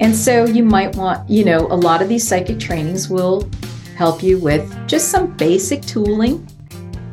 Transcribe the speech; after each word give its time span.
And 0.00 0.14
so 0.14 0.44
you 0.44 0.64
might 0.64 0.94
want, 0.96 1.28
you 1.30 1.44
know, 1.44 1.60
a 1.70 1.76
lot 1.76 2.02
of 2.02 2.08
these 2.08 2.26
psychic 2.26 2.58
trainings 2.58 3.08
will 3.08 3.48
help 3.96 4.22
you 4.22 4.38
with 4.38 4.70
just 4.88 5.10
some 5.10 5.36
basic 5.36 5.82
tooling, 5.82 6.46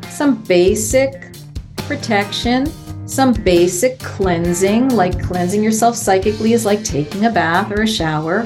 some 0.10 0.44
basic 0.44 1.34
protection, 1.78 2.72
some 3.08 3.34
basic 3.34 4.00
cleansing, 4.00 4.90
like 4.90 5.22
cleansing 5.22 5.64
yourself 5.64 5.96
psychically 5.96 6.54
is 6.54 6.66
like 6.66 6.84
taking 6.84 7.26
a 7.26 7.30
bath 7.30 7.72
or 7.72 7.84
a 7.84 7.88
shower. 7.88 8.46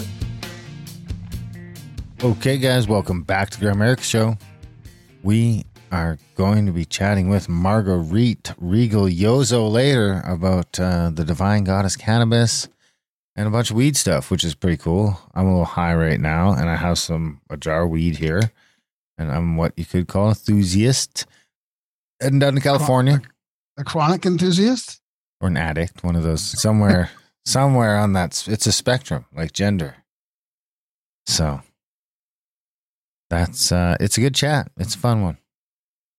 Okay, 2.24 2.58
guys, 2.58 2.88
welcome 2.88 3.24
back 3.24 3.50
to 3.52 3.60
the 3.60 3.68
Grimerica 3.68 4.04
Show. 4.04 4.38
We 5.24 5.66
are 5.96 6.18
going 6.36 6.66
to 6.66 6.74
be 6.74 6.84
chatting 6.84 7.30
with 7.30 7.48
Marguerite 7.48 8.54
Rigoglioso 8.62 9.72
later 9.72 10.22
about 10.26 10.78
uh, 10.78 11.10
the 11.10 11.24
Divine 11.24 11.64
Goddess 11.64 11.96
Cannabis 11.96 12.68
and 13.36 13.48
a 13.48 13.52
bunch 13.52 13.70
of 13.70 13.78
weed 13.78 13.96
stuff, 13.96 14.30
which 14.30 14.44
is 14.44 14.56
pretty 14.56 14.76
cool. 14.76 15.18
I'm 15.34 15.46
a 15.46 15.52
little 15.52 15.66
high 15.66 15.96
right 15.96 16.20
now, 16.20 16.52
and 16.52 16.70
I 16.70 16.76
have 16.76 17.00
some 17.00 17.40
a 17.50 17.56
jar 17.56 17.84
of 17.84 17.92
weed 17.92 18.18
here, 18.18 18.52
and 19.18 19.32
I'm 19.32 19.56
what 19.56 19.72
you 19.78 19.86
could 19.86 20.08
call 20.08 20.26
an 20.26 20.32
enthusiast. 20.32 21.26
Heading 22.22 22.40
down 22.40 22.56
to 22.56 22.62
California 22.62 23.22
a 23.78 23.84
chronic 23.84 24.26
enthusiast. 24.26 25.02
or 25.42 25.48
an 25.48 25.58
addict, 25.58 26.04
one 26.04 26.16
of 26.18 26.24
those 26.24 26.42
somewhere, 26.42 27.10
somewhere 27.46 27.98
on 27.98 28.14
that. 28.14 28.48
It's 28.48 28.68
a 28.68 28.72
spectrum, 28.74 29.26
like 29.34 29.54
gender. 29.54 29.96
So 31.26 31.62
that's 33.30 33.72
uh, 33.72 33.96
it's 34.02 34.18
a 34.18 34.22
good 34.22 34.36
chat. 34.36 34.70
It's 34.78 34.96
a 34.96 35.00
fun 35.00 35.22
one. 35.22 35.38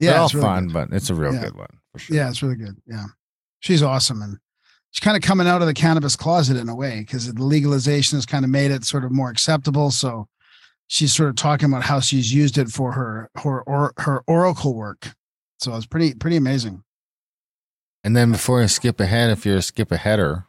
They're 0.01 0.13
Yeah, 0.13 0.19
all 0.21 0.27
it's 0.27 0.35
really 0.35 0.47
fun, 0.47 0.67
good. 0.69 0.73
but 0.75 0.93
it's 0.93 1.11
a 1.11 1.15
real 1.15 1.35
Yeah. 1.35 1.41
good 1.45 1.57
one 1.57 1.69
for 1.93 1.99
sure. 1.99 2.17
yeah, 2.17 2.29
it's 2.29 2.43
really 2.43 2.57
good. 2.57 2.77
Yeah, 2.87 3.07
she's 3.61 3.83
awesome, 3.83 4.21
and 4.23 4.39
she's 4.91 5.01
kind 5.01 5.17
of 5.17 5.23
coming 5.23 5.47
out 5.47 5.61
of 5.63 5.67
the 5.67 5.75
cannabis 5.75 6.17
closet 6.17 6.57
in 6.57 6.69
a 6.69 6.75
way 6.75 7.01
because 7.01 7.33
the 7.33 7.43
legalization 7.43 8.17
has 8.17 8.27
kind 8.27 8.45
of 8.45 8.51
made 8.51 8.71
it 8.71 8.85
sort 8.85 9.05
of 9.05 9.11
more 9.13 9.31
acceptable. 9.31 9.91
So 9.91 10.29
she's 10.87 11.15
sort 11.15 11.31
of 11.31 11.37
talking 11.37 11.69
about 11.71 11.85
how 11.85 12.01
she's 12.01 12.33
used 12.35 12.59
it 12.59 12.69
for 12.69 12.93
her 12.93 13.31
her 13.43 13.63
or, 13.63 13.93
her 13.99 14.23
oracle 14.27 14.75
work. 14.75 15.15
So 15.59 15.75
it's 15.77 15.87
pretty 15.87 16.15
pretty 16.15 16.37
amazing. 16.37 16.83
And 18.05 18.15
then 18.17 18.31
before 18.31 18.63
I 18.63 18.67
skip 18.67 19.01
ahead, 19.01 19.31
if 19.31 19.45
you're 19.45 19.57
a 19.57 19.63
skip 19.63 19.91
aheader, 19.91 20.45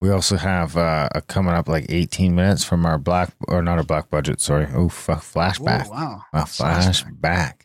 we 0.00 0.10
also 0.10 0.36
have 0.36 0.76
uh, 0.76 1.08
a 1.14 1.20
coming 1.22 1.54
up 1.54 1.68
like 1.68 1.86
18 1.88 2.34
minutes 2.34 2.62
from 2.64 2.84
our 2.86 2.98
black 2.98 3.32
or 3.48 3.62
not 3.62 3.78
our 3.78 3.84
black 3.84 4.10
budget. 4.10 4.40
Sorry. 4.40 4.66
Oh 4.72 4.88
fuck, 4.88 5.22
flashback. 5.22 5.86
Oh, 5.88 5.90
wow. 5.92 6.22
A 6.32 6.42
flashback. 6.42 7.62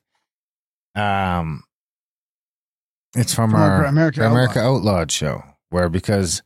Um, 0.97 1.63
it's 3.15 3.33
from 3.33 3.51
From 3.51 3.61
our 3.61 3.85
America 3.85 4.23
Outlawed. 4.23 4.57
Outlawed 4.59 5.11
show, 5.11 5.43
where 5.69 5.89
because 5.89 6.41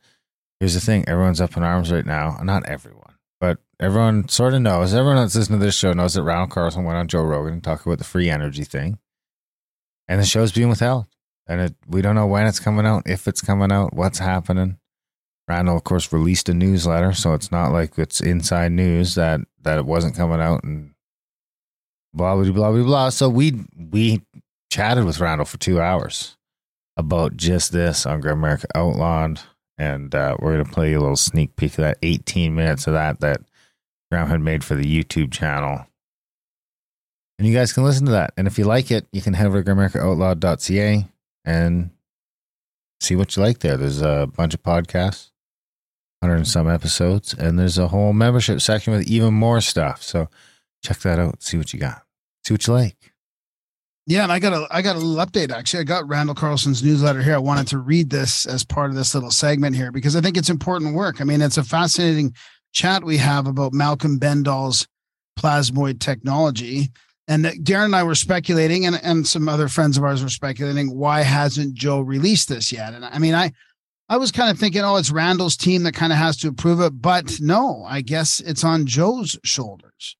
here's 0.60 0.74
the 0.74 0.80
thing, 0.80 1.04
everyone's 1.08 1.40
up 1.40 1.56
in 1.56 1.62
arms 1.62 1.90
right 1.90 2.06
now. 2.06 2.38
Not 2.42 2.66
everyone, 2.66 3.14
but 3.40 3.58
everyone 3.80 4.28
sort 4.28 4.54
of 4.54 4.60
knows. 4.60 4.94
Everyone 4.94 5.16
that's 5.16 5.34
listening 5.34 5.60
to 5.60 5.64
this 5.64 5.74
show 5.74 5.92
knows 5.92 6.14
that 6.14 6.22
Randall 6.22 6.48
Carlson 6.48 6.84
went 6.84 6.98
on 6.98 7.08
Joe 7.08 7.22
Rogan 7.22 7.54
and 7.54 7.64
talked 7.64 7.86
about 7.86 7.98
the 7.98 8.04
free 8.04 8.28
energy 8.30 8.64
thing, 8.64 8.98
and 10.06 10.20
the 10.20 10.26
show's 10.26 10.52
being 10.52 10.68
withheld, 10.68 11.06
and 11.46 11.60
it, 11.60 11.74
we 11.86 12.02
don't 12.02 12.14
know 12.14 12.26
when 12.26 12.46
it's 12.46 12.60
coming 12.60 12.86
out, 12.86 13.04
if 13.06 13.26
it's 13.26 13.40
coming 13.40 13.72
out, 13.72 13.94
what's 13.94 14.18
happening. 14.18 14.78
Randall, 15.48 15.76
of 15.76 15.84
course, 15.84 16.12
released 16.12 16.48
a 16.48 16.54
newsletter, 16.54 17.12
so 17.12 17.34
it's 17.34 17.50
not 17.50 17.72
like 17.72 17.98
it's 17.98 18.20
inside 18.20 18.72
news 18.72 19.14
that 19.16 19.40
that 19.62 19.78
it 19.78 19.86
wasn't 19.86 20.14
coming 20.14 20.40
out 20.40 20.62
and 20.62 20.92
blah 22.14 22.36
blah 22.36 22.50
blah 22.52 22.70
blah 22.70 22.84
blah. 22.84 23.08
So 23.08 23.28
we 23.28 23.64
we 23.76 24.22
chatted 24.72 25.04
with 25.04 25.20
Randall 25.20 25.44
for 25.44 25.58
two 25.58 25.82
hours 25.82 26.38
about 26.96 27.36
just 27.36 27.72
this 27.72 28.06
on 28.06 28.22
Grimerica 28.22 28.64
Outlawed, 28.74 29.38
and 29.76 30.14
uh, 30.14 30.36
we're 30.38 30.52
gonna 30.52 30.64
play 30.64 30.90
you 30.90 30.98
a 30.98 31.02
little 31.02 31.14
sneak 31.14 31.56
peek 31.56 31.72
of 31.72 31.84
that 31.84 31.98
18 32.02 32.54
minutes 32.54 32.86
of 32.86 32.94
that 32.94 33.20
that 33.20 33.42
Graham 34.10 34.28
had 34.28 34.40
made 34.40 34.64
for 34.64 34.74
the 34.74 34.84
YouTube 34.84 35.30
channel. 35.30 35.86
And 37.38 37.46
you 37.46 37.54
guys 37.54 37.72
can 37.72 37.84
listen 37.84 38.06
to 38.06 38.12
that. 38.12 38.32
And 38.36 38.46
if 38.46 38.58
you 38.58 38.64
like 38.64 38.90
it, 38.90 39.06
you 39.12 39.20
can 39.20 39.34
head 39.34 39.46
over 39.46 39.62
to 39.62 39.70
GrimericaOutlawed.ca 39.70 41.06
and 41.44 41.90
see 43.00 43.16
what 43.16 43.36
you 43.36 43.42
like 43.42 43.58
there. 43.58 43.76
There's 43.76 44.00
a 44.00 44.30
bunch 44.34 44.54
of 44.54 44.62
podcasts, 44.62 45.30
100 46.20 46.36
and 46.36 46.48
some 46.48 46.70
episodes, 46.70 47.34
and 47.34 47.58
there's 47.58 47.78
a 47.78 47.88
whole 47.88 48.14
membership 48.14 48.62
section 48.62 48.94
with 48.94 49.06
even 49.06 49.34
more 49.34 49.60
stuff. 49.60 50.02
So 50.02 50.28
check 50.82 50.98
that 51.00 51.18
out. 51.18 51.42
See 51.42 51.58
what 51.58 51.74
you 51.74 51.78
got. 51.78 52.04
See 52.44 52.54
what 52.54 52.66
you 52.66 52.72
like. 52.72 53.01
Yeah, 54.06 54.24
and 54.24 54.32
I 54.32 54.40
got 54.40 54.52
a 54.52 54.66
I 54.70 54.82
got 54.82 54.96
a 54.96 54.98
little 54.98 55.24
update 55.24 55.52
actually. 55.52 55.80
I 55.80 55.84
got 55.84 56.08
Randall 56.08 56.34
Carlson's 56.34 56.82
newsletter 56.82 57.22
here. 57.22 57.34
I 57.34 57.38
wanted 57.38 57.68
to 57.68 57.78
read 57.78 58.10
this 58.10 58.46
as 58.46 58.64
part 58.64 58.90
of 58.90 58.96
this 58.96 59.14
little 59.14 59.30
segment 59.30 59.76
here 59.76 59.92
because 59.92 60.16
I 60.16 60.20
think 60.20 60.36
it's 60.36 60.50
important 60.50 60.94
work. 60.94 61.20
I 61.20 61.24
mean, 61.24 61.40
it's 61.40 61.56
a 61.56 61.62
fascinating 61.62 62.34
chat 62.72 63.04
we 63.04 63.18
have 63.18 63.46
about 63.46 63.72
Malcolm 63.72 64.18
Bendall's 64.18 64.88
plasmoid 65.38 66.00
technology. 66.00 66.90
And 67.28 67.44
Darren 67.44 67.86
and 67.86 67.96
I 67.96 68.02
were 68.02 68.16
speculating, 68.16 68.84
and, 68.84 68.98
and 69.02 69.26
some 69.26 69.48
other 69.48 69.68
friends 69.68 69.96
of 69.96 70.02
ours 70.02 70.22
were 70.22 70.28
speculating, 70.28 70.98
why 70.98 71.22
hasn't 71.22 71.74
Joe 71.74 72.00
released 72.00 72.48
this 72.48 72.72
yet? 72.72 72.94
And 72.94 73.04
I 73.04 73.18
mean, 73.20 73.34
I 73.34 73.52
I 74.08 74.16
was 74.16 74.32
kind 74.32 74.50
of 74.50 74.58
thinking, 74.58 74.82
oh, 74.82 74.96
it's 74.96 75.12
Randall's 75.12 75.56
team 75.56 75.84
that 75.84 75.94
kind 75.94 76.12
of 76.12 76.18
has 76.18 76.36
to 76.38 76.48
approve 76.48 76.80
it, 76.80 77.00
but 77.00 77.40
no, 77.40 77.84
I 77.88 78.00
guess 78.00 78.40
it's 78.40 78.64
on 78.64 78.84
Joe's 78.84 79.38
shoulders. 79.44 80.16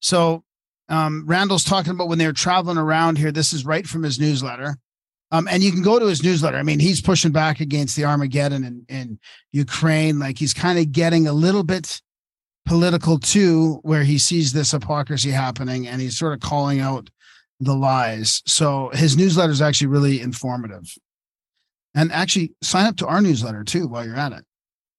So 0.00 0.44
um, 0.88 1.24
Randall's 1.26 1.64
talking 1.64 1.92
about 1.92 2.08
when 2.08 2.18
they're 2.18 2.32
traveling 2.32 2.78
around 2.78 3.18
here. 3.18 3.32
This 3.32 3.52
is 3.52 3.64
right 3.64 3.86
from 3.86 4.02
his 4.02 4.18
newsletter. 4.18 4.76
Um, 5.30 5.48
and 5.50 5.62
you 5.62 5.72
can 5.72 5.82
go 5.82 5.98
to 5.98 6.06
his 6.06 6.22
newsletter. 6.22 6.58
I 6.58 6.62
mean, 6.62 6.78
he's 6.78 7.00
pushing 7.00 7.32
back 7.32 7.60
against 7.60 7.96
the 7.96 8.04
Armageddon 8.04 8.64
in, 8.64 8.84
in 8.88 9.18
Ukraine. 9.50 10.18
Like 10.18 10.38
he's 10.38 10.52
kind 10.52 10.78
of 10.78 10.92
getting 10.92 11.26
a 11.26 11.32
little 11.32 11.64
bit 11.64 12.02
political 12.66 13.18
too, 13.18 13.80
where 13.82 14.04
he 14.04 14.18
sees 14.18 14.52
this 14.52 14.72
hypocrisy 14.72 15.30
happening 15.30 15.88
and 15.88 16.02
he's 16.02 16.18
sort 16.18 16.34
of 16.34 16.40
calling 16.40 16.80
out 16.80 17.08
the 17.60 17.74
lies. 17.74 18.42
So 18.44 18.90
his 18.92 19.16
newsletter 19.16 19.52
is 19.52 19.62
actually 19.62 19.86
really 19.86 20.20
informative. 20.20 20.94
And 21.94 22.12
actually, 22.12 22.52
sign 22.62 22.86
up 22.86 22.96
to 22.96 23.06
our 23.06 23.20
newsletter 23.20 23.64
too 23.64 23.86
while 23.86 24.04
you're 24.04 24.16
at 24.16 24.32
it, 24.32 24.44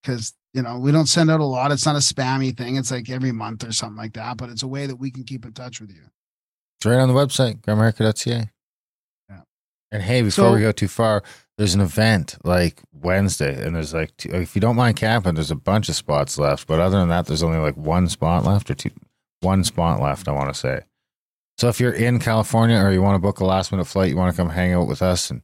because 0.01 0.33
you 0.53 0.61
know 0.61 0.77
we 0.79 0.91
don't 0.91 1.07
send 1.07 1.29
out 1.31 1.39
a 1.39 1.45
lot. 1.45 1.71
It's 1.71 1.85
not 1.85 1.95
a 1.95 1.99
spammy 1.99 2.55
thing. 2.55 2.75
It's 2.75 2.91
like 2.91 3.09
every 3.09 3.31
month 3.31 3.63
or 3.67 3.71
something 3.71 3.97
like 3.97 4.13
that. 4.13 4.37
But 4.37 4.49
it's 4.49 4.63
a 4.63 4.67
way 4.67 4.85
that 4.87 4.95
we 4.97 5.11
can 5.11 5.23
keep 5.23 5.45
in 5.45 5.53
touch 5.53 5.81
with 5.81 5.89
you. 5.91 6.01
It's 6.79 6.85
right 6.85 6.99
on 6.99 7.07
the 7.07 7.13
website, 7.13 7.61
grimerica.ca. 7.61 8.49
Yeah. 9.29 9.41
And 9.91 10.03
hey, 10.03 10.21
before 10.21 10.45
So- 10.49 10.53
we 10.53 10.61
go 10.61 10.71
too 10.71 10.87
far, 10.87 11.23
there's 11.57 11.75
an 11.75 11.81
event 11.81 12.37
like 12.43 12.81
Wednesday, 12.91 13.63
and 13.65 13.75
there's 13.75 13.93
like, 13.93 14.15
two, 14.17 14.29
if 14.29 14.55
you 14.55 14.59
don't 14.61 14.75
mind 14.75 14.95
camping, 14.97 15.35
there's 15.35 15.51
a 15.51 15.55
bunch 15.55 15.87
of 15.89 15.95
spots 15.95 16.37
left. 16.37 16.67
But 16.67 16.79
other 16.79 16.99
than 16.99 17.09
that, 17.09 17.25
there's 17.27 17.43
only 17.43 17.59
like 17.59 17.77
one 17.77 18.09
spot 18.09 18.43
left 18.43 18.69
or 18.71 18.75
two, 18.75 18.89
one 19.41 19.63
spot 19.63 20.01
left, 20.01 20.27
I 20.27 20.31
want 20.31 20.53
to 20.53 20.59
say. 20.59 20.81
So 21.59 21.67
if 21.69 21.79
you're 21.79 21.93
in 21.93 22.17
California 22.19 22.77
or 22.77 22.91
you 22.91 23.01
want 23.03 23.15
to 23.15 23.19
book 23.19 23.39
a 23.39 23.45
last 23.45 23.71
minute 23.71 23.85
flight, 23.85 24.09
you 24.09 24.17
want 24.17 24.35
to 24.35 24.41
come 24.41 24.49
hang 24.49 24.73
out 24.73 24.87
with 24.87 25.01
us 25.03 25.29
and 25.29 25.43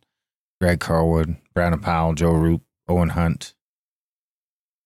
Greg 0.59 0.79
Carlwood, 0.79 1.37
Brandon 1.53 1.79
Powell, 1.79 2.15
Joe 2.15 2.31
Roop, 2.31 2.63
Owen 2.87 3.09
Hunt, 3.09 3.53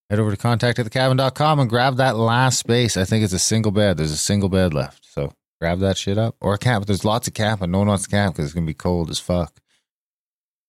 head 0.09 0.19
over 0.19 0.31
to 0.31 0.37
contact 0.37 0.79
at 0.79 0.85
thecabin.com 0.85 1.59
and 1.59 1.69
grab 1.69 1.97
that 1.97 2.15
last 2.17 2.59
space. 2.59 2.97
I 2.97 3.05
think 3.05 3.23
it's 3.23 3.33
a 3.33 3.39
single 3.39 3.71
bed. 3.71 3.97
There's 3.97 4.11
a 4.11 4.17
single 4.17 4.49
bed 4.49 4.73
left. 4.73 5.05
So 5.05 5.33
grab 5.59 5.79
that 5.79 5.97
shit 5.97 6.17
up 6.17 6.35
or 6.41 6.53
a 6.53 6.57
camp. 6.57 6.85
There's 6.85 7.05
lots 7.05 7.27
of 7.27 7.33
camp 7.33 7.61
and 7.61 7.71
no 7.71 7.79
one 7.79 7.87
wants 7.87 8.03
to 8.03 8.09
camp 8.09 8.35
because 8.35 8.45
it's 8.45 8.53
going 8.53 8.65
to 8.65 8.69
be 8.69 8.75
cold 8.75 9.09
as 9.09 9.19
fuck. 9.19 9.59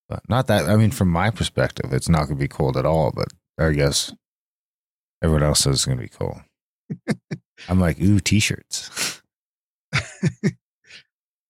But 0.08 0.20
not 0.28 0.46
that, 0.48 0.68
I 0.68 0.76
mean, 0.76 0.90
from 0.90 1.08
my 1.08 1.30
perspective, 1.30 1.92
it's 1.92 2.08
not 2.08 2.26
going 2.26 2.36
to 2.36 2.44
be 2.44 2.48
cold 2.48 2.76
at 2.76 2.86
all. 2.86 3.12
But 3.14 3.28
I 3.58 3.70
guess 3.72 4.12
everyone 5.22 5.42
else 5.42 5.60
says 5.60 5.76
it's 5.76 5.86
going 5.86 5.98
to 5.98 6.02
be 6.02 6.08
cold. 6.08 6.40
I'm 7.68 7.80
like, 7.80 8.00
ooh, 8.00 8.20
t 8.20 8.40
shirts. 8.40 9.22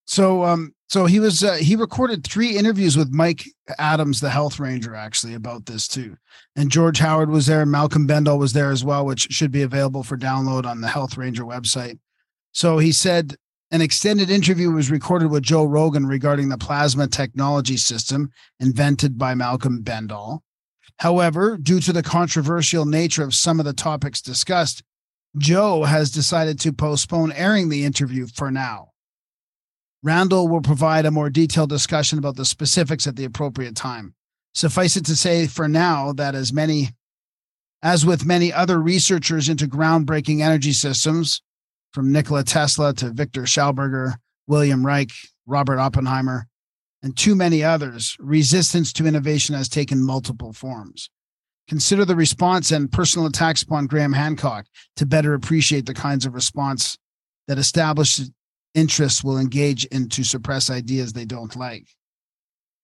So 0.07 0.45
um 0.45 0.75
so 0.89 1.07
he 1.07 1.19
was 1.19 1.43
uh, 1.43 1.55
he 1.55 1.77
recorded 1.77 2.25
three 2.25 2.57
interviews 2.57 2.97
with 2.97 3.13
Mike 3.13 3.45
Adams, 3.79 4.21
the 4.21 4.31
health 4.31 4.61
ranger, 4.61 4.95
actually 4.95 5.35
about 5.35 5.67
this 5.67 5.89
too. 5.89 6.17
And 6.57 6.71
George 6.71 6.99
Howard 6.99 7.31
was 7.31 7.47
there, 7.47 7.65
Malcolm 7.67 8.07
Bendall 8.07 8.39
was 8.39 8.53
there 8.53 8.71
as 8.71 8.85
well, 8.85 9.05
which 9.07 9.29
should 9.31 9.51
be 9.51 9.63
available 9.63 10.03
for 10.03 10.17
download 10.17 10.67
on 10.67 10.81
the 10.81 10.89
Health 10.89 11.17
Ranger 11.17 11.45
website. 11.45 11.99
So 12.53 12.79
he 12.79 12.93
said 12.93 13.37
An 13.71 13.81
extended 13.81 14.31
interview 14.31 14.71
was 14.71 14.91
recorded 14.91 15.31
with 15.31 15.43
Joe 15.43 15.65
Rogan 15.65 16.07
regarding 16.07 16.49
the 16.49 16.59
plasma 16.59 17.09
technology 17.09 17.77
system 17.77 18.31
invented 18.61 19.19
by 19.19 19.35
Malcolm 19.35 19.83
Bendall. 19.83 20.41
However, 20.99 21.57
due 21.57 21.81
to 21.81 21.93
the 21.93 22.03
controversial 22.03 22.85
nature 22.85 23.25
of 23.25 23.35
some 23.35 23.59
of 23.59 23.67
the 23.67 23.73
topics 23.73 24.23
discussed, 24.23 24.85
Joe 25.37 25.85
has 25.85 26.13
decided 26.13 26.61
to 26.61 26.73
postpone 26.73 27.33
airing 27.33 27.69
the 27.69 27.85
interview 27.85 28.29
for 28.29 28.53
now. 28.53 28.91
Randall 30.05 30.49
will 30.49 30.61
provide 30.61 31.06
a 31.06 31.11
more 31.11 31.31
detailed 31.31 31.71
discussion 31.71 32.19
about 32.19 32.37
the 32.37 32.45
specifics 32.45 33.06
at 33.06 33.17
the 33.17 33.25
appropriate 33.25 33.75
time. 33.75 34.15
Suffice 34.53 34.99
it 34.99 35.06
to 35.06 35.17
say 35.17 35.47
for 35.47 35.67
now 35.67 36.12
that 36.12 36.35
as 36.35 36.53
many 36.53 36.91
as 37.83 38.05
with 38.05 38.27
many 38.27 38.53
other 38.53 38.81
researchers 38.81 39.49
into 39.49 39.67
groundbreaking 39.67 40.41
energy 40.41 40.73
systems, 40.73 41.43
from 41.93 42.12
Nikola 42.12 42.43
Tesla 42.43 42.93
to 42.95 43.11
Victor 43.11 43.43
Schauberger, 43.43 44.15
William 44.47 44.85
Reich, 44.85 45.12
Robert 45.47 45.79
Oppenheimer, 45.79 46.49
and 47.03 47.17
too 47.17 47.35
many 47.35 47.62
others, 47.62 48.17
resistance 48.19 48.93
to 48.95 49.07
innovation 49.07 49.55
has 49.55 49.69
taken 49.69 50.03
multiple 50.03 50.53
forms. 50.53 51.09
Consider 51.69 52.05
the 52.05 52.17
response 52.17 52.73
and 52.73 52.93
personal 52.93 53.27
attacks 53.27 53.62
upon 53.62 53.87
Graham 53.87 54.12
Hancock 54.12 54.67
to 54.97 55.07
better 55.07 55.33
appreciate 55.33 55.87
the 55.87 55.95
kinds 55.95 56.27
of 56.27 56.35
response 56.35 56.99
that 57.49 57.59
established 57.59 58.23
interests 58.75 59.23
will 59.23 59.38
engage 59.38 59.85
in 59.87 60.09
to 60.11 60.25
suppress 60.25 60.71
ideas 60.71 61.12
they 61.12 61.25
don't 61.25 61.56
like. 61.56 61.87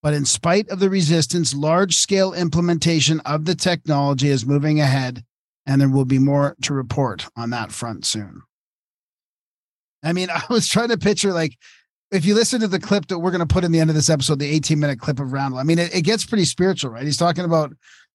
But 0.02 0.14
in 0.14 0.24
spite 0.24 0.68
of 0.70 0.80
the 0.80 0.88
resistance, 0.88 1.54
large 1.54 1.96
scale 1.96 2.32
implementation 2.32 3.20
of 3.20 3.44
the 3.44 3.54
technology 3.54 4.28
is 4.28 4.46
moving 4.46 4.80
ahead, 4.80 5.24
and 5.66 5.80
there 5.80 5.90
will 5.90 6.06
be 6.06 6.18
more 6.18 6.56
to 6.62 6.72
report 6.72 7.28
on 7.36 7.50
that 7.50 7.70
front 7.70 8.06
soon. 8.06 8.42
I 10.02 10.12
mean, 10.12 10.30
I 10.34 10.42
was 10.48 10.68
trying 10.68 10.88
to 10.88 10.98
picture 10.98 11.32
like 11.32 11.56
if 12.10 12.24
you 12.24 12.34
listen 12.34 12.60
to 12.60 12.68
the 12.68 12.80
clip 12.80 13.06
that 13.06 13.18
we're 13.18 13.30
going 13.30 13.46
to 13.46 13.52
put 13.52 13.64
in 13.64 13.72
the 13.72 13.78
end 13.78 13.90
of 13.90 13.96
this 13.96 14.10
episode, 14.10 14.38
the 14.38 14.50
18 14.50 14.80
minute 14.80 14.98
clip 14.98 15.20
of 15.20 15.32
Randall, 15.32 15.60
I 15.60 15.62
mean, 15.62 15.78
it, 15.78 15.94
it 15.94 16.02
gets 16.02 16.26
pretty 16.26 16.44
spiritual, 16.44 16.90
right? 16.90 17.04
He's 17.04 17.16
talking 17.16 17.44
about 17.44 17.72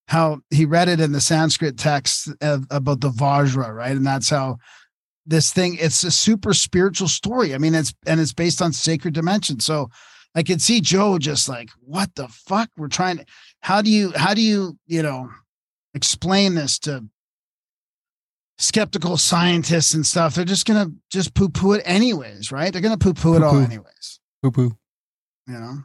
how 0.07 0.42
he 0.50 0.66
read 0.66 0.89
it 0.89 1.00
in 1.00 1.13
the 1.13 1.22
Sanskrit 1.22 1.77
text 1.77 2.30
of, 2.42 2.66
about 2.69 3.01
the 3.01 3.10
Vajra, 3.10 3.74
right? 3.74 3.95
And 3.95 4.06
that's 4.06 4.30
how 4.30 4.57
this 5.25 5.51
thing, 5.51 5.77
it's 5.80 6.04
a 6.04 6.12
super 6.12 6.54
spiritual 6.54 7.07
story. 7.07 7.54
I 7.56 7.57
mean, 7.57 7.75
it's, 7.75 7.94
and 8.06 8.19
it's 8.19 8.33
based 8.33 8.62
on 8.62 8.74
sacred 8.74 9.13
dimension. 9.13 9.60
So 9.60 9.89
I 10.36 10.44
could 10.44 10.62
see 10.62 10.81
Joe 10.81 11.18
just 11.18 11.50
like, 11.50 11.69
what 11.80 12.13
the 12.16 12.27
fuck? 12.27 12.69
We're 12.77 12.88
trying 12.88 13.18
to, 13.18 13.25
how 13.62 13.81
do 13.81 13.89
you, 13.89 14.12
how 14.16 14.33
do 14.33 14.42
you, 14.42 14.77
you 14.88 15.01
know, 15.01 15.30
explain 15.94 16.56
this 16.56 16.77
to 16.80 17.06
skeptical 18.57 19.18
scientists 19.18 19.94
and 19.94 20.06
stuff? 20.06 20.36
They're 20.36 20.45
just 20.45 20.66
to 20.68 20.92
just 21.10 21.33
poo 21.33 21.50
poo 21.50 21.74
it 21.74 21.81
anyways, 21.86 22.51
right? 22.51 22.72
They're 22.72 22.81
going 22.81 22.98
to 22.98 23.04
poo 23.04 23.13
poo 23.13 23.36
it 23.36 23.44
all 23.44 23.57
anyways, 23.57 24.19
Poo 24.44 24.51
poo. 24.51 24.77
you 25.48 25.54
know? 25.54 25.83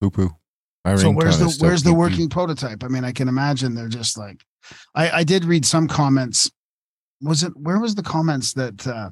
Poo 0.00 0.10
poo. 0.10 0.30
My 0.84 0.96
so 0.96 1.10
where's 1.10 1.38
the 1.38 1.64
where's 1.64 1.84
the 1.84 1.94
working 1.94 2.28
prototype? 2.28 2.82
I 2.82 2.88
mean, 2.88 3.04
I 3.04 3.12
can 3.12 3.28
imagine 3.28 3.74
they're 3.74 3.88
just 3.88 4.18
like, 4.18 4.42
I 4.94 5.10
I 5.10 5.24
did 5.24 5.44
read 5.44 5.64
some 5.64 5.86
comments. 5.86 6.50
Was 7.22 7.42
it 7.42 7.56
where 7.56 7.78
was 7.78 7.94
the 7.94 8.02
comments 8.02 8.52
that 8.54 8.86
uh 8.86 9.10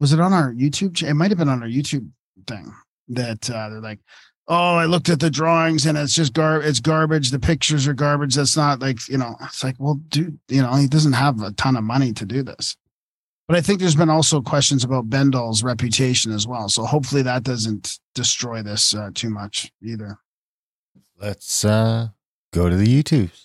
was 0.00 0.12
it 0.12 0.20
on 0.20 0.32
our 0.32 0.52
YouTube? 0.52 0.94
cha- 0.96 1.06
It 1.08 1.14
might 1.14 1.30
have 1.30 1.38
been 1.38 1.48
on 1.48 1.62
our 1.62 1.68
YouTube 1.68 2.08
thing 2.46 2.72
that 3.08 3.48
uh 3.50 3.68
they're 3.68 3.80
like, 3.80 4.00
oh, 4.48 4.76
I 4.76 4.86
looked 4.86 5.08
at 5.08 5.20
the 5.20 5.30
drawings 5.30 5.86
and 5.86 5.98
it's 5.98 6.14
just 6.14 6.32
gar 6.32 6.62
it's 6.62 6.80
garbage. 6.80 7.30
The 7.30 7.38
pictures 7.38 7.86
are 7.86 7.94
garbage. 7.94 8.34
That's 8.34 8.56
not 8.56 8.80
like 8.80 9.06
you 9.08 9.18
know. 9.18 9.36
It's 9.42 9.62
like, 9.62 9.76
well, 9.78 10.00
dude, 10.08 10.38
you 10.48 10.62
know, 10.62 10.74
he 10.74 10.86
doesn't 10.86 11.12
have 11.14 11.40
a 11.42 11.52
ton 11.52 11.76
of 11.76 11.84
money 11.84 12.12
to 12.14 12.24
do 12.24 12.42
this. 12.42 12.76
But 13.46 13.56
I 13.56 13.62
think 13.62 13.80
there's 13.80 13.96
been 13.96 14.10
also 14.10 14.42
questions 14.42 14.84
about 14.84 15.08
Bendall's 15.08 15.62
reputation 15.62 16.32
as 16.32 16.46
well. 16.46 16.68
So 16.68 16.84
hopefully 16.84 17.22
that 17.22 17.44
doesn't 17.44 17.98
destroy 18.14 18.62
this 18.62 18.94
uh, 18.94 19.10
too 19.14 19.30
much 19.30 19.72
either. 19.82 20.18
Let's 21.18 21.64
uh 21.64 22.08
go 22.52 22.68
to 22.68 22.76
the 22.76 23.02
YouTubes. 23.02 23.44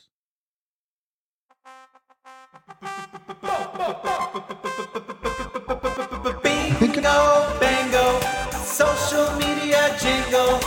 Bingo, 6.44 7.20
bango, 7.60 8.20
social 8.64 9.28
media 9.36 9.94
jingle. 10.00 10.60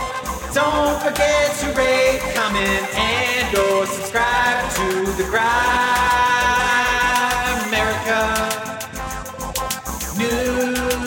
Don't 0.53 1.01
forget 1.01 1.55
to 1.57 1.73
rate, 1.73 2.21
comment, 2.35 2.95
and 2.95 3.57
or 3.57 3.87
subscribe 3.87 4.69
to 4.73 5.05
the 5.17 5.23
Grind 5.23 5.47
America 7.65 8.21
newsletter. 10.19 11.03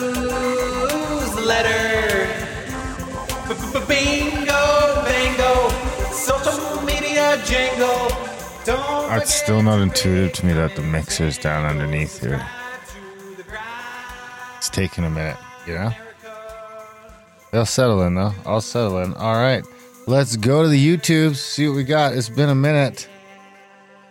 Bingo, 3.87 4.63
bango, 5.05 5.53
social 6.11 6.81
media 6.83 7.41
jingle. 7.45 8.20
It's 9.13 9.33
still 9.33 9.61
not 9.61 9.79
intuitive 9.81 10.33
to 10.33 10.45
me 10.45 10.53
that 10.53 10.75
the 10.75 10.81
mixer's 10.81 11.37
down 11.37 11.65
underneath 11.65 12.21
here. 12.21 12.45
It's 14.57 14.69
taking 14.69 15.03
a 15.03 15.09
minute, 15.09 15.37
you 15.67 15.73
know? 15.73 15.91
They'll 17.51 17.65
settle 17.65 18.01
in 18.03 18.15
though. 18.15 18.33
I'll 18.45 18.61
settle 18.61 18.99
in. 18.99 19.13
All 19.15 19.35
right. 19.35 19.63
Let's 20.07 20.37
go 20.37 20.63
to 20.63 20.69
the 20.69 20.79
YouTube, 20.97 21.35
see 21.35 21.67
what 21.67 21.75
we 21.75 21.83
got. 21.83 22.13
It's 22.13 22.29
been 22.29 22.49
a 22.49 22.55
minute. 22.55 23.07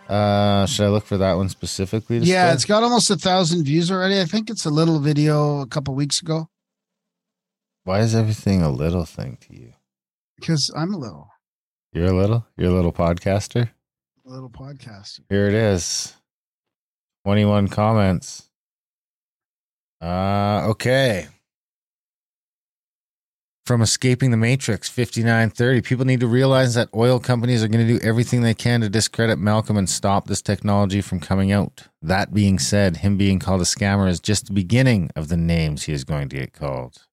Uh 0.07 0.65
should 0.67 0.85
I 0.85 0.89
look 0.89 1.05
for 1.05 1.17
that 1.17 1.33
one 1.33 1.49
specifically? 1.49 2.17
Yeah, 2.19 2.53
it's 2.53 2.65
got 2.65 2.83
almost 2.83 3.09
a 3.09 3.15
thousand 3.15 3.63
views 3.63 3.89
already. 3.91 4.19
I 4.19 4.25
think 4.25 4.49
it's 4.49 4.65
a 4.65 4.69
little 4.69 4.99
video 4.99 5.61
a 5.61 5.67
couple 5.67 5.95
weeks 5.95 6.21
ago 6.21 6.49
Why 7.85 7.99
is 8.01 8.13
everything 8.13 8.61
a 8.61 8.69
little 8.69 9.05
thing 9.05 9.37
to 9.41 9.55
you? 9.55 9.73
because 10.39 10.69
I'm 10.75 10.93
a 10.93 10.97
little, 10.97 11.29
You're 11.93 12.07
a 12.07 12.17
little? 12.17 12.45
You're 12.57 12.71
a 12.71 12.73
little 12.73 12.91
podcaster? 12.91 13.69
Little 14.31 14.49
podcaster. 14.49 15.21
Here 15.29 15.47
it 15.47 15.53
is. 15.53 16.13
21 17.25 17.67
comments. 17.67 18.49
Uh 20.01 20.67
okay. 20.69 21.27
From 23.65 23.83
Escaping 23.83 24.31
the 24.31 24.37
Matrix 24.37 24.89
5930, 24.89 25.81
people 25.81 26.03
need 26.03 26.19
to 26.21 26.27
realize 26.27 26.73
that 26.73 26.89
oil 26.95 27.19
companies 27.19 27.63
are 27.63 27.67
going 27.67 27.85
to 27.87 27.99
do 27.99 28.05
everything 28.05 28.41
they 28.41 28.55
can 28.55 28.81
to 28.81 28.89
discredit 28.89 29.37
Malcolm 29.37 29.77
and 29.77 29.87
stop 29.87 30.27
this 30.27 30.41
technology 30.41 30.99
from 30.99 31.19
coming 31.19 31.51
out. 31.51 31.83
That 32.01 32.33
being 32.33 32.57
said, 32.57 32.97
him 32.97 33.17
being 33.17 33.37
called 33.37 33.61
a 33.61 33.65
scammer 33.65 34.09
is 34.09 34.19
just 34.19 34.47
the 34.47 34.53
beginning 34.53 35.11
of 35.15 35.27
the 35.27 35.37
names 35.37 35.83
he 35.83 35.93
is 35.93 36.03
going 36.03 36.29
to 36.29 36.37
get 36.37 36.53
called. 36.53 37.05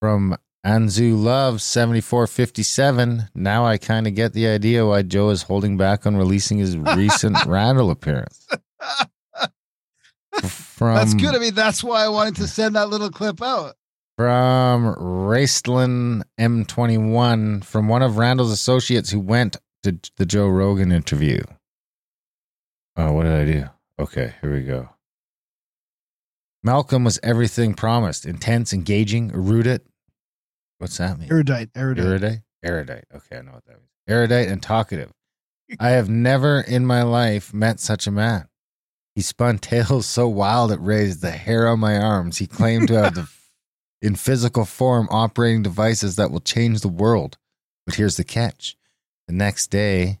From 0.00 0.36
Anzu 0.66 1.16
Love 1.16 1.62
7457, 1.62 3.28
now 3.36 3.64
I 3.64 3.78
kind 3.78 4.08
of 4.08 4.16
get 4.16 4.32
the 4.32 4.48
idea 4.48 4.84
why 4.84 5.02
Joe 5.02 5.30
is 5.30 5.42
holding 5.42 5.76
back 5.76 6.04
on 6.06 6.16
releasing 6.16 6.58
his 6.58 6.76
recent 6.76 7.36
Randall 7.46 7.92
appearance. 7.92 8.48
From 10.42 10.96
that's 10.96 11.14
good. 11.14 11.36
I 11.36 11.38
mean, 11.38 11.54
that's 11.54 11.84
why 11.84 12.04
I 12.04 12.08
wanted 12.08 12.36
to 12.36 12.48
send 12.48 12.74
that 12.74 12.90
little 12.90 13.10
clip 13.10 13.40
out. 13.40 13.76
from 14.16 14.94
Raistlin 14.96 16.22
M21 16.38 17.64
from 17.64 17.88
one 17.88 18.02
of 18.02 18.18
Randall's 18.18 18.50
associates 18.50 19.10
who 19.10 19.20
went 19.20 19.56
to 19.84 19.98
the 20.16 20.26
Joe 20.26 20.48
Rogan 20.48 20.90
interview. 20.90 21.40
Oh, 22.96 23.12
what 23.12 23.22
did 23.22 23.32
I 23.32 23.44
do? 23.44 23.64
Okay, 24.00 24.34
here 24.42 24.52
we 24.52 24.62
go. 24.62 24.88
Malcolm 26.62 27.04
was 27.04 27.20
everything 27.22 27.72
promised 27.72 28.26
intense, 28.26 28.72
engaging, 28.72 29.30
erudite. 29.32 29.82
What's 30.78 30.98
that 30.98 31.18
mean? 31.18 31.30
Erudite, 31.30 31.70
erudite. 31.74 32.04
Erudite? 32.04 32.40
Erudite. 32.62 33.04
Okay, 33.14 33.38
I 33.38 33.42
know 33.42 33.52
what 33.52 33.64
that 33.66 33.76
means. 33.76 33.90
Erudite 34.08 34.48
and 34.48 34.62
talkative. 34.62 35.12
I 35.80 35.90
have 35.90 36.08
never 36.08 36.60
in 36.60 36.86
my 36.86 37.02
life 37.02 37.52
met 37.54 37.80
such 37.80 38.06
a 38.06 38.10
man. 38.10 38.48
He 39.14 39.22
spun 39.22 39.58
tales 39.60 40.06
so 40.06 40.28
wild 40.28 40.72
it 40.72 40.80
raised 40.80 41.22
the 41.22 41.30
hair 41.30 41.66
on 41.68 41.80
my 41.80 41.96
arms. 41.96 42.38
He 42.38 42.46
claimed 42.46 42.88
to 42.88 43.02
have 43.02 43.14
the 43.14 43.28
in 44.02 44.14
physical 44.14 44.64
form 44.64 45.08
operating 45.10 45.62
devices 45.62 46.16
that 46.16 46.30
will 46.30 46.40
change 46.40 46.80
the 46.80 46.88
world. 46.88 47.38
But 47.86 47.94
here's 47.94 48.16
the 48.16 48.24
catch. 48.24 48.76
The 49.26 49.32
next 49.32 49.68
day, 49.68 50.20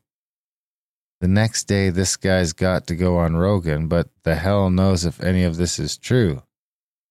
the 1.20 1.28
next 1.28 1.64
day 1.64 1.90
this 1.90 2.16
guy's 2.16 2.52
got 2.52 2.86
to 2.86 2.96
go 2.96 3.18
on 3.18 3.36
Rogan, 3.36 3.86
but 3.86 4.08
the 4.24 4.34
hell 4.34 4.70
knows 4.70 5.04
if 5.04 5.22
any 5.22 5.44
of 5.44 5.56
this 5.56 5.78
is 5.78 5.96
true. 5.96 6.42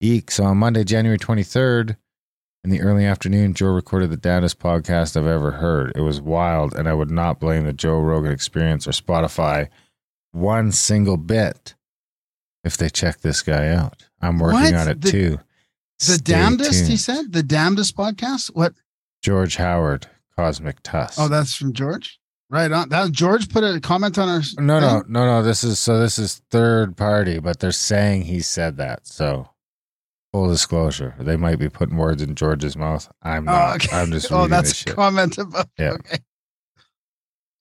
Eek. 0.02 0.32
So 0.32 0.44
on 0.44 0.58
Monday, 0.58 0.84
January 0.84 1.18
23rd, 1.18 1.96
in 2.66 2.72
the 2.72 2.82
early 2.82 3.06
afternoon, 3.06 3.54
Joe 3.54 3.68
recorded 3.68 4.10
the 4.10 4.18
downest 4.18 4.60
podcast 4.60 5.16
I've 5.16 5.28
ever 5.28 5.52
heard. 5.52 5.92
It 5.96 6.02
was 6.02 6.20
wild, 6.20 6.74
and 6.74 6.90
I 6.90 6.94
would 6.94 7.12
not 7.12 7.40
blame 7.40 7.66
the 7.66 7.74
Joe 7.74 8.00
Rogan 8.00 8.32
experience 8.32 8.88
or 8.88 8.92
Spotify 8.92 9.70
one 10.32 10.72
single 10.72 11.16
bit 11.18 11.76
if 12.64 12.76
they 12.76 12.90
check 12.90 13.22
this 13.22 13.42
guy 13.44 13.68
out. 13.70 14.08
I'm 14.20 14.40
working 14.40 14.60
What? 14.62 14.74
on 14.74 14.88
it 14.90 15.02
The- 15.02 15.12
too. 15.12 15.40
The 16.00 16.06
Stay 16.06 16.34
damnedest, 16.34 16.88
he 16.88 16.98
said? 16.98 17.32
The 17.32 17.44
damnedest 17.44 17.96
podcast? 17.96 18.48
What? 18.54 18.74
George 19.22 19.56
Howard, 19.58 20.08
Cosmic 20.36 20.82
Tusk. 20.84 21.20
Oh, 21.20 21.28
that's 21.30 21.56
from 21.56 21.72
George? 21.72 22.20
Right 22.50 22.72
on. 22.72 22.90
That 22.90 23.12
George 23.12 23.48
put 23.50 23.64
a 23.64 23.80
comment 23.80 24.18
on 24.18 24.28
our. 24.28 24.42
no, 24.58 24.80
no, 24.80 25.04
no, 25.08 25.26
no. 25.26 25.42
This 25.44 25.64
is 25.64 25.80
so. 25.80 26.00
This 26.00 26.20
is 26.20 26.42
third 26.52 26.98
party, 26.98 27.40
but 27.40 27.60
they're 27.60 27.72
saying 27.72 28.24
he 28.24 28.40
said 28.42 28.78
that. 28.78 29.08
So, 29.08 29.50
full 30.36 30.50
disclosure, 30.50 31.16
they 31.18 31.38
might 31.38 31.60
be 31.60 31.70
putting 31.70 31.96
words 31.96 32.22
in 32.22 32.36
George's 32.36 32.76
mouth. 32.76 33.10
I'm 33.24 33.48
Oh, 33.48 33.52
not. 33.54 33.76
okay. 33.86 33.96
I'm 33.96 34.12
just 34.12 34.30
oh, 34.34 34.48
that's 34.48 34.82
a 34.82 34.94
comment 34.94 35.38
about. 35.38 35.70
Yeah. 35.80 35.92
Okay. 35.94 36.18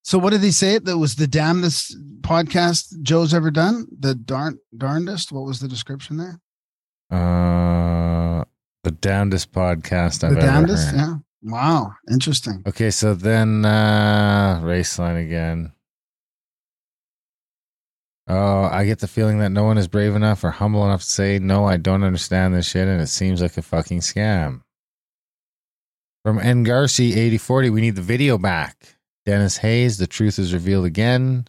So 0.03 0.19
what 0.19 0.31
did 0.31 0.43
he 0.43 0.51
say? 0.51 0.79
That 0.79 0.99
was 0.99 1.15
the 1.15 1.29
damnedest 1.29 1.97
podcast 2.23 3.01
Joe's 3.03 3.33
ever 3.33 3.51
done. 3.53 3.87
The 3.97 4.15
darn 4.17 4.59
darndest. 4.77 5.31
What 5.31 5.45
was 5.47 5.61
the 5.61 5.69
description 5.69 6.17
there? 6.17 6.41
Uh, 7.11 8.45
the 8.83 8.91
damnedest 8.91 9.53
podcast 9.53 10.25
I've 10.25 10.35
the 10.35 10.39
ever 10.41 10.47
damnedest. 10.47 10.89
heard. 10.89 10.97
Yeah. 10.97 11.15
Wow. 11.43 11.93
Interesting. 12.11 12.63
Okay, 12.67 12.91
so 12.91 13.15
then 13.15 13.65
uh 13.65 14.61
Raistlin 14.65 15.25
again. 15.25 15.73
Oh, 18.27 18.65
I 18.65 18.87
get 18.87 19.01
the 19.01 19.09
feeling 19.09 19.39
that 19.41 19.53
no 19.53 19.65
one 19.65 19.77
is 19.77 19.87
brave 19.87 20.15
enough 20.15 20.45
or 20.45 20.51
humble 20.51 20.85
enough 20.85 21.03
to 21.03 21.11
say, 21.11 21.39
no, 21.39 21.67
I 21.67 21.77
don't 21.77 22.03
understand 22.03 22.55
this 22.55 22.69
shit, 22.69 22.89
and 22.89 23.01
it 23.01 23.09
seems 23.09 23.43
like 23.43 23.59
a 23.59 23.63
fucking 23.63 24.01
scam. 24.01 24.63
From 26.25 26.39
Ngarci 26.39 27.11
8040, 27.11 27.69
we 27.69 27.83
need 27.83 27.97
the 27.97 28.03
video 28.03 28.39
back. 28.39 28.97
Dennis 29.27 29.59
Hayes, 29.59 29.99
the 29.99 30.07
truth 30.07 30.39
is 30.39 30.55
revealed 30.55 30.87
again. 30.87 31.47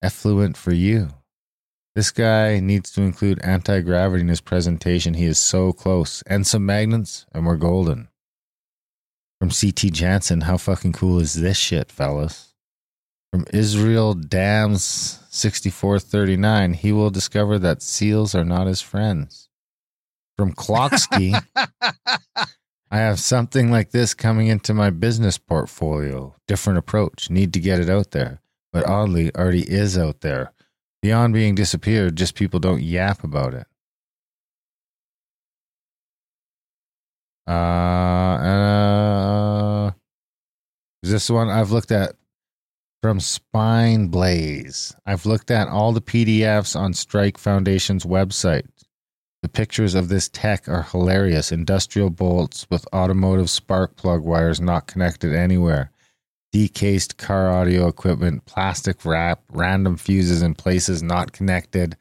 Effluent 0.00 0.56
for 0.56 0.72
you. 0.72 1.08
This 1.96 2.12
guy 2.12 2.60
needs 2.60 2.92
to 2.92 3.02
include 3.02 3.40
anti 3.42 3.80
gravity 3.80 4.20
in 4.20 4.28
his 4.28 4.40
presentation. 4.40 5.14
He 5.14 5.24
is 5.24 5.40
so 5.40 5.72
close. 5.72 6.22
And 6.28 6.46
some 6.46 6.64
magnets, 6.64 7.26
and 7.32 7.44
we're 7.44 7.56
golden. 7.56 8.06
From 9.40 9.50
CT 9.50 9.92
Jansen, 9.92 10.42
how 10.42 10.58
fucking 10.58 10.92
cool 10.92 11.18
is 11.18 11.34
this 11.34 11.56
shit, 11.56 11.90
fellas? 11.90 12.47
From 13.32 13.44
Israel 13.52 14.14
Dams 14.14 15.20
6439, 15.28 16.72
he 16.74 16.92
will 16.92 17.10
discover 17.10 17.58
that 17.58 17.82
seals 17.82 18.34
are 18.34 18.44
not 18.44 18.66
his 18.66 18.80
friends. 18.80 19.50
From 20.38 20.54
Klocksky, 20.54 21.38
I 22.90 22.96
have 22.98 23.20
something 23.20 23.70
like 23.70 23.90
this 23.90 24.14
coming 24.14 24.46
into 24.46 24.72
my 24.72 24.88
business 24.88 25.36
portfolio. 25.36 26.36
Different 26.46 26.78
approach. 26.78 27.28
Need 27.28 27.52
to 27.52 27.60
get 27.60 27.80
it 27.80 27.90
out 27.90 28.12
there. 28.12 28.40
But 28.72 28.86
oddly, 28.86 29.34
already 29.34 29.70
is 29.70 29.98
out 29.98 30.22
there. 30.22 30.52
Beyond 31.02 31.34
being 31.34 31.54
disappeared, 31.54 32.16
just 32.16 32.34
people 32.34 32.60
don't 32.60 32.82
yap 32.82 33.22
about 33.24 33.52
it. 33.52 33.66
Uh, 37.46 37.50
uh, 38.40 39.90
is 41.02 41.10
this 41.12 41.26
the 41.26 41.34
one 41.34 41.48
I've 41.48 41.70
looked 41.70 41.92
at 41.92 42.14
from 43.02 43.20
Spine 43.20 44.08
Blaze? 44.08 44.94
I've 45.06 45.26
looked 45.26 45.50
at 45.50 45.68
all 45.68 45.92
the 45.92 46.00
PDFs 46.00 46.74
on 46.78 46.94
Strike 46.94 47.38
Foundation's 47.38 48.04
website. 48.04 48.66
The 49.42 49.48
pictures 49.48 49.94
of 49.94 50.08
this 50.08 50.28
tech 50.28 50.68
are 50.68 50.82
hilarious. 50.82 51.52
Industrial 51.52 52.10
bolts 52.10 52.66
with 52.70 52.92
automotive 52.92 53.48
spark 53.48 53.96
plug 53.96 54.22
wires 54.22 54.60
not 54.60 54.88
connected 54.88 55.32
anywhere. 55.32 55.92
Decased 56.50 57.18
car 57.18 57.50
audio 57.50 57.86
equipment, 57.86 58.46
plastic 58.46 59.04
wrap, 59.04 59.42
random 59.52 59.96
fuses 59.96 60.42
in 60.42 60.54
places 60.54 61.02
not 61.02 61.30
connected. 61.32 61.96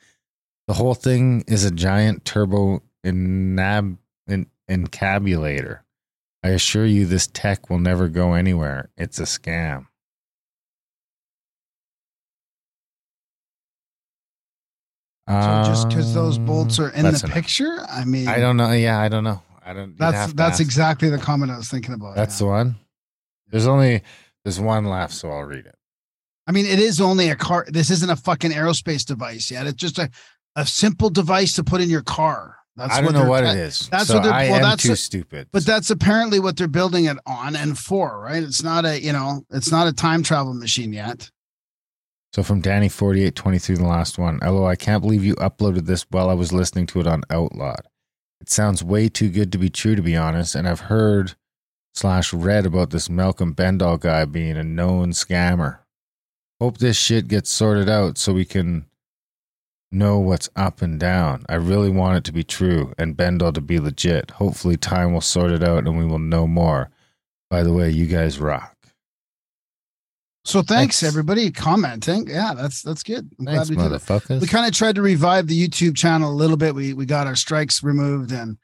The 0.67 0.73
whole 0.73 0.95
thing 0.95 1.43
is 1.47 1.63
a 1.63 1.71
giant 1.71 2.25
turbo 2.25 2.81
enab- 3.05 3.97
en- 4.27 4.49
encabulator. 4.69 5.79
I 6.43 6.49
assure 6.49 6.85
you, 6.85 7.05
this 7.05 7.27
tech 7.27 7.69
will 7.69 7.79
never 7.79 8.07
go 8.07 8.33
anywhere. 8.33 8.89
It's 8.97 9.19
a 9.19 9.23
scam. 9.23 9.87
So 15.27 15.63
just 15.65 15.89
because 15.89 16.13
those 16.13 16.37
bolts 16.37 16.79
are 16.79 16.89
in 16.89 17.05
Um, 17.05 17.11
the 17.13 17.19
enough. 17.19 17.31
picture, 17.31 17.85
I 17.89 18.05
mean, 18.05 18.27
I 18.27 18.39
don't 18.39 18.55
know. 18.57 18.71
Yeah, 18.71 18.97
I 18.99 19.09
don't 19.09 19.23
know. 19.25 19.41
I 19.65 19.73
don't. 19.73 19.97
That's 19.97 20.31
that's 20.33 20.59
exactly 20.61 21.09
the 21.09 21.17
comment 21.17 21.51
I 21.51 21.57
was 21.57 21.67
thinking 21.69 21.93
about. 21.93 22.15
That's 22.15 22.35
yeah. 22.39 22.45
the 22.45 22.51
one. 22.51 22.75
There's 23.49 23.67
only 23.67 24.03
there's 24.45 24.59
one 24.59 24.85
left, 24.85 25.13
so 25.13 25.29
I'll 25.29 25.43
read 25.43 25.65
it. 25.65 25.75
I 26.47 26.53
mean, 26.53 26.65
it 26.65 26.79
is 26.79 27.01
only 27.01 27.29
a 27.29 27.35
car. 27.35 27.65
This 27.67 27.89
isn't 27.91 28.09
a 28.09 28.15
fucking 28.15 28.51
aerospace 28.51 29.05
device 29.05 29.51
yet. 29.51 29.67
It's 29.67 29.75
just 29.77 29.99
a, 29.99 30.09
a 30.55 30.65
simple 30.65 31.09
device 31.09 31.53
to 31.55 31.63
put 31.65 31.81
in 31.81 31.89
your 31.89 32.03
car. 32.03 32.55
That's 32.77 32.93
I 32.93 33.01
don't 33.01 33.11
know 33.13 33.25
what 33.27 33.43
it 33.43 33.57
is. 33.57 33.89
that's 33.89 34.07
so 34.07 34.13
what 34.15 34.23
they're- 34.23 34.31
I 34.31 34.45
well, 34.51 34.55
am 34.57 34.61
that's 34.61 34.83
too 34.83 34.93
a- 34.93 34.95
stupid. 34.95 35.49
But 35.51 35.65
that's 35.65 35.89
apparently 35.89 36.39
what 36.39 36.55
they're 36.55 36.67
building 36.69 37.05
it 37.05 37.17
on 37.25 37.55
and 37.57 37.77
for, 37.77 38.21
right? 38.21 38.41
It's 38.43 38.63
not 38.63 38.85
a, 38.85 39.01
you 39.01 39.11
know, 39.11 39.41
it's 39.49 39.71
not 39.71 39.87
a 39.87 39.91
time 39.93 40.21
travel 40.23 40.53
machine 40.53 40.93
yet. 40.93 41.29
So 42.37 42.43
from 42.43 42.61
Danny 42.61 42.87
forty 42.87 43.23
eight 43.23 43.33
twenty 43.33 43.57
three, 43.57 43.77
the 43.77 43.83
last 43.83 44.19
one. 44.19 44.37
Hello, 44.43 44.63
I 44.63 44.75
can't 44.75 45.01
believe 45.01 45.25
you 45.25 45.33
uploaded 45.37 45.87
this 45.87 46.05
while 46.11 46.29
I 46.29 46.35
was 46.35 46.53
listening 46.53 46.85
to 46.85 46.99
it 46.99 47.07
on 47.07 47.23
Outlawed. 47.31 47.87
It 48.39 48.51
sounds 48.51 48.83
way 48.83 49.09
too 49.09 49.29
good 49.29 49.51
to 49.53 49.57
be 49.57 49.71
true, 49.71 49.95
to 49.95 50.03
be 50.03 50.15
honest. 50.15 50.53
And 50.53 50.67
I've 50.67 50.81
heard 50.81 51.33
slash 51.95 52.31
read 52.33 52.67
about 52.67 52.91
this 52.91 53.09
Malcolm 53.09 53.55
Bendall 53.55 53.99
guy 53.99 54.25
being 54.25 54.55
a 54.55 54.63
known 54.63 55.13
scammer. 55.13 55.79
Hope 56.61 56.77
this 56.77 56.95
shit 56.95 57.27
gets 57.27 57.49
sorted 57.49 57.89
out 57.89 58.19
so 58.19 58.33
we 58.33 58.45
can 58.45 58.85
know 59.91 60.19
what's 60.19 60.47
up 60.55 60.83
and 60.83 60.99
down. 60.99 61.43
I 61.49 61.55
really 61.55 61.89
want 61.89 62.17
it 62.17 62.23
to 62.25 62.31
be 62.31 62.43
true 62.43 62.93
and 62.99 63.17
Bendall 63.17 63.55
to 63.55 63.61
be 63.61 63.79
legit. 63.79 64.29
Hopefully, 64.29 64.77
time 64.77 65.11
will 65.11 65.21
sort 65.21 65.49
it 65.49 65.63
out 65.63 65.87
and 65.87 65.97
we 65.97 66.05
will 66.05 66.19
know 66.19 66.45
more. 66.45 66.91
By 67.49 67.63
the 67.63 67.73
way, 67.73 67.89
you 67.89 68.05
guys 68.05 68.37
rock. 68.37 68.76
So 70.47 70.61
thanks, 70.61 71.01
Thanks. 71.01 71.03
everybody 71.03 71.51
commenting. 71.51 72.25
Yeah, 72.29 72.53
that's 72.55 72.81
that's 72.81 73.03
good. 73.03 73.29
I'm 73.37 73.45
Thanks, 73.45 73.69
glad 73.69 73.91
we 73.91 73.97
did 73.97 74.29
it. 74.31 74.41
We 74.41 74.47
kind 74.47 74.65
of 74.65 74.71
tried 74.71 74.95
to 74.95 75.01
revive 75.01 75.47
the 75.47 75.67
YouTube 75.67 75.97
channel 75.97 76.31
a 76.31 76.33
little 76.33 76.55
bit. 76.55 76.73
We 76.73 76.93
we 76.93 77.05
got 77.05 77.27
our 77.27 77.35
strikes 77.35 77.83
removed, 77.83 78.31
and 78.31 78.57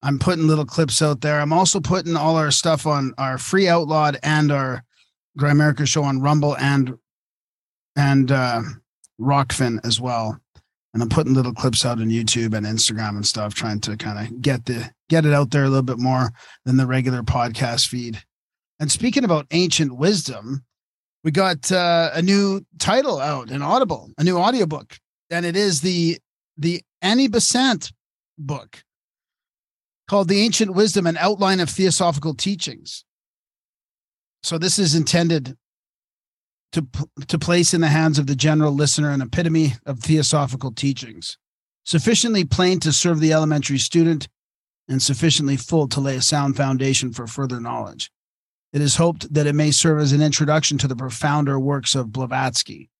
I'm 0.00 0.20
putting 0.20 0.46
little 0.46 0.64
clips 0.64 1.02
out 1.02 1.22
there. 1.22 1.40
I'm 1.40 1.52
also 1.52 1.80
putting 1.80 2.14
all 2.14 2.36
our 2.36 2.52
stuff 2.52 2.86
on 2.86 3.14
our 3.18 3.36
free 3.36 3.66
outlawed 3.66 4.16
and 4.22 4.52
our 4.52 4.84
Grimerica 5.36 5.88
show 5.88 6.04
on 6.04 6.20
Rumble 6.20 6.56
and 6.56 6.94
and 7.96 8.30
uh, 8.30 8.62
Rockfin 9.20 9.84
as 9.84 10.00
well. 10.00 10.38
And 10.92 11.02
I'm 11.02 11.08
putting 11.08 11.34
little 11.34 11.52
clips 11.52 11.84
out 11.84 11.98
on 11.98 12.10
YouTube 12.10 12.56
and 12.56 12.64
Instagram 12.64 13.16
and 13.16 13.26
stuff, 13.26 13.54
trying 13.54 13.80
to 13.80 13.96
kind 13.96 14.24
of 14.24 14.40
get 14.40 14.66
the 14.66 14.88
get 15.08 15.26
it 15.26 15.32
out 15.32 15.50
there 15.50 15.64
a 15.64 15.68
little 15.68 15.82
bit 15.82 15.98
more 15.98 16.30
than 16.64 16.76
the 16.76 16.86
regular 16.86 17.24
podcast 17.24 17.88
feed. 17.88 18.22
And 18.78 18.92
speaking 18.92 19.24
about 19.24 19.48
ancient 19.50 19.96
wisdom, 19.96 20.64
we 21.24 21.30
got 21.30 21.72
uh, 21.72 22.10
a 22.12 22.22
new 22.22 22.64
title 22.78 23.18
out 23.18 23.50
in 23.50 23.62
Audible, 23.62 24.10
a 24.18 24.24
new 24.24 24.36
audiobook, 24.36 24.98
and 25.30 25.44
it 25.44 25.56
is 25.56 25.80
the 25.80 26.18
the 26.56 26.82
Annie 27.02 27.28
Besant 27.28 27.90
book 28.38 28.84
called 30.06 30.28
"The 30.28 30.42
Ancient 30.42 30.74
Wisdom: 30.74 31.06
An 31.06 31.16
Outline 31.16 31.60
of 31.60 31.70
Theosophical 31.70 32.34
Teachings." 32.34 33.04
So 34.42 34.58
this 34.58 34.78
is 34.78 34.94
intended 34.94 35.56
to 36.72 36.86
to 37.26 37.38
place 37.38 37.72
in 37.72 37.80
the 37.80 37.88
hands 37.88 38.18
of 38.18 38.26
the 38.26 38.36
general 38.36 38.72
listener 38.72 39.10
an 39.10 39.22
epitome 39.22 39.72
of 39.86 40.00
theosophical 40.00 40.72
teachings, 40.72 41.38
sufficiently 41.84 42.44
plain 42.44 42.80
to 42.80 42.92
serve 42.92 43.20
the 43.20 43.32
elementary 43.32 43.78
student, 43.78 44.28
and 44.88 45.02
sufficiently 45.02 45.56
full 45.56 45.88
to 45.88 46.00
lay 46.00 46.16
a 46.16 46.22
sound 46.22 46.54
foundation 46.54 47.14
for 47.14 47.26
further 47.26 47.60
knowledge. 47.60 48.10
It 48.74 48.82
is 48.82 48.96
hoped 48.96 49.32
that 49.32 49.46
it 49.46 49.54
may 49.54 49.70
serve 49.70 50.00
as 50.00 50.10
an 50.10 50.20
introduction 50.20 50.78
to 50.78 50.88
the 50.88 50.96
profounder 50.96 51.60
works 51.60 51.94
of 51.94 52.12
Blavatsky 52.12 52.90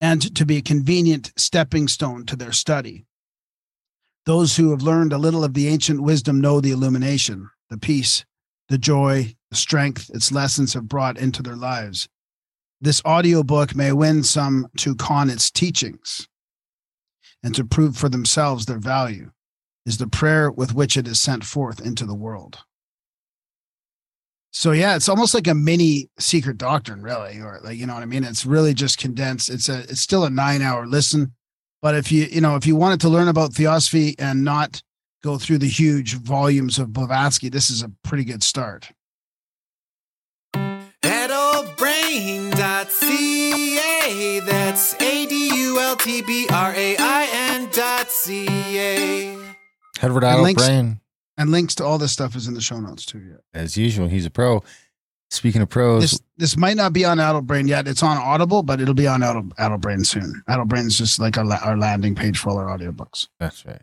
and 0.00 0.34
to 0.34 0.44
be 0.44 0.56
a 0.56 0.62
convenient 0.62 1.32
stepping 1.36 1.86
stone 1.86 2.26
to 2.26 2.34
their 2.34 2.50
study. 2.50 3.06
Those 4.26 4.56
who 4.56 4.72
have 4.72 4.82
learned 4.82 5.12
a 5.12 5.18
little 5.18 5.44
of 5.44 5.54
the 5.54 5.68
ancient 5.68 6.02
wisdom 6.02 6.40
know 6.40 6.60
the 6.60 6.72
illumination, 6.72 7.48
the 7.70 7.78
peace, 7.78 8.24
the 8.68 8.76
joy, 8.76 9.36
the 9.50 9.56
strength 9.56 10.10
its 10.12 10.32
lessons 10.32 10.74
have 10.74 10.88
brought 10.88 11.16
into 11.16 11.44
their 11.44 11.54
lives. 11.54 12.08
This 12.80 13.00
audiobook 13.04 13.76
may 13.76 13.92
win 13.92 14.24
some 14.24 14.66
to 14.78 14.96
con 14.96 15.30
its 15.30 15.48
teachings 15.48 16.26
and 17.40 17.54
to 17.54 17.64
prove 17.64 17.96
for 17.96 18.08
themselves 18.08 18.66
their 18.66 18.80
value, 18.80 19.30
is 19.86 19.98
the 19.98 20.08
prayer 20.08 20.50
with 20.50 20.74
which 20.74 20.96
it 20.96 21.06
is 21.06 21.20
sent 21.20 21.44
forth 21.44 21.80
into 21.80 22.04
the 22.04 22.16
world. 22.16 22.64
So 24.54 24.72
yeah, 24.72 24.96
it's 24.96 25.08
almost 25.08 25.32
like 25.32 25.46
a 25.46 25.54
mini 25.54 26.10
secret 26.18 26.58
doctrine, 26.58 27.00
really, 27.02 27.40
or 27.40 27.58
like 27.64 27.78
you 27.78 27.86
know 27.86 27.94
what 27.94 28.02
I 28.02 28.06
mean. 28.06 28.22
It's 28.22 28.44
really 28.44 28.74
just 28.74 28.98
condensed. 28.98 29.48
It's 29.48 29.68
a 29.70 29.80
it's 29.80 30.00
still 30.02 30.24
a 30.24 30.30
nine 30.30 30.60
hour 30.60 30.86
listen, 30.86 31.32
but 31.80 31.94
if 31.94 32.12
you 32.12 32.24
you 32.24 32.42
know 32.42 32.54
if 32.56 32.66
you 32.66 32.76
wanted 32.76 33.00
to 33.00 33.08
learn 33.08 33.28
about 33.28 33.54
theosophy 33.54 34.14
and 34.18 34.44
not 34.44 34.82
go 35.24 35.38
through 35.38 35.56
the 35.58 35.68
huge 35.68 36.14
volumes 36.14 36.78
of 36.78 36.92
Blavatsky, 36.92 37.48
this 37.48 37.70
is 37.70 37.82
a 37.82 37.90
pretty 38.04 38.24
good 38.24 38.42
start. 38.42 38.90
Adultbrain.ca. 43.02 44.40
That's 44.40 44.94
A 45.00 45.26
D 45.26 45.50
U 45.54 45.80
L 45.80 45.96
T 45.96 46.22
B 46.22 46.46
R 46.50 46.72
A 46.74 46.96
I 46.98 47.28
N 47.54 47.68
dot 47.72 48.10
C 48.10 48.46
A. 48.78 49.38
Edward 50.02 50.24
And 50.24 50.32
Idle 50.32 50.42
links- 50.42 50.62
Brain. 50.66 51.00
And 51.38 51.50
links 51.50 51.74
to 51.76 51.84
all 51.84 51.98
this 51.98 52.12
stuff 52.12 52.36
is 52.36 52.46
in 52.46 52.54
the 52.54 52.60
show 52.60 52.78
notes 52.78 53.06
too. 53.06 53.18
Yeah. 53.20 53.36
As 53.60 53.76
usual, 53.76 54.08
he's 54.08 54.26
a 54.26 54.30
pro. 54.30 54.62
Speaking 55.30 55.62
of 55.62 55.70
pros, 55.70 56.02
This 56.02 56.20
this 56.36 56.56
might 56.58 56.76
not 56.76 56.92
be 56.92 57.06
on 57.06 57.16
Adultbrain 57.16 57.66
yet. 57.66 57.88
It's 57.88 58.02
on 58.02 58.18
Audible, 58.18 58.62
but 58.62 58.82
it'll 58.82 58.92
be 58.92 59.06
on 59.06 59.22
Adult, 59.22 59.48
Adultbrain 59.56 60.04
soon. 60.04 60.42
Adultbrain 60.46 60.86
is 60.86 60.98
just 60.98 61.18
like 61.18 61.38
our, 61.38 61.50
our 61.50 61.78
landing 61.78 62.14
page 62.14 62.38
for 62.38 62.50
all 62.50 62.58
our 62.58 62.76
audiobooks. 62.76 63.28
that's 63.40 63.64
right. 63.64 63.80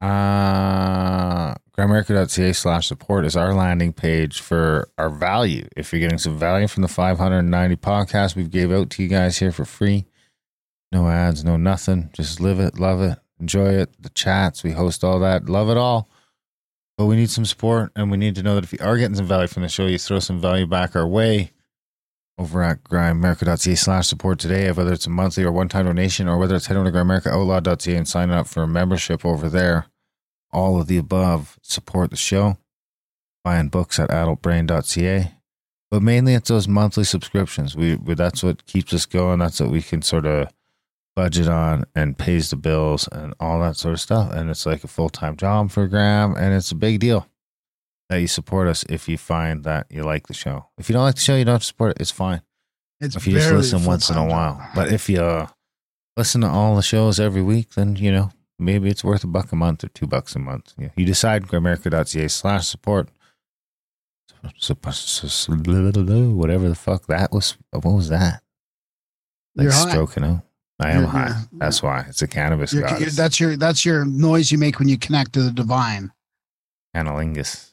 Uh, 0.00 1.54
grimerica.ca 1.76 2.52
slash 2.54 2.88
support 2.88 3.26
is 3.26 3.36
our 3.36 3.52
landing 3.52 3.92
page 3.92 4.40
for 4.40 4.88
our 4.96 5.10
value. 5.10 5.68
If 5.76 5.92
you're 5.92 6.00
getting 6.00 6.16
some 6.18 6.38
value 6.38 6.68
from 6.68 6.80
the 6.82 6.88
590 6.88 7.76
podcasts 7.76 8.34
we've 8.34 8.50
gave 8.50 8.72
out 8.72 8.88
to 8.90 9.02
you 9.02 9.10
guys 9.10 9.36
here 9.38 9.52
for 9.52 9.66
free, 9.66 10.06
no 10.90 11.06
ads, 11.08 11.44
no 11.44 11.58
nothing. 11.58 12.08
Just 12.14 12.40
live 12.40 12.58
it, 12.60 12.78
love 12.80 13.02
it, 13.02 13.18
enjoy 13.38 13.74
it. 13.74 13.90
The 14.02 14.08
chats, 14.08 14.62
we 14.62 14.70
host 14.72 15.04
all 15.04 15.18
that. 15.20 15.50
Love 15.50 15.68
it 15.68 15.76
all. 15.76 16.08
But 17.00 17.06
we 17.06 17.16
need 17.16 17.30
some 17.30 17.46
support 17.46 17.92
and 17.96 18.10
we 18.10 18.18
need 18.18 18.34
to 18.34 18.42
know 18.42 18.56
that 18.56 18.64
if 18.64 18.74
you 18.74 18.78
are 18.82 18.98
getting 18.98 19.14
some 19.14 19.24
value 19.24 19.46
from 19.46 19.62
the 19.62 19.70
show, 19.70 19.86
you 19.86 19.96
throw 19.96 20.18
some 20.18 20.38
value 20.38 20.66
back 20.66 20.94
our 20.94 21.06
way 21.06 21.50
over 22.36 22.62
at 22.62 22.84
grimerica.ca 22.84 23.74
slash 23.74 24.06
support 24.06 24.38
today, 24.38 24.70
whether 24.70 24.92
it's 24.92 25.06
a 25.06 25.08
monthly 25.08 25.42
or 25.42 25.50
one 25.50 25.70
time 25.70 25.86
donation, 25.86 26.28
or 26.28 26.36
whether 26.36 26.54
it's 26.54 26.66
head 26.66 26.76
over 26.76 26.90
to 26.90 26.94
grimericaoutlaw.ca 26.94 27.96
and 27.96 28.06
sign 28.06 28.28
up 28.28 28.46
for 28.46 28.64
a 28.64 28.68
membership 28.68 29.24
over 29.24 29.48
there. 29.48 29.86
All 30.52 30.78
of 30.78 30.88
the 30.88 30.98
above 30.98 31.58
support 31.62 32.10
the 32.10 32.18
show. 32.18 32.58
Buying 33.44 33.70
books 33.70 33.98
at 33.98 34.10
adultbrain.ca. 34.10 35.32
But 35.90 36.02
mainly 36.02 36.34
it's 36.34 36.50
those 36.50 36.68
monthly 36.68 37.04
subscriptions. 37.04 37.74
We, 37.74 37.96
we 37.96 38.12
that's 38.12 38.42
what 38.42 38.66
keeps 38.66 38.92
us 38.92 39.06
going. 39.06 39.38
That's 39.38 39.58
what 39.58 39.70
we 39.70 39.80
can 39.80 40.02
sort 40.02 40.26
of 40.26 40.48
budget 41.20 41.48
on 41.48 41.84
and 41.94 42.16
pays 42.16 42.48
the 42.48 42.56
bills 42.56 43.06
and 43.12 43.34
all 43.38 43.60
that 43.60 43.76
sort 43.76 43.92
of 43.92 44.00
stuff. 44.00 44.32
And 44.32 44.48
it's 44.48 44.64
like 44.64 44.84
a 44.84 44.88
full 44.88 45.10
time 45.10 45.36
job 45.36 45.70
for 45.70 45.86
Graham, 45.86 46.34
and 46.34 46.54
it's 46.54 46.72
a 46.72 46.74
big 46.74 46.98
deal 46.98 47.26
that 48.08 48.22
you 48.22 48.26
support 48.26 48.68
us 48.68 48.84
if 48.88 49.06
you 49.06 49.18
find 49.18 49.62
that 49.64 49.86
you 49.90 50.02
like 50.02 50.28
the 50.28 50.34
show. 50.34 50.70
If 50.78 50.88
you 50.88 50.94
don't 50.94 51.04
like 51.04 51.16
the 51.16 51.20
show, 51.20 51.36
you 51.36 51.44
don't 51.44 51.56
have 51.56 51.60
to 51.60 51.66
support 51.66 51.90
it. 51.92 51.98
It's 52.00 52.10
fine. 52.10 52.40
It's 53.00 53.16
if 53.16 53.26
you 53.26 53.34
just 53.34 53.52
listen 53.52 53.84
once 53.84 54.08
in 54.08 54.16
a 54.16 54.24
while. 54.24 54.56
job. 54.56 54.70
But 54.74 54.92
if 54.92 55.10
you 55.10 55.20
uh, 55.20 55.48
listen 56.16 56.40
to 56.40 56.48
all 56.48 56.74
the 56.74 56.82
shows 56.82 57.20
every 57.20 57.42
week, 57.42 57.74
then 57.74 57.96
you 57.96 58.12
know 58.12 58.30
maybe 58.58 58.88
it's 58.88 59.04
worth 59.04 59.22
a 59.22 59.26
buck 59.26 59.52
a 59.52 59.56
month 59.56 59.84
or 59.84 59.88
two 59.88 60.06
bucks 60.06 60.34
a 60.34 60.38
month. 60.38 60.72
You, 60.78 60.90
you 60.96 61.04
decide. 61.04 61.48
Grimerica.ca 61.48 62.28
slash 62.28 62.66
support. 62.66 63.10
Whatever 64.42 64.54
the 66.70 66.74
fuck 66.74 67.06
that 67.08 67.30
was. 67.30 67.58
What 67.72 67.84
was 67.84 68.08
that? 68.08 68.42
Like 69.54 69.64
You're 69.64 69.72
high. 69.72 69.90
stroking 69.90 70.24
out. 70.24 70.44
I 70.80 70.90
am 70.92 71.00
You're- 71.02 71.10
high. 71.10 71.42
That's 71.52 71.82
why 71.82 72.06
it's 72.08 72.22
a 72.22 72.26
cannabis 72.26 72.72
goddess. 72.72 73.14
that's 73.14 73.38
your 73.38 73.56
that's 73.56 73.84
your 73.84 74.04
noise 74.04 74.50
you 74.50 74.58
make 74.58 74.78
when 74.78 74.88
you 74.88 74.96
connect 74.98 75.34
to 75.34 75.42
the 75.42 75.50
divine, 75.52 76.10
Canalingus. 76.96 77.72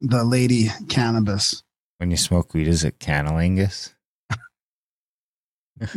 the 0.00 0.24
lady 0.24 0.68
cannabis. 0.88 1.62
When 1.98 2.10
you 2.10 2.16
smoke 2.16 2.54
weed, 2.54 2.66
is 2.68 2.82
it 2.82 2.98
canalingus? 2.98 3.92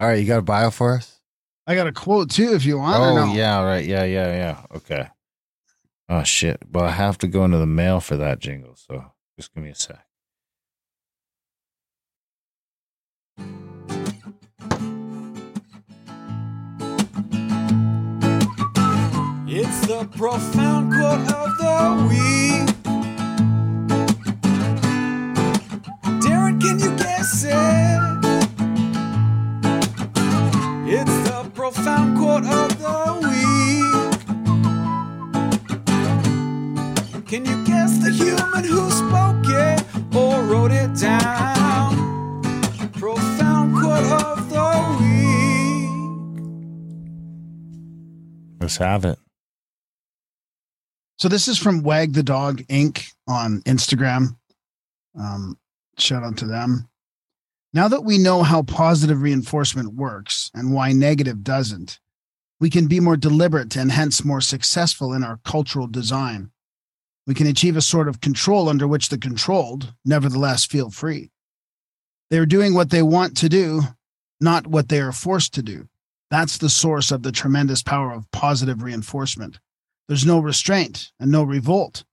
All 0.00 0.08
right, 0.08 0.18
you 0.18 0.26
got 0.26 0.38
a 0.38 0.42
bio 0.42 0.70
for 0.70 0.94
us? 0.96 1.20
I 1.66 1.74
got 1.76 1.86
a 1.86 1.92
quote 1.92 2.30
too, 2.30 2.54
if 2.54 2.64
you 2.64 2.78
want. 2.78 3.00
or 3.00 3.06
Oh 3.20 3.26
no? 3.26 3.32
yeah, 3.34 3.62
right, 3.62 3.84
yeah, 3.84 4.04
yeah, 4.04 4.34
yeah. 4.34 4.76
Okay. 4.76 5.08
Oh 6.08 6.24
shit. 6.24 6.60
Well, 6.70 6.84
I 6.84 6.90
have 6.90 7.18
to 7.18 7.28
go 7.28 7.44
into 7.44 7.58
the 7.58 7.66
mail 7.66 8.00
for 8.00 8.16
that 8.16 8.40
jingle, 8.40 8.74
so 8.76 9.12
just 9.38 9.54
give 9.54 9.62
me 9.62 9.70
a 9.70 9.74
sec. 9.74 10.04
Profound 20.22 20.92
quote 20.92 21.32
of 21.32 21.58
the 21.58 22.06
week. 22.08 22.68
Darren, 26.22 26.60
can 26.60 26.78
you 26.78 26.96
guess 26.96 27.42
it? 27.42 27.52
It's 30.86 31.16
the 31.28 31.50
profound 31.54 32.16
quote 32.18 32.44
of 32.44 32.78
the 32.78 32.98
week. 33.26 34.12
Can 37.26 37.44
you 37.44 37.64
guess 37.64 37.98
the 37.98 38.10
human 38.12 38.62
who 38.62 38.90
spoke 38.92 39.44
it 39.48 39.82
or 40.14 40.44
wrote 40.44 40.70
it 40.70 40.94
down? 41.00 41.96
Profound 42.92 43.74
quote 43.74 44.06
of 44.22 44.48
the 44.50 44.70
week. 45.00 45.90
Let's 48.60 48.76
have 48.76 49.04
it. 49.04 49.21
So 51.22 51.28
this 51.28 51.46
is 51.46 51.56
from 51.56 51.84
Wag 51.84 52.14
the 52.14 52.24
Dog 52.24 52.62
Inc. 52.66 53.12
on 53.28 53.60
Instagram. 53.60 54.38
Um, 55.16 55.56
shout 55.96 56.24
out 56.24 56.36
to 56.38 56.46
them. 56.46 56.88
Now 57.72 57.86
that 57.86 58.02
we 58.02 58.18
know 58.18 58.42
how 58.42 58.62
positive 58.64 59.22
reinforcement 59.22 59.94
works 59.94 60.50
and 60.52 60.72
why 60.72 60.90
negative 60.90 61.44
doesn't, 61.44 62.00
we 62.58 62.70
can 62.70 62.88
be 62.88 62.98
more 62.98 63.16
deliberate 63.16 63.76
and 63.76 63.92
hence 63.92 64.24
more 64.24 64.40
successful 64.40 65.12
in 65.12 65.22
our 65.22 65.38
cultural 65.44 65.86
design. 65.86 66.50
We 67.24 67.34
can 67.34 67.46
achieve 67.46 67.76
a 67.76 67.82
sort 67.82 68.08
of 68.08 68.20
control 68.20 68.68
under 68.68 68.88
which 68.88 69.08
the 69.08 69.16
controlled, 69.16 69.94
nevertheless, 70.04 70.64
feel 70.64 70.90
free. 70.90 71.30
They 72.30 72.38
are 72.38 72.46
doing 72.46 72.74
what 72.74 72.90
they 72.90 73.02
want 73.02 73.36
to 73.36 73.48
do, 73.48 73.82
not 74.40 74.66
what 74.66 74.88
they 74.88 75.00
are 75.00 75.12
forced 75.12 75.54
to 75.54 75.62
do. 75.62 75.86
That's 76.32 76.58
the 76.58 76.68
source 76.68 77.12
of 77.12 77.22
the 77.22 77.30
tremendous 77.30 77.84
power 77.84 78.10
of 78.10 78.28
positive 78.32 78.82
reinforcement. 78.82 79.60
There's 80.08 80.26
no 80.26 80.38
restraint 80.38 81.12
and 81.20 81.30
no 81.30 81.42
revolt. 81.42 82.04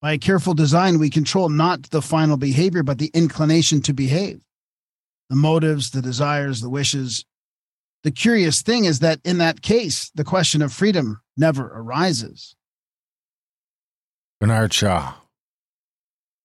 By 0.00 0.12
a 0.12 0.18
careful 0.18 0.54
design, 0.54 0.98
we 0.98 1.10
control 1.10 1.48
not 1.48 1.90
the 1.90 2.02
final 2.02 2.36
behavior, 2.36 2.82
but 2.82 2.98
the 2.98 3.10
inclination 3.14 3.82
to 3.82 3.92
behave, 3.92 4.40
the 5.28 5.36
motives, 5.36 5.90
the 5.90 6.02
desires, 6.02 6.60
the 6.60 6.70
wishes. 6.70 7.24
The 8.04 8.12
curious 8.12 8.62
thing 8.62 8.84
is 8.84 9.00
that 9.00 9.20
in 9.24 9.38
that 9.38 9.60
case, 9.60 10.10
the 10.14 10.24
question 10.24 10.62
of 10.62 10.72
freedom 10.72 11.20
never 11.36 11.66
arises. 11.66 12.54
Bernard 14.40 14.72
Shaw. 14.72 15.14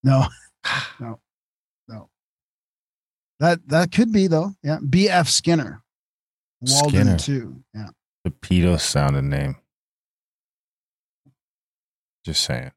No, 0.04 0.26
no, 1.00 1.20
no. 1.88 2.10
That 3.40 3.68
that 3.68 3.92
could 3.92 4.12
be 4.12 4.26
though. 4.26 4.54
Yeah, 4.64 4.80
B.F. 4.88 5.28
Skinner, 5.28 5.84
Walden 6.62 6.90
Skinner. 6.90 7.18
too. 7.18 7.64
Yeah. 7.76 7.90
The 8.24 8.32
pedo 8.32 8.80
sounding 8.80 9.30
name. 9.30 9.58
Just 12.24 12.44
saying. 12.44 12.72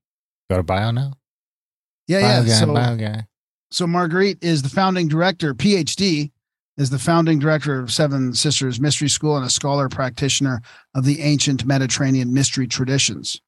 Got 0.51 0.61
a 0.61 0.63
bio 0.63 0.91
now? 0.91 1.13
Yeah, 2.09 2.21
bio 2.21 2.29
yeah. 2.29 2.47
guy, 2.47 2.53
so, 2.53 2.75
bio 2.75 2.97
guy. 2.97 3.27
so 3.71 3.87
Marguerite 3.87 4.39
is 4.43 4.63
the 4.63 4.69
founding 4.69 5.09
director, 5.09 5.55
PhD, 5.55 6.31
is 6.77 6.91
the 6.91 6.99
founding 6.99 7.39
director 7.39 7.81
of 7.81 7.93
Seven 7.93 8.35
Sisters 8.35 8.81
Mystery 8.81 9.09
School 9.09 9.37
and 9.37 9.47
a 9.47 9.51
scholar 9.51 9.89
practitioner 9.89 10.61
of 10.95 11.05
the 11.05 11.23
ancient 11.23 11.65
Mediterranean 11.65 12.35
mystery 12.35 12.67
traditions. 12.67 13.41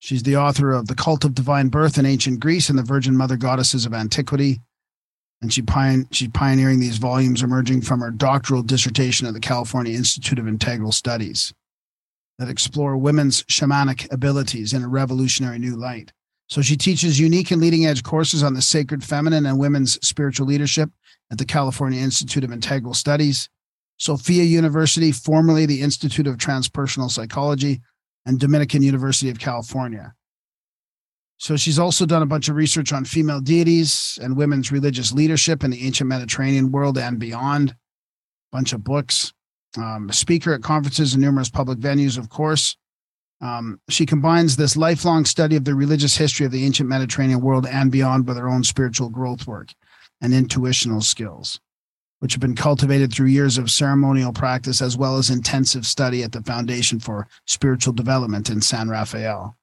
She's 0.00 0.24
the 0.24 0.36
author 0.36 0.72
of 0.72 0.88
The 0.88 0.96
Cult 0.96 1.24
of 1.24 1.34
Divine 1.34 1.68
Birth 1.68 1.96
in 1.96 2.06
Ancient 2.06 2.40
Greece 2.40 2.68
and 2.68 2.78
the 2.78 2.82
Virgin 2.82 3.16
Mother 3.16 3.36
Goddesses 3.36 3.86
of 3.86 3.94
Antiquity. 3.94 4.60
And 5.40 5.52
she 5.52 5.62
she's 6.10 6.28
pioneering 6.28 6.80
these 6.80 6.98
volumes 6.98 7.42
emerging 7.42 7.82
from 7.82 8.00
her 8.00 8.10
doctoral 8.10 8.62
dissertation 8.62 9.26
at 9.26 9.34
the 9.34 9.40
California 9.40 9.94
Institute 9.94 10.38
of 10.38 10.48
Integral 10.48 10.92
Studies 10.92 11.52
that 12.42 12.50
explore 12.50 12.96
women's 12.96 13.44
shamanic 13.44 14.12
abilities 14.12 14.72
in 14.72 14.82
a 14.82 14.88
revolutionary 14.88 15.60
new 15.60 15.76
light. 15.76 16.12
So 16.48 16.60
she 16.60 16.76
teaches 16.76 17.20
unique 17.20 17.52
and 17.52 17.60
leading 17.60 17.86
edge 17.86 18.02
courses 18.02 18.42
on 18.42 18.54
the 18.54 18.60
sacred 18.60 19.04
feminine 19.04 19.46
and 19.46 19.60
women's 19.60 19.92
spiritual 20.04 20.48
leadership 20.48 20.90
at 21.30 21.38
the 21.38 21.44
California 21.44 22.00
Institute 22.00 22.42
of 22.42 22.50
Integral 22.50 22.94
Studies, 22.94 23.48
Sophia 23.98 24.42
University, 24.42 25.12
formerly 25.12 25.66
the 25.66 25.82
Institute 25.82 26.26
of 26.26 26.36
Transpersonal 26.36 27.08
Psychology, 27.08 27.80
and 28.26 28.40
Dominican 28.40 28.82
University 28.82 29.30
of 29.30 29.38
California. 29.38 30.12
So 31.38 31.56
she's 31.56 31.78
also 31.78 32.06
done 32.06 32.22
a 32.22 32.26
bunch 32.26 32.48
of 32.48 32.56
research 32.56 32.92
on 32.92 33.04
female 33.04 33.40
deities 33.40 34.18
and 34.20 34.36
women's 34.36 34.72
religious 34.72 35.12
leadership 35.12 35.62
in 35.62 35.70
the 35.70 35.86
ancient 35.86 36.08
Mediterranean 36.08 36.72
world 36.72 36.98
and 36.98 37.20
beyond. 37.20 37.76
Bunch 38.50 38.72
of 38.72 38.82
books. 38.82 39.32
Um, 39.76 40.10
speaker 40.12 40.52
at 40.52 40.62
conferences 40.62 41.14
and 41.14 41.22
numerous 41.22 41.48
public 41.48 41.78
venues, 41.78 42.18
of 42.18 42.28
course. 42.28 42.76
Um, 43.40 43.80
she 43.88 44.06
combines 44.06 44.56
this 44.56 44.76
lifelong 44.76 45.24
study 45.24 45.56
of 45.56 45.64
the 45.64 45.74
religious 45.74 46.16
history 46.16 46.46
of 46.46 46.52
the 46.52 46.64
ancient 46.64 46.88
Mediterranean 46.88 47.40
world 47.40 47.66
and 47.66 47.90
beyond 47.90 48.28
with 48.28 48.36
her 48.36 48.48
own 48.48 48.62
spiritual 48.62 49.08
growth 49.08 49.46
work 49.46 49.70
and 50.20 50.32
intuitional 50.32 51.00
skills, 51.00 51.60
which 52.20 52.34
have 52.34 52.40
been 52.40 52.54
cultivated 52.54 53.12
through 53.12 53.26
years 53.26 53.58
of 53.58 53.70
ceremonial 53.70 54.32
practice 54.32 54.80
as 54.80 54.96
well 54.96 55.18
as 55.18 55.28
intensive 55.28 55.84
study 55.84 56.22
at 56.22 56.30
the 56.30 56.42
Foundation 56.42 57.00
for 57.00 57.26
Spiritual 57.46 57.92
Development 57.92 58.48
in 58.48 58.60
San 58.60 58.88
Rafael. 58.88 59.56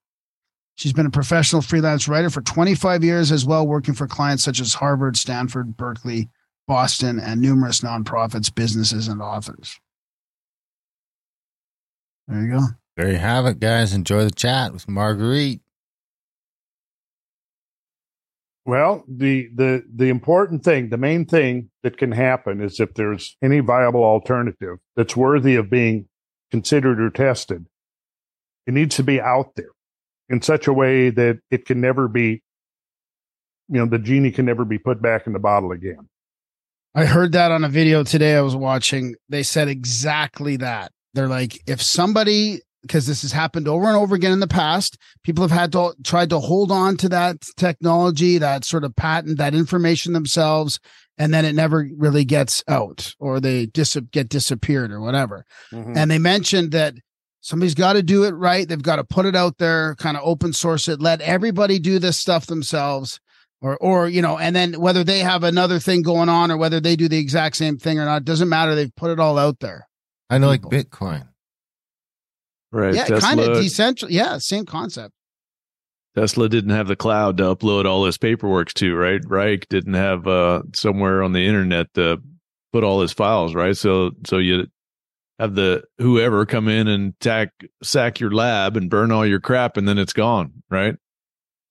She's 0.76 0.93
been 0.93 1.06
a 1.06 1.12
professional 1.12 1.62
freelance 1.62 2.08
writer 2.08 2.30
for 2.30 2.41
25 2.41 3.04
years 3.04 3.32
as 3.32 3.45
well, 3.45 3.65
working 3.65 3.93
for 3.93 4.08
clients 4.08 4.43
such 4.43 4.60
as 4.60 4.74
Harvard, 4.74 5.15
Stanford, 5.15 5.78
Berkeley, 5.78 6.30
Boston, 6.67 7.19
and 7.19 7.41
numerous 7.41 7.80
nonprofits, 7.80 8.54
businesses, 8.54 9.08
and 9.08 9.22
authors. 9.22 9.80
There 12.29 12.41
you 12.43 12.51
go. 12.51 12.61
There 12.95 13.11
you 13.11 13.17
have 13.17 13.45
it, 13.47 13.59
guys. 13.59 13.93
Enjoy 13.93 14.23
the 14.23 14.31
chat 14.31 14.71
with 14.71 14.87
Marguerite. 14.87 15.61
Well, 18.65 19.03
the, 19.07 19.49
the, 19.55 19.83
the 19.91 20.09
important 20.09 20.63
thing, 20.63 20.89
the 20.89 20.97
main 20.97 21.25
thing 21.25 21.71
that 21.81 21.97
can 21.97 22.11
happen 22.11 22.61
is 22.61 22.79
if 22.79 22.93
there's 22.93 23.35
any 23.41 23.61
viable 23.61 24.03
alternative 24.03 24.77
that's 24.95 25.15
worthy 25.15 25.55
of 25.55 25.71
being 25.71 26.07
considered 26.51 27.01
or 27.01 27.09
tested, 27.09 27.65
it 28.67 28.75
needs 28.75 28.95
to 28.97 29.03
be 29.03 29.19
out 29.19 29.55
there 29.55 29.71
in 30.29 30.43
such 30.43 30.67
a 30.67 30.73
way 30.73 31.09
that 31.09 31.39
it 31.49 31.65
can 31.65 31.81
never 31.81 32.07
be, 32.07 32.43
you 33.69 33.79
know, 33.79 33.87
the 33.87 33.97
genie 33.97 34.29
can 34.29 34.45
never 34.45 34.65
be 34.65 34.77
put 34.77 35.01
back 35.01 35.25
in 35.25 35.33
the 35.33 35.39
bottle 35.39 35.71
again. 35.71 36.07
I 36.93 37.05
heard 37.05 37.31
that 37.31 37.51
on 37.51 37.63
a 37.63 37.69
video 37.69 38.03
today 38.03 38.35
I 38.35 38.41
was 38.41 38.55
watching. 38.55 39.15
They 39.29 39.41
said 39.41 39.67
exactly 39.67 40.57
that. 40.57 40.91
They're 41.13 41.28
like, 41.28 41.62
if 41.67 41.82
somebody, 41.82 42.62
because 42.82 43.08
this 43.08 43.22
has 43.24 43.32
happened 43.32 43.67
over 43.67 43.86
and 43.86 43.95
over 43.95 44.15
again 44.15 44.32
in 44.32 44.39
the 44.39 44.48
past, 44.48 44.98
people 45.24 45.43
have 45.43 45.58
had 45.58 45.72
to 45.74 45.93
tried 46.04 46.30
to 46.30 46.39
hold 46.39 46.72
on 46.72 46.98
to 46.98 47.10
that 47.10 47.41
technology, 47.58 48.38
that 48.38 48.65
sort 48.65 48.84
of 48.84 48.95
patent, 48.95 49.38
that 49.38 49.56
information 49.56 50.13
themselves, 50.13 50.80
and 51.17 51.34
then 51.34 51.45
it 51.45 51.54
never 51.54 51.89
really 51.98 52.24
gets 52.24 52.63
out 52.67 53.13
or 53.19 53.39
they 53.39 53.65
dis- 53.65 53.98
get 54.12 54.30
disappeared 54.30 54.91
or 54.91 55.02
whatever. 55.02 55.45
Mm-hmm. 55.72 55.98
And 55.98 56.10
they 56.10 56.19
mentioned 56.19 56.72
that 56.72 56.93
somebody's 57.41 57.76
got 57.76 57.93
to 57.93 58.04
do 58.04 58.24
it 58.24 58.32
right. 58.32 58.67
They've 58.67 58.82
got 58.82 58.98
to 58.98 59.04
put 59.04 59.26
it 59.26 59.36
out 59.36 59.58
there, 59.58 59.95
kind 59.95 60.15
of 60.15 60.24
open 60.24 60.54
source 60.54 60.88
it, 60.88 61.02
let 61.02 61.22
everybody 61.22 61.80
do 61.80 62.00
this 62.00 62.17
stuff 62.17 62.45
themselves. 62.45 63.19
Or, 63.62 63.76
or, 63.80 64.08
you 64.08 64.22
know, 64.22 64.38
and 64.38 64.56
then 64.56 64.80
whether 64.80 65.04
they 65.04 65.19
have 65.19 65.43
another 65.43 65.80
thing 65.80 66.02
going 66.02 66.30
on 66.30 66.50
or 66.50 66.56
whether 66.56 66.80
they 66.80 66.95
do 66.95 67.10
the 67.10 67.17
exact 67.17 67.58
same 67.58 67.78
thing 67.78 68.00
or 68.00 68.06
not, 68.06 68.24
doesn't 68.24 68.48
matter. 68.48 68.74
They've 68.74 68.95
put 68.95 69.12
it 69.12 69.19
all 69.19 69.38
out 69.38 69.60
there. 69.60 69.86
I 70.29 70.37
know, 70.37 70.47
like 70.47 70.61
Bitcoin. 70.61 71.27
Right. 72.71 72.93
yeah, 72.93 73.07
kind 73.07 73.39
of 73.39 73.57
decentral. 73.57 74.07
Yeah, 74.09 74.37
same 74.37 74.65
concept. 74.65 75.13
Tesla 76.15 76.49
didn't 76.49 76.71
have 76.71 76.87
the 76.87 76.95
cloud 76.95 77.37
to 77.37 77.43
upload 77.43 77.85
all 77.85 78.05
his 78.05 78.17
paperwork 78.17 78.73
to, 78.75 78.95
right? 78.95 79.21
Reich 79.25 79.67
didn't 79.69 79.93
have 79.93 80.27
uh, 80.27 80.63
somewhere 80.73 81.23
on 81.23 81.33
the 81.33 81.45
internet 81.45 81.93
to 81.93 82.21
put 82.73 82.83
all 82.83 83.01
his 83.01 83.13
files, 83.13 83.55
right? 83.55 83.77
So, 83.77 84.11
so 84.25 84.37
you 84.37 84.67
have 85.39 85.55
the 85.55 85.83
whoever 85.97 86.45
come 86.45 86.67
in 86.67 86.87
and 86.87 87.19
tack, 87.19 87.51
sack 87.81 88.19
your 88.19 88.31
lab 88.31 88.75
and 88.75 88.89
burn 88.89 89.11
all 89.11 89.25
your 89.25 89.39
crap, 89.39 89.77
and 89.77 89.87
then 89.87 89.97
it's 89.97 90.13
gone, 90.13 90.63
right? 90.69 90.95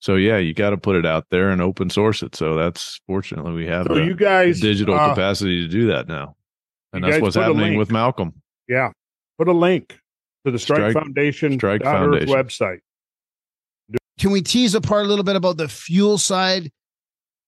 So 0.01 0.15
yeah, 0.15 0.39
you 0.39 0.55
got 0.55 0.71
to 0.71 0.79
put 0.79 0.97
it 0.97 1.05
out 1.05 1.27
there 1.31 1.51
and 1.51 1.61
open 1.61 1.91
source 1.91 2.23
it. 2.23 2.37
So 2.37 2.55
that's 2.55 3.01
fortunately 3.07 3.53
we 3.53 3.67
have 3.67 3.87
So 3.89 3.95
the 3.95 4.05
you 4.05 4.15
guys, 4.15 4.61
digital 4.61 4.95
uh, 4.95 5.11
capacity 5.11 5.63
to 5.63 5.69
do 5.69 5.89
that 5.89 6.07
now, 6.07 6.37
and 6.93 7.03
that's 7.03 7.21
what's 7.21 7.37
happening 7.37 7.77
with 7.77 7.91
Malcolm. 7.91 8.41
Yeah, 8.69 8.91
put 9.39 9.49
a 9.49 9.53
link 9.53 9.99
to 10.45 10.51
the 10.53 10.59
Strike, 10.59 10.91
Strike- 10.91 10.93
Foundation 11.05 11.53
Strike 11.59 11.81
Earth 11.81 11.87
Foundation. 11.87 12.29
website. 12.29 12.79
Can 14.19 14.31
we 14.33 14.43
tease 14.43 14.75
apart 14.75 15.07
a 15.07 15.09
little 15.09 15.25
bit 15.25 15.37
about 15.37 15.57
the 15.59 15.69
fuel 15.69 16.19
side 16.19 16.71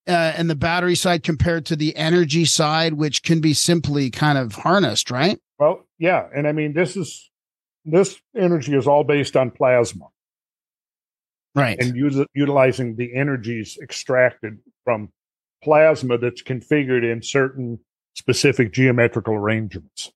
uh, 0.09 0.13
and 0.37 0.49
the 0.49 0.55
battery 0.55 0.95
side 0.95 1.23
compared 1.25 1.67
to 1.67 1.77
the 1.77 1.95
energy 1.97 2.45
side, 2.45 2.95
which 2.95 3.23
can 3.25 3.41
be 3.41 3.53
simply 3.55 4.09
kind 4.11 4.39
of 4.39 4.55
harnessed, 4.55 5.11
right? 5.11 5.39
Well, 5.59 5.87
yeah, 5.99 6.29
and 6.35 6.47
I 6.49 6.53
mean 6.53 6.73
this 6.73 6.97
is 6.97 7.31
this 7.85 8.21
energy 8.37 8.75
is 8.75 8.87
all 8.87 9.05
based 9.05 9.37
on 9.37 9.51
plasma 9.51 10.07
Right. 11.55 11.77
and 11.81 11.97
use, 11.97 12.17
utilizing 12.35 12.95
the 12.97 13.15
energies 13.15 13.77
extracted 13.83 14.59
from 14.85 15.11
plasma 15.63 16.19
that's 16.19 16.43
configured 16.43 17.11
in 17.11 17.23
certain 17.23 17.81
specific 18.15 18.73
geometrical 18.73 19.35
arrangements. 19.35 20.13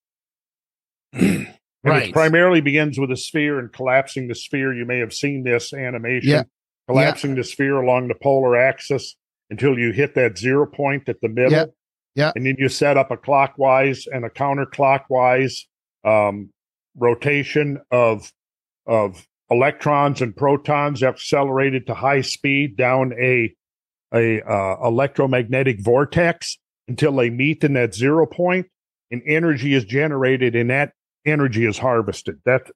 Right. 1.84 2.08
It 2.08 2.12
primarily 2.14 2.62
begins 2.62 2.98
with 2.98 3.10
a 3.10 3.16
sphere 3.16 3.58
and 3.58 3.70
collapsing 3.70 4.28
the 4.28 4.34
sphere. 4.34 4.74
You 4.74 4.86
may 4.86 5.00
have 5.00 5.12
seen 5.12 5.44
this 5.44 5.74
animation. 5.74 6.30
Yeah. 6.30 6.42
Collapsing 6.88 7.34
the 7.34 7.44
sphere 7.44 7.76
along 7.76 8.08
the 8.08 8.14
polar 8.14 8.56
axis 8.56 9.16
until 9.50 9.78
you 9.78 9.92
hit 9.92 10.14
that 10.14 10.38
zero 10.38 10.66
point 10.66 11.08
at 11.10 11.20
the 11.20 11.28
middle. 11.28 11.52
Yeah. 11.52 11.66
Yeah. 12.14 12.32
And 12.36 12.46
then 12.46 12.56
you 12.58 12.68
set 12.68 12.96
up 12.96 13.10
a 13.10 13.16
clockwise 13.16 14.06
and 14.06 14.24
a 14.24 14.30
counterclockwise 14.30 15.64
um, 16.04 16.50
rotation 16.96 17.80
of 17.90 18.32
of 18.86 19.26
electrons 19.50 20.22
and 20.22 20.34
protons 20.34 21.02
accelerated 21.02 21.86
to 21.88 21.94
high 21.94 22.20
speed 22.20 22.76
down 22.76 23.12
a 23.20 23.54
a 24.14 24.40
uh, 24.42 24.86
electromagnetic 24.86 25.80
vortex 25.80 26.58
until 26.86 27.12
they 27.16 27.30
meet 27.30 27.64
in 27.64 27.72
that 27.74 27.94
zero 27.94 28.26
point 28.26 28.66
and 29.10 29.22
energy 29.26 29.74
is 29.74 29.84
generated 29.84 30.54
in 30.54 30.68
that 30.68 30.92
energy 31.26 31.64
is 31.66 31.78
harvested 31.78 32.38
that 32.44 32.70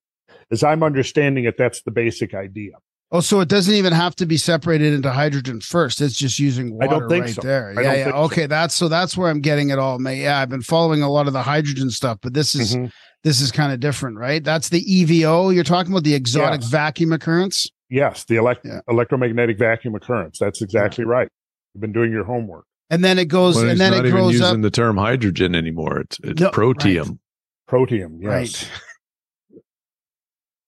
as 0.51 0.63
i'm 0.63 0.83
understanding 0.83 1.45
it 1.45 1.57
that's 1.59 1.83
the 1.83 1.91
basic 1.91 2.35
idea 2.35 2.73
Oh, 3.11 3.21
so 3.21 3.41
it 3.41 3.49
doesn't 3.49 3.73
even 3.73 3.95
have 3.95 4.15
to 4.17 4.27
be 4.27 4.37
separated 4.37 4.93
into 4.93 5.11
hydrogen 5.11 5.63
first. 5.63 6.03
It's 6.03 6.15
just 6.15 6.39
using 6.39 6.73
I 6.83 6.85
water 6.89 7.01
don't 7.01 7.09
think 7.09 7.25
right 7.25 7.35
so. 7.37 7.41
there. 7.41 7.69
I 7.71 7.71
yeah, 7.71 7.75
don't 7.75 7.85
yeah. 7.97 8.05
think 8.05 8.17
so. 8.17 8.21
Okay, 8.25 8.45
that's 8.47 8.75
so 8.75 8.89
that's 8.89 9.17
where 9.17 9.31
I'm 9.31 9.41
getting 9.41 9.71
it 9.71 9.79
all. 9.79 9.99
Ma- 9.99 10.11
Yeah, 10.11 10.39
I've 10.41 10.51
been 10.51 10.61
following 10.61 11.01
a 11.01 11.11
lot 11.11 11.27
of 11.27 11.33
the 11.33 11.41
hydrogen 11.43 11.89
stuff, 11.91 12.19
but 12.21 12.35
this 12.35 12.55
is 12.55 12.77
Mhm. 12.77 12.93
this 13.25 13.41
is 13.41 13.51
kind 13.51 13.73
of 13.73 13.81
different, 13.81 14.19
right? 14.19 14.45
That's 14.45 14.69
the 14.69 14.83
EVO. 14.85 15.55
You're 15.55 15.65
talking 15.65 15.91
about 15.91 16.05
the 16.05 16.13
exotic 16.13 16.61
Yes. 16.61 16.69
vacuum 16.71 17.15
occurrence. 17.15 17.67
yes 17.89 18.25
the 18.27 18.37
elect- 18.37 18.67
Yeah. 18.67 18.81
electromagnetic 18.91 19.59
vacuum 19.59 19.95
occurrence 19.95 20.39
that's 20.39 20.61
exactly 20.61 21.07
right 21.07 21.29
you've 21.75 21.81
been 21.81 21.93
doing 21.95 22.13
your 22.13 22.25
homework 22.25 22.67
And 22.91 23.03
then 23.03 23.19
it 23.19 23.29
goes 23.29 23.57
Well, 23.57 23.71
and 23.71 23.81
then 23.81 23.93
not 23.93 24.01
it 24.05 24.09
even 24.09 24.21
grows 24.21 24.33
using 24.35 24.57
up. 24.57 24.61
the 24.61 24.71
term 24.71 24.99
hydrogen 24.99 25.55
anymore. 25.55 26.01
It's 26.01 26.19
it's 26.23 26.41
No, 26.43 26.51
protium. 26.51 27.21
Protium 27.69 28.19
yes 28.23 28.69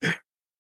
Right. 0.02 0.12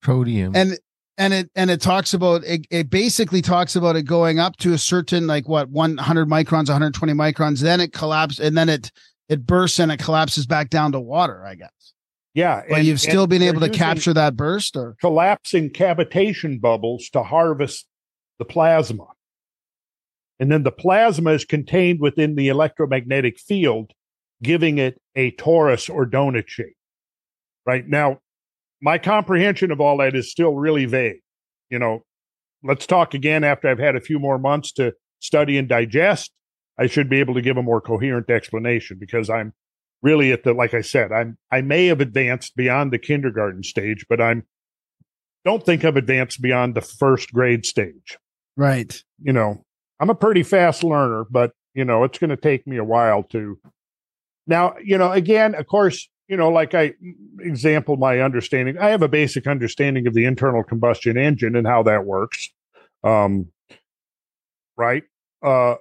Protium. 0.04 0.52
and 0.56 0.78
and 1.18 1.34
it 1.34 1.50
and 1.54 1.70
it 1.70 1.80
talks 1.82 2.14
about 2.14 2.42
it, 2.44 2.66
it 2.70 2.88
basically 2.88 3.42
talks 3.42 3.76
about 3.76 3.96
it 3.96 4.02
going 4.04 4.38
up 4.38 4.56
to 4.58 4.72
a 4.72 4.78
certain 4.78 5.26
like 5.26 5.46
what 5.46 5.68
100 5.68 6.26
microns 6.26 6.68
120 6.68 7.12
microns 7.12 7.60
then 7.60 7.80
it 7.80 7.92
collapses 7.92 8.40
and 8.40 8.56
then 8.56 8.68
it 8.70 8.90
it 9.28 9.46
bursts 9.46 9.78
and 9.78 9.92
it 9.92 9.98
collapses 9.98 10.46
back 10.46 10.70
down 10.70 10.92
to 10.92 11.00
water 11.00 11.44
i 11.44 11.54
guess 11.54 11.92
yeah 12.32 12.62
but 12.68 12.78
and- 12.78 12.86
you've 12.86 13.00
still 13.00 13.24
and 13.24 13.30
been 13.30 13.42
able 13.42 13.60
to 13.60 13.68
capture 13.68 14.14
that 14.14 14.36
burst 14.36 14.74
or 14.74 14.96
collapsing 15.02 15.68
cavitation 15.68 16.58
bubbles 16.58 17.10
to 17.10 17.22
harvest 17.22 17.86
the 18.38 18.44
plasma 18.46 19.06
and 20.38 20.50
then 20.50 20.62
the 20.62 20.72
plasma 20.72 21.32
is 21.32 21.44
contained 21.44 22.00
within 22.00 22.34
the 22.36 22.48
electromagnetic 22.48 23.38
field 23.38 23.92
giving 24.42 24.78
it 24.78 25.00
a 25.14 25.32
torus 25.32 25.92
or 25.92 26.06
donut 26.06 26.48
shape. 26.48 26.76
Right? 27.66 27.86
Now 27.86 28.20
my 28.80 28.98
comprehension 28.98 29.70
of 29.70 29.80
all 29.80 29.98
that 29.98 30.16
is 30.16 30.30
still 30.30 30.54
really 30.54 30.86
vague. 30.86 31.20
You 31.68 31.78
know 31.78 32.04
let's 32.62 32.86
talk 32.86 33.14
again 33.14 33.44
after 33.44 33.68
i've 33.68 33.78
had 33.78 33.96
a 33.96 34.00
few 34.00 34.18
more 34.18 34.38
months 34.38 34.72
to 34.72 34.92
study 35.18 35.58
and 35.58 35.68
digest. 35.68 36.30
I 36.78 36.86
should 36.86 37.10
be 37.10 37.20
able 37.20 37.34
to 37.34 37.42
give 37.42 37.58
a 37.58 37.62
more 37.62 37.80
coherent 37.80 38.30
explanation 38.30 38.98
because 38.98 39.28
i'm 39.28 39.52
really 40.02 40.32
at 40.32 40.44
the 40.44 40.52
like 40.52 40.74
i 40.74 40.80
said 40.80 41.12
i'm 41.12 41.36
i 41.50 41.60
may 41.60 41.86
have 41.86 42.00
advanced 42.00 42.56
beyond 42.56 42.92
the 42.92 42.98
kindergarten 42.98 43.62
stage 43.62 44.06
but 44.08 44.20
i'm 44.20 44.44
don't 45.44 45.64
think 45.64 45.84
i've 45.84 45.96
advanced 45.96 46.40
beyond 46.40 46.74
the 46.74 46.80
first 46.80 47.32
grade 47.32 47.64
stage. 47.64 48.18
Right. 48.56 49.02
You 49.22 49.32
know 49.32 49.64
i'm 50.00 50.10
a 50.10 50.14
pretty 50.14 50.42
fast 50.42 50.82
learner 50.82 51.24
but 51.30 51.52
you 51.74 51.84
know 51.84 52.04
it's 52.04 52.18
going 52.18 52.30
to 52.30 52.36
take 52.36 52.66
me 52.66 52.78
a 52.78 52.84
while 52.84 53.22
to 53.24 53.58
now 54.50 54.74
you 54.82 54.98
know 54.98 55.10
again 55.12 55.54
of 55.54 55.66
course 55.66 56.08
you 56.28 56.36
know 56.36 56.50
like 56.50 56.74
i 56.74 56.92
example 57.40 57.96
my 57.96 58.20
understanding 58.20 58.76
i 58.78 58.88
have 58.90 59.02
a 59.02 59.08
basic 59.08 59.46
understanding 59.46 60.06
of 60.06 60.12
the 60.12 60.24
internal 60.24 60.62
combustion 60.62 61.16
engine 61.16 61.56
and 61.56 61.66
how 61.66 61.82
that 61.82 62.04
works 62.04 62.50
um 63.04 63.46
right? 64.76 65.04
Uh 65.42 65.76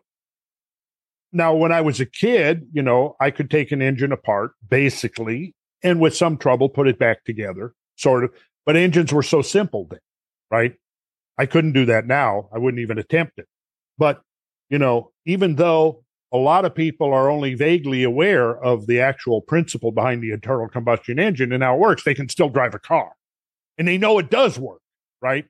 now 1.31 1.53
when 1.53 1.71
i 1.71 1.81
was 1.81 1.99
a 1.99 2.05
kid 2.05 2.67
you 2.71 2.81
know 2.81 3.15
i 3.19 3.29
could 3.29 3.51
take 3.51 3.71
an 3.71 3.81
engine 3.81 4.11
apart 4.11 4.51
basically 4.67 5.53
and 5.83 5.99
with 5.99 6.15
some 6.15 6.37
trouble 6.37 6.69
put 6.69 6.87
it 6.87 6.97
back 6.97 7.23
together 7.23 7.73
sort 7.97 8.23
of 8.23 8.31
but 8.65 8.75
engines 8.75 9.13
were 9.13 9.23
so 9.23 9.41
simple 9.41 9.85
then 9.89 9.99
right? 10.51 10.75
I 11.37 11.45
couldn't 11.45 11.73
do 11.73 11.85
that 11.85 12.05
now. 12.05 12.49
I 12.53 12.57
wouldn't 12.57 12.81
even 12.81 12.97
attempt 12.97 13.39
it. 13.39 13.47
But 13.97 14.21
you 14.69 14.79
know 14.79 15.11
even 15.25 15.55
though 15.55 16.03
a 16.31 16.37
lot 16.37 16.63
of 16.65 16.75
people 16.75 17.11
are 17.13 17.29
only 17.29 17.55
vaguely 17.55 18.03
aware 18.03 18.55
of 18.63 18.85
the 18.87 18.99
actual 18.99 19.41
principle 19.41 19.91
behind 19.91 20.21
the 20.21 20.31
internal 20.31 20.67
combustion 20.67 21.17
engine 21.19 21.51
and 21.51 21.63
how 21.63 21.75
it 21.75 21.79
works. 21.79 22.03
They 22.03 22.13
can 22.13 22.29
still 22.29 22.49
drive 22.49 22.75
a 22.75 22.79
car. 22.79 23.13
And 23.77 23.87
they 23.87 23.97
know 23.97 24.19
it 24.19 24.29
does 24.29 24.59
work 24.59 24.81
right? 25.21 25.45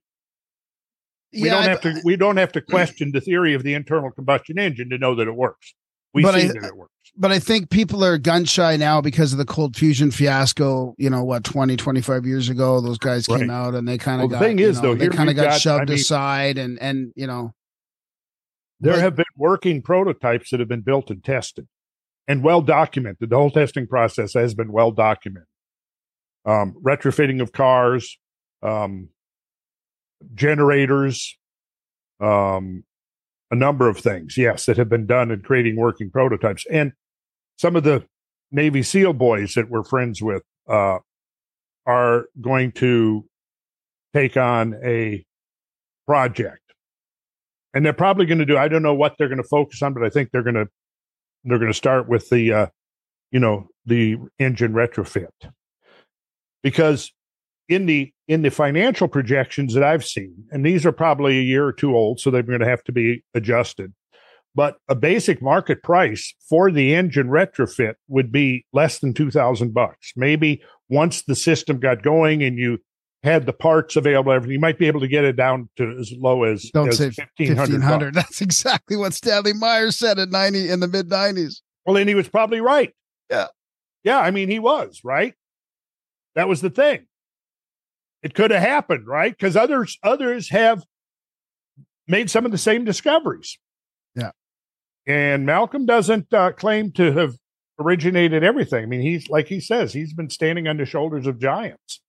We 1.34 1.44
Yeah, 1.44 1.52
don't 1.54 1.64
I- 1.64 1.70
have 1.70 1.82
to 1.82 2.02
we 2.04 2.16
don't 2.16 2.38
have 2.38 2.52
to 2.54 2.62
question 2.70 3.12
the 3.12 3.22
theory 3.22 3.54
of 3.54 3.64
the 3.64 3.74
internal 3.74 4.10
combustion 4.12 4.58
engine 4.58 4.90
to 4.90 4.98
know 4.98 5.16
that 5.16 5.28
it 5.28 5.36
works. 5.36 5.74
We 6.14 6.24
see 6.24 6.48
that 6.48 6.56
it 6.66 6.76
works. 6.76 6.92
but 7.16 7.32
i 7.32 7.38
think 7.38 7.70
people 7.70 8.04
are 8.04 8.18
gun 8.18 8.44
shy 8.46 8.76
now 8.78 9.00
because 9.00 9.32
of 9.32 9.38
the 9.38 9.46
cold 9.46 9.76
fusion 9.76 10.10
fiasco 10.10 10.96
you 10.98 11.08
know 11.08 11.24
what 11.24 11.44
20 11.44 11.76
25 11.78 12.26
years 12.26 12.50
ago 12.50 12.82
those 12.82 12.98
guys 12.98 13.28
came 13.28 13.42
Right. 13.42 13.50
out 13.52 13.76
and 13.76 13.88
they 13.88 14.00
kind 14.00 14.18
Well, 14.18 14.26
of 14.26 14.32
the 14.32 14.36
got 14.38 14.44
thing 14.44 14.58
is, 14.60 14.82
know, 14.82 14.96
though, 14.96 14.96
they 14.96 15.08
kind 15.10 15.30
of 15.30 15.36
got 15.36 15.50
got- 15.52 15.62
shoved 15.62 15.82
I 15.84 15.86
mean- 15.86 15.94
aside 16.00 16.58
and 16.58 16.80
and 16.82 17.12
you 17.16 17.28
know 17.28 17.54
There 18.80 19.00
have 19.00 19.16
been 19.16 19.26
working 19.36 19.82
prototypes 19.82 20.52
that 20.52 20.60
have 20.60 20.70
been 20.70 20.82
built 20.82 21.10
and 21.10 21.24
tested 21.24 21.68
and 22.28 22.44
well 22.44 22.62
documented. 22.62 23.30
The 23.30 23.36
whole 23.36 23.52
testing 23.52 23.88
process 23.88 24.34
has 24.34 24.54
been 24.54 24.72
well 24.72 24.92
documented. 24.92 25.48
Um, 26.46 26.76
retrofitting 26.82 27.42
of 27.42 27.52
cars, 27.52 28.18
um, 28.64 29.10
generators, 30.34 31.38
um, 32.22 32.84
a 33.52 33.56
number 33.56 33.90
of 33.90 33.98
things, 33.98 34.38
yes, 34.38 34.66
that 34.68 34.78
have 34.78 34.90
been 34.90 35.06
done 35.06 35.32
in 35.32 35.42
creating 35.42 35.76
working 35.76 36.10
prototypes. 36.10 36.66
And 36.72 36.94
some 37.58 37.76
of 37.76 37.84
the 37.84 38.06
Navy 38.52 38.84
SEAL 38.84 39.14
boys 39.14 39.54
that 39.56 39.70
we're 39.70 39.84
friends 39.84 40.22
with, 40.22 40.44
uh, 40.68 41.00
are 41.86 42.26
going 42.40 42.72
to 42.74 43.26
take 44.14 44.38
on 44.38 44.80
a 44.84 45.26
project. 46.06 46.69
And 47.74 47.86
they're 47.86 47.94
probably 47.94 48.26
going 48.26 48.40
to 48.40 48.46
do, 48.46 48.58
I 48.58 48.68
don't 48.68 48.84
know 48.84 48.94
what 48.94 49.16
they're 49.18 49.28
going 49.28 49.42
to 49.42 49.48
focus 49.48 49.82
on, 49.82 49.94
but 49.94 50.04
I 50.04 50.10
think 50.10 50.32
they're 50.32 50.44
going 50.44 50.56
to, 50.56 50.68
they're 51.44 51.60
going 51.60 51.72
to 51.72 51.78
start 51.78 52.10
with 52.10 52.30
the, 52.30 52.54
uh, 52.54 52.68
you 53.32 53.40
know, 53.40 53.68
the 53.86 54.18
engine 54.40 54.74
retrofit. 54.74 55.28
Because 56.64 57.12
in 57.68 57.86
the, 57.86 58.12
in 58.28 58.42
the 58.42 58.50
financial 58.50 59.08
projections 59.08 59.74
that 59.76 59.84
I've 59.84 60.06
seen, 60.06 60.46
and 60.52 60.66
these 60.66 60.86
are 60.86 60.92
probably 60.92 61.38
a 61.38 61.44
year 61.44 61.66
or 61.66 61.72
two 61.72 61.96
old, 61.96 62.20
so 62.20 62.32
they're 62.32 62.44
going 62.44 62.60
to 62.60 62.68
have 62.68 62.84
to 62.86 62.92
be 62.92 63.24
adjusted. 63.34 63.94
But 64.56 64.78
a 64.90 64.96
basic 64.96 65.42
market 65.42 65.84
price 65.84 66.34
for 66.50 66.72
the 66.72 66.96
engine 66.96 67.28
retrofit 67.28 67.94
would 68.08 68.32
be 68.32 68.66
less 68.74 69.00
than 69.00 69.14
2000 69.14 69.74
bucks. 69.74 70.12
Maybe 70.16 70.62
once 70.90 71.22
the 71.22 71.36
system 71.36 71.80
got 71.80 72.02
going 72.02 72.44
and 72.44 72.58
you 72.58 72.80
had 73.24 73.46
the 73.46 73.54
parts 73.54 73.96
available, 73.96 74.32
everything, 74.32 74.54
you 74.54 74.60
might 74.60 74.78
be 74.78 74.88
able 74.88 75.02
to 75.02 75.08
get 75.08 75.26
it 75.26 75.36
down 75.36 75.70
to 75.76 75.98
as 76.00 76.12
low 76.18 76.44
as, 76.44 76.70
Don't 76.74 76.90
as 76.90 76.98
say 76.98 77.06
1500 77.08 77.58
1500. 77.58 78.14
That's 78.14 78.42
exactly 78.42 78.96
what 78.96 79.14
Stanley 79.14 79.54
Meyers 79.54 79.98
said 79.98 80.20
in 80.20 80.30
90 80.30 80.70
in 80.70 80.80
the 80.80 80.88
mid 80.88 81.10
90s. 81.10 81.62
Well, 81.86 81.96
then 81.96 82.08
he 82.08 82.16
was 82.16 82.30
probably 82.30 82.62
right. 82.62 82.94
Yeah. 83.30 83.48
Yeah. 84.04 84.20
I 84.20 84.32
mean, 84.32 84.50
he 84.50 84.60
was 84.60 85.02
right. 85.04 85.34
That 86.36 86.48
was 86.48 86.62
the 86.62 86.70
thing. 86.70 87.08
It 88.24 88.34
could 88.34 88.52
have 88.52 88.62
happened, 88.62 89.08
right? 89.08 89.32
Because 89.32 89.56
others, 89.56 89.98
others 90.04 90.50
have 90.50 90.84
made 92.08 92.30
some 92.30 92.46
of 92.46 92.52
the 92.52 92.58
same 92.58 92.86
discoveries. 92.86 93.58
Yeah. 94.16 94.32
And 95.08 95.46
Malcolm 95.46 95.86
doesn't 95.86 96.34
uh, 96.34 96.52
claim 96.52 96.92
to 96.94 97.12
have 97.14 97.36
originated 97.80 98.44
everything. 98.44 98.84
I 98.84 98.88
mean, 98.88 99.02
he's 99.02 99.30
like 99.30 99.48
he 99.48 99.60
says, 99.60 99.94
he's 99.94 100.14
been 100.14 100.30
standing 100.30 100.68
on 100.68 100.78
the 100.78 100.86
shoulders 100.86 101.28
of 101.28 101.40
giants. 101.40 102.02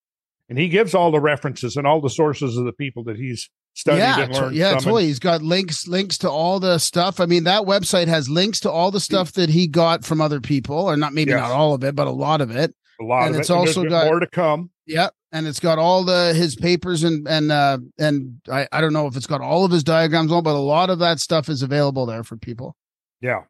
And 0.51 0.59
he 0.59 0.69
gives 0.69 0.95
all 0.95 1.11
the 1.13 1.21
references 1.21 1.77
and 1.77 1.87
all 1.87 2.01
the 2.01 2.11
sources 2.11 2.57
of 2.59 2.65
the 2.67 2.73
people 2.73 3.05
that 3.05 3.17
he's 3.17 3.49
studied 3.75 3.99
yeah, 4.01 4.21
and 4.21 4.35
learned 4.35 4.57
yeah, 4.57 4.69
from. 4.71 4.75
and- 4.77 4.85
totally. 4.85 5.07
He's 5.07 5.21
got 5.21 5.43
links 5.43 5.87
links 5.87 6.19
to 6.19 6.29
all 6.31 6.59
the 6.61 6.79
stuff. 6.79 7.21
I 7.21 7.27
mean, 7.27 7.45
that 7.45 7.63
website 7.63 8.09
has 8.09 8.29
links 8.29 8.59
to 8.61 8.71
all 8.71 8.91
the 8.91 8.99
stuff 9.01 9.33
that 9.35 9.49
he 9.49 9.67
got 9.69 10.05
from 10.05 10.21
other 10.21 10.41
people, 10.41 10.77
or 10.77 10.97
not 10.97 11.13
maybe 11.15 11.31
Yes. 11.31 11.41
not 11.41 11.53
all 11.53 11.73
of 11.73 11.85
it, 11.85 11.95
but 11.95 12.07
a 12.09 12.11
lot 12.11 12.41
of 12.41 12.51
it. 12.51 12.75
a 13.01 13.05
lot 13.05 13.27
and 13.29 13.37
of 13.37 13.41
it's 13.41 13.49
it. 13.49 13.53
Also 13.55 13.81
there's 13.83 13.93
got- 13.93 14.07
more 14.07 14.19
to 14.21 14.27
come. 14.27 14.71
Yeah, 14.87 15.11
and 15.31 15.47
it's 15.47 15.61
got 15.61 15.79
all 15.79 16.03
the 16.03 16.35
his 16.35 16.57
papers 16.57 17.05
and 17.05 17.27
and 17.29 17.53
uh 17.53 17.79
and 17.99 18.41
I 18.51 18.67
I 18.73 18.81
don't 18.81 18.93
know 18.93 19.07
if 19.07 19.17
it's 19.17 19.29
got 19.29 19.41
all 19.41 19.65
of 19.65 19.71
his 19.71 19.85
diagrams 19.85 20.33
on, 20.33 20.43
but 20.43 20.57
a 20.57 20.59
lot 20.59 20.91
of 20.91 20.99
that 20.99 21.21
stuff 21.21 21.49
is 21.49 21.63
available 21.63 22.07
there 22.07 22.25
for 22.25 22.37
people. 22.37 22.75
Yeah. 23.23 23.43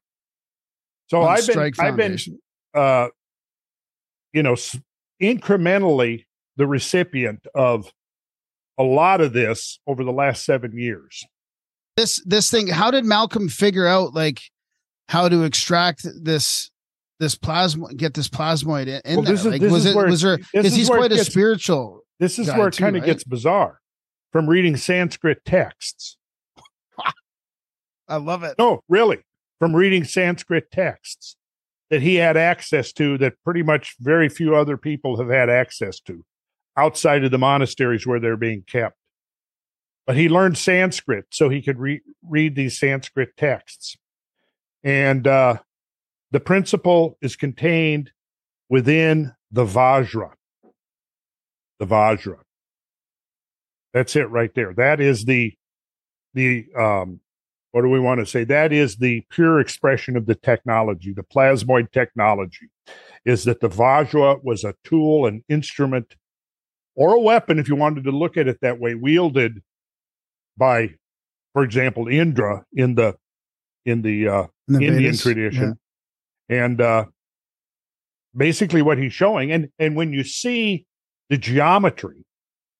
So 1.08 1.22
I've 1.22 1.46
been, 1.46 1.72
I've 1.80 1.96
been, 1.96 2.18
uh, 2.74 3.08
you 4.32 4.42
know, 4.44 4.52
s- 4.52 4.78
incrementally 5.20 6.26
the 6.60 6.66
recipient 6.66 7.46
of 7.54 7.90
a 8.76 8.82
lot 8.82 9.22
of 9.22 9.32
this 9.32 9.80
over 9.86 10.04
the 10.04 10.12
last 10.12 10.44
seven 10.44 10.76
years. 10.78 11.24
this 11.96 12.22
this 12.26 12.50
thing. 12.50 12.68
How 12.68 12.90
did 12.90 13.06
Malcolm 13.06 13.48
figure 13.48 13.86
out 13.86 14.12
like 14.14 14.42
how 15.08 15.26
to 15.30 15.42
extract 15.44 16.06
this 16.22 16.70
this 17.18 17.34
plasma 17.34 17.92
get 17.94 18.12
this 18.12 18.28
plasmoid 18.28 18.88
in, 18.88 19.00
in 19.06 19.16
Well, 19.16 19.34
there? 19.34 19.50
like, 19.50 19.62
was 19.62 19.86
it 19.86 19.96
where 19.96 20.06
was 20.06 20.20
there 20.20 20.36
because 20.52 20.74
he's 20.74 20.90
quite 20.90 21.12
a 21.12 21.16
gets- 21.16 21.28
spiritual. 21.30 22.02
This 22.18 22.38
is 22.38 22.48
where 22.48 22.68
it 22.68 22.76
kind 22.76 22.94
of 22.96 23.02
right? 23.02 23.06
gets 23.06 23.24
bizarre 23.24 23.80
from 24.32 24.46
reading 24.46 24.76
Sanskrit 24.76 25.42
texts. 25.46 26.18
I 28.08 28.16
love 28.16 28.42
it. 28.42 28.56
No, 28.58 28.82
really, 28.86 29.20
from 29.58 29.74
reading 29.74 30.04
Sanskrit 30.04 30.70
texts 30.70 31.36
that 31.88 32.02
he 32.02 32.16
had 32.16 32.36
access 32.36 32.92
to 32.92 33.16
that 33.18 33.32
pretty 33.44 33.62
much 33.62 33.96
very 33.98 34.28
few 34.28 34.54
other 34.54 34.76
people 34.76 35.16
have 35.16 35.30
had 35.30 35.48
access 35.48 35.98
to 36.00 36.22
outside 36.80 37.24
of 37.24 37.30
the 37.30 37.38
monasteries 37.38 38.06
where 38.06 38.20
they're 38.20 38.36
being 38.36 38.62
kept. 38.66 38.96
But 40.06 40.16
he 40.16 40.28
learned 40.28 40.58
Sanskrit 40.58 41.26
so 41.30 41.48
he 41.48 41.62
could 41.62 41.78
re- 41.78 42.02
read 42.28 42.56
these 42.56 42.78
Sanskrit 42.78 43.36
texts. 43.36 43.96
And 44.82 45.26
uh, 45.26 45.58
the 46.30 46.40
principle 46.40 47.18
is 47.20 47.36
contained 47.36 48.10
within 48.68 49.34
the 49.52 49.64
Vajra. 49.64 50.32
The 51.78 51.86
Vajra. 51.86 52.38
That's 53.92 54.16
it 54.16 54.30
right 54.30 54.54
there. 54.54 54.72
That 54.74 55.00
is 55.00 55.24
the 55.24 55.54
the 56.34 56.66
um 56.78 57.20
what 57.72 57.82
do 57.82 57.88
we 57.88 58.00
want 58.00 58.20
to 58.20 58.26
say? 58.26 58.44
That 58.44 58.72
is 58.72 58.96
the 58.96 59.24
pure 59.30 59.60
expression 59.60 60.16
of 60.16 60.26
the 60.26 60.34
technology, 60.34 61.12
the 61.12 61.22
plasmoid 61.22 61.92
technology, 61.92 62.68
is 63.24 63.44
that 63.44 63.60
the 63.60 63.68
Vajra 63.68 64.42
was 64.42 64.64
a 64.64 64.74
tool, 64.82 65.26
an 65.26 65.44
instrument, 65.48 66.16
or 66.94 67.14
a 67.14 67.20
weapon, 67.20 67.58
if 67.58 67.68
you 67.68 67.76
wanted 67.76 68.04
to 68.04 68.10
look 68.10 68.36
at 68.36 68.48
it 68.48 68.58
that 68.62 68.78
way, 68.78 68.94
wielded 68.94 69.62
by, 70.56 70.94
for 71.52 71.62
example, 71.62 72.08
Indra 72.08 72.64
in 72.72 72.94
the 72.94 73.16
in 73.86 74.02
the 74.02 74.28
uh, 74.28 74.46
In 74.68 74.74
the 74.74 74.86
Indian 74.86 75.12
Vedas. 75.12 75.22
tradition. 75.22 75.78
And 76.48 76.80
uh, 76.80 77.06
basically 78.36 78.82
what 78.82 78.98
he's 78.98 79.12
showing, 79.12 79.52
and, 79.52 79.68
and 79.78 79.96
when 79.96 80.12
you 80.12 80.24
see 80.24 80.86
the 81.28 81.38
geometry 81.38 82.24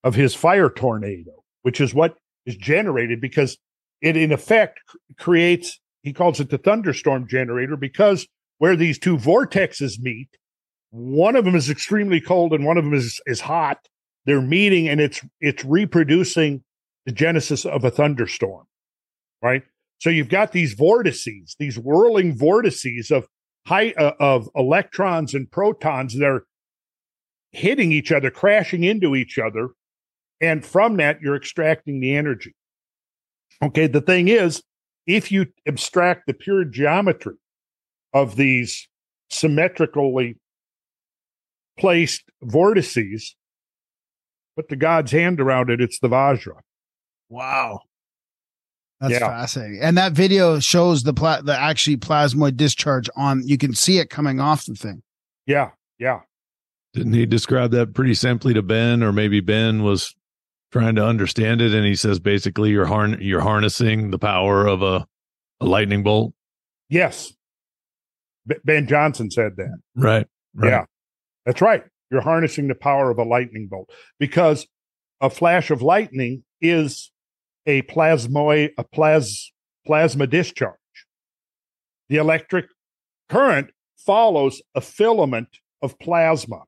of 0.02 0.14
his 0.14 0.34
fire 0.34 0.68
tornado, 0.68 1.44
which 1.62 1.80
is 1.80 1.94
what 1.94 2.16
is 2.46 2.56
generated 2.56 3.20
because 3.20 3.58
it 4.00 4.16
in 4.16 4.32
effect 4.32 4.80
creates, 5.18 5.80
he 6.02 6.12
calls 6.12 6.40
it 6.40 6.50
the 6.50 6.58
thunderstorm 6.58 7.28
generator 7.28 7.76
because 7.76 8.26
where 8.58 8.76
these 8.76 8.98
two 8.98 9.16
vortexes 9.16 10.00
meet, 10.00 10.28
one 10.90 11.36
of 11.36 11.44
them 11.44 11.54
is 11.54 11.70
extremely 11.70 12.20
cold 12.20 12.52
and 12.52 12.64
one 12.64 12.76
of 12.76 12.84
them 12.84 12.94
is, 12.94 13.20
is 13.26 13.40
hot. 13.40 13.78
They're 14.30 14.40
meeting 14.40 14.88
and 14.88 15.00
it's, 15.00 15.20
it's 15.40 15.64
reproducing 15.64 16.62
the 17.04 17.10
genesis 17.10 17.64
of 17.64 17.82
a 17.82 17.90
thunderstorm, 17.90 18.64
right? 19.42 19.64
So 19.98 20.08
you've 20.08 20.28
got 20.28 20.52
these 20.52 20.74
vortices, 20.74 21.56
these 21.58 21.76
whirling 21.76 22.38
vortices 22.38 23.10
of 23.10 23.26
high 23.66 23.90
uh, 23.98 24.12
of 24.20 24.48
electrons 24.54 25.34
and 25.34 25.50
protons 25.50 26.16
that 26.16 26.24
are 26.24 26.46
hitting 27.50 27.90
each 27.90 28.12
other, 28.12 28.30
crashing 28.30 28.84
into 28.84 29.16
each 29.16 29.36
other, 29.36 29.70
and 30.40 30.64
from 30.64 30.96
that 30.98 31.20
you're 31.20 31.34
extracting 31.34 31.98
the 31.98 32.14
energy. 32.14 32.54
Okay, 33.60 33.88
the 33.88 34.00
thing 34.00 34.28
is, 34.28 34.62
if 35.08 35.32
you 35.32 35.46
abstract 35.66 36.28
the 36.28 36.34
pure 36.34 36.64
geometry 36.64 37.34
of 38.14 38.36
these 38.36 38.88
symmetrically 39.28 40.38
placed 41.76 42.22
vortices, 42.42 43.34
put 44.60 44.68
the 44.68 44.76
God's 44.76 45.10
hand 45.12 45.40
around 45.40 45.70
it, 45.70 45.80
it's 45.80 45.98
the 46.00 46.08
Vajra. 46.08 46.60
Wow. 47.30 47.80
That's 49.00 49.14
Yeah. 49.14 49.20
fascinating. 49.20 49.80
And 49.80 49.96
that 49.96 50.12
video 50.12 50.58
shows 50.60 51.02
the 51.04 51.14
pla- 51.14 51.40
the 51.40 51.56
actually 51.58 51.96
plasmoid 51.96 52.56
discharge 52.56 53.08
on 53.16 53.46
you 53.46 53.56
can 53.56 53.74
see 53.74 53.98
it 53.98 54.10
coming 54.10 54.40
off 54.40 54.66
the 54.66 54.74
thing. 54.74 55.02
Yeah, 55.46 55.70
yeah. 55.98 56.20
Didn't 56.92 57.14
he 57.14 57.24
describe 57.24 57.70
that 57.70 57.94
pretty 57.94 58.14
simply 58.14 58.52
to 58.52 58.62
Ben, 58.62 59.02
or 59.02 59.12
maybe 59.12 59.40
Ben 59.40 59.82
was 59.82 60.14
trying 60.70 60.96
to 60.96 61.06
understand 61.06 61.62
it, 61.62 61.72
and 61.72 61.86
he 61.86 61.96
says 61.96 62.18
basically 62.20 62.70
you're 62.70 62.86
harn- 62.86 63.18
you're 63.20 63.40
harnessing 63.40 64.10
the 64.10 64.18
power 64.18 64.66
of 64.66 64.82
a, 64.82 65.06
a 65.60 65.64
lightning 65.66 66.02
bolt, 66.02 66.34
Yes. 66.88 67.32
B- 68.46 68.56
Ben 68.64 68.86
Johnson 68.86 69.30
said 69.30 69.56
that. 69.56 69.78
right? 69.94 70.26
Right. 70.54 70.68
Yeah, 70.70 70.84
that's 71.46 71.60
right. 71.62 71.84
You're 72.10 72.20
harnessing 72.20 72.68
the 72.68 72.74
power 72.74 73.10
of 73.10 73.18
a 73.18 73.24
lightning 73.24 73.68
bolt 73.68 73.90
because 74.18 74.66
a 75.20 75.30
flash 75.30 75.70
of 75.70 75.82
lightning 75.82 76.44
is 76.60 77.12
a 77.66 77.82
plasmoid, 77.82 78.70
a 78.78 78.84
plas, 78.84 79.52
plasma 79.86 80.26
discharge. 80.26 80.76
The 82.08 82.16
electric 82.16 82.66
current 83.28 83.70
follows 83.96 84.62
a 84.74 84.80
filament 84.80 85.48
of 85.82 85.98
plasma. 85.98 86.62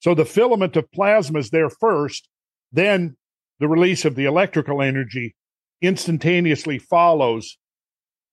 So 0.00 0.14
the 0.14 0.24
filament 0.24 0.76
of 0.76 0.90
plasma 0.92 1.40
is 1.40 1.50
there 1.50 1.68
first, 1.68 2.28
then 2.72 3.16
the 3.58 3.68
release 3.68 4.04
of 4.04 4.14
the 4.14 4.24
electrical 4.24 4.80
energy 4.80 5.34
instantaneously 5.82 6.78
follows 6.78 7.58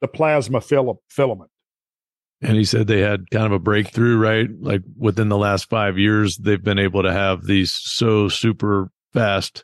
the 0.01 0.08
plasma 0.08 0.62
fil- 0.62 1.01
filament. 1.10 1.49
And 2.41 2.58
he 2.58 2.65
said 2.65 2.88
they 2.88 3.00
had 3.00 3.30
kind 3.32 3.45
of 3.45 3.52
a 3.54 3.60
breakthrough, 3.60 4.17
right? 4.17 4.48
Like 4.60 4.82
within 4.98 5.30
the 5.30 5.38
last 5.38 5.69
five 5.69 5.98
years, 5.98 6.38
they've 6.38 6.63
been 6.63 6.80
able 6.80 7.02
to 7.04 7.12
have 7.13 7.45
these 7.45 7.71
so 7.74 8.28
super 8.28 8.91
fast 9.13 9.63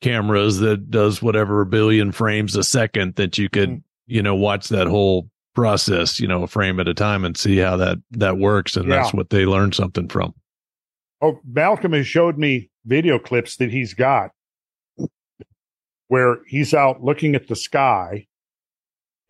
cameras 0.00 0.58
that 0.60 0.90
does 0.90 1.22
whatever 1.22 1.60
a 1.62 1.66
billion 1.66 2.12
frames 2.12 2.56
a 2.56 2.62
second 2.62 3.16
that 3.16 3.36
you 3.38 3.48
could, 3.48 3.70
Mhm. 3.70 3.82
you 4.06 4.22
know, 4.22 4.34
watch 4.34 4.68
that 4.68 4.86
whole 4.86 5.30
process, 5.54 6.20
you 6.20 6.28
know, 6.28 6.42
a 6.42 6.46
frame 6.46 6.78
at 6.78 6.88
a 6.88 6.94
time 6.94 7.24
and 7.24 7.36
see 7.36 7.56
how 7.56 7.76
that 7.78 7.98
that 8.12 8.38
works. 8.38 8.76
And 8.76 8.90
that's 8.90 9.12
what 9.12 9.30
they 9.30 9.44
learned 9.46 9.74
something 9.74 10.08
from. 10.08 10.34
Oh, 11.20 11.40
Malcolm 11.44 11.92
has 11.92 12.06
showed 12.06 12.38
me 12.38 12.70
video 12.86 13.18
clips 13.18 13.56
that 13.56 13.70
he's 13.70 13.92
got 13.92 14.30
where 16.08 16.38
he's 16.46 16.72
out 16.74 17.02
looking 17.02 17.34
at 17.34 17.48
the 17.48 17.56
sky 17.56 18.26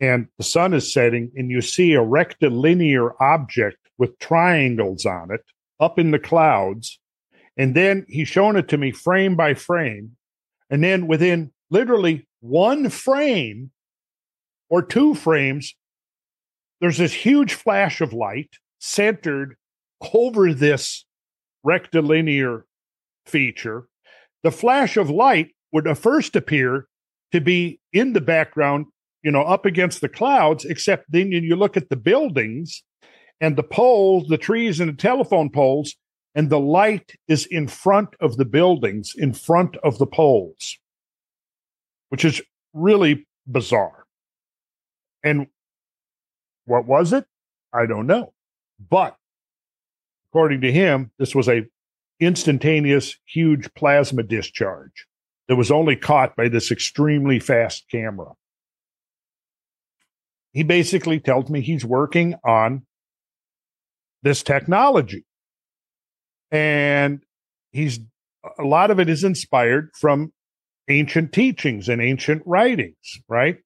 and 0.01 0.27
the 0.37 0.43
sun 0.43 0.73
is 0.73 0.91
setting 0.91 1.31
and 1.35 1.49
you 1.49 1.61
see 1.61 1.93
a 1.93 2.01
rectilinear 2.01 3.11
object 3.21 3.77
with 3.97 4.17
triangles 4.19 5.05
on 5.05 5.31
it 5.31 5.41
up 5.79 5.97
in 5.97 6.11
the 6.11 6.19
clouds 6.19 6.99
And 7.57 7.75
then 7.75 8.05
he's 8.07 8.27
shown 8.27 8.55
it 8.55 8.67
to 8.69 8.77
me 8.77 8.91
frame 8.91 9.35
by 9.35 9.53
frame. 9.53 10.15
And 10.69 10.83
then 10.83 11.07
within 11.07 11.51
literally 11.69 12.27
one 12.39 12.89
frame 12.89 13.71
or 14.69 14.81
two 14.81 15.13
frames, 15.13 15.75
there's 16.79 16.97
this 16.97 17.13
huge 17.13 17.53
flash 17.53 18.01
of 18.01 18.13
light 18.13 18.55
centered 18.79 19.55
over 20.13 20.53
this 20.53 21.05
rectilinear 21.63 22.65
feature. 23.27 23.87
The 24.43 24.51
flash 24.51 24.97
of 24.97 25.09
light 25.09 25.53
would 25.71 25.95
first 25.97 26.35
appear 26.35 26.87
to 27.31 27.39
be 27.39 27.79
in 27.93 28.13
the 28.13 28.21
background, 28.21 28.87
you 29.23 29.31
know, 29.31 29.43
up 29.43 29.65
against 29.65 30.01
the 30.01 30.09
clouds, 30.09 30.65
except 30.65 31.11
then 31.11 31.31
you 31.31 31.55
look 31.55 31.77
at 31.77 31.89
the 31.89 31.95
buildings 31.95 32.83
and 33.39 33.55
the 33.55 33.63
poles, 33.63 34.27
the 34.27 34.37
trees 34.37 34.79
and 34.79 34.89
the 34.89 35.01
telephone 35.01 35.49
poles, 35.49 35.95
and 36.35 36.49
the 36.49 36.59
light 36.59 37.15
is 37.27 37.45
in 37.45 37.67
front 37.67 38.09
of 38.19 38.37
the 38.37 38.45
buildings, 38.45 39.13
in 39.17 39.33
front 39.33 39.75
of 39.77 39.97
the 39.97 40.07
poles, 40.07 40.77
which 42.09 42.23
is 42.23 42.41
really 42.73 43.27
bizarre. 43.45 44.05
And 45.23 45.47
what 46.65 46.85
was 46.85 47.13
it? 47.13 47.25
I 47.73 47.85
don't 47.85 48.07
know. 48.07 48.33
But 48.89 49.17
according 50.29 50.61
to 50.61 50.71
him, 50.71 51.11
this 51.19 51.35
was 51.35 51.49
a 51.49 51.65
instantaneous, 52.19 53.17
huge 53.25 53.73
plasma 53.73 54.23
discharge 54.23 55.07
that 55.47 55.55
was 55.55 55.71
only 55.71 55.95
caught 55.95 56.35
by 56.35 56.47
this 56.47 56.71
extremely 56.71 57.39
fast 57.39 57.85
camera. 57.91 58.31
He 60.53 60.63
basically 60.63 61.19
tells 61.19 61.49
me 61.49 61.61
he's 61.61 61.85
working 61.85 62.35
on 62.45 62.85
this 64.23 64.43
technology. 64.43 65.25
And 66.51 67.23
he's 67.71 67.99
a 68.59 68.63
lot 68.63 68.91
of 68.91 68.99
it 68.99 69.09
is 69.09 69.23
inspired 69.23 69.91
from 69.99 70.33
ancient 70.89 71.31
teachings 71.31 71.87
and 71.87 72.01
ancient 72.01 72.43
writings, 72.45 73.19
right? 73.29 73.57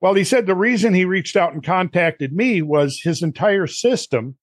Well, 0.00 0.14
he 0.14 0.24
said 0.24 0.46
the 0.46 0.54
reason 0.54 0.94
he 0.94 1.04
reached 1.04 1.36
out 1.36 1.52
and 1.52 1.64
contacted 1.64 2.32
me 2.32 2.62
was 2.62 3.00
his 3.02 3.22
entire 3.22 3.66
system 3.66 4.36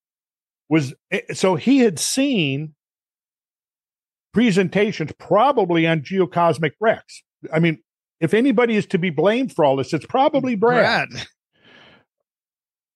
was 0.68 0.94
eh, 1.10 1.20
so 1.32 1.54
he 1.54 1.78
had 1.78 1.98
seen 1.98 2.74
presentations 4.34 5.12
probably 5.18 5.86
on 5.86 6.02
geocosmic 6.02 6.72
Rex. 6.78 7.22
I 7.50 7.58
mean, 7.58 7.78
if 8.20 8.34
anybody 8.34 8.76
is 8.76 8.86
to 8.86 8.98
be 8.98 9.10
blamed 9.10 9.54
for 9.54 9.64
all 9.64 9.76
this, 9.76 9.94
it's 9.94 10.06
probably 10.06 10.56
Brad. 10.56 11.08
Brad. 11.08 11.26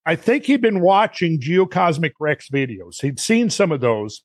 I 0.05 0.15
think 0.15 0.45
he'd 0.45 0.61
been 0.61 0.81
watching 0.81 1.39
geocosmic 1.39 2.13
Rex 2.19 2.49
videos. 2.49 3.01
He'd 3.01 3.19
seen 3.19 3.49
some 3.49 3.71
of 3.71 3.81
those, 3.81 4.23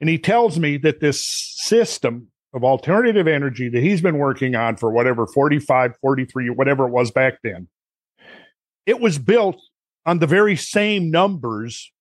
and 0.00 0.10
he 0.10 0.18
tells 0.18 0.58
me 0.58 0.76
that 0.78 1.00
this 1.00 1.24
system 1.24 2.28
of 2.52 2.64
alternative 2.64 3.26
energy 3.26 3.68
that 3.68 3.82
he's 3.82 4.00
been 4.00 4.18
working 4.18 4.54
on 4.54 4.76
for 4.76 4.90
whatever 4.90 5.26
45, 5.26 5.96
43, 6.00 6.50
whatever 6.50 6.86
it 6.86 6.90
was 6.90 7.10
back 7.10 7.38
then, 7.42 7.68
it 8.84 9.00
was 9.00 9.18
built 9.18 9.60
on 10.04 10.18
the 10.18 10.26
very 10.26 10.56
same 10.56 11.10
numbers 11.10 11.92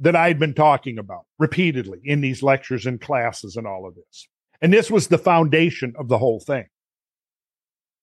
that 0.00 0.16
I'd 0.16 0.38
been 0.38 0.54
talking 0.54 0.98
about 0.98 1.26
repeatedly 1.38 2.00
in 2.04 2.22
these 2.22 2.42
lectures 2.42 2.86
and 2.86 3.00
classes 3.00 3.56
and 3.56 3.66
all 3.66 3.86
of 3.86 3.94
this. 3.94 4.28
And 4.62 4.72
this 4.72 4.90
was 4.90 5.08
the 5.08 5.18
foundation 5.18 5.94
of 5.98 6.08
the 6.08 6.18
whole 6.18 6.40
thing 6.40 6.66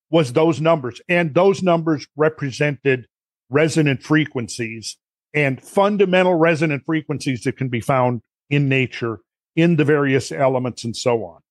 was 0.09 0.31
those 0.31 0.61
numbers 0.61 1.01
and 1.09 1.33
those 1.33 1.61
numbers 1.61 2.07
represented 2.15 3.07
resonant 3.49 4.03
frequencies 4.03 4.97
and 5.33 5.61
fundamental 5.61 6.35
resonant 6.35 6.83
frequencies 6.85 7.43
that 7.43 7.57
can 7.57 7.69
be 7.69 7.81
found 7.81 8.21
in 8.49 8.69
nature 8.69 9.19
in 9.55 9.75
the 9.75 9.85
various 9.85 10.31
elements 10.31 10.83
and 10.83 10.95
so 10.95 11.23
on. 11.23 11.41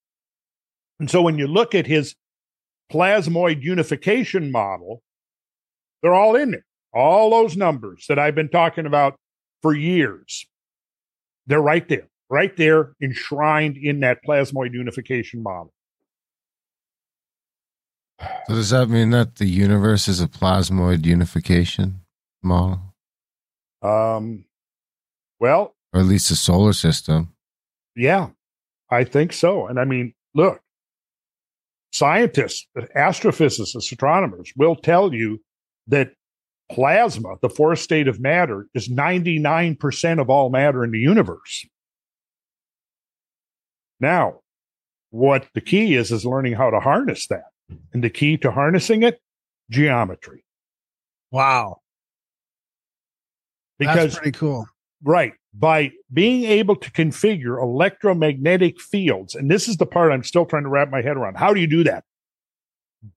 And 0.99 1.11
so 1.11 1.23
when 1.23 1.39
you 1.39 1.47
look 1.47 1.75
at 1.75 1.87
his 1.87 2.15
plasmoid 2.91 3.63
unification 3.63 4.51
model, 4.51 5.03
they're 6.03 6.15
all 6.15 6.37
in 6.37 6.53
there. 6.53 6.65
All 6.95 7.31
those 7.31 7.57
numbers 7.57 8.07
that 8.09 8.19
I've 8.19 8.35
been 8.35 8.49
talking 8.49 8.87
about 8.87 9.17
for 9.61 9.75
years. 9.75 10.47
They're 11.47 11.61
right 11.61 11.87
there, 11.89 12.09
right 12.31 12.57
there, 12.57 12.93
enshrined 13.03 13.77
in 13.77 14.01
that 14.01 14.19
plasmoid 14.27 14.73
unification 14.73 15.43
model. 15.43 15.73
So 18.21 18.55
does 18.55 18.71
that 18.71 18.89
mean 18.89 19.11
that 19.11 19.37
the 19.37 19.47
universe 19.47 20.09
is 20.09 20.21
a 20.21 20.29
plasmoid 20.29 21.05
unification 21.05 22.01
model? 22.43 22.95
Um, 23.83 24.47
well, 25.39 25.75
or 25.93 26.01
at 26.01 26.07
least 26.07 26.29
the 26.29 26.37
solar 26.37 26.73
system. 26.73 27.35
Yeah, 27.95 28.29
I 28.91 29.05
think 29.05 29.33
so. 29.33 29.67
And 29.67 29.79
I 29.79 29.85
mean, 29.85 30.15
look, 30.35 30.61
scientists, 31.93 32.67
astrophysicists, 32.97 33.75
astronomers 33.75 34.53
will 34.57 34.77
tell 34.77 35.15
you 35.15 35.43
that 35.89 36.13
plasma, 36.71 37.37
the 37.43 37.49
fourth 37.49 37.79
state 37.79 38.09
of 38.09 38.21
matter, 38.21 38.67
is 38.75 38.89
99% 38.89 40.21
of 40.21 40.31
all 40.31 40.51
matter 40.51 40.85
in 40.85 40.91
the 40.91 40.99
universe. 40.99 41.67
Now, 44.01 44.41
what 45.11 45.47
the 45.55 45.61
key 45.61 45.95
is, 45.95 46.13
is 46.13 46.27
learning 46.27 46.55
how 46.55 46.71
to 46.71 46.81
harness 46.81 47.27
that. 47.29 47.45
And 47.93 48.03
the 48.05 48.11
key 48.11 48.37
to 48.39 48.51
harnessing 48.51 49.03
it, 49.03 49.21
geometry. 49.71 50.45
Wow. 51.31 51.81
Because, 53.79 53.97
That's 53.97 54.17
pretty 54.17 54.39
cool. 54.39 54.67
Right. 55.03 55.33
By 55.53 55.93
being 56.13 56.45
able 56.45 56.77
to 56.77 56.91
configure 56.91 57.61
electromagnetic 57.63 58.81
fields, 58.81 59.35
and 59.35 59.51
this 59.51 59.69
is 59.69 59.77
the 59.77 59.87
part 59.87 60.13
I'm 60.13 60.25
still 60.25 60.47
trying 60.47 60.65
to 60.65 60.69
wrap 60.69 60.91
my 60.91 61.03
head 61.03 61.17
around. 61.17 61.37
How 61.37 61.53
do 61.55 61.61
you 61.61 61.67
do 61.67 61.85
that? 61.85 62.05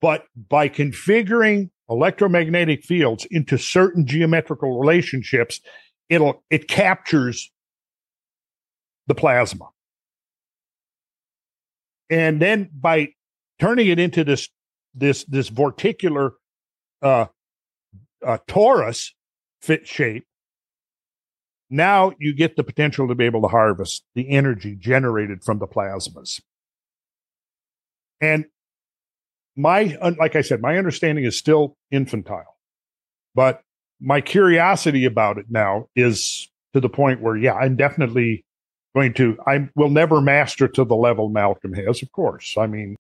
But 0.02 0.26
by 0.50 0.70
configuring 0.70 1.70
electromagnetic 1.90 2.84
fields 2.84 3.26
into 3.32 3.58
certain 3.58 4.06
geometrical 4.06 4.80
relationships, 4.80 5.62
it'll 6.10 6.44
it 6.50 6.68
captures 6.68 7.52
the 9.08 9.16
plasma. 9.16 9.70
And 12.10 12.42
then 12.42 12.70
by 12.74 13.10
turning 13.60 13.88
it 13.88 14.00
into 14.00 14.24
this 14.24 14.50
this 14.94 15.24
this 15.26 15.50
vorticular 15.50 16.32
uh, 17.02 17.26
uh 18.26 18.38
torus 18.48 19.12
fit 19.62 19.88
shape, 19.88 20.26
now 21.70 22.14
you 22.20 22.34
get 22.34 22.56
the 22.56 22.64
potential 22.64 23.08
to 23.08 23.16
be 23.16 23.26
able 23.26 23.42
to 23.42 23.48
harvest 23.48 24.04
the 24.16 24.30
energy 24.30 24.76
generated 24.76 25.44
from 25.44 25.60
the 25.60 25.68
plasmas. 25.68 26.42
And 28.22 28.46
my 29.56 29.98
like 30.18 30.36
I 30.36 30.42
said, 30.42 30.62
my 30.62 30.78
understanding 30.78 31.26
is 31.26 31.38
still 31.38 31.76
infantile, 31.92 32.58
but 33.36 33.62
my 34.02 34.22
curiosity 34.22 35.06
about 35.06 35.38
it 35.38 35.46
now 35.50 35.88
is 35.96 36.50
to 36.74 36.80
the 36.80 36.90
point 36.90 37.22
where, 37.22 37.36
yeah, 37.36 37.54
I'm 37.54 37.76
definitely 37.76 38.46
going 38.96 39.14
to. 39.16 39.38
I 39.46 39.70
will 39.76 39.90
never 39.90 40.22
master 40.22 40.68
to 40.68 40.84
the 40.84 40.96
level 40.96 41.30
Malcolm 41.30 41.74
has, 41.74 42.02
of 42.02 42.12
course. 42.12 42.56
I 42.58 42.68
mean, 42.68 42.96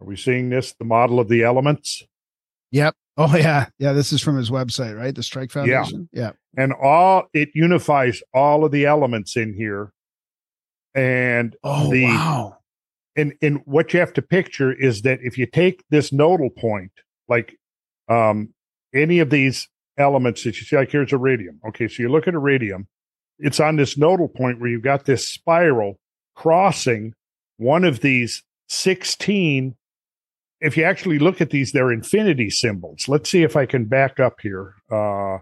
are 0.00 0.06
we 0.06 0.16
seeing 0.16 0.50
this? 0.50 0.74
The 0.78 0.84
model 0.84 1.20
of 1.20 1.28
the 1.28 1.42
elements. 1.42 2.02
Yep. 2.70 2.94
Oh 3.16 3.36
yeah, 3.36 3.66
yeah. 3.78 3.92
This 3.92 4.12
is 4.12 4.22
from 4.22 4.36
his 4.36 4.50
website, 4.50 4.96
right? 4.96 5.14
The 5.14 5.22
Strike 5.22 5.50
Foundation. 5.50 6.08
Yeah. 6.12 6.22
yeah. 6.22 6.30
And 6.62 6.72
all 6.72 7.24
it 7.32 7.48
unifies 7.54 8.22
all 8.32 8.64
of 8.64 8.70
the 8.70 8.86
elements 8.86 9.36
in 9.36 9.54
here, 9.54 9.92
and 10.94 11.56
oh 11.64 11.90
the, 11.90 12.04
wow 12.04 12.58
and 13.18 13.34
and 13.42 13.60
what 13.64 13.92
you 13.92 14.00
have 14.00 14.12
to 14.14 14.22
picture 14.22 14.72
is 14.72 15.02
that 15.02 15.18
if 15.22 15.36
you 15.36 15.44
take 15.44 15.84
this 15.90 16.12
nodal 16.12 16.50
point, 16.50 16.92
like 17.28 17.58
um, 18.08 18.50
any 18.94 19.18
of 19.18 19.28
these 19.28 19.68
elements 19.98 20.44
that 20.44 20.58
you 20.58 20.64
see, 20.64 20.76
like 20.76 20.92
here's 20.92 21.12
iridium. 21.12 21.60
Okay, 21.68 21.88
so 21.88 22.02
you 22.02 22.08
look 22.08 22.28
at 22.28 22.34
iridium, 22.34 22.86
it's 23.38 23.58
on 23.58 23.76
this 23.76 23.98
nodal 23.98 24.28
point 24.28 24.60
where 24.60 24.70
you've 24.70 24.82
got 24.82 25.04
this 25.04 25.26
spiral 25.26 25.98
crossing 26.36 27.12
one 27.56 27.82
of 27.82 28.00
these 28.00 28.44
16. 28.68 29.74
If 30.60 30.76
you 30.76 30.84
actually 30.84 31.18
look 31.18 31.40
at 31.40 31.50
these, 31.50 31.72
they're 31.72 31.92
infinity 31.92 32.50
symbols. 32.50 33.08
Let's 33.08 33.30
see 33.30 33.42
if 33.42 33.56
I 33.56 33.66
can 33.66 33.84
back 33.84 34.18
up 34.18 34.40
here. 34.40 34.74
Uh, 34.90 35.38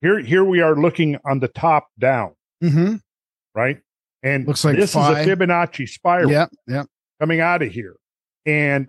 here, 0.00 0.18
here 0.20 0.44
we 0.44 0.60
are 0.60 0.74
looking 0.74 1.18
on 1.24 1.40
the 1.40 1.48
top 1.48 1.88
down. 1.98 2.34
Mm-hmm. 2.62 2.96
Right. 3.54 3.80
And 4.22 4.46
looks 4.46 4.64
like 4.64 4.76
this 4.76 4.94
five. 4.94 5.18
is 5.18 5.26
a 5.26 5.30
Fibonacci 5.36 5.88
spiral 5.88 6.30
yeah, 6.30 6.46
yeah. 6.66 6.84
coming 7.20 7.40
out 7.40 7.62
of 7.62 7.70
here. 7.70 7.96
And 8.46 8.88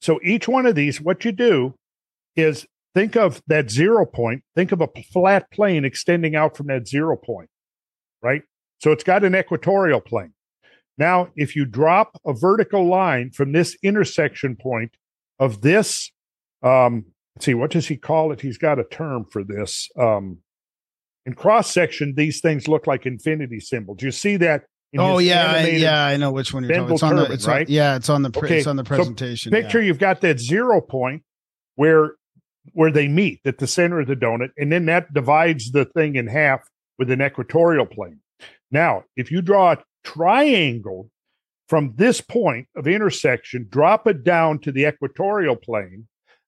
so 0.00 0.20
each 0.22 0.48
one 0.48 0.66
of 0.66 0.74
these, 0.74 1.00
what 1.00 1.24
you 1.24 1.32
do 1.32 1.74
is 2.36 2.66
think 2.94 3.16
of 3.16 3.42
that 3.46 3.70
zero 3.70 4.06
point, 4.06 4.42
think 4.54 4.72
of 4.72 4.80
a 4.80 4.88
flat 5.12 5.50
plane 5.50 5.84
extending 5.84 6.36
out 6.36 6.56
from 6.56 6.66
that 6.66 6.86
zero 6.86 7.16
point, 7.16 7.48
right? 8.22 8.42
So 8.78 8.92
it's 8.92 9.04
got 9.04 9.24
an 9.24 9.34
equatorial 9.34 10.00
plane. 10.00 10.33
Now, 10.96 11.28
if 11.36 11.56
you 11.56 11.64
drop 11.64 12.20
a 12.24 12.32
vertical 12.32 12.86
line 12.86 13.30
from 13.30 13.52
this 13.52 13.76
intersection 13.82 14.56
point 14.56 14.92
of 15.38 15.60
this, 15.60 16.12
um, 16.62 17.06
let's 17.34 17.46
see, 17.46 17.54
what 17.54 17.70
does 17.70 17.88
he 17.88 17.96
call 17.96 18.32
it? 18.32 18.40
He's 18.40 18.58
got 18.58 18.78
a 18.78 18.84
term 18.84 19.24
for 19.24 19.42
this. 19.42 19.90
Um, 19.98 20.38
in 21.26 21.34
cross 21.34 21.72
section, 21.72 22.14
these 22.16 22.40
things 22.40 22.68
look 22.68 22.86
like 22.86 23.06
infinity 23.06 23.60
symbols. 23.60 24.02
You 24.02 24.10
see 24.10 24.36
that? 24.38 24.64
in 24.92 25.00
Oh 25.00 25.18
yeah, 25.18 25.52
I, 25.52 25.66
yeah, 25.70 26.04
I 26.04 26.16
know 26.16 26.30
which 26.30 26.54
one 26.54 26.62
you're 26.62 26.72
talking. 26.72 26.94
It's 26.94 27.02
on 27.02 27.16
the, 27.16 27.24
it's 27.32 27.46
on- 27.46 27.54
right? 27.54 27.68
yeah, 27.68 27.96
it's 27.96 28.08
on 28.08 28.22
the 28.22 28.30
pre- 28.30 28.48
Okay, 28.48 28.58
it's 28.58 28.66
on 28.66 28.76
the 28.76 28.84
so 28.84 28.94
presentation. 28.94 29.50
Picture 29.50 29.82
you've 29.82 29.98
got 29.98 30.20
that 30.20 30.38
zero 30.38 30.80
point 30.80 31.22
where 31.74 32.14
where 32.72 32.90
they 32.90 33.08
meet 33.08 33.40
at 33.44 33.58
the 33.58 33.66
center 33.66 34.00
of 34.00 34.06
the 34.06 34.16
donut, 34.16 34.50
and 34.56 34.70
then 34.70 34.86
that 34.86 35.12
divides 35.12 35.72
the 35.72 35.84
thing 35.84 36.14
in 36.14 36.26
half 36.28 36.60
with 36.98 37.10
an 37.10 37.20
equatorial 37.20 37.86
plane. 37.86 38.20
Now, 38.70 39.04
if 39.16 39.30
you 39.30 39.42
draw 39.42 39.72
a 39.72 39.78
triangle 40.04 41.10
from 41.68 41.94
this 41.96 42.20
point 42.20 42.68
of 42.76 42.86
intersection, 42.86 43.66
drop 43.70 44.06
it 44.06 44.22
down 44.22 44.58
to 44.60 44.70
the 44.70 44.86
equatorial 44.86 45.56
plane, 45.56 46.06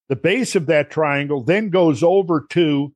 the 0.09 0.17
base 0.17 0.55
of 0.55 0.67
that 0.67 0.91
triangle 0.91 1.43
then 1.43 1.71
goes 1.71 2.03
over 2.03 2.47
to 2.51 2.95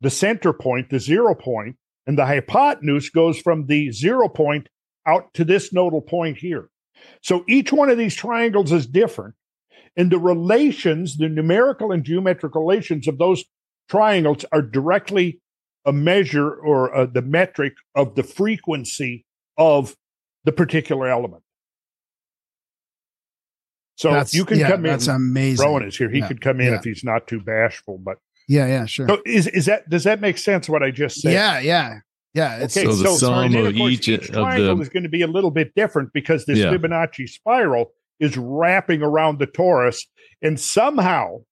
the 0.00 0.10
center 0.10 0.52
point, 0.52 0.90
the 0.90 1.00
zero 1.00 1.34
point, 1.34 1.76
and 2.06 2.18
the 2.18 2.26
hypotenuse 2.26 3.10
goes 3.10 3.38
from 3.38 3.66
the 3.66 3.90
zero 3.90 4.28
point 4.28 4.68
out 5.06 5.32
to 5.34 5.44
this 5.44 5.72
nodal 5.72 6.02
point 6.02 6.38
here. 6.38 6.68
So 7.22 7.44
each 7.48 7.72
one 7.72 7.90
of 7.90 7.98
these 7.98 8.14
triangles 8.14 8.72
is 8.72 8.86
different. 8.86 9.34
And 9.96 10.10
the 10.10 10.18
relations, 10.18 11.16
the 11.16 11.28
numerical 11.28 11.92
and 11.92 12.04
geometric 12.04 12.54
relations 12.54 13.08
of 13.08 13.18
those 13.18 13.44
triangles 13.88 14.44
are 14.52 14.62
directly 14.62 15.40
a 15.84 15.92
measure 15.92 16.52
or 16.52 16.94
uh, 16.94 17.06
the 17.06 17.22
metric 17.22 17.74
of 17.94 18.14
the 18.14 18.22
frequency 18.22 19.24
of 19.56 19.94
the 20.44 20.52
particular 20.52 21.08
element. 21.08 21.42
So 23.96 24.10
That's- 24.10 24.34
you 24.34 24.44
can 24.44 24.58
yeah, 24.58 24.68
come 24.70 24.84
in. 24.84 24.90
That's 24.90 25.06
amazing. 25.06 25.64
Rowan 25.64 25.84
is 25.84 25.96
here. 25.96 26.10
He 26.10 26.18
Yeah, 26.18 26.28
could 26.28 26.40
come 26.40 26.60
in 26.60 26.72
yeah. 26.72 26.78
if 26.78 26.84
he's 26.84 27.04
not 27.04 27.28
too 27.28 27.40
bashful. 27.40 27.98
But 27.98 28.18
Yeah, 28.48 28.66
yeah, 28.66 28.86
sure. 28.86 29.08
so 29.08 29.22
is 29.24 29.46
is 29.48 29.66
that 29.66 29.88
does 29.88 30.04
that 30.04 30.20
make 30.20 30.36
sense? 30.38 30.68
What 30.68 30.82
I 30.82 30.90
just 30.90 31.20
said? 31.20 31.32
yeah, 31.32 31.60
yeah, 31.60 32.00
yeah. 32.34 32.56
It's 32.58 32.76
Okay, 32.76 32.86
So 32.90 32.96
the 32.96 33.08
sum 33.10 33.44
and 33.44 33.54
of 33.54 33.76
course, 33.76 33.92
each 33.92 34.08
of 34.08 34.22
triangle 34.22 34.76
the- 34.76 34.82
is 34.82 34.88
going 34.88 35.04
to 35.04 35.08
be 35.08 35.22
a 35.22 35.26
little 35.28 35.52
bit 35.52 35.74
different 35.76 36.12
because 36.12 36.44
this 36.44 36.58
Yeah. 36.58 36.72
Fibonacci 36.72 37.28
spiral 37.28 37.92
is 38.20 38.36
wrapping 38.36 39.00
around 39.02 39.38
the 39.38 39.46
torus, 39.46 40.00
and 40.42 40.58
somehow 40.58 41.44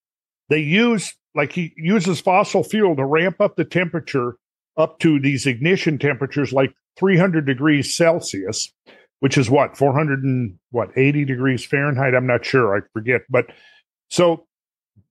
they 0.49 0.59
use 0.61 1.15
like 1.35 1.53
he 1.53 1.73
uses 1.77 2.21
fossil 2.21 2.63
fuel 2.65 2.95
to 2.97 3.05
ramp 3.05 3.41
up 3.41 3.57
the 3.57 3.65
temperature 3.65 4.37
up 4.77 4.99
to 4.99 5.19
these 5.21 5.47
ignition 5.47 5.97
temperatures 5.99 6.53
like 6.53 6.73
300 6.97 7.47
degrees 7.47 7.95
Celsius, 7.95 8.73
which 9.21 9.39
is 9.39 9.51
what 9.51 9.77
400 9.77 10.23
and 10.23 10.59
what 10.71 10.91
80 10.97 11.25
degrees 11.25 11.65
Fahrenheit. 11.65 12.15
I'm 12.15 12.27
not 12.27 12.45
sure. 12.45 12.77
I 12.77 12.81
forget, 12.93 13.23
but 13.31 13.47
so 14.11 14.47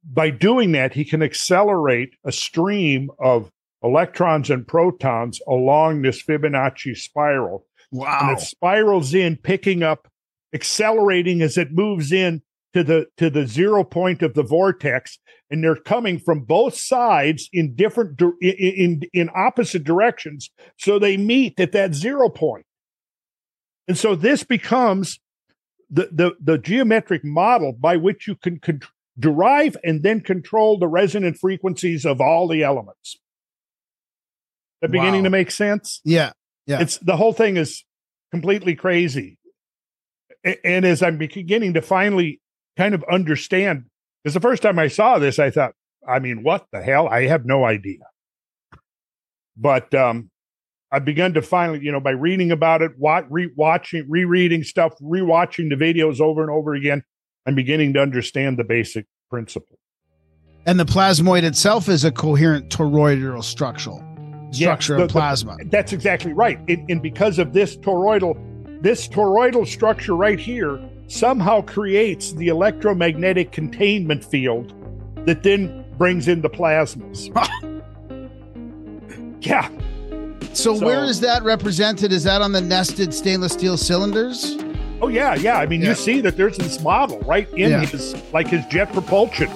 by 0.04 0.30
doing 0.30 0.72
that, 0.74 0.94
he 0.94 1.06
can 1.06 1.22
accelerate 1.22 2.16
a 2.26 2.32
stream 2.32 3.10
of 3.20 3.52
electrons 3.84 4.50
and 4.50 4.68
protons 4.68 5.42
along 5.48 6.02
this 6.02 6.22
Fibonacci 6.22 6.96
spiral. 6.96 7.66
wow. 7.92 8.20
And 8.22 8.38
it 8.38 8.42
spirals 8.42 9.14
in, 9.14 9.38
picking 9.38 9.84
up, 9.84 10.08
accelerating 10.54 11.42
as 11.42 11.58
it 11.58 11.72
moves 11.72 12.12
in 12.12 12.42
to 12.74 12.84
the 12.84 13.07
to 13.17 13.30
the 13.30 13.45
zero 13.47 13.84
point 13.84 14.22
of 14.22 14.34
the 14.34 14.43
vortex. 14.43 15.19
And 15.49 15.63
they're 15.63 15.76
coming 15.76 16.17
from 16.17 16.41
both 16.45 16.76
sides 16.76 17.49
in 17.51 17.76
different 17.76 18.22
in, 18.41 19.01
in 19.13 19.30
opposite 19.36 19.84
directions. 19.84 20.49
So 20.78 20.97
they 20.97 21.17
meet 21.17 21.59
at 21.59 21.74
that 21.74 21.93
zero. 21.93 22.32
And 23.88 23.97
so 23.97 24.15
this 24.15 24.43
becomes 24.43 25.19
the 25.89 26.09
the, 26.11 26.32
the 26.41 26.57
geometric 26.57 27.26
model 27.26 27.74
by 27.74 27.97
which 27.97 28.28
you 28.28 28.36
can 28.36 28.59
con- 28.59 28.82
derive 29.19 29.76
and 29.84 30.03
then 30.03 30.22
control 30.22 30.80
the 30.80 30.88
resonant 30.88 31.38
frequencies 31.38 32.05
of 32.05 32.22
all 32.22 32.47
the 32.47 32.63
elements. 32.63 33.17
That 34.82 34.91
beginning 34.91 35.22
Wow. 35.22 35.26
to 35.26 35.30
make 35.32 35.51
sense? 35.51 36.01
yeah, 36.05 36.32
Yeah. 36.65 36.82
It's 36.82 36.97
the 36.97 37.17
whole 37.17 37.34
thing 37.34 37.57
is 37.57 37.84
completely 38.32 38.76
crazy. 38.76 39.38
And 40.63 40.86
as 40.86 41.03
I'm 41.03 41.17
beginning 41.17 41.74
to 41.76 41.82
finally 41.82 42.39
kind 42.78 42.93
of 42.95 43.03
understand, 43.11 43.86
because 44.24 44.34
the 44.34 44.39
first 44.39 44.61
time 44.63 44.80
I 44.80 44.88
saw 44.88 45.19
this, 45.19 45.39
I 45.39 45.49
thought, 45.49 45.74
I 46.07 46.19
mean, 46.19 46.43
what 46.43 46.65
the 46.72 46.82
hell? 46.82 47.07
I 47.07 47.28
have 47.28 47.45
no 47.45 47.63
idea. 47.65 47.99
But 49.57 49.93
um, 49.93 50.30
I've 50.91 51.05
begun 51.05 51.34
to 51.34 51.41
finally, 51.41 51.80
you 51.82 51.91
know, 51.91 51.99
by 51.99 52.11
reading 52.11 52.51
about 52.51 52.82
it, 52.82 52.91
wa- 52.97 53.24
re-watching, 53.30 54.05
rereading 54.09 54.63
stuff, 54.63 54.93
rewatching 55.01 55.69
the 55.69 55.76
videos 55.76 56.19
over 56.19 56.41
and 56.41 56.49
over 56.49 56.74
again, 56.74 57.03
I'm 57.45 57.55
beginning 57.55 57.93
to 57.93 58.01
understand 58.01 58.57
the 58.57 58.63
basic 58.63 59.05
principle. 59.30 59.78
and 60.67 60.80
the 60.80 60.86
plasmoid 60.86 61.43
itself 61.43 61.89
is 61.89 62.03
a 62.05 62.11
coherent 62.11 62.69
toroidal 62.69 63.43
structural 63.43 64.03
Yeah, 64.51 64.76
structure 64.76 64.97
the- 64.97 65.03
of 65.03 65.07
the- 65.09 65.13
plasma. 65.13 65.57
That's 65.65 65.91
exactly 65.93 66.34
right. 66.34 66.59
And, 66.67 66.89
and 66.89 67.01
because 67.01 67.39
of 67.39 67.51
this 67.53 67.78
toroidal, 67.78 68.38
this 68.84 69.07
toroidal 69.07 69.65
structure 69.67 70.15
right 70.15 70.39
here 70.39 70.78
somehow 71.12 71.62
creates 71.62 72.32
the 72.34 72.47
electromagnetic 72.47 73.51
containment 73.51 74.24
field 74.24 74.74
that 75.26 75.43
then 75.43 75.84
brings 75.97 76.28
in 76.28 76.41
the 76.41 76.49
plasmas. 76.49 77.28
yeah. 79.41 79.70
so, 80.53 80.76
so- 80.78 80.86
where 80.86 81.03
is 81.03 81.20
that 81.20 81.43
represented? 81.43 82.12
Is 82.12 82.24
that 82.24 82.41
on 82.41 82.51
the 82.53 82.62
nested 82.62 83.14
stainless 83.14 83.53
steel 83.53 83.78
cylinders? 83.78 84.55
Oh 85.03 85.07
yeah, 85.07 85.34
yeah. 85.36 85.57
I 85.57 85.66
mean, 85.66 85.82
Yeah. 85.82 85.89
you 85.89 85.95
see 85.95 86.22
that 86.22 86.38
there's 86.38 86.57
this 86.57 86.80
model 86.82 87.20
right 87.22 87.49
in 87.53 87.72
Yeah. 87.72 87.86
his 87.86 88.16
like 88.32 88.47
his 88.47 88.64
jet 88.68 88.93
propulsion. 88.93 89.49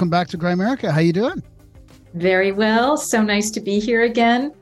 Welcome 0.00 0.08
back 0.08 0.28
to 0.28 0.38
Grimerica. 0.38 0.90
How 0.90 1.00
you 1.00 1.12
doing? 1.12 1.42
Very 2.14 2.52
well. 2.52 2.96
So 2.96 3.20
nice 3.20 3.50
to 3.50 3.60
be 3.60 3.78
here 3.78 4.04
again. 4.04 4.54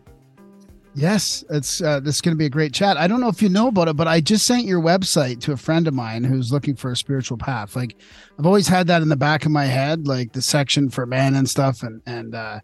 Yes, 0.96 1.44
it's 1.48 1.80
uh, 1.80 2.00
this 2.00 2.16
is 2.16 2.20
going 2.20 2.34
to 2.34 2.36
be 2.36 2.46
a 2.46 2.50
great 2.50 2.74
chat. 2.74 2.96
I 2.96 3.06
don't 3.06 3.20
know 3.20 3.28
if 3.28 3.40
you 3.40 3.48
know 3.48 3.68
about 3.68 3.86
it, 3.86 3.96
but 3.96 4.08
I 4.08 4.20
just 4.20 4.48
sent 4.48 4.64
your 4.64 4.80
website 4.80 5.40
to 5.42 5.52
a 5.52 5.56
friend 5.56 5.86
of 5.86 5.94
mine 5.94 6.24
who's 6.24 6.50
looking 6.50 6.74
for 6.74 6.90
a 6.90 6.96
spiritual 6.96 7.38
path. 7.38 7.76
Like 7.76 7.94
I've 8.36 8.46
always 8.46 8.66
had 8.66 8.88
that 8.88 9.00
in 9.00 9.08
the 9.08 9.16
back 9.16 9.46
of 9.46 9.52
my 9.52 9.66
head, 9.66 10.08
like 10.08 10.32
the 10.32 10.42
section 10.42 10.90
for 10.90 11.06
men 11.06 11.36
and 11.36 11.48
stuff, 11.48 11.84
and 11.84 12.02
and 12.04 12.34
uh, 12.34 12.58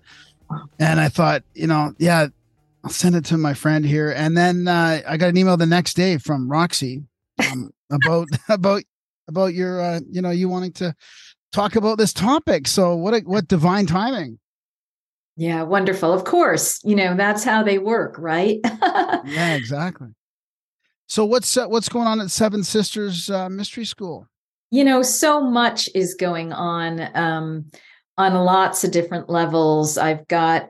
and 0.81 0.99
I 0.99 1.09
thought, 1.09 1.45
you 1.55 1.69
know, 1.69 1.95
yeah, 1.99 2.27
I'll 2.83 2.91
send 2.91 3.15
it 3.15 3.25
to 3.27 3.39
my 3.39 3.55
friend 3.55 3.87
here. 3.87 4.11
And 4.11 4.37
then 4.37 4.67
uh, 4.67 5.01
I 5.07 5.17
got 5.17 5.29
an 5.29 5.37
email 5.37 5.57
the 5.57 5.65
next 5.65 5.95
day 5.95 6.19
from 6.19 6.51
Roxy 6.51 7.05
um, 7.39 7.71
about 7.93 8.27
about 8.49 8.83
about 9.29 9.55
your 9.55 9.81
uh, 9.81 10.01
you 10.11 10.23
know 10.23 10.31
you 10.31 10.49
wanting 10.49 10.73
to 10.73 10.93
talk 11.55 11.77
about 11.77 11.99
this 11.99 12.13
topic. 12.13 12.67
So 12.67 12.95
what 12.97 13.15
a, 13.15 13.21
what 13.21 13.49
divine 13.49 13.87
timing. 13.87 14.39
Yeah, 15.37 15.63
wonderful. 15.63 16.13
Of 16.13 16.25
course, 16.25 16.81
you 16.85 16.95
know, 16.95 17.17
that's 17.17 17.43
how 17.43 17.63
they 17.63 17.79
work, 17.79 18.17
right? 18.19 18.61
Yeah, 19.27 19.55
exactly. 19.55 20.09
So 21.07 21.25
what's 21.25 21.57
uh, 21.57 21.67
what's 21.67 21.89
going 21.89 22.07
on 22.07 22.21
at 22.21 22.31
Seven 22.31 22.63
Sisters 22.63 23.31
uh, 23.31 23.49
Mystery 23.49 23.85
School? 23.85 24.29
you 24.75 24.83
know, 24.83 25.03
so 25.03 25.41
much 25.41 25.89
is 25.95 26.15
going 26.15 26.53
on 26.53 27.09
um, 27.15 27.71
on 28.19 28.35
lots 28.35 28.83
of 28.83 28.91
different 28.91 29.31
levels. 29.31 29.97
I've 29.97 30.27
got, 30.27 30.69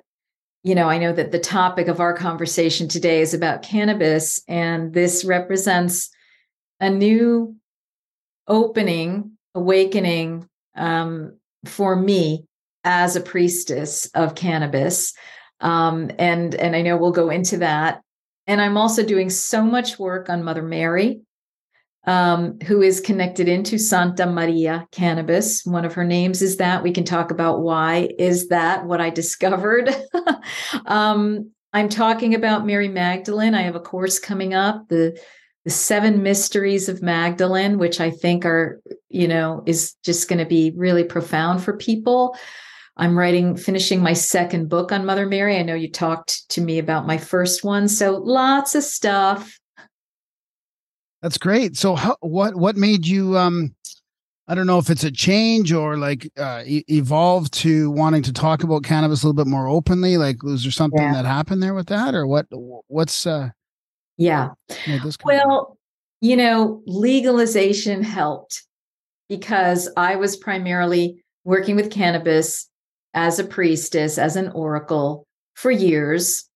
you 0.62 0.74
know, 0.74 0.90
I 0.90 0.98
know 0.98 1.10
that 1.14 1.32
the 1.32 1.38
topic 1.38 1.88
of 1.88 2.00
our 2.00 2.12
conversation 2.12 2.86
today 2.86 3.22
is 3.22 3.32
about 3.32 3.62
cannabis, 3.62 4.42
and 4.46 4.92
this 4.92 5.24
represents 5.24 6.10
a 6.80 6.90
new 6.90 7.56
opening, 8.46 9.38
awakening 9.54 10.50
um, 10.74 11.38
for 11.64 11.96
me 11.96 12.46
as 12.84 13.16
a 13.16 13.20
priestess 13.20 14.06
of 14.14 14.34
cannabis. 14.34 15.14
Um, 15.60 16.10
and 16.18 16.54
and 16.54 16.76
I 16.76 16.82
know 16.82 16.96
we'll 16.96 17.12
go 17.12 17.30
into 17.30 17.58
that. 17.58 18.02
And 18.46 18.60
I'm 18.60 18.76
also 18.76 19.04
doing 19.04 19.30
so 19.30 19.62
much 19.62 19.98
work 19.98 20.28
on 20.28 20.44
Mother 20.44 20.62
Mary, 20.62 21.22
um, 22.06 22.58
who 22.66 22.82
is 22.82 23.00
connected 23.00 23.48
into 23.48 23.78
Santa 23.78 24.26
Maria 24.26 24.86
Cannabis. 24.92 25.64
One 25.64 25.86
of 25.86 25.94
her 25.94 26.04
names 26.04 26.42
is 26.42 26.58
that. 26.58 26.82
We 26.82 26.92
can 26.92 27.04
talk 27.04 27.30
about 27.30 27.62
why 27.62 28.10
is 28.18 28.48
that 28.48 28.84
what 28.84 29.00
I 29.00 29.10
discovered. 29.22 29.94
um, 30.86 31.50
I'm 31.72 31.88
talking 31.88 32.34
about 32.34 32.66
Mary 32.66 32.88
Magdalene. 32.88 33.54
I 33.54 33.62
have 33.62 33.74
a 33.74 33.80
course 33.80 34.18
coming 34.18 34.54
up, 34.54 34.88
the 34.88 35.18
the 35.64 35.70
seven 35.70 36.22
mysteries 36.22 36.88
of 36.88 37.02
Magdalene, 37.02 37.78
which 37.78 38.00
I 38.00 38.10
think 38.10 38.44
are, 38.44 38.80
you 39.08 39.26
know, 39.26 39.62
is 39.66 39.94
just 40.04 40.28
going 40.28 40.38
to 40.38 40.44
be 40.44 40.72
really 40.76 41.04
profound 41.04 41.62
for 41.62 41.76
people. 41.76 42.36
I'm 42.96 43.18
writing, 43.18 43.56
finishing 43.56 44.02
my 44.02 44.12
second 44.12 44.68
book 44.68 44.92
on 44.92 45.06
Mother 45.06 45.26
Mary. 45.26 45.56
I 45.56 45.62
know 45.62 45.74
you 45.74 45.90
talked 45.90 46.48
to 46.50 46.60
me 46.60 46.78
about 46.78 47.06
my 47.06 47.18
first 47.18 47.64
one. 47.64 47.88
So 47.88 48.16
lots 48.18 48.74
of 48.74 48.84
stuff. 48.84 49.58
That's 51.22 51.38
great. 51.38 51.76
So 51.76 51.94
how, 51.94 52.16
what 52.20 52.54
what 52.54 52.76
made 52.76 53.06
you 53.06 53.36
um 53.38 53.74
I 54.46 54.54
don't 54.54 54.66
know 54.66 54.78
if 54.78 54.90
it's 54.90 55.04
a 55.04 55.10
change 55.10 55.72
or 55.72 55.96
like 55.96 56.30
uh 56.36 56.62
e- 56.66 56.84
evolve 56.88 57.50
to 57.52 57.90
wanting 57.90 58.22
to 58.24 58.32
talk 58.32 58.62
about 58.62 58.84
cannabis 58.84 59.22
a 59.22 59.26
little 59.26 59.42
bit 59.42 59.50
more 59.50 59.66
openly 59.66 60.18
like 60.18 60.42
was 60.42 60.64
there 60.64 60.70
something 60.70 61.00
Yeah. 61.00 61.14
that 61.14 61.24
happened 61.24 61.62
there 61.62 61.72
with 61.72 61.86
that 61.86 62.14
or 62.14 62.26
what 62.26 62.46
what's 62.88 63.26
uh 63.26 63.48
Yeah. 64.16 64.50
made 64.86 65.02
this 65.02 65.16
come 65.16 65.34
about? 65.34 65.46
Well, 65.46 65.78
you 66.20 66.36
know, 66.36 66.82
legalization 66.86 68.02
helped 68.02 68.64
because 69.28 69.90
I 69.96 70.16
was 70.16 70.36
primarily 70.36 71.22
working 71.44 71.76
with 71.76 71.90
cannabis 71.90 72.68
as 73.12 73.38
a 73.38 73.44
priestess, 73.44 74.18
as 74.18 74.36
an 74.36 74.48
oracle 74.50 75.26
for 75.54 75.70
years 75.70 76.48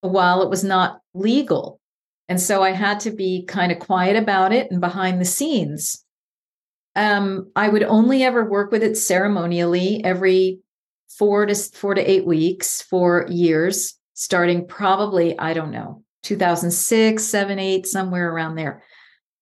while 0.00 0.42
it 0.42 0.50
was 0.50 0.64
not 0.64 1.00
legal. 1.14 1.80
And 2.28 2.40
so 2.40 2.62
I 2.62 2.70
had 2.70 3.00
to 3.00 3.10
be 3.10 3.44
kind 3.46 3.70
of 3.70 3.78
quiet 3.78 4.16
about 4.16 4.52
it 4.52 4.70
and 4.70 4.80
behind 4.80 5.20
the 5.20 5.24
scenes. 5.24 6.04
Um, 6.94 7.50
I 7.54 7.68
would 7.68 7.82
only 7.82 8.22
ever 8.22 8.48
work 8.48 8.72
with 8.72 8.82
it 8.82 8.96
ceremonially 8.96 10.02
every 10.04 10.60
four 11.08 11.46
to 11.46 11.54
four 11.54 11.94
to 11.94 12.10
eight 12.10 12.26
weeks 12.26 12.82
for 12.82 13.26
years, 13.28 13.98
starting 14.14 14.66
probably, 14.66 15.38
I 15.38 15.52
don't 15.54 15.70
know, 15.70 16.02
2006, 16.26 17.22
7, 17.22 17.58
8, 17.58 17.86
somewhere 17.86 18.30
around 18.32 18.56
there. 18.56 18.82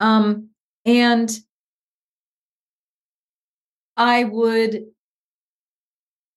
Um, 0.01 0.51
and 0.85 1.31
I 3.97 4.25
would 4.25 4.85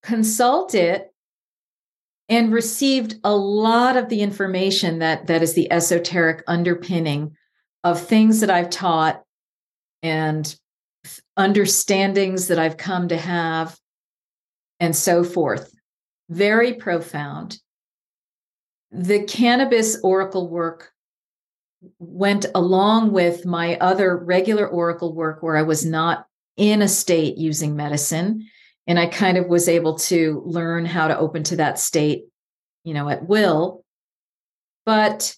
consult 0.03 0.73
it 0.73 1.13
and 2.29 2.53
received 2.53 3.15
a 3.23 3.35
lot 3.35 3.97
of 3.97 4.09
the 4.09 4.21
information 4.21 4.99
that 4.99 5.27
that 5.27 5.41
is 5.41 5.53
the 5.53 5.71
esoteric 5.71 6.43
underpinning 6.47 7.35
of 7.83 8.01
things 8.01 8.41
that 8.41 8.49
I've 8.49 8.69
taught 8.69 9.21
and 10.03 10.55
understandings 11.37 12.47
that 12.47 12.59
I've 12.59 12.77
come 12.77 13.07
to 13.09 13.17
have 13.17 13.77
and 14.79 14.95
so 14.95 15.23
forth. 15.23 15.73
Very 16.29 16.73
profound. 16.73 17.59
The 18.91 19.23
cannabis 19.23 19.99
oracle 20.01 20.49
work 20.49 20.91
went 21.99 22.45
along 22.55 23.11
with 23.11 23.45
my 23.45 23.77
other 23.77 24.17
regular 24.17 24.67
oracle 24.67 25.13
work 25.13 25.43
where 25.43 25.57
I 25.57 25.63
was 25.63 25.85
not 25.85 26.25
in 26.55 26.81
a 26.81 26.87
state 26.87 27.37
using 27.37 27.75
medicine 27.75 28.47
and 28.87 28.97
I 28.97 29.07
kind 29.07 29.37
of 29.37 29.47
was 29.47 29.67
able 29.67 29.95
to 29.99 30.41
learn 30.45 30.85
how 30.85 31.07
to 31.07 31.17
open 31.17 31.43
to 31.43 31.57
that 31.57 31.77
state, 31.77 32.25
you 32.83 32.93
know, 32.93 33.09
at 33.09 33.27
will. 33.27 33.83
But 34.85 35.35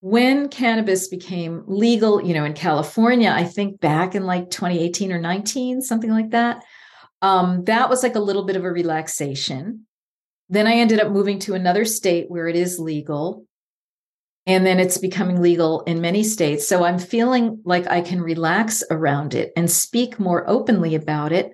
when 0.00 0.48
cannabis 0.48 1.08
became 1.08 1.64
legal, 1.66 2.24
you 2.24 2.34
know, 2.34 2.44
in 2.44 2.54
California, 2.54 3.30
I 3.30 3.44
think 3.44 3.80
back 3.80 4.14
in 4.14 4.24
like 4.24 4.50
2018 4.50 5.12
or 5.12 5.20
19, 5.20 5.82
something 5.82 6.10
like 6.10 6.30
that, 6.30 6.64
um, 7.22 7.64
that 7.64 7.90
was 7.90 8.02
like 8.02 8.14
a 8.14 8.20
little 8.20 8.44
bit 8.44 8.56
of 8.56 8.64
a 8.64 8.70
relaxation. 8.70 9.86
Then 10.52 10.66
I 10.66 10.74
ended 10.74 11.00
up 11.00 11.10
moving 11.10 11.38
to 11.40 11.54
another 11.54 11.86
state 11.86 12.26
where 12.28 12.46
it 12.46 12.56
is 12.56 12.78
legal. 12.78 13.46
And 14.44 14.66
then 14.66 14.78
it's 14.78 14.98
becoming 14.98 15.40
legal 15.40 15.80
in 15.84 16.02
many 16.02 16.22
states. 16.22 16.68
So 16.68 16.84
I'm 16.84 16.98
feeling 16.98 17.62
like 17.64 17.86
I 17.86 18.02
can 18.02 18.20
relax 18.20 18.84
around 18.90 19.34
it 19.34 19.50
and 19.56 19.70
speak 19.70 20.20
more 20.20 20.44
openly 20.50 20.94
about 20.94 21.32
it. 21.32 21.52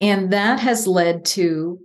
And 0.00 0.32
that 0.32 0.60
has 0.60 0.86
led 0.86 1.24
to, 1.24 1.80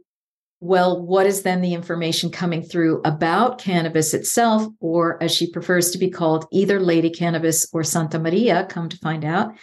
well, 0.59 1.03
what 1.03 1.25
is 1.25 1.41
then 1.41 1.61
the 1.61 1.73
information 1.73 2.29
coming 2.29 2.61
through 2.61 3.01
about 3.05 3.57
cannabis 3.57 4.13
itself, 4.13 4.67
or 4.79 5.21
as 5.23 5.33
she 5.33 5.49
prefers 5.49 5.89
to 5.91 5.97
be 5.97 6.11
called, 6.11 6.45
either 6.51 6.79
Lady 6.79 7.09
Cannabis 7.09 7.67
or 7.73 7.83
Santa 7.83 8.19
Maria, 8.19 8.67
come 8.69 8.87
to 8.89 8.97
find 8.97 9.25
out. 9.25 9.55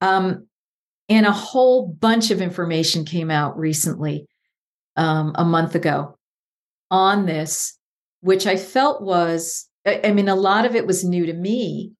Um, 0.00 0.46
and 1.08 1.26
a 1.26 1.32
whole 1.32 1.88
bunch 1.88 2.30
of 2.30 2.40
information 2.40 3.04
came 3.04 3.32
out 3.32 3.58
recently, 3.58 4.28
um, 4.94 5.32
a 5.34 5.44
month 5.44 5.74
ago, 5.74 6.18
on 6.90 7.26
this, 7.26 7.78
which 8.20 8.46
I 8.46 8.56
felt 8.56 9.02
was, 9.02 9.68
I 9.86 10.12
mean, 10.12 10.28
a 10.28 10.34
lot 10.34 10.66
of 10.66 10.74
it 10.74 10.86
was 10.86 11.04
new 11.04 11.26
to 11.26 11.32
me. 11.32 11.92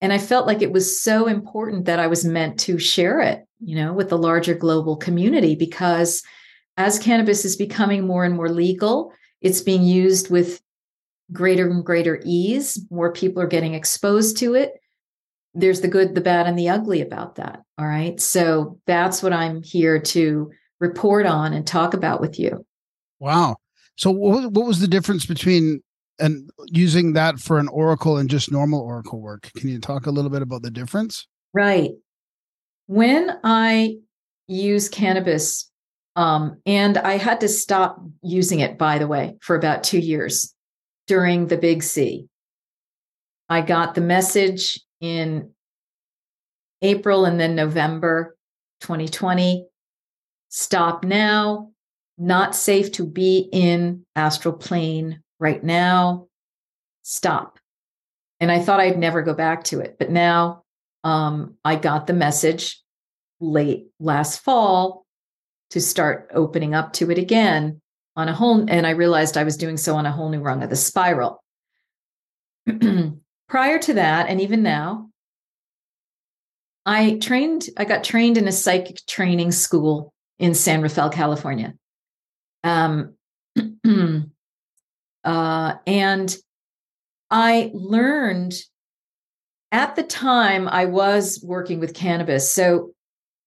And 0.00 0.12
I 0.12 0.18
felt 0.18 0.46
like 0.46 0.62
it 0.62 0.72
was 0.72 1.00
so 1.00 1.26
important 1.26 1.86
that 1.86 1.98
I 1.98 2.06
was 2.06 2.24
meant 2.24 2.60
to 2.60 2.78
share 2.78 3.20
it, 3.20 3.44
you 3.60 3.76
know, 3.76 3.92
with 3.92 4.10
the 4.10 4.18
larger 4.18 4.54
global 4.54 4.96
community 4.96 5.54
because 5.54 6.22
as 6.76 6.98
cannabis 6.98 7.44
is 7.44 7.56
becoming 7.56 8.06
more 8.06 8.24
and 8.24 8.34
more 8.34 8.50
legal, 8.50 9.12
it's 9.40 9.62
being 9.62 9.82
used 9.82 10.30
with 10.30 10.60
greater 11.32 11.68
and 11.68 11.84
greater 11.84 12.20
ease. 12.24 12.78
More 12.90 13.12
people 13.12 13.42
are 13.42 13.48
getting 13.48 13.74
exposed 13.74 14.36
to 14.38 14.54
it. 14.54 14.74
There's 15.54 15.80
the 15.80 15.88
good, 15.88 16.14
the 16.14 16.20
bad, 16.20 16.46
and 16.46 16.58
the 16.58 16.68
ugly 16.68 17.00
about 17.00 17.36
that. 17.36 17.62
All 17.78 17.86
right. 17.86 18.20
So 18.20 18.78
that's 18.86 19.22
what 19.22 19.32
I'm 19.32 19.62
here 19.62 19.98
to 19.98 20.50
report 20.78 21.24
on 21.24 21.54
and 21.54 21.66
talk 21.66 21.94
about 21.94 22.20
with 22.20 22.38
you. 22.38 22.66
Wow. 23.18 23.56
So 23.96 24.10
what, 24.10 24.52
was 24.52 24.80
the 24.80 24.88
difference 24.88 25.26
between 25.26 25.82
and 26.18 26.48
using 26.66 27.12
that 27.12 27.38
for 27.38 27.58
an 27.58 27.68
oracle 27.68 28.16
and 28.16 28.30
just 28.30 28.50
normal 28.50 28.80
oracle 28.80 29.20
work? 29.20 29.50
Can 29.56 29.68
you 29.68 29.80
talk 29.80 30.06
a 30.06 30.10
little 30.10 30.30
bit 30.30 30.42
about 30.42 30.62
the 30.62 30.70
difference? 30.70 31.26
Right. 31.52 31.90
When 32.86 33.38
I 33.42 33.96
use 34.46 34.88
cannabis, 34.88 35.70
um, 36.14 36.60
and 36.64 36.96
I 36.96 37.18
had 37.18 37.40
to 37.40 37.48
stop 37.48 38.00
using 38.22 38.60
it, 38.60 38.78
by 38.78 38.98
the 38.98 39.06
way, 39.06 39.36
for 39.42 39.54
about 39.54 39.84
two 39.84 39.98
years 39.98 40.54
during 41.06 41.46
the 41.46 41.58
big 41.58 41.82
C. 41.82 42.26
I 43.48 43.60
got 43.60 43.94
the 43.94 44.00
message 44.00 44.80
in 45.00 45.50
April 46.82 47.26
and 47.26 47.38
then 47.38 47.54
November 47.54 48.36
2020 48.80 49.66
stop 50.48 51.04
now, 51.04 51.70
not 52.18 52.54
safe 52.54 52.92
to 52.92 53.06
be 53.06 53.48
in 53.52 54.04
astral 54.14 54.54
plane 54.54 55.22
right 55.38 55.62
now, 55.62 56.28
stop. 57.02 57.58
And 58.40 58.50
I 58.50 58.60
thought 58.60 58.80
I'd 58.80 58.98
never 58.98 59.22
go 59.22 59.34
back 59.34 59.64
to 59.64 59.80
it. 59.80 59.96
But 59.98 60.10
now 60.10 60.64
um, 61.04 61.56
I 61.64 61.76
got 61.76 62.06
the 62.06 62.12
message 62.12 62.82
late 63.40 63.86
last 64.00 64.40
fall 64.40 65.06
to 65.70 65.80
start 65.80 66.30
opening 66.34 66.74
up 66.74 66.92
to 66.94 67.10
it 67.10 67.18
again 67.18 67.80
on 68.14 68.28
a 68.28 68.32
whole. 68.32 68.64
And 68.68 68.86
I 68.86 68.90
realized 68.90 69.36
I 69.36 69.44
was 69.44 69.56
doing 69.56 69.76
so 69.76 69.96
on 69.96 70.06
a 70.06 70.12
whole 70.12 70.30
new 70.30 70.40
rung 70.40 70.62
of 70.62 70.70
the 70.70 70.76
spiral. 70.76 71.42
Prior 73.48 73.78
to 73.78 73.94
that, 73.94 74.28
and 74.28 74.40
even 74.40 74.62
now, 74.62 75.10
I 76.84 77.18
trained, 77.18 77.68
I 77.76 77.84
got 77.84 78.04
trained 78.04 78.36
in 78.36 78.48
a 78.48 78.52
psychic 78.52 79.04
training 79.06 79.52
school 79.52 80.12
in 80.38 80.54
San 80.54 80.82
Rafael, 80.82 81.10
California. 81.10 81.74
Um, 82.66 83.14
uh, 85.24 85.74
and 85.86 86.36
I 87.30 87.70
learned 87.72 88.54
at 89.72 89.96
the 89.96 90.02
time 90.02 90.68
I 90.68 90.86
was 90.86 91.40
working 91.42 91.80
with 91.80 91.94
cannabis. 91.94 92.50
So, 92.52 92.92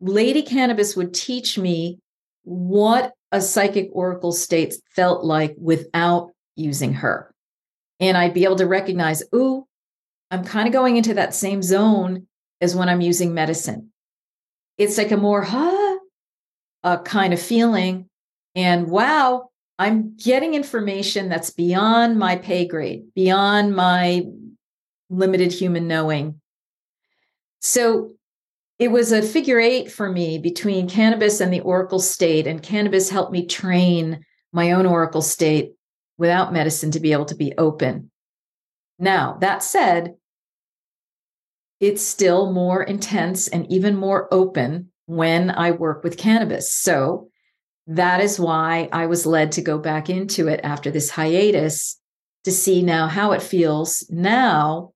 Lady 0.02 0.42
Cannabis 0.42 0.96
would 0.96 1.14
teach 1.14 1.58
me 1.58 2.00
what 2.44 3.14
a 3.34 3.42
psychic 3.42 3.90
oracle 3.92 4.32
state 4.32 4.76
felt 4.96 5.26
like 5.26 5.56
without 5.60 6.32
using 6.56 6.94
her. 6.94 7.34
And 8.00 8.18
I'd 8.18 8.34
be 8.34 8.46
able 8.46 8.56
to 8.58 8.66
recognize, 8.66 9.22
ooh, 9.36 9.66
I'm 10.32 10.46
kind 10.46 10.68
of 10.68 10.74
going 10.74 10.96
into 10.96 11.16
that 11.16 11.36
same 11.36 11.62
zone 11.62 12.28
as 12.62 12.76
when 12.76 12.88
I'm 12.88 13.02
using 13.02 13.34
medicine. 13.34 13.92
It's 14.78 14.98
like 14.98 15.12
a 15.12 15.18
more, 15.18 15.42
huh, 15.42 16.00
uh, 16.84 17.02
kind 17.02 17.34
of 17.34 17.42
feeling. 17.42 18.09
And 18.56 18.90
wow, 18.90 19.50
I'm 19.78 20.16
getting 20.18 20.54
information 20.54 21.30
that's 21.30 21.52
beyond 21.52 22.20
my 22.20 22.36
pay 22.36 22.68
grade, 22.68 23.14
beyond 23.16 23.76
my 23.76 24.24
limited 25.10 25.52
human 25.52 25.88
knowing. 25.88 26.42
So 27.62 28.12
it 28.78 28.92
was 28.92 29.12
a 29.12 29.22
figure 29.22 29.60
eight 29.60 29.92
for 29.92 30.10
me 30.10 30.38
between 30.38 30.90
cannabis 30.90 31.42
and 31.42 31.52
the 31.52 31.60
oracle 31.62 32.00
state, 32.00 32.48
and 32.48 32.64
cannabis 32.64 33.10
helped 33.10 33.32
me 33.32 33.46
train 33.46 34.26
my 34.52 34.72
own 34.72 34.86
oracle 34.86 35.22
state 35.22 35.74
without 36.18 36.54
medicine 36.54 36.92
to 36.92 37.00
be 37.00 37.12
able 37.12 37.26
to 37.26 37.36
be 37.36 37.54
open. 37.58 38.12
Now, 38.98 39.38
that 39.42 39.64
said, 39.64 40.16
it's 41.80 42.04
still 42.04 42.52
more 42.52 42.84
intense 42.84 43.48
and 43.48 43.72
even 43.72 43.96
more 43.96 44.28
open 44.34 44.92
when 45.06 45.50
I 45.50 45.72
work 45.72 46.04
with 46.04 46.18
cannabis. 46.18 46.74
So 46.74 47.29
that 47.90 48.22
is 48.22 48.40
why 48.40 48.88
I 48.92 49.08
was 49.08 49.26
led 49.26 49.54
to 49.54 49.64
go 49.64 49.80
back 49.80 50.12
into 50.12 50.48
it 50.48 50.60
after 50.64 50.92
this 50.92 51.10
hiatus 51.10 52.00
to 52.44 52.52
see 52.52 52.84
now 52.84 53.08
how 53.08 53.32
it 53.32 53.42
feels 53.42 54.06
now, 54.12 54.94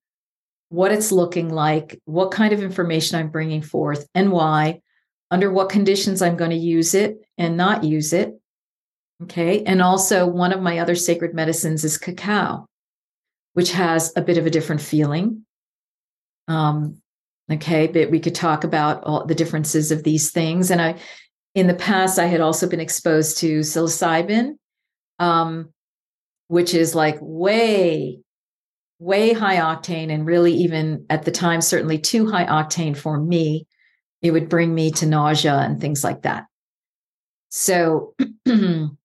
what 0.70 0.92
it's 0.92 1.12
looking 1.12 1.50
like, 1.50 2.00
what 2.06 2.30
kind 2.30 2.54
of 2.54 2.62
information 2.62 3.18
I'm 3.18 3.32
bringing 3.32 3.64
forth, 3.64 4.08
and 4.14 4.32
why, 4.32 4.82
under 5.32 5.52
what 5.52 5.70
conditions 5.70 6.22
I'm 6.22 6.38
going 6.38 6.52
to 6.52 6.56
use 6.56 6.94
it 6.94 7.18
and 7.36 7.58
not 7.58 7.84
use 7.84 8.14
it. 8.14 8.40
Okay. 9.24 9.64
And 9.64 9.82
also, 9.82 10.28
one 10.28 10.54
of 10.54 10.62
my 10.62 10.78
other 10.78 10.96
sacred 10.96 11.34
medicines 11.34 11.84
is 11.84 11.98
cacao, 11.98 12.68
which 13.54 13.72
has 13.72 14.14
a 14.16 14.22
bit 14.22 14.38
of 14.38 14.46
a 14.46 14.52
different 14.52 14.82
feeling. 14.82 15.46
Um, 16.48 17.02
okay. 17.52 17.88
But 17.88 18.12
we 18.12 18.20
could 18.20 18.36
talk 18.36 18.64
about 18.64 19.04
all 19.04 19.26
the 19.26 19.34
differences 19.34 19.92
of 19.92 20.04
these 20.04 20.30
things. 20.30 20.70
And 20.70 20.80
I, 20.80 21.00
in 21.56 21.68
the 21.68 21.76
past, 21.76 22.18
I 22.18 22.26
had 22.26 22.42
also 22.42 22.68
been 22.68 22.80
exposed 22.80 23.38
to 23.40 23.60
psilocybin, 23.60 24.58
um, 25.20 25.70
which 26.48 26.74
is 26.74 26.96
like 26.96 27.18
way, 27.22 28.20
way 29.00 29.34
high 29.34 29.58
octane, 29.58 30.12
and 30.12 30.26
really, 30.26 30.54
even 30.54 31.06
at 31.10 31.24
the 31.24 31.32
time, 31.32 31.62
certainly 31.62 32.00
too 32.00 32.30
high 32.30 32.46
octane 32.46 32.98
for 32.98 33.20
me. 33.20 33.68
It 34.22 34.32
would 34.32 34.50
bring 34.50 34.74
me 34.74 34.92
to 34.92 35.06
nausea 35.06 35.56
and 35.56 35.80
things 35.80 36.04
like 36.04 36.22
that. 36.22 36.46
So, 37.50 38.16
you 38.46 38.98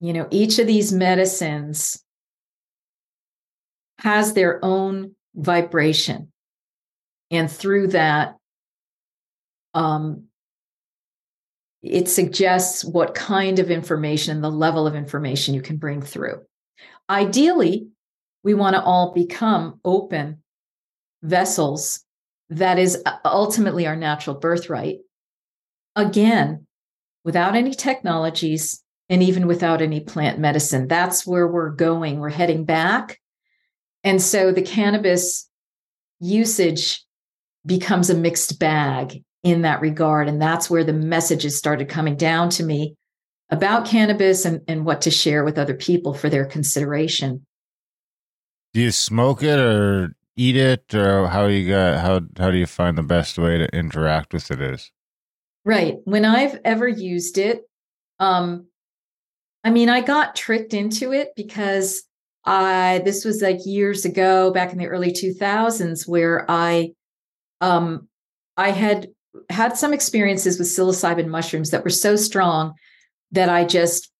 know, 0.00 0.28
each 0.30 0.58
of 0.58 0.66
these 0.66 0.92
medicines 0.92 2.02
has 3.98 4.32
their 4.32 4.64
own 4.64 5.16
vibration. 5.34 6.32
And 7.30 7.50
through 7.50 7.88
that, 7.88 8.36
um, 9.74 10.28
it 11.82 12.08
suggests 12.08 12.84
what 12.84 13.14
kind 13.14 13.58
of 13.58 13.70
information, 13.70 14.36
and 14.36 14.44
the 14.44 14.50
level 14.50 14.86
of 14.86 14.94
information 14.94 15.54
you 15.54 15.62
can 15.62 15.76
bring 15.76 16.02
through. 16.02 16.42
Ideally, 17.08 17.88
we 18.42 18.54
want 18.54 18.74
to 18.74 18.82
all 18.82 19.12
become 19.12 19.80
open 19.84 20.42
vessels. 21.22 22.04
That 22.50 22.78
is 22.78 23.02
ultimately 23.24 23.86
our 23.86 23.96
natural 23.96 24.36
birthright. 24.36 24.98
Again, 25.94 26.66
without 27.24 27.54
any 27.54 27.74
technologies 27.74 28.82
and 29.08 29.22
even 29.22 29.46
without 29.46 29.82
any 29.82 30.00
plant 30.00 30.38
medicine. 30.38 30.86
That's 30.86 31.26
where 31.26 31.48
we're 31.48 31.70
going. 31.70 32.20
We're 32.20 32.28
heading 32.30 32.64
back. 32.64 33.18
And 34.04 34.20
so 34.20 34.52
the 34.52 34.62
cannabis 34.62 35.48
usage 36.20 37.04
becomes 37.66 38.10
a 38.10 38.14
mixed 38.14 38.58
bag 38.58 39.24
in 39.42 39.62
that 39.62 39.80
regard. 39.80 40.28
And 40.28 40.40
that's 40.40 40.68
where 40.68 40.84
the 40.84 40.92
messages 40.92 41.56
started 41.56 41.88
coming 41.88 42.16
down 42.16 42.50
to 42.50 42.64
me 42.64 42.96
about 43.50 43.86
cannabis 43.86 44.44
and, 44.44 44.60
and 44.68 44.84
what 44.84 45.02
to 45.02 45.10
share 45.10 45.44
with 45.44 45.58
other 45.58 45.74
people 45.74 46.14
for 46.14 46.28
their 46.28 46.44
consideration. 46.44 47.46
Do 48.74 48.80
you 48.80 48.90
smoke 48.90 49.42
it 49.42 49.58
or 49.58 50.14
eat 50.36 50.56
it 50.56 50.94
or 50.94 51.26
how 51.26 51.46
you 51.46 51.68
got 51.68 51.98
how 51.98 52.20
how 52.38 52.50
do 52.50 52.58
you 52.58 52.66
find 52.66 52.96
the 52.96 53.02
best 53.02 53.38
way 53.38 53.58
to 53.58 53.74
interact 53.74 54.32
with 54.32 54.50
it 54.50 54.60
is? 54.60 54.90
Right. 55.64 55.96
When 56.04 56.24
I've 56.24 56.60
ever 56.64 56.86
used 56.86 57.38
it, 57.38 57.62
um, 58.20 58.66
I 59.64 59.70
mean, 59.70 59.88
I 59.88 60.00
got 60.00 60.36
tricked 60.36 60.74
into 60.74 61.12
it 61.12 61.30
because 61.34 62.04
I 62.44 63.02
this 63.04 63.24
was 63.24 63.42
like 63.42 63.58
years 63.64 64.04
ago, 64.04 64.50
back 64.52 64.72
in 64.72 64.78
the 64.78 64.86
early 64.86 65.12
2000s, 65.12 66.06
where 66.06 66.48
I 66.48 66.92
um 67.60 68.08
I 68.56 68.70
had 68.70 69.08
had 69.50 69.76
some 69.76 69.92
experiences 69.92 70.58
with 70.58 70.68
psilocybin 70.68 71.28
mushrooms 71.28 71.70
that 71.70 71.84
were 71.84 71.90
so 71.90 72.16
strong 72.16 72.74
that 73.32 73.48
I 73.48 73.64
just 73.64 74.10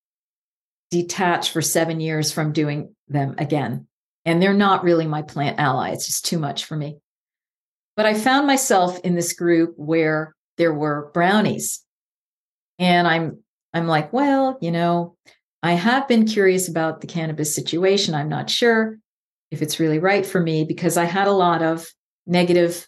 detached 0.91 1.51
for 1.51 1.63
seven 1.63 2.01
years 2.01 2.33
from 2.33 2.53
doing 2.53 2.95
them 3.09 3.35
again. 3.39 3.87
And 4.25 4.43
they're 4.43 4.55
not 4.55 4.85
really 4.85 5.07
my 5.07 5.23
plant 5.23 5.59
ally. 5.59 5.91
It's 5.91 6.07
just 6.07 6.25
too 6.25 6.39
much 6.39 6.65
for 6.65 6.77
me. 6.77 6.99
But 7.97 8.07
I 8.07 8.15
found 8.15 8.47
myself 8.47 8.99
in 9.01 9.15
this 9.15 9.33
group 9.33 9.75
where 9.77 10.35
there 10.57 10.73
were 10.73 11.11
brownies. 11.15 11.83
And 12.79 13.09
I'm 13.09 13.43
I'm 13.75 13.87
like, 13.87 14.13
well, 14.13 14.59
you 14.61 14.71
know, 14.71 15.17
I 15.63 15.73
have 15.73 16.09
been 16.09 16.27
curious 16.27 16.69
about 16.69 17.01
the 17.01 17.07
cannabis 17.07 17.55
situation. 17.55 18.15
I'm 18.15 18.29
not 18.29 18.51
sure 18.51 18.99
if 19.51 19.63
it's 19.63 19.81
really 19.81 19.99
right 19.99 20.25
for 20.25 20.41
me 20.41 20.65
because 20.65 20.97
I 20.97 21.05
had 21.05 21.27
a 21.27 21.33
lot 21.33 21.63
of 21.63 21.87
negative 22.27 22.87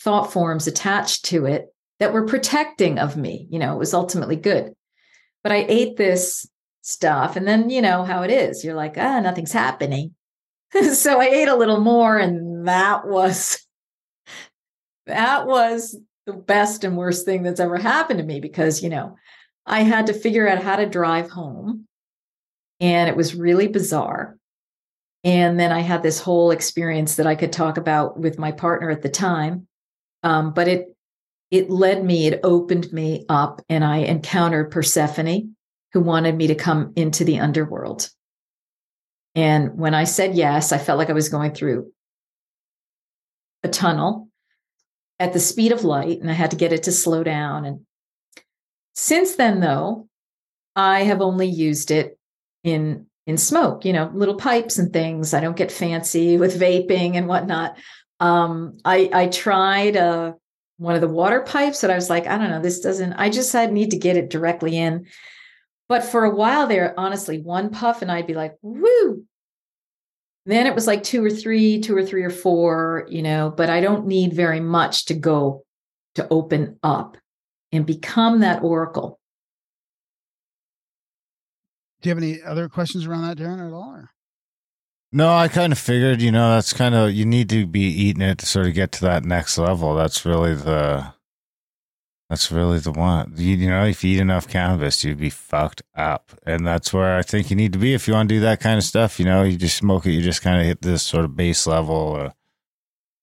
thought 0.00 0.32
forms 0.32 0.66
attached 0.66 1.24
to 1.26 1.46
it 1.46 1.66
that 1.98 2.12
were 2.12 2.26
protecting 2.26 2.98
of 2.98 3.16
me. 3.16 3.46
You 3.50 3.58
know, 3.58 3.74
it 3.74 3.78
was 3.78 3.94
ultimately 3.94 4.36
good. 4.36 4.72
But 5.42 5.52
I 5.52 5.66
ate 5.68 5.96
this 5.96 6.48
stuff, 6.82 7.36
and 7.36 7.46
then, 7.46 7.70
you 7.70 7.82
know, 7.82 8.04
how 8.04 8.22
it 8.22 8.30
is. 8.30 8.64
You're 8.64 8.74
like, 8.74 8.94
ah, 8.96 9.20
nothing's 9.20 9.52
happening. 9.52 10.14
so 10.92 11.20
I 11.20 11.26
ate 11.26 11.48
a 11.48 11.56
little 11.56 11.80
more, 11.80 12.16
and 12.16 12.66
that 12.68 13.06
was 13.06 13.64
that 15.06 15.46
was 15.46 15.96
the 16.26 16.34
best 16.34 16.84
and 16.84 16.96
worst 16.96 17.24
thing 17.24 17.42
that's 17.42 17.60
ever 17.60 17.78
happened 17.78 18.18
to 18.18 18.24
me 18.24 18.40
because, 18.40 18.82
you 18.82 18.90
know, 18.90 19.16
I 19.64 19.80
had 19.80 20.06
to 20.08 20.12
figure 20.12 20.46
out 20.46 20.62
how 20.62 20.76
to 20.76 20.86
drive 20.86 21.30
home. 21.30 21.86
And 22.80 23.08
it 23.08 23.16
was 23.16 23.34
really 23.34 23.68
bizarre. 23.68 24.36
And 25.24 25.58
then 25.58 25.72
I 25.72 25.80
had 25.80 26.02
this 26.02 26.20
whole 26.20 26.50
experience 26.50 27.16
that 27.16 27.26
I 27.26 27.34
could 27.34 27.52
talk 27.52 27.78
about 27.78 28.18
with 28.18 28.38
my 28.38 28.52
partner 28.52 28.90
at 28.90 29.02
the 29.02 29.08
time 29.08 29.67
um, 30.22 30.52
but 30.52 30.68
it 30.68 30.94
it 31.50 31.70
led 31.70 32.04
me, 32.04 32.26
it 32.26 32.40
opened 32.44 32.92
me 32.92 33.24
up, 33.28 33.62
and 33.68 33.82
I 33.82 33.98
encountered 33.98 34.70
Persephone, 34.70 35.56
who 35.92 36.00
wanted 36.00 36.36
me 36.36 36.48
to 36.48 36.54
come 36.54 36.92
into 36.94 37.24
the 37.24 37.38
underworld. 37.38 38.10
And 39.34 39.78
when 39.78 39.94
I 39.94 40.04
said 40.04 40.34
yes, 40.34 40.72
I 40.72 40.78
felt 40.78 40.98
like 40.98 41.10
I 41.10 41.14
was 41.14 41.30
going 41.30 41.52
through 41.52 41.92
a 43.62 43.68
tunnel 43.68 44.28
at 45.18 45.32
the 45.32 45.40
speed 45.40 45.72
of 45.72 45.84
light, 45.84 46.20
and 46.20 46.30
I 46.30 46.34
had 46.34 46.50
to 46.50 46.56
get 46.56 46.72
it 46.72 46.82
to 46.84 46.92
slow 46.92 47.24
down. 47.24 47.64
And 47.64 47.80
since 48.94 49.36
then, 49.36 49.60
though, 49.60 50.08
I 50.76 51.04
have 51.04 51.20
only 51.22 51.46
used 51.46 51.90
it 51.90 52.18
in 52.62 53.06
in 53.26 53.36
smoke, 53.36 53.84
you 53.84 53.92
know, 53.92 54.10
little 54.14 54.36
pipes 54.36 54.78
and 54.78 54.92
things. 54.92 55.34
I 55.34 55.40
don't 55.40 55.56
get 55.56 55.70
fancy 55.70 56.38
with 56.38 56.58
vaping 56.58 57.14
and 57.14 57.28
whatnot. 57.28 57.76
Um, 58.20 58.78
I 58.84 59.10
I 59.12 59.26
tried 59.28 59.96
uh, 59.96 60.32
one 60.78 60.94
of 60.94 61.00
the 61.00 61.08
water 61.08 61.40
pipes, 61.42 61.82
and 61.82 61.92
I 61.92 61.94
was 61.94 62.10
like, 62.10 62.26
I 62.26 62.38
don't 62.38 62.50
know, 62.50 62.60
this 62.60 62.80
doesn't. 62.80 63.14
I 63.14 63.30
just 63.30 63.52
had 63.52 63.72
need 63.72 63.90
to 63.92 63.98
get 63.98 64.16
it 64.16 64.30
directly 64.30 64.76
in. 64.76 65.06
But 65.88 66.04
for 66.04 66.24
a 66.24 66.34
while 66.34 66.66
there, 66.66 66.94
honestly, 66.98 67.40
one 67.40 67.70
puff 67.70 68.02
and 68.02 68.12
I'd 68.12 68.26
be 68.26 68.34
like, 68.34 68.56
woo. 68.60 69.24
Then 70.44 70.66
it 70.66 70.74
was 70.74 70.86
like 70.86 71.02
two 71.02 71.24
or 71.24 71.30
three, 71.30 71.80
two 71.80 71.96
or 71.96 72.04
three 72.04 72.22
or 72.22 72.30
four, 72.30 73.06
you 73.08 73.22
know, 73.22 73.52
but 73.54 73.70
I 73.70 73.80
don't 73.80 74.06
need 74.06 74.32
very 74.32 74.60
much 74.60 75.06
to 75.06 75.14
go 75.14 75.64
to 76.14 76.26
open 76.30 76.78
up 76.82 77.16
and 77.72 77.86
become 77.86 78.40
that 78.40 78.62
oracle. 78.62 79.18
Do 82.00 82.08
you 82.08 82.14
have 82.14 82.22
any 82.22 82.42
other 82.42 82.68
questions 82.68 83.06
around 83.06 83.22
that, 83.22 83.38
Darren, 83.38 83.66
at 83.66 83.72
all? 83.72 83.90
Or? 83.90 84.10
No, 85.10 85.30
I 85.30 85.48
kind 85.48 85.72
of 85.72 85.78
figured, 85.78 86.20
you 86.20 86.30
know, 86.30 86.50
that's 86.50 86.74
kind 86.74 86.94
of 86.94 87.12
you 87.12 87.24
need 87.24 87.48
to 87.48 87.66
be 87.66 87.80
eating 87.80 88.22
it 88.22 88.38
to 88.38 88.46
sort 88.46 88.66
of 88.66 88.74
get 88.74 88.92
to 88.92 89.00
that 89.02 89.24
next 89.24 89.56
level. 89.56 89.94
That's 89.94 90.26
really 90.26 90.54
the 90.54 91.14
that's 92.28 92.52
really 92.52 92.78
the 92.78 92.92
one. 92.92 93.32
You, 93.36 93.56
you 93.56 93.70
know, 93.70 93.86
if 93.86 94.04
you 94.04 94.16
eat 94.16 94.20
enough 94.20 94.48
cannabis, 94.48 95.02
you'd 95.02 95.18
be 95.18 95.30
fucked 95.30 95.82
up. 95.94 96.32
And 96.44 96.66
that's 96.66 96.92
where 96.92 97.16
I 97.16 97.22
think 97.22 97.48
you 97.48 97.56
need 97.56 97.72
to 97.72 97.78
be 97.78 97.94
if 97.94 98.06
you 98.06 98.12
want 98.12 98.28
to 98.28 98.34
do 98.34 98.40
that 98.42 98.60
kind 98.60 98.76
of 98.76 98.84
stuff. 98.84 99.18
You 99.18 99.24
know, 99.24 99.44
you 99.44 99.56
just 99.56 99.78
smoke 99.78 100.04
it, 100.04 100.12
you 100.12 100.20
just 100.20 100.42
kind 100.42 100.60
of 100.60 100.66
hit 100.66 100.82
this 100.82 101.02
sort 101.02 101.24
of 101.24 101.36
base 101.36 101.66
level, 101.66 102.16
uh, 102.16 102.30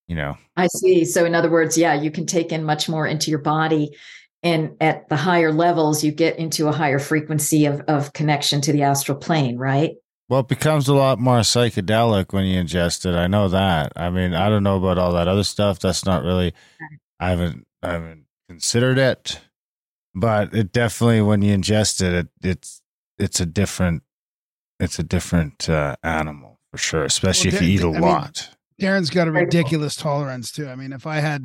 you 0.07 0.15
know. 0.15 0.38
I 0.57 0.67
see. 0.67 1.05
So, 1.05 1.23
in 1.23 1.36
other 1.36 1.51
words, 1.51 1.77
yeah, 1.77 1.93
you 1.93 2.09
can 2.09 2.25
take 2.25 2.51
in 2.51 2.63
much 2.63 2.89
more 2.89 3.05
into 3.05 3.29
your 3.29 3.39
body. 3.39 3.95
And 4.41 4.75
at 4.81 5.07
the 5.09 5.15
higher 5.15 5.51
levels, 5.51 6.03
you 6.03 6.11
get 6.11 6.38
into 6.39 6.67
a 6.67 6.71
higher 6.71 6.99
frequency 6.99 7.65
of, 7.65 7.81
of 7.81 8.13
connection 8.13 8.61
to 8.61 8.71
the 8.71 8.83
astral 8.83 9.17
plane, 9.17 9.57
right? 9.57 9.95
Well, 10.28 10.39
it 10.39 10.47
becomes 10.47 10.88
a 10.88 10.95
lot 10.95 11.19
more 11.19 11.39
psychedelic 11.39 12.34
when 12.34 12.45
you 12.45 12.61
ingest 12.61 13.05
it. 13.05 13.15
I 13.15 13.28
know 13.28 13.47
that. 13.49 13.93
I 13.95 14.09
mean, 14.09 14.34
I 14.34 14.49
don't 14.49 14.63
know 14.63 14.78
about 14.78 14.97
all 14.97 15.13
that 15.13 15.28
other 15.28 15.43
stuff. 15.43 15.80
That's 15.80 16.05
not 16.05 16.23
really. 16.23 16.53
I 17.19 17.30
haven't. 17.30 17.67
I 17.84 17.91
haven't 17.93 18.26
considered 18.49 18.97
it, 18.97 19.39
but 20.15 20.53
it 20.53 20.71
definitely 20.71 21.21
when 21.21 21.41
you 21.43 21.55
ingest 21.55 22.01
it, 22.01 22.13
it 22.13 22.28
it's 22.41 22.82
it's 23.19 23.39
a 23.39 23.45
different. 23.45 24.03
It's 24.80 24.99
a 24.99 25.03
different 25.03 25.69
uh, 25.69 25.95
animal 26.03 26.59
for 26.71 26.78
sure, 26.78 27.05
especially 27.05 27.51
well, 27.51 27.61
if 27.61 27.67
you 27.67 27.76
eat 27.76 27.84
a 27.84 27.97
I 27.97 27.99
lot. 27.99 28.49
Mean, 28.80 28.89
Darren's 28.89 29.09
got 29.09 29.28
a 29.28 29.32
ridiculous 29.32 29.95
tolerance 29.95 30.51
too. 30.51 30.67
I 30.67 30.76
mean, 30.76 30.91
if 30.91 31.07
I 31.07 31.17
had 31.17 31.43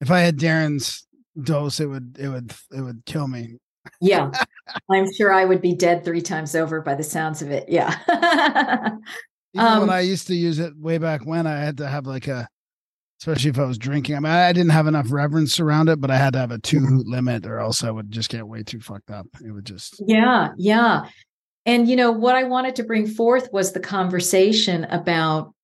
if 0.00 0.10
I 0.10 0.20
had 0.20 0.38
Darren's 0.38 1.06
dose, 1.40 1.78
it 1.78 1.86
would 1.86 2.16
it 2.18 2.28
would 2.28 2.52
it 2.72 2.80
would 2.80 3.04
kill 3.06 3.28
me. 3.28 3.58
Yeah. 4.00 4.30
I'm 4.90 5.12
sure 5.12 5.32
I 5.32 5.44
would 5.44 5.60
be 5.60 5.74
dead 5.74 6.04
three 6.04 6.22
times 6.22 6.54
over 6.54 6.80
by 6.80 6.94
the 6.94 7.02
sounds 7.02 7.42
of 7.42 7.50
it. 7.50 7.68
Yeah. 7.68 7.94
Even 9.54 9.66
Um, 9.66 9.80
when 9.80 9.90
I 9.90 10.00
used 10.00 10.26
to 10.28 10.34
use 10.34 10.58
it 10.58 10.76
way 10.76 10.98
back 10.98 11.24
when, 11.24 11.46
I 11.46 11.58
had 11.58 11.78
to 11.78 11.86
have 11.86 12.06
like 12.06 12.26
a, 12.26 12.48
especially 13.20 13.50
if 13.50 13.58
I 13.58 13.64
was 13.64 13.78
drinking. 13.78 14.16
I 14.16 14.20
mean, 14.20 14.32
I 14.32 14.52
didn't 14.52 14.72
have 14.72 14.86
enough 14.86 15.12
reverence 15.12 15.60
around 15.60 15.88
it, 15.88 16.00
but 16.00 16.10
I 16.10 16.16
had 16.16 16.32
to 16.32 16.40
have 16.40 16.50
a 16.50 16.58
two 16.58 16.80
hoot 16.80 17.06
limit, 17.06 17.46
or 17.46 17.60
else 17.60 17.84
I 17.84 17.90
would 17.90 18.10
just 18.10 18.30
get 18.30 18.46
way 18.46 18.62
too 18.62 18.80
fucked 18.80 19.10
up. 19.10 19.26
It 19.44 19.52
would 19.52 19.64
just 19.64 20.02
Yeah, 20.06 20.48
yeah. 20.56 21.08
And 21.66 21.88
you 21.88 21.96
know 21.96 22.10
what 22.10 22.34
I 22.34 22.44
wanted 22.44 22.76
to 22.76 22.82
bring 22.82 23.06
forth 23.06 23.48
was 23.52 23.72
the 23.72 23.80
conversation 23.80 24.84
about 24.84 25.54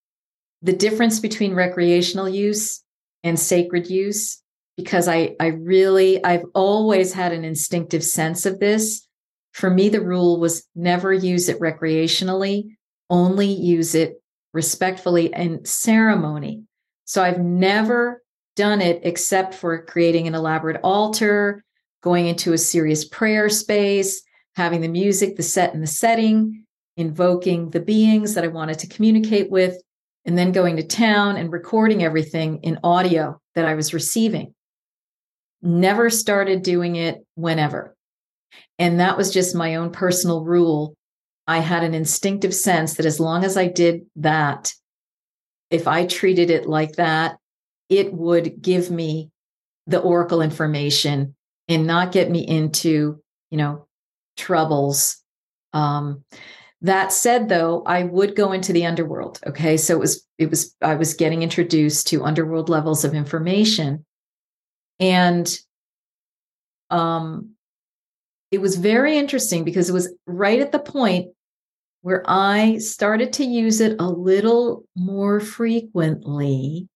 the 0.62 0.72
difference 0.72 1.20
between 1.20 1.54
recreational 1.54 2.28
use 2.28 2.82
and 3.22 3.38
sacred 3.38 3.88
use 3.88 4.40
because 4.80 5.08
I 5.08 5.34
I 5.40 5.48
really 5.48 6.22
I've 6.24 6.44
always 6.54 7.12
had 7.12 7.32
an 7.32 7.44
instinctive 7.44 8.04
sense 8.04 8.46
of 8.46 8.58
this. 8.60 9.06
For 9.52 9.70
me 9.70 9.88
the 9.88 10.00
rule 10.00 10.40
was 10.40 10.66
never 10.74 11.12
use 11.12 11.48
it 11.48 11.60
recreationally, 11.60 12.76
only 13.08 13.46
use 13.46 13.94
it 13.94 14.22
respectfully 14.52 15.32
and 15.32 15.66
ceremony. 15.66 16.64
So 17.04 17.22
I've 17.22 17.40
never 17.40 18.22
done 18.56 18.80
it 18.80 19.00
except 19.04 19.54
for 19.54 19.84
creating 19.84 20.26
an 20.26 20.34
elaborate 20.34 20.80
altar, 20.82 21.64
going 22.02 22.26
into 22.26 22.52
a 22.52 22.58
serious 22.58 23.04
prayer 23.04 23.48
space, 23.48 24.22
having 24.54 24.80
the 24.80 24.88
music, 24.88 25.36
the 25.36 25.42
set, 25.42 25.72
and 25.74 25.82
the 25.82 25.88
setting, 25.88 26.64
invoking 26.96 27.70
the 27.70 27.80
beings 27.80 28.34
that 28.34 28.44
I 28.44 28.48
wanted 28.48 28.78
to 28.80 28.88
communicate 28.88 29.50
with, 29.50 29.80
and 30.24 30.36
then 30.36 30.52
going 30.52 30.76
to 30.76 30.82
town 30.82 31.36
and 31.36 31.52
recording 31.52 32.02
everything 32.02 32.58
in 32.62 32.78
audio 32.84 33.40
that 33.54 33.64
I 33.64 33.74
was 33.74 33.94
receiving. 33.94 34.54
Never 35.62 36.10
started 36.10 36.62
doing 36.62 36.96
it 36.96 37.24
whenever. 37.34 37.96
And 38.78 39.00
that 39.00 39.16
was 39.16 39.32
just 39.32 39.54
my 39.54 39.76
own 39.76 39.92
personal 39.92 40.44
rule. 40.44 40.94
I 41.46 41.58
had 41.58 41.84
an 41.84 41.94
instinctive 41.94 42.54
sense 42.54 42.94
that 42.94 43.06
as 43.06 43.20
long 43.20 43.44
as 43.44 43.56
I 43.56 43.66
did 43.66 44.02
that, 44.16 44.72
if 45.70 45.86
I 45.86 46.06
treated 46.06 46.50
it 46.50 46.66
like 46.66 46.92
that, 46.92 47.36
it 47.88 48.12
would 48.12 48.62
give 48.62 48.90
me 48.90 49.30
the 49.86 50.00
oracle 50.00 50.40
information 50.40 51.34
and 51.68 51.86
not 51.86 52.12
get 52.12 52.30
me 52.30 52.46
into, 52.46 53.20
you 53.50 53.58
know, 53.58 53.86
troubles. 54.36 55.22
Um, 55.72 56.24
that 56.82 57.12
said, 57.12 57.48
though, 57.48 57.82
I 57.84 58.04
would 58.04 58.34
go 58.34 58.52
into 58.52 58.72
the 58.72 58.86
underworld. 58.86 59.40
Okay, 59.46 59.76
so 59.76 59.94
it 59.94 60.00
was 60.00 60.26
it 60.38 60.48
was 60.48 60.74
I 60.80 60.94
was 60.94 61.14
getting 61.14 61.42
introduced 61.42 62.06
to 62.08 62.24
underworld 62.24 62.68
levels 62.68 63.04
of 63.04 63.14
information, 63.14 64.04
and 65.00 65.58
um, 66.90 67.52
it 68.50 68.60
was 68.60 68.76
very 68.76 69.16
interesting 69.16 69.64
because 69.64 69.88
it 69.88 69.94
was 69.94 70.12
right 70.26 70.60
at 70.60 70.72
the 70.72 70.78
point 70.78 71.32
where 72.02 72.22
I 72.26 72.78
started 72.78 73.32
to 73.34 73.44
use 73.44 73.80
it 73.80 74.00
a 74.00 74.08
little 74.08 74.84
more 74.96 75.40
frequently 75.40 76.88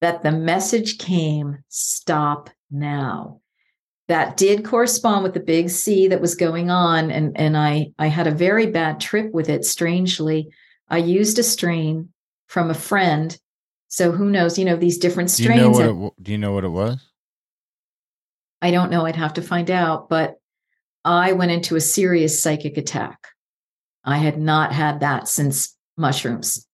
that 0.00 0.22
the 0.22 0.32
message 0.32 0.98
came 0.98 1.58
stop 1.68 2.50
now. 2.70 3.40
That 4.08 4.36
did 4.36 4.64
correspond 4.64 5.24
with 5.24 5.34
the 5.34 5.40
big 5.40 5.68
C 5.68 6.06
that 6.08 6.20
was 6.20 6.36
going 6.36 6.70
on 6.70 7.10
and 7.10 7.36
and 7.36 7.56
I 7.56 7.90
I 7.98 8.06
had 8.06 8.28
a 8.28 8.32
very 8.32 8.66
bad 8.66 9.00
trip 9.00 9.32
with 9.32 9.48
it 9.48 9.64
strangely. 9.64 10.48
I 10.88 10.98
used 10.98 11.40
a 11.40 11.42
strain 11.42 12.10
from 12.46 12.70
a 12.70 12.74
friend. 12.74 13.36
So 13.88 14.12
who 14.12 14.30
knows 14.30 14.58
you 14.58 14.64
know 14.64 14.76
these 14.76 14.98
different 14.98 15.34
Do 15.34 15.42
you 15.42 15.48
strains 15.48 15.78
know 15.78 15.94
what 15.94 16.12
it, 16.18 16.22
do 16.22 16.32
you 16.32 16.38
know 16.38 16.52
what 16.52 16.64
it 16.64 16.68
was? 16.68 17.04
I 18.62 18.70
don't 18.70 18.90
know. 18.90 19.06
I'd 19.06 19.16
have 19.16 19.34
to 19.34 19.42
find 19.42 19.70
out. 19.70 20.08
But 20.08 20.36
I 21.04 21.32
went 21.32 21.52
into 21.52 21.76
a 21.76 21.80
serious 21.80 22.42
psychic 22.42 22.76
attack. 22.76 23.28
I 24.04 24.18
had 24.18 24.38
not 24.38 24.72
had 24.72 25.00
that 25.00 25.28
since 25.28 25.76
mushrooms. 25.96 26.66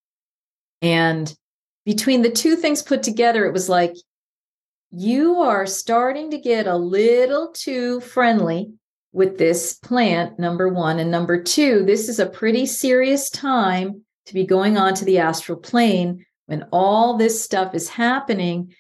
And 0.81 1.35
between 1.85 2.23
the 2.23 2.31
two 2.31 2.57
things 2.57 2.83
put 2.83 3.03
together, 3.03 3.47
it 3.47 3.53
was 3.53 3.69
like, 3.69 3.95
you 4.91 5.37
are 5.41 5.67
starting 5.67 6.31
to 6.31 6.39
get 6.39 6.67
a 6.67 6.77
little 6.77 7.53
too 7.53 8.01
friendly 8.01 8.73
with 9.13 9.39
this 9.39 9.75
plant, 9.75 10.39
number 10.39 10.69
one. 10.69 10.99
And 10.99 11.11
number 11.11 11.43
two, 11.43 11.85
this 11.85 12.09
is 12.09 12.19
a 12.19 12.27
pretty 12.27 12.67
serious 12.67 13.31
time 13.31 14.05
to 14.27 14.35
be 14.35 14.45
going 14.45 14.77
on 14.77 14.95
to 14.95 15.05
the 15.05 15.19
astral 15.19 15.59
plane 15.59 16.25
when 16.47 16.65
all 16.73 17.17
this 17.17 17.43
stuff 17.43 17.75
is 17.75 17.89
happening 17.89 18.75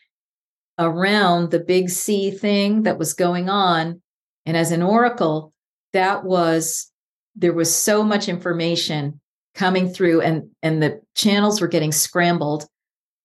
around 0.78 1.50
the 1.50 1.60
big 1.60 1.90
C 1.90 2.30
thing 2.30 2.82
that 2.84 2.98
was 2.98 3.14
going 3.14 3.48
on. 3.48 4.00
And 4.46 4.56
as 4.56 4.72
an 4.72 4.82
oracle, 4.82 5.52
that 5.92 6.24
was 6.24 6.90
there 7.36 7.52
was 7.52 7.74
so 7.74 8.02
much 8.02 8.28
information 8.28 9.20
coming 9.54 9.88
through 9.88 10.20
and 10.20 10.50
and 10.62 10.82
the 10.82 11.00
channels 11.14 11.60
were 11.60 11.68
getting 11.68 11.92
scrambled. 11.92 12.66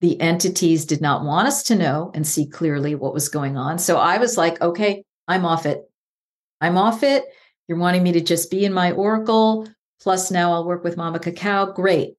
The 0.00 0.20
entities 0.20 0.84
did 0.84 1.00
not 1.00 1.24
want 1.24 1.48
us 1.48 1.62
to 1.64 1.74
know 1.74 2.12
and 2.14 2.26
see 2.26 2.46
clearly 2.46 2.94
what 2.94 3.14
was 3.14 3.28
going 3.28 3.56
on. 3.56 3.78
So 3.78 3.98
I 3.98 4.18
was 4.18 4.36
like, 4.36 4.60
okay, 4.60 5.04
I'm 5.26 5.44
off 5.44 5.66
it. 5.66 5.82
I'm 6.60 6.78
off 6.78 7.02
it. 7.02 7.24
You're 7.66 7.78
wanting 7.78 8.02
me 8.02 8.12
to 8.12 8.20
just 8.20 8.50
be 8.50 8.64
in 8.64 8.72
my 8.72 8.92
oracle. 8.92 9.68
Plus, 10.00 10.30
now 10.30 10.52
I'll 10.52 10.66
work 10.66 10.84
with 10.84 10.96
Mama 10.96 11.18
Cacao. 11.18 11.72
Great. 11.72 12.14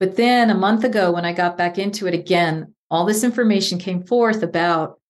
But 0.00 0.16
then 0.16 0.50
a 0.50 0.54
month 0.54 0.82
ago, 0.82 1.12
when 1.12 1.24
I 1.24 1.32
got 1.32 1.56
back 1.56 1.78
into 1.78 2.08
it 2.08 2.14
again, 2.14 2.74
all 2.92 3.06
this 3.06 3.24
information 3.24 3.78
came 3.78 4.02
forth 4.02 4.42
about 4.42 5.00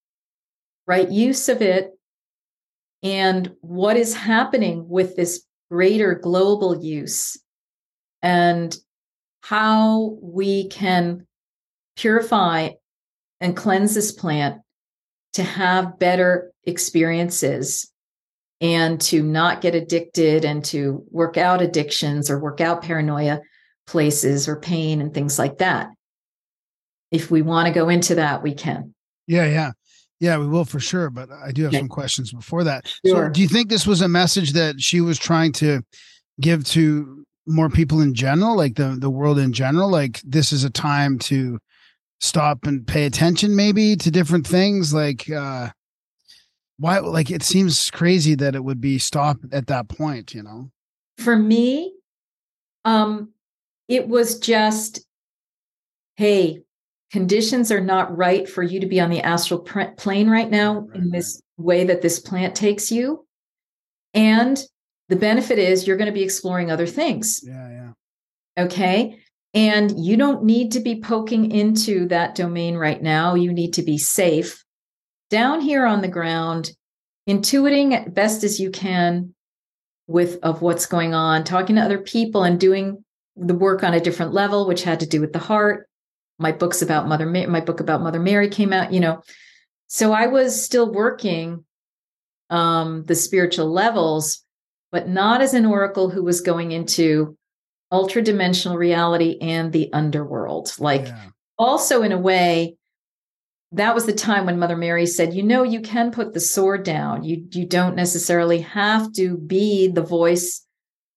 right 0.86 1.10
use 1.10 1.48
of 1.48 1.60
it 1.60 1.90
and 3.02 3.50
what 3.60 3.96
is 3.96 4.14
happening 4.14 4.88
with 4.88 5.16
this 5.16 5.44
greater 5.68 6.14
global 6.14 6.80
use 6.80 7.36
and 8.22 8.76
how 9.42 10.16
we 10.22 10.68
can 10.68 11.26
purify 11.96 12.68
and 13.40 13.56
cleanse 13.56 13.94
this 13.96 14.12
plant 14.12 14.62
to 15.32 15.42
have 15.42 15.98
better 15.98 16.52
experiences 16.62 17.90
and 18.60 19.00
to 19.00 19.24
not 19.24 19.60
get 19.60 19.74
addicted 19.74 20.44
and 20.44 20.64
to 20.64 21.04
work 21.10 21.36
out 21.36 21.60
addictions 21.60 22.30
or 22.30 22.38
work 22.38 22.60
out 22.60 22.82
paranoia 22.82 23.40
places 23.88 24.46
or 24.46 24.60
pain 24.60 25.00
and 25.00 25.12
things 25.12 25.36
like 25.36 25.58
that. 25.58 25.88
If 27.12 27.30
we 27.30 27.42
want 27.42 27.68
to 27.68 27.72
go 27.72 27.88
into 27.88 28.14
that, 28.16 28.42
we 28.42 28.54
can. 28.54 28.94
Yeah, 29.28 29.46
yeah. 29.46 29.72
Yeah, 30.18 30.38
we 30.38 30.46
will 30.46 30.64
for 30.64 30.80
sure. 30.80 31.10
But 31.10 31.30
I 31.30 31.52
do 31.52 31.62
have 31.62 31.70
Okay. 31.70 31.78
some 31.78 31.88
questions 31.88 32.32
before 32.32 32.64
that. 32.64 32.88
Sure. 33.06 33.26
So 33.26 33.32
do 33.32 33.40
you 33.40 33.48
think 33.48 33.68
this 33.68 33.86
was 33.86 34.00
a 34.00 34.08
message 34.08 34.52
that 34.52 34.80
she 34.80 35.00
was 35.00 35.18
trying 35.18 35.52
to 35.54 35.82
give 36.40 36.64
to 36.66 37.24
more 37.46 37.68
people 37.68 38.00
in 38.00 38.14
general, 38.14 38.56
like 38.56 38.76
the, 38.76 38.96
the 38.98 39.10
world 39.10 39.38
in 39.38 39.52
general? 39.52 39.90
Like 39.90 40.20
this 40.22 40.52
is 40.52 40.64
a 40.64 40.70
time 40.70 41.18
to 41.20 41.58
stop 42.20 42.66
and 42.66 42.86
pay 42.86 43.04
attention 43.04 43.54
maybe 43.56 43.96
to 43.96 44.10
different 44.10 44.46
things? 44.46 44.94
Like 44.94 45.28
uh 45.30 45.70
why 46.78 46.98
like 47.00 47.30
it 47.30 47.42
seems 47.42 47.90
crazy 47.90 48.34
that 48.36 48.54
it 48.54 48.64
would 48.64 48.80
be 48.80 48.98
stop 48.98 49.38
at 49.52 49.66
that 49.66 49.88
point, 49.88 50.34
you 50.34 50.42
know? 50.42 50.70
For 51.18 51.36
me, 51.36 51.94
um, 52.84 53.30
it 53.88 54.08
was 54.08 54.38
just, 54.38 55.04
hey, 56.16 56.62
conditions 57.12 57.70
are 57.70 57.80
not 57.80 58.16
right 58.16 58.48
for 58.48 58.62
you 58.62 58.80
to 58.80 58.86
be 58.86 58.98
on 59.00 59.10
the 59.10 59.20
astral 59.20 59.60
plane 59.60 60.28
right 60.28 60.50
now 60.50 60.88
in 60.94 61.10
this 61.10 61.40
way 61.58 61.84
that 61.84 62.02
this 62.02 62.18
plant 62.18 62.54
takes 62.54 62.90
you. 62.90 63.26
And 64.14 64.62
the 65.08 65.16
benefit 65.16 65.58
is 65.58 65.86
you're 65.86 65.98
going 65.98 66.06
to 66.06 66.12
be 66.12 66.22
exploring 66.22 66.70
other 66.70 66.86
things. 66.86 67.40
Yeah, 67.44 67.68
yeah. 67.68 68.64
Okay. 68.64 69.18
And 69.54 70.02
you 70.02 70.16
don't 70.16 70.44
need 70.44 70.72
to 70.72 70.80
be 70.80 71.00
poking 71.00 71.50
into 71.50 72.08
that 72.08 72.34
domain 72.34 72.76
right 72.76 73.02
now. 73.02 73.34
You 73.34 73.52
need 73.52 73.74
to 73.74 73.82
be 73.82 73.98
safe 73.98 74.64
down 75.28 75.60
here 75.60 75.84
on 75.84 76.00
the 76.00 76.08
ground, 76.08 76.72
intuiting 77.28 77.92
as 77.94 78.12
best 78.12 78.44
as 78.44 78.58
you 78.58 78.70
can 78.70 79.34
with 80.06 80.38
of 80.42 80.62
what's 80.62 80.86
going 80.86 81.12
on, 81.12 81.44
talking 81.44 81.76
to 81.76 81.82
other 81.82 81.98
people 81.98 82.44
and 82.44 82.58
doing 82.58 83.04
the 83.36 83.54
work 83.54 83.82
on 83.82 83.94
a 83.94 84.00
different 84.00 84.32
level, 84.32 84.66
which 84.66 84.82
had 84.82 85.00
to 85.00 85.06
do 85.06 85.20
with 85.20 85.34
the 85.34 85.38
heart. 85.38 85.86
My 86.42 86.52
books 86.52 86.82
about 86.82 87.08
Mother 87.08 87.26
Ma- 87.26 87.46
my 87.46 87.60
book 87.60 87.80
about 87.80 88.02
Mother 88.02 88.20
Mary 88.20 88.48
came 88.48 88.72
out, 88.72 88.92
you 88.92 89.00
know. 89.00 89.22
So 89.86 90.12
I 90.12 90.26
was 90.26 90.62
still 90.62 90.92
working 90.92 91.64
um 92.50 93.04
the 93.04 93.14
spiritual 93.14 93.70
levels, 93.72 94.44
but 94.90 95.08
not 95.08 95.40
as 95.40 95.54
an 95.54 95.64
oracle 95.64 96.10
who 96.10 96.22
was 96.22 96.40
going 96.42 96.72
into 96.72 97.36
ultra 97.90 98.20
dimensional 98.20 98.76
reality 98.76 99.38
and 99.40 99.72
the 99.72 99.90
underworld. 99.92 100.74
Like 100.78 101.06
yeah. 101.06 101.28
also 101.58 102.02
in 102.02 102.12
a 102.12 102.18
way 102.18 102.76
that 103.72 103.94
was 103.94 104.04
the 104.04 104.12
time 104.12 104.44
when 104.44 104.58
mother 104.58 104.76
mary 104.76 105.06
said 105.06 105.32
you 105.32 105.42
know 105.42 105.62
you 105.62 105.80
can 105.80 106.10
put 106.10 106.34
the 106.34 106.40
sword 106.40 106.82
down 106.84 107.24
you 107.24 107.46
you 107.52 107.66
don't 107.66 107.96
necessarily 107.96 108.60
have 108.60 109.10
to 109.12 109.38
be 109.38 109.88
the 109.88 110.02
voice 110.02 110.61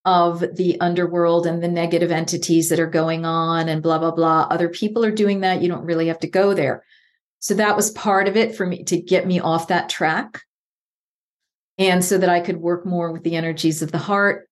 of 0.06 0.44
the 0.56 0.80
underworld 0.80 1.48
and 1.48 1.62
the 1.64 1.68
negative 1.68 2.12
entities 2.12 2.70
that 2.70 2.80
are 2.80 2.88
going 2.88 3.26
on 3.26 3.68
and 3.68 3.82
blah 3.82 3.98
blah 3.98 4.12
blah 4.12 4.48
other 4.52 4.70
people 4.70 5.04
are 5.04 5.12
doing 5.12 5.42
that 5.42 5.62
you 5.62 5.68
don't 5.68 5.86
really 5.86 6.08
have 6.08 6.20
to 6.20 6.28
go 6.28 6.54
there 6.54 6.84
So 7.40 7.54
that 7.56 7.76
was 7.76 7.92
part 7.92 8.28
of 8.28 8.36
it 8.38 8.56
for 8.56 8.66
me 8.66 8.84
to 8.86 8.98
get 8.98 9.28
me 9.28 9.40
off 9.40 9.68
that 9.68 9.90
track. 9.90 10.42
And 11.78 12.04
so 12.04 12.18
that 12.18 12.30
I 12.30 12.40
could 12.40 12.58
work 12.58 12.86
more 12.86 13.12
with 13.12 13.24
the 13.24 13.36
energies 13.36 13.82
of 13.82 13.92
the 13.92 13.98
heart 14.00 14.48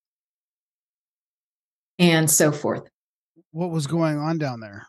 and 1.97 2.29
so 2.29 2.51
forth. 2.51 2.83
What 3.51 3.71
was 3.71 3.87
going 3.87 4.17
on 4.17 4.37
down 4.37 4.59
there? 4.59 4.87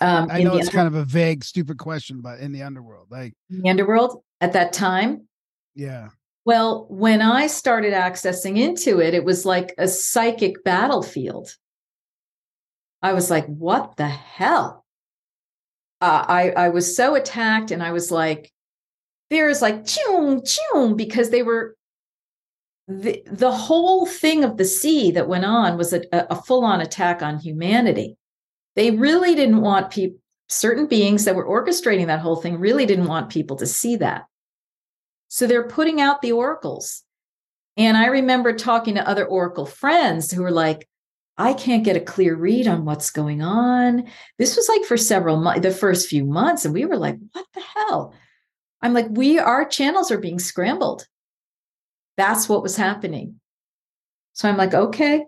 Um, 0.00 0.28
I 0.30 0.42
know 0.42 0.56
it's 0.56 0.68
under- 0.68 0.76
kind 0.76 0.88
of 0.88 0.94
a 0.94 1.04
vague, 1.04 1.44
stupid 1.44 1.78
question, 1.78 2.20
but 2.20 2.40
in 2.40 2.50
the 2.52 2.62
underworld, 2.62 3.06
like, 3.10 3.32
the 3.48 3.70
underworld 3.70 4.22
at 4.40 4.54
that 4.54 4.72
time. 4.72 5.28
yeah, 5.74 6.08
Well, 6.44 6.86
when 6.90 7.22
I 7.22 7.46
started 7.46 7.94
accessing 7.94 8.58
into 8.58 9.00
it, 9.00 9.14
it 9.14 9.24
was 9.24 9.46
like 9.46 9.74
a 9.78 9.88
psychic 9.88 10.62
battlefield. 10.62 11.54
I 13.00 13.14
was 13.14 13.30
like, 13.30 13.46
what 13.46 13.96
the 13.96 14.08
hell? 14.08 14.84
Uh, 16.00 16.24
I, 16.28 16.50
I 16.50 16.68
was 16.68 16.94
so 16.94 17.14
attacked, 17.14 17.70
and 17.70 17.82
I 17.82 17.92
was 17.92 18.10
like, 18.10 18.52
there's 19.30 19.62
like, 19.62 19.84
choom, 19.84 20.46
choom, 20.46 20.96
because 20.98 21.30
they 21.30 21.42
were, 21.42 21.76
the, 22.88 23.22
the 23.26 23.50
whole 23.50 24.04
thing 24.04 24.44
of 24.44 24.58
the 24.58 24.66
C 24.66 25.10
that 25.12 25.28
went 25.28 25.46
on 25.46 25.78
was 25.78 25.94
a, 25.94 26.02
a 26.12 26.36
full 26.42 26.64
on 26.64 26.82
attack 26.82 27.22
on 27.22 27.38
humanity. 27.38 28.18
They 28.76 28.90
really 28.90 29.34
didn't 29.34 29.62
want 29.62 29.90
people, 29.90 30.18
certain 30.50 30.86
beings 30.86 31.24
that 31.24 31.34
were 31.34 31.46
orchestrating 31.46 32.08
that 32.08 32.20
whole 32.20 32.36
thing 32.36 32.58
really 32.58 32.84
didn't 32.84 33.06
want 33.06 33.30
people 33.30 33.56
to 33.56 33.66
see 33.66 33.96
that. 33.96 34.24
So 35.34 35.48
they're 35.48 35.66
putting 35.66 36.00
out 36.00 36.22
the 36.22 36.30
oracles. 36.30 37.02
And 37.76 37.96
I 37.96 38.06
remember 38.06 38.52
talking 38.52 38.94
to 38.94 39.08
other 39.08 39.26
oracle 39.26 39.66
friends 39.66 40.30
who 40.30 40.42
were 40.42 40.52
like, 40.52 40.88
I 41.36 41.54
can't 41.54 41.82
get 41.82 41.96
a 41.96 42.00
clear 42.00 42.36
read 42.36 42.68
on 42.68 42.84
what's 42.84 43.10
going 43.10 43.42
on. 43.42 44.04
This 44.38 44.54
was 44.54 44.68
like 44.68 44.84
for 44.84 44.96
several 44.96 45.38
months, 45.38 45.62
the 45.62 45.72
first 45.72 46.06
few 46.06 46.24
months. 46.24 46.64
And 46.64 46.72
we 46.72 46.84
were 46.84 46.96
like, 46.96 47.16
what 47.32 47.46
the 47.52 47.62
hell? 47.62 48.14
I'm 48.80 48.94
like, 48.94 49.08
we, 49.10 49.40
our 49.40 49.64
channels 49.64 50.12
are 50.12 50.18
being 50.18 50.38
scrambled. 50.38 51.04
That's 52.16 52.48
what 52.48 52.62
was 52.62 52.76
happening. 52.76 53.40
So 54.34 54.48
I'm 54.48 54.56
like, 54.56 54.72
okay. 54.72 55.26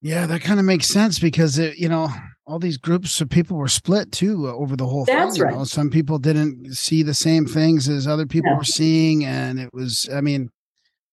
yeah, 0.00 0.24
that 0.24 0.40
kind 0.40 0.60
of 0.60 0.64
makes 0.64 0.86
sense 0.86 1.18
because 1.18 1.58
it, 1.58 1.76
you 1.76 1.90
know, 1.90 2.08
all 2.46 2.58
these 2.58 2.76
groups 2.76 3.20
of 3.20 3.28
people 3.30 3.56
were 3.56 3.68
split 3.68 4.10
too 4.12 4.48
uh, 4.48 4.52
over 4.54 4.74
the 4.76 4.86
whole 4.86 5.04
That's 5.04 5.32
thing. 5.34 5.38
you 5.40 5.44
right. 5.44 5.54
know. 5.54 5.64
Some 5.64 5.90
people 5.90 6.18
didn't 6.18 6.74
see 6.74 7.02
the 7.02 7.14
same 7.14 7.46
things 7.46 7.88
as 7.88 8.06
other 8.06 8.26
people 8.26 8.50
Yeah. 8.50 8.58
were 8.58 8.64
seeing, 8.64 9.24
and 9.24 9.60
it 9.60 9.72
was, 9.72 10.08
I 10.12 10.20
mean, 10.20 10.50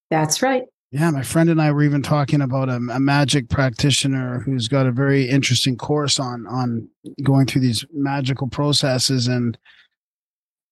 That's 0.09 0.41
right. 0.41 0.63
Yeah, 0.91 1.11
my 1.11 1.21
friend 1.21 1.51
and 1.51 1.61
I 1.61 1.71
were 1.71 1.83
even 1.83 2.01
talking 2.01 2.41
about 2.41 2.67
a, 2.67 2.77
a 2.77 2.99
magic 2.99 3.47
practitioner 3.47 4.39
who's 4.39 4.67
got 4.67 4.87
a 4.87 4.91
very 4.91 5.29
interesting 5.29 5.75
course 5.77 6.19
on 6.19 6.47
on 6.47 6.89
going 7.21 7.45
through 7.45 7.61
these 7.61 7.85
magical 7.93 8.47
processes, 8.47 9.27
and 9.27 9.55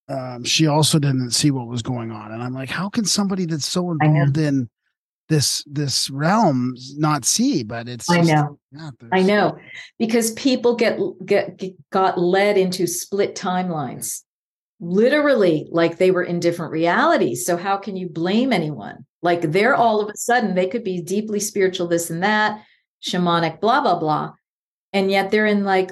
um, 0.10 0.44
she 0.44 0.66
also 0.66 0.98
didn't 0.98 1.32
see 1.32 1.52
what 1.52 1.68
was 1.68 1.84
going 1.84 2.12
on. 2.12 2.32
And 2.32 2.42
I'm 2.42 2.54
like, 2.54 2.70
how 2.70 2.90
can 2.90 3.06
somebody 3.06 3.46
that's 3.46 3.68
so 3.68 3.92
involved 3.92 4.38
in 4.40 4.70
this 5.30 5.64
this 5.66 6.10
realm 6.10 6.76
not 6.96 7.26
see? 7.26 7.64
But 7.64 7.88
it's 7.88 8.10
I 8.10 8.18
just- 8.18 8.30
know. 8.30 8.60
yeah, 8.72 8.90
I 9.12 9.22
know 9.22 9.58
because 10.00 10.32
people 10.32 10.76
get, 10.76 11.00
get 11.26 11.62
got 11.92 12.20
led 12.20 12.58
into 12.58 12.88
split 12.88 13.36
timelines, 13.36 14.22
literally 14.80 15.68
like 15.72 15.98
they 15.98 16.12
were 16.12 16.24
in 16.24 16.40
different 16.40 16.72
realities. 16.72 17.46
So 17.46 17.58
how 17.58 17.78
can 17.78 17.98
you 17.98 18.08
blame 18.10 18.54
anyone? 18.54 19.06
Like 19.22 19.42
they're 19.52 19.76
all 19.76 20.02
of 20.02 20.10
a 20.10 20.18
sudden 20.18 20.56
they 20.56 20.68
could 20.68 20.84
be 20.84 21.02
deeply 21.02 21.40
spiritual, 21.40 21.88
this 21.88 22.10
and 22.10 22.24
that, 22.24 22.62
shamanic, 23.04 23.60
blah 23.60 23.82
blah 23.82 24.00
blah, 24.00 24.34
and 24.94 25.10
yet 25.12 25.32
they're 25.32 25.48
in 25.48 25.64
like, 25.64 25.92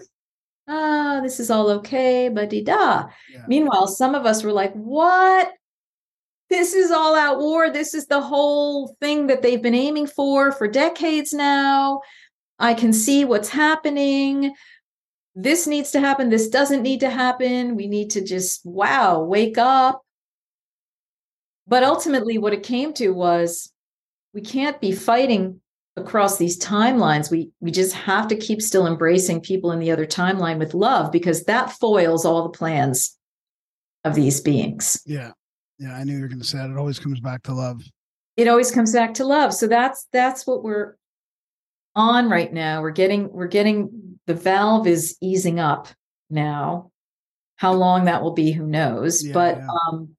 ah, 0.67 1.19
this 1.23 1.39
is 1.39 1.49
all 1.49 1.69
okay, 1.71 2.29
but 2.29 2.49
da. 2.63 3.07
Yeah. 3.31 3.43
Meanwhile, 3.47 3.87
some 3.87 4.15
of 4.15 4.25
us 4.25 4.43
were 4.43 4.53
like, 4.53 4.73
what? 4.73 5.51
This 6.55 6.73
is 6.73 6.89
all 6.89 7.15
out 7.15 7.39
war. 7.39 7.69
This 7.69 7.93
is 7.93 8.07
the 8.07 8.21
whole 8.21 8.95
thing 9.01 9.27
that 9.27 9.41
they've 9.41 9.61
been 9.61 9.75
aiming 9.75 10.07
for 10.07 10.53
for 10.53 10.69
decades 10.69 11.33
now. 11.33 11.99
I 12.59 12.73
can 12.73 12.93
see 12.93 13.25
what's 13.25 13.49
happening. 13.49 14.55
This 15.35 15.67
needs 15.67 15.91
to 15.91 15.99
happen. 15.99 16.29
This 16.29 16.47
doesn't 16.47 16.81
need 16.81 17.01
to 17.01 17.09
happen. 17.09 17.75
We 17.75 17.87
need 17.87 18.11
to 18.11 18.23
just, 18.23 18.65
wow, 18.65 19.21
wake 19.21 19.57
up. 19.57 20.01
But 21.67 21.83
ultimately, 21.83 22.37
what 22.37 22.53
it 22.53 22.63
came 22.63 22.93
to 22.93 23.09
was 23.09 23.69
we 24.33 24.39
can't 24.39 24.79
be 24.79 24.93
fighting 24.93 25.59
across 25.97 26.37
these 26.37 26.57
timelines. 26.57 27.29
We, 27.29 27.51
we 27.59 27.69
just 27.69 27.91
have 27.95 28.29
to 28.29 28.37
keep 28.37 28.61
still 28.61 28.87
embracing 28.87 29.41
people 29.41 29.73
in 29.73 29.79
the 29.79 29.91
other 29.91 30.05
timeline 30.05 30.59
with 30.59 30.73
love 30.73 31.11
because 31.11 31.43
that 31.43 31.73
foils 31.73 32.23
all 32.23 32.43
the 32.43 32.57
plans 32.57 33.17
of 34.05 34.15
these 34.15 34.39
beings. 34.39 35.01
yeah, 35.05 35.31
yeah. 35.79 35.93
I 35.95 36.03
knew 36.03 36.15
you 36.15 36.21
were 36.21 36.27
going 36.27 36.39
to 36.39 36.45
say 36.45 36.57
that. 36.59 36.69
It 36.69 36.77
always 36.77 36.99
comes 36.99 37.19
back 37.19 37.43
to 37.43 37.53
love. 37.53 37.81
it 38.37 38.47
always 38.47 38.71
comes 38.71 38.91
back 38.93 39.13
to 39.15 39.25
love 39.25 39.53
so 39.53 39.65
that's 39.67 40.07
that's 40.11 40.45
what 40.45 40.63
we're 40.63 40.95
on 41.95 42.29
right 42.29 42.51
now 42.51 42.81
we're 42.81 42.91
getting 42.91 43.31
we're 43.31 43.47
getting 43.47 44.17
the 44.27 44.33
valve 44.33 44.85
is 44.87 45.15
easing 45.21 45.59
up 45.59 45.87
now 46.29 46.91
how 47.55 47.71
long 47.71 48.05
that 48.05 48.21
will 48.21 48.33
be 48.33 48.51
who 48.51 48.65
knows 48.67 49.25
Yeah, 49.25 49.33
but 49.33 49.57
yeah. 49.57 49.67
um 49.89 50.09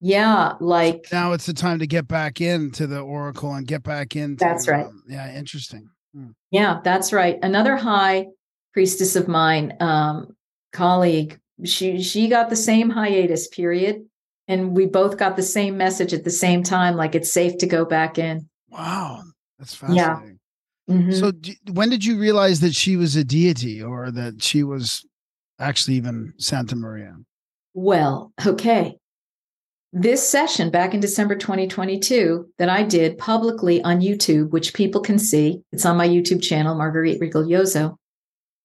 yeah 0.00 0.54
like 0.60 1.06
Now 1.12 1.32
it's 1.32 1.46
the 1.46 1.54
time 1.54 1.78
to 1.78 1.86
get 1.86 2.08
back 2.08 2.40
into 2.40 2.86
the 2.86 2.98
oracle 3.00 3.54
and 3.54 3.66
get 3.66 3.82
back 3.82 4.16
into. 4.16 4.44
That's 4.44 4.66
right. 4.68 4.86
um, 4.86 5.02
yeah, 5.08 5.32
interesting. 5.36 5.88
Hmm. 6.14 6.30
yeah 6.50 6.80
that's 6.84 7.12
right 7.12 7.38
another 7.42 7.76
high 7.76 8.26
priestess 8.72 9.16
of 9.16 9.26
mine 9.28 9.74
um 9.80 10.34
colleague 10.72 11.38
she 11.64 12.02
she 12.02 12.28
got 12.28 12.50
the 12.50 12.56
same 12.56 12.90
hiatus 12.90 13.48
period 13.48 14.04
and 14.48 14.76
we 14.76 14.86
both 14.86 15.16
got 15.16 15.36
the 15.36 15.42
same 15.42 15.76
message 15.76 16.12
at 16.12 16.24
the 16.24 16.30
same 16.30 16.62
time 16.62 16.96
like 16.96 17.14
it's 17.14 17.32
safe 17.32 17.56
to 17.58 17.66
go 17.66 17.84
back 17.84 18.18
in 18.18 18.48
Wow, 18.70 19.22
that's 19.58 19.80
Yeah. 19.82 20.16
fascinating. 20.16 20.38
Mhm. 20.90 21.18
So, 21.18 21.30
d- 21.30 21.56
when 21.72 21.88
did 21.90 22.04
you 22.04 22.18
realize 22.18 22.60
that 22.60 22.74
she 22.74 22.96
was 22.96 23.14
a 23.16 23.24
deity, 23.24 23.80
or 23.82 24.10
that 24.10 24.42
she 24.42 24.62
was 24.64 25.02
actually 25.58 25.96
even 25.96 26.34
Santa 26.38 26.74
Maria? 26.76 27.16
Well, 27.72 28.32
okay. 28.44 28.98
This 29.92 30.28
session 30.28 30.70
back 30.70 30.92
in 30.92 30.98
December 31.00 31.36
2022 31.36 32.48
that 32.58 32.68
I 32.68 32.82
did 32.82 33.16
publicly 33.16 33.80
on 33.84 34.00
YouTube, 34.00 34.50
which 34.50 34.74
people 34.74 35.00
can 35.00 35.18
see, 35.20 35.62
it's 35.72 35.86
on 35.86 35.96
my 35.96 36.06
YouTube 36.08 36.42
channel, 36.42 36.74
Marguerite 36.74 37.20
Rigoglioso. 37.20 37.94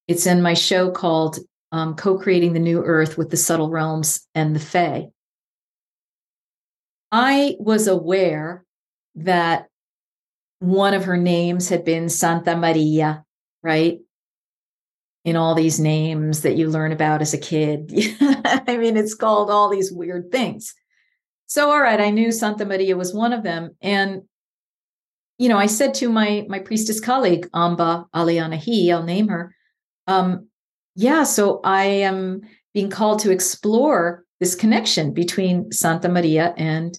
It's 0.08 0.26
in 0.26 0.42
my 0.42 0.56
show 0.56 0.90
called 0.92 1.38
um, 1.72 1.94
Co 1.96 2.18
creating 2.18 2.54
the 2.54 2.60
New 2.60 2.84
Earth 2.84 3.16
with 3.16 3.30
the 3.30 3.38
Subtle 3.38 3.70
Realms 3.70 4.28
and 4.34 4.56
the 4.56 4.60
Fae. 4.60 5.08
I 7.12 7.56
was 7.60 7.88
aware 7.88 8.66
that 9.16 9.68
one 10.60 10.94
of 10.94 11.06
her 11.06 11.18
names 11.18 11.70
had 11.70 11.86
been 11.86 12.10
Santa 12.10 12.56
Maria, 12.56 13.24
right? 13.64 14.00
in 15.26 15.36
all 15.36 15.54
these 15.54 15.80
names 15.80 16.42
that 16.42 16.56
you 16.56 16.70
learn 16.70 16.92
about 16.92 17.22
as 17.22 17.34
a 17.34 17.38
kid. 17.38 17.92
I 18.22 18.78
mean, 18.78 18.98
it's 18.98 19.14
called 19.14 19.50
all 19.50 19.70
these 19.70 19.92
weird 19.92 20.32
things. 20.32 20.74
So, 21.46 21.70
all 21.70 21.82
right, 21.82 22.00
I 22.00 22.10
knew 22.10 22.32
Santa 22.32 22.66
Maria 22.66 22.96
was 22.96 23.14
one 23.14 23.34
of 23.34 23.44
them. 23.44 23.76
And, 23.82 24.24
you 25.38 25.50
know, 25.50 25.58
I 25.58 25.66
said 25.66 25.94
to 25.96 26.10
my 26.10 26.46
my 26.48 26.60
priestess 26.60 27.00
colleague, 27.00 27.50
Amba 27.54 28.06
Alianahi, 28.16 28.92
I'll 28.92 29.04
name 29.04 29.28
her, 29.28 29.56
um, 30.08 30.48
yeah, 30.96 31.24
so 31.24 31.62
I 31.64 31.86
am 31.86 32.42
being 32.74 32.90
called 32.90 33.20
to 33.20 33.32
explore 33.32 34.26
this 34.40 34.56
connection 34.56 35.14
between 35.14 35.72
Santa 35.72 36.10
Maria 36.10 36.54
and 36.58 36.98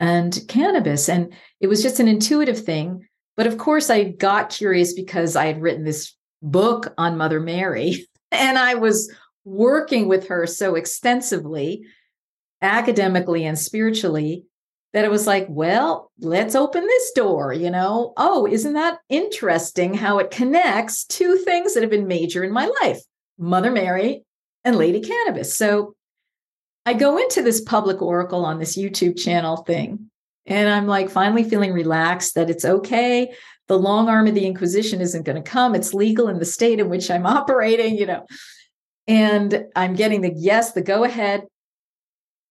and 0.00 0.38
cannabis. 0.48 1.08
And 1.08 1.32
it 1.60 1.68
was 1.68 1.82
just 1.82 2.00
an 2.00 2.08
intuitive 2.08 2.62
thing. 2.62 3.06
But 3.36 3.46
of 3.46 3.58
course, 3.58 3.90
I 3.90 4.04
got 4.04 4.50
curious 4.50 4.92
because 4.94 5.36
I 5.36 5.46
had 5.46 5.60
written 5.60 5.84
this 5.84 6.14
book 6.42 6.92
on 6.98 7.16
Mother 7.16 7.40
Mary, 7.40 8.06
and 8.32 8.58
I 8.58 8.74
was 8.74 9.12
working 9.44 10.08
with 10.08 10.28
her 10.28 10.46
so 10.46 10.74
extensively, 10.74 11.84
academically 12.62 13.44
and 13.44 13.58
spiritually, 13.58 14.44
that 14.92 15.04
it 15.04 15.10
was 15.10 15.26
like, 15.26 15.46
well, 15.48 16.10
let's 16.20 16.54
open 16.54 16.86
this 16.86 17.12
door, 17.12 17.52
you 17.52 17.70
know? 17.70 18.14
Oh, 18.16 18.46
isn't 18.46 18.72
that 18.72 18.98
interesting 19.08 19.92
how 19.92 20.18
it 20.18 20.30
connects 20.30 21.04
two 21.04 21.36
things 21.36 21.74
that 21.74 21.82
have 21.82 21.90
been 21.90 22.08
major 22.08 22.42
in 22.42 22.52
my 22.52 22.70
life 22.80 23.00
Mother 23.38 23.70
Mary 23.70 24.24
and 24.64 24.76
Lady 24.76 25.00
Cannabis? 25.00 25.56
So 25.56 25.95
I 26.86 26.94
go 26.94 27.18
into 27.18 27.42
this 27.42 27.60
public 27.60 28.00
oracle 28.00 28.46
on 28.46 28.58
this 28.58 28.78
YouTube 28.78 29.18
channel 29.18 29.58
thing, 29.58 30.08
and 30.46 30.68
I'm 30.68 30.86
like 30.86 31.10
finally 31.10 31.44
feeling 31.44 31.72
relaxed 31.72 32.36
that 32.36 32.48
it's 32.48 32.64
okay 32.64 33.32
the 33.68 33.78
long 33.78 34.08
arm 34.08 34.26
of 34.26 34.34
the 34.34 34.46
Inquisition 34.46 35.00
isn't 35.00 35.24
going 35.24 35.42
to 35.42 35.48
come. 35.48 35.74
It's 35.74 35.92
legal 35.92 36.28
in 36.28 36.38
the 36.38 36.44
state 36.44 36.78
in 36.78 36.88
which 36.88 37.10
I'm 37.10 37.26
operating, 37.26 37.96
you 37.96 38.06
know. 38.06 38.26
And 39.08 39.66
I'm 39.76 39.94
getting 39.94 40.20
the 40.20 40.32
yes, 40.34 40.72
the 40.72 40.82
go 40.82 41.04
ahead. 41.04 41.44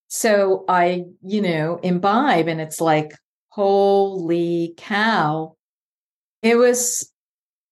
So 0.08 0.64
I, 0.68 1.04
you 1.22 1.42
know, 1.42 1.78
imbibe, 1.82 2.48
and 2.48 2.60
it's 2.60 2.80
like, 2.80 3.12
holy 3.48 4.74
cow. 4.76 5.56
It 6.42 6.56
was 6.56 7.10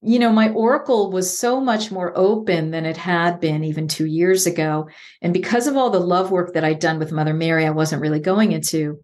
you 0.05 0.19
know, 0.19 0.31
my 0.31 0.51
oracle 0.51 1.11
was 1.11 1.39
so 1.39 1.61
much 1.61 1.91
more 1.91 2.13
open 2.15 2.71
than 2.71 2.85
it 2.85 2.97
had 2.97 3.41
been 3.41 3.65
even 3.65 3.89
two 3.89 4.05
years 4.05 4.47
ago. 4.47 4.89
And 5.23 5.33
because 5.33 5.67
of 5.67 5.77
all 5.77 5.89
the 5.89 5.99
love 5.99 6.31
work 6.31 6.53
that 6.53 6.65
I'd 6.65 6.79
done 6.79 6.99
with 6.99 7.11
Mother 7.11 7.33
Mary, 7.33 7.65
I 7.67 7.71
wasn't 7.71 8.03
really 8.03 8.21
going 8.21 8.53
into 8.53 9.03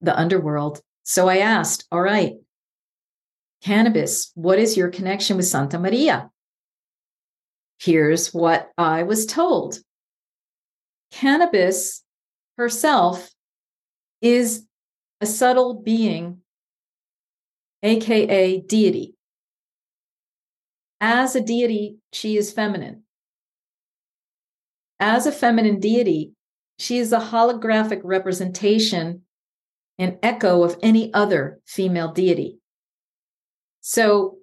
the 0.00 0.16
underworld. 0.16 0.80
So 1.02 1.28
I 1.28 1.38
asked, 1.38 1.84
all 1.90 2.00
right, 2.00 2.34
cannabis, 3.62 4.30
what 4.34 4.60
is 4.60 4.76
your 4.76 4.88
connection 4.88 5.36
with 5.36 5.46
Santa 5.46 5.80
Maria? 5.80 6.30
Here's 7.80 8.32
what 8.32 8.70
I 8.78 9.02
was 9.02 9.26
told 9.26 9.78
cannabis 11.10 12.04
herself 12.56 13.28
is 14.22 14.64
a 15.20 15.26
subtle 15.26 15.82
being, 15.82 16.38
AKA 17.82 18.60
deity. 18.60 19.14
As 21.00 21.34
a 21.34 21.40
deity, 21.40 21.96
she 22.12 22.36
is 22.36 22.52
feminine. 22.52 23.04
As 24.98 25.26
a 25.26 25.32
feminine 25.32 25.80
deity, 25.80 26.32
she 26.78 26.98
is 26.98 27.12
a 27.12 27.18
holographic 27.18 28.00
representation 28.04 29.22
and 29.98 30.18
echo 30.22 30.62
of 30.62 30.78
any 30.82 31.12
other 31.14 31.60
female 31.66 32.12
deity. 32.12 32.58
So, 33.80 34.38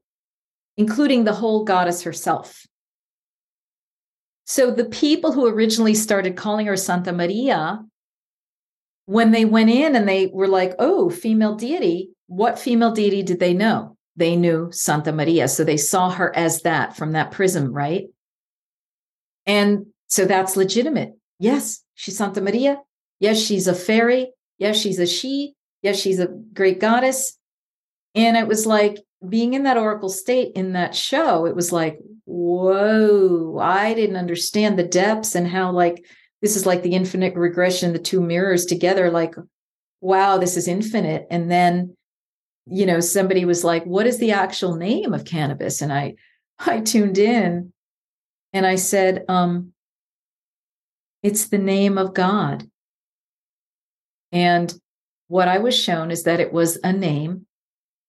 including 0.78 1.24
the 1.24 1.34
whole 1.34 1.64
goddess 1.64 2.04
herself. 2.04 2.66
So, 4.46 4.72
the 4.72 4.86
people 4.86 5.32
who 5.32 5.48
originally 5.48 5.94
started 5.94 6.38
calling 6.38 6.68
her 6.68 6.78
Santa 6.78 7.12
Maria, 7.12 7.84
when 9.06 9.32
they 9.32 9.46
went 9.46 9.70
in 9.70 9.96
and 9.96 10.08
they 10.08 10.28
were 10.28 10.48
like, 10.48 10.76
oh, 10.80 11.10
female 11.10 11.56
deity, 11.56 12.12
what 12.28 12.60
female 12.60 12.92
deity 12.92 13.24
did 13.24 13.40
they 13.40 13.54
know? 13.54 13.97
They 14.18 14.36
knew 14.36 14.70
Santa 14.72 15.14
Maria. 15.14 15.48
So 15.48 15.64
they 15.64 15.78
saw 15.78 16.10
her 16.10 16.36
as 16.36 16.64
that 16.64 16.98
from 16.98 17.14
that 17.14 17.32
prism, 17.32 17.72
right? 17.72 18.06
And 19.46 19.86
so 20.08 20.26
that's 20.26 20.58
legitimate. 20.58 21.14
Yes, 21.40 21.84
she's 21.94 22.18
Santa 22.18 22.42
Maria. 22.42 22.82
Yes, 23.20 23.40
she's 23.40 23.68
a 23.68 23.76
fairy. 23.76 24.32
Yes, 24.58 24.78
she's 24.78 25.00
a 25.00 25.06
she. 25.06 25.54
Yes, 25.82 26.00
she's 26.00 26.20
a 26.20 26.28
great 26.28 26.80
goddess. 26.80 27.38
And 28.16 28.36
it 28.36 28.48
was 28.48 28.66
like 28.66 28.98
being 29.28 29.54
in 29.54 29.64
that 29.64 29.78
oracle 29.78 30.10
state 30.10 30.54
in 30.56 30.74
that 30.74 30.96
show, 30.96 31.46
it 31.46 31.56
was 31.56 31.72
like, 31.72 32.00
whoa, 32.26 33.58
I 33.60 33.94
didn't 33.94 34.16
understand 34.16 34.78
the 34.78 34.84
depths 34.84 35.36
and 35.36 35.48
how, 35.48 35.72
like, 35.72 36.04
this 36.42 36.56
is 36.56 36.66
like 36.66 36.84
the 36.84 36.94
infinite 36.94 37.36
regression, 37.36 37.94
the 37.94 38.00
two 38.00 38.22
mirrors 38.22 38.66
together. 38.66 39.10
Like, 39.10 39.36
wow, 40.02 40.38
this 40.38 40.58
is 40.58 40.68
infinite. 40.68 41.28
And 41.32 41.50
then 41.50 41.97
you 42.70 42.86
know 42.86 43.00
somebody 43.00 43.46
was 43.46 43.64
like 43.64 43.84
what 43.86 44.08
is 44.08 44.18
the 44.18 44.32
actual 44.32 44.76
name 44.76 45.14
of 45.14 45.26
cannabis? 45.26 45.82
And 45.82 45.92
i 45.92 46.16
i 46.60 46.82
tuned 46.82 47.18
in 47.18 47.72
and 48.54 48.66
i 48.66 48.76
said 48.76 49.26
um 49.28 49.74
it's 51.24 51.48
the 51.48 51.58
name 51.58 51.98
of 51.98 52.14
god. 52.14 52.70
And 54.32 54.74
what 55.28 55.48
i 55.48 55.58
was 55.58 55.78
shown 55.78 56.12
is 56.12 56.24
that 56.24 56.40
it 56.40 56.54
was 56.54 56.78
a 56.84 56.94
name 56.94 57.46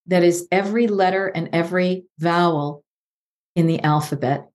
that 0.06 0.22
is 0.22 0.48
every 0.50 0.88
letter 0.88 1.26
and 1.26 1.50
every 1.52 2.06
vowel 2.18 2.82
in 3.54 3.66
the 3.66 3.82
alphabet 3.82 4.48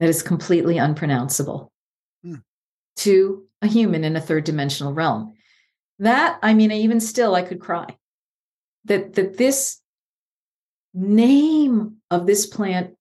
that 0.00 0.08
is 0.08 0.22
completely 0.22 0.78
unpronounceable 0.78 1.70
hmm. 2.24 2.36
to 2.96 3.44
a 3.62 3.66
human 3.68 4.02
in 4.02 4.16
a 4.16 4.20
third 4.20 4.44
dimensional 4.44 4.92
realm. 4.92 5.34
That 5.98 6.38
i 6.42 6.52
mean 6.52 6.72
even 6.72 7.00
still 7.00 7.34
i 7.34 7.42
could 7.42 7.60
cry 7.60 7.96
that 8.84 9.14
that 9.14 9.36
this 9.36 9.80
name 10.94 11.96
of 12.10 12.26
this 12.26 12.46
plant 12.46 12.94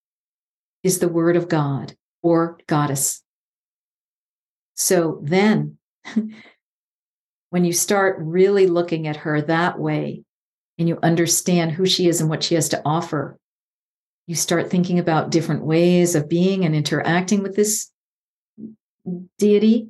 is 0.84 1.00
the 1.00 1.10
word 1.10 1.36
of 1.36 1.50
God 1.50 1.96
or 2.22 2.60
goddess. 2.68 3.22
So 4.76 5.20
then 5.24 5.78
when 7.50 7.66
you 7.66 7.74
start 7.74 8.18
really 8.20 8.68
looking 8.68 9.08
at 9.08 9.18
her 9.18 9.42
that 9.42 9.80
way 9.80 10.24
and 10.78 10.88
you 10.88 10.98
understand 11.04 11.72
who 11.72 11.86
she 11.86 12.08
is 12.08 12.22
and 12.22 12.30
what 12.30 12.44
she 12.44 12.56
has 12.56 12.70
to 12.70 12.82
offer, 12.86 13.38
you 14.28 14.36
start 14.36 14.70
thinking 14.70 15.00
about 15.00 15.30
different 15.30 15.66
ways 15.66 16.16
of 16.16 16.30
being 16.30 16.66
and 16.66 16.76
interacting 16.76 17.44
with 17.44 17.56
this 17.56 17.92
deity. 19.38 19.90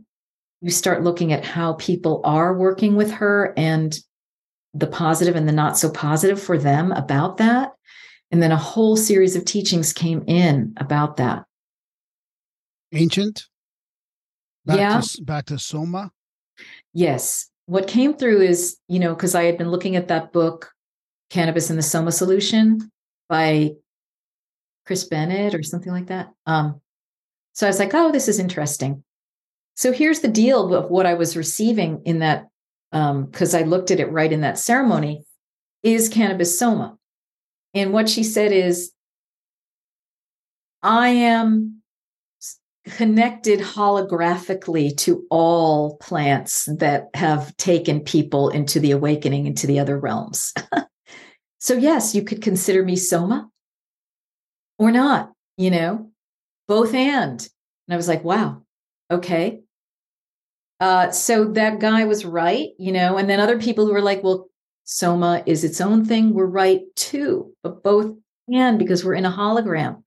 You 0.62 0.72
start 0.72 1.04
looking 1.04 1.34
at 1.34 1.46
how 1.46 1.74
people 1.74 2.22
are 2.24 2.58
working 2.58 2.96
with 2.96 3.12
her 3.12 3.54
and 3.58 3.98
the 4.74 4.88
positive 4.88 5.36
and 5.36 5.48
the 5.48 5.52
not 5.52 5.78
so 5.78 5.90
positive 5.90 6.42
for 6.42 6.58
them 6.58 6.92
about 6.92 7.38
that. 7.38 7.74
And 8.32 8.42
then 8.42 8.52
a 8.52 8.58
whole 8.58 8.96
series 8.96 9.36
of 9.36 9.44
teachings 9.44 9.92
came 9.92 10.24
in 10.28 10.74
about 10.78 11.18
that. 11.18 11.44
Ancient? 12.94 13.48
Back 14.66 14.78
yeah. 14.78 15.02
To, 15.02 15.22
back 15.24 15.46
to 15.46 15.60
Soma? 15.60 16.12
Yes. 16.94 17.50
What 17.66 17.88
came 17.88 18.14
through 18.14 18.42
is, 18.42 18.78
you 18.88 19.00
know, 19.00 19.14
because 19.14 19.36
I 19.36 19.44
had 19.44 19.58
been 19.58 19.70
looking 19.72 19.96
at 19.96 20.08
that 20.08 20.32
book, 20.32 20.72
Cannabis 21.30 21.70
and 21.70 21.78
the 21.78 21.84
Soma 21.84 22.12
Solution 22.12 22.92
by 23.28 23.72
Chris 24.86 25.04
Bennett 25.06 25.56
or 25.56 25.64
something 25.64 25.92
like 25.92 26.08
that. 26.08 26.32
Um, 26.46 26.82
so 27.54 27.68
I 27.68 27.70
was 27.70 27.80
like, 27.80 27.94
oh, 27.94 28.12
this 28.12 28.28
is 28.28 28.40
interesting. 28.40 29.04
So 29.76 29.92
here's 29.92 30.20
the 30.20 30.28
deal 30.28 30.74
of 30.74 30.90
what 30.90 31.06
I 31.06 31.14
was 31.14 31.38
receiving 31.38 32.02
in 32.06 32.20
that 32.20 32.48
because 32.92 33.56
um, 33.56 33.62
I 33.62 33.64
looked 33.64 33.92
at 33.92 34.00
it 34.00 34.12
right 34.12 34.32
in 34.32 34.42
that 34.42 34.58
ceremony, 34.58 35.24
is 35.84 36.10
cannabis 36.10 36.58
soma. 36.58 36.98
And 37.74 37.94
what 37.94 38.10
she 38.10 38.24
said 38.24 38.52
is, 38.52 38.92
I 40.84 41.10
am 41.10 41.82
connected 42.86 43.60
holographically 43.60 44.96
to 44.98 45.26
all 45.30 45.98
plants 45.98 46.68
that 46.78 47.10
have 47.14 47.56
taken 47.58 48.02
people 48.02 48.50
into 48.50 48.80
the 48.80 48.92
awakening 48.92 49.46
into 49.46 49.68
the 49.68 49.80
other 49.80 49.98
realms. 49.98 50.54
so, 51.60 51.76
yes, 51.76 52.16
you 52.16 52.24
could 52.24 52.42
consider 52.42 52.84
me 52.84 52.96
soma 52.96 53.50
or 54.80 54.92
not, 54.92 55.32
you 55.58 55.70
know, 55.70 56.10
both 56.68 56.94
and. 56.94 57.40
And 57.88 57.94
I 57.94 57.96
was 57.96 58.08
like, 58.08 58.24
wow, 58.24 58.64
okay. 59.12 59.62
Uh, 60.82 61.12
so 61.12 61.46
that 61.46 61.80
guy 61.80 62.06
was 62.06 62.26
right, 62.26 62.70
you 62.80 62.92
know, 62.92 63.18
and 63.18 63.30
then 63.30 63.40
other 63.40 63.60
people 63.60 63.86
who 63.86 63.94
were 63.94 64.02
like, 64.02 64.24
well, 64.24 64.50
Soma 64.84 65.44
is 65.46 65.64
its 65.64 65.80
own 65.80 66.04
thing. 66.04 66.34
We're 66.34 66.48
right 66.48 66.82
too, 66.96 67.54
but 67.62 67.84
both 67.84 68.16
can 68.50 68.80
because 68.80 69.06
we're 69.06 69.14
in 69.14 69.26
a 69.26 69.32
hologram, 69.32 70.02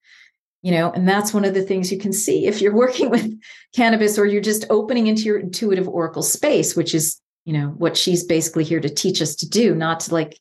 you 0.63 0.73
know, 0.73 0.91
and 0.91 1.09
that's 1.09 1.33
one 1.33 1.45
of 1.45 1.55
the 1.55 1.63
things 1.63 1.93
you 1.93 1.99
can 1.99 2.13
see 2.13 2.47
if 2.47 2.61
you're 2.61 2.75
working 2.85 3.09
with 3.09 3.33
cannabis 3.73 4.19
or 4.19 4.27
you're 4.27 4.43
just 4.43 4.65
opening 4.69 5.07
into 5.07 5.23
your 5.23 5.39
intuitive 5.39 5.89
oracle 5.89 6.25
space, 6.25 6.75
which 6.75 6.93
is, 6.93 7.21
you 7.45 7.53
know, 7.53 7.69
what 7.69 7.97
she's 7.97 8.25
basically 8.25 8.65
here 8.65 8.81
to 8.81 8.91
teach 8.91 9.23
us 9.23 9.37
to 9.37 9.49
do, 9.49 9.77
not 9.77 10.01
to 10.01 10.13
like 10.13 10.41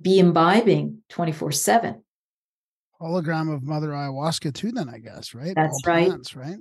be 0.00 0.20
imbibing 0.20 1.02
24 1.10 1.52
7 1.52 2.02
hologram 3.00 3.54
of 3.54 3.62
mother 3.62 3.90
ayahuasca 3.90 4.52
too 4.52 4.72
then 4.72 4.88
i 4.88 4.98
guess 4.98 5.32
right? 5.32 5.54
That's 5.54 5.80
All 5.86 5.94
right. 5.94 6.08
plants, 6.08 6.34
right 6.34 6.56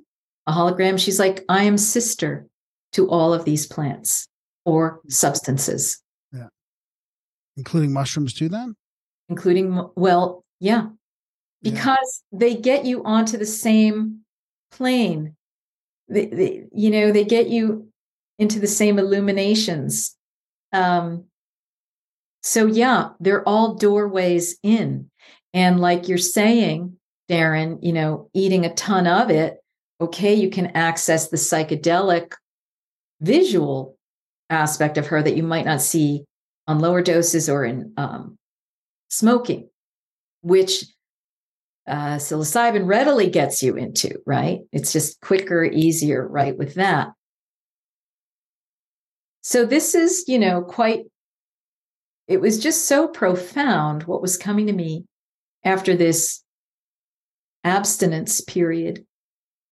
a 0.47 0.51
hologram. 0.51 0.99
She's 0.99 1.19
like, 1.19 1.43
I 1.49 1.63
am 1.63 1.77
sister 1.77 2.47
to 2.93 3.09
all 3.09 3.33
of 3.33 3.45
these 3.45 3.65
plants 3.65 4.27
or 4.65 4.99
mm. 5.05 5.11
substances. 5.11 6.01
Yeah. 6.31 6.47
Including 7.57 7.93
mushrooms 7.93 8.33
too, 8.33 8.49
then? 8.49 8.75
Including, 9.29 9.89
well, 9.95 10.43
yeah, 10.59 10.87
because 11.61 12.23
yeah. 12.31 12.39
they 12.39 12.55
get 12.55 12.85
you 12.85 13.03
onto 13.03 13.37
the 13.37 13.45
same 13.45 14.19
plane. 14.71 15.35
They, 16.07 16.27
they, 16.27 16.65
you 16.71 16.91
know, 16.91 17.11
they 17.11 17.25
get 17.25 17.47
you 17.47 17.89
into 18.37 18.59
the 18.59 18.67
same 18.67 18.99
illuminations. 18.99 20.15
Um, 20.71 21.25
so, 22.43 22.67
yeah, 22.67 23.09
they're 23.19 23.47
all 23.47 23.73
doorways 23.73 24.57
in. 24.61 25.09
And 25.53 25.79
like 25.79 26.07
you're 26.07 26.17
saying, 26.19 26.97
Darren, 27.29 27.79
you 27.81 27.93
know, 27.93 28.29
eating 28.33 28.65
a 28.65 28.73
ton 28.75 29.07
of 29.07 29.31
it 29.31 29.57
okay, 29.99 30.33
you 30.33 30.49
can 30.49 30.67
access 30.67 31.29
the 31.29 31.37
psychedelic 31.37 32.33
visual 33.21 33.97
aspect 34.49 34.97
of 34.97 35.07
her 35.07 35.21
that 35.21 35.35
you 35.35 35.43
might 35.43 35.65
not 35.65 35.81
see 35.81 36.25
on 36.67 36.79
lower 36.79 37.01
doses 37.01 37.49
or 37.49 37.63
in 37.63 37.93
um, 37.97 38.37
smoking, 39.09 39.69
which 40.41 40.85
uh, 41.87 42.15
psilocybin 42.15 42.87
readily 42.87 43.29
gets 43.29 43.61
you 43.61 43.75
into, 43.75 44.19
right? 44.25 44.61
It's 44.71 44.91
just 44.91 45.21
quicker, 45.21 45.63
easier, 45.63 46.27
right, 46.27 46.57
with 46.57 46.75
that. 46.75 47.09
So 49.41 49.65
this 49.65 49.93
is, 49.93 50.25
you 50.27 50.39
know, 50.39 50.63
quite, 50.63 51.05
it 52.27 52.41
was 52.41 52.59
just 52.59 52.85
so 52.85 53.07
profound 53.07 54.03
what 54.03 54.21
was 54.21 54.37
coming 54.37 54.65
to 54.67 54.73
me 54.73 55.05
after 55.63 55.95
this 55.95 56.41
abstinence 57.63 58.41
period 58.41 59.05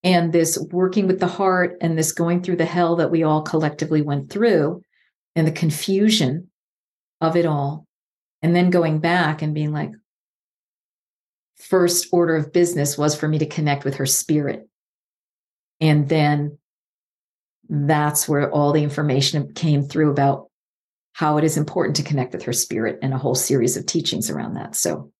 and 0.03 0.33
this 0.33 0.57
working 0.71 1.07
with 1.07 1.19
the 1.19 1.27
heart 1.27 1.77
and 1.81 1.97
this 1.97 2.11
going 2.11 2.41
through 2.41 2.57
the 2.57 2.65
hell 2.65 2.97
that 2.97 3.11
we 3.11 3.23
all 3.23 3.41
collectively 3.41 4.01
went 4.01 4.29
through 4.29 4.81
and 5.35 5.47
the 5.47 5.51
confusion 5.51 6.49
of 7.21 7.35
it 7.35 7.45
all 7.45 7.85
and 8.41 8.55
then 8.55 8.69
going 8.69 8.99
back 8.99 9.41
and 9.41 9.55
being 9.55 9.71
like 9.71 9.91
first 11.55 12.07
order 12.11 12.35
of 12.35 12.51
business 12.51 12.97
was 12.97 13.15
for 13.15 13.27
me 13.27 13.39
to 13.39 13.45
connect 13.45 13.85
with 13.85 13.95
her 13.95 14.05
spirit. 14.05 14.67
And 15.79 16.09
then 16.09 16.57
that's 17.69 18.27
where 18.27 18.51
all 18.51 18.73
the 18.73 18.83
information 18.83 19.53
came 19.53 19.83
through 19.83 20.11
about 20.11 20.49
how 21.13 21.37
it 21.37 21.45
is 21.45 21.55
important 21.55 21.95
to 21.95 22.03
connect 22.03 22.33
with 22.33 22.43
her 22.43 22.53
spirit 22.53 22.99
and 23.01 23.13
a 23.13 23.17
whole 23.17 23.35
series 23.35 23.77
of 23.77 23.85
teachings 23.85 24.29
around 24.29 24.55
that. 24.55 24.75
So, 24.75 25.12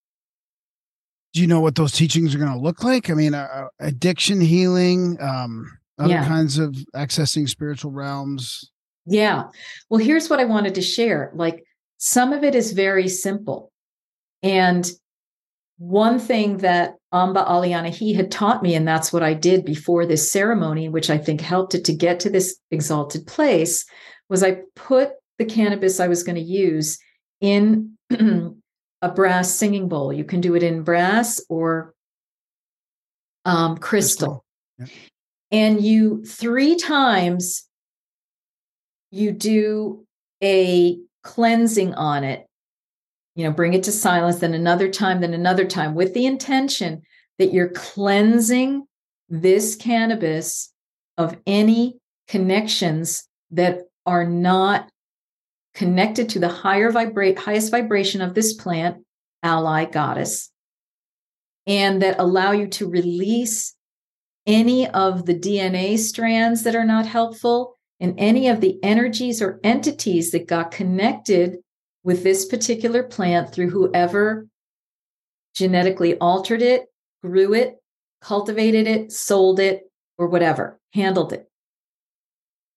do 1.33 1.41
you 1.41 1.47
know 1.47 1.59
what 1.59 1.75
those 1.75 1.91
teachings 1.91 2.33
are 2.33 2.37
going 2.37 2.51
to 2.51 2.57
look 2.59 2.83
like? 2.83 3.09
I 3.09 3.13
mean, 3.13 3.33
uh, 3.33 3.47
uh, 3.53 3.67
addiction 3.79 4.39
healing, 4.39 5.17
um, 5.19 5.65
other 5.97 6.09
Yeah. 6.13 6.27
kinds 6.27 6.57
of 6.59 6.75
accessing 6.95 7.49
spiritual 7.49 7.91
realms. 7.91 8.69
yeah. 9.05 9.45
Well, 9.89 9.99
here's 9.99 10.29
what 10.29 10.39
I 10.39 10.45
wanted 10.45 10.75
to 10.75 10.81
share. 10.81 11.31
Like, 11.35 11.63
some 11.97 12.31
of 12.33 12.43
it 12.43 12.55
is 12.55 12.71
very 12.71 13.07
simple. 13.09 13.71
And 14.41 14.89
one 15.77 16.19
thing 16.19 16.57
that 16.57 16.95
Amba 17.11 17.43
Aliana 17.43 17.89
he 17.89 18.13
had 18.13 18.31
taught 18.31 18.61
me, 18.63 18.75
and 18.75 18.87
that's 18.87 19.11
what 19.11 19.23
I 19.23 19.33
did 19.33 19.65
before 19.65 20.05
this 20.05 20.31
ceremony, 20.31 20.87
which 20.89 21.09
I 21.09 21.17
think 21.17 21.41
helped 21.41 21.75
it 21.75 21.83
to 21.85 21.93
get 21.93 22.19
to 22.21 22.29
this 22.29 22.57
exalted 22.71 23.25
place, 23.27 23.85
was 24.29 24.43
I 24.43 24.59
put 24.75 25.11
the 25.39 25.45
cannabis 25.45 25.99
I 25.99 26.07
was 26.07 26.23
going 26.23 26.35
to 26.35 26.41
use 26.41 26.97
in 27.41 27.97
a 29.03 29.09
brass 29.09 29.53
singing 29.53 29.89
bowl. 29.89 30.13
You 30.13 30.23
can 30.23 30.39
do 30.41 30.55
it 30.55 30.63
in 30.63 30.81
brass 30.81 31.41
or 31.49 31.93
um, 33.43 33.77
crystal. 33.77 34.45
Yeah. 34.79 34.85
And 35.51 35.83
you 35.83 36.23
three 36.25 36.77
times 36.77 37.67
you 39.11 39.31
do 39.31 40.05
a 40.41 40.97
cleansing 41.23 41.93
on 41.93 42.23
it 42.23 42.47
you 43.35 43.43
know 43.45 43.51
bring 43.51 43.73
it 43.73 43.83
to 43.83 43.91
silence 43.91 44.39
then 44.39 44.53
another 44.53 44.89
time 44.89 45.21
then 45.21 45.33
another 45.33 45.65
time 45.65 45.95
with 45.95 46.13
the 46.13 46.25
intention 46.25 47.01
that 47.39 47.53
you're 47.53 47.69
cleansing 47.69 48.85
this 49.29 49.75
cannabis 49.75 50.73
of 51.17 51.37
any 51.47 51.97
connections 52.27 53.27
that 53.51 53.83
are 54.05 54.25
not 54.25 54.89
connected 55.73 56.29
to 56.29 56.39
the 56.39 56.49
higher 56.49 56.91
vibrate 56.91 57.37
highest 57.39 57.71
vibration 57.71 58.21
of 58.21 58.33
this 58.33 58.53
plant 58.53 59.03
ally 59.41 59.85
goddess 59.85 60.51
and 61.65 62.01
that 62.01 62.19
allow 62.19 62.51
you 62.51 62.67
to 62.67 62.89
release 62.89 63.75
any 64.45 64.89
of 64.89 65.25
the 65.25 65.35
DNA 65.35 65.97
strands 65.97 66.63
that 66.63 66.75
are 66.75 66.85
not 66.85 67.05
helpful 67.05 67.77
and 67.99 68.15
any 68.17 68.49
of 68.49 68.59
the 68.59 68.77
energies 68.83 69.41
or 69.41 69.59
entities 69.63 70.31
that 70.31 70.47
got 70.47 70.71
connected 70.71 71.57
with 72.03 72.23
this 72.23 72.45
particular 72.45 73.01
plant 73.03 73.51
through 73.51 73.69
whoever 73.69 74.45
genetically 75.55 76.17
altered 76.17 76.61
it, 76.61 76.85
grew 77.21 77.53
it, 77.53 77.75
cultivated 78.21 78.87
it, 78.87 79.11
sold 79.11 79.59
it, 79.59 79.83
or 80.17 80.27
whatever, 80.27 80.79
handled 80.93 81.31
it. 81.31 81.49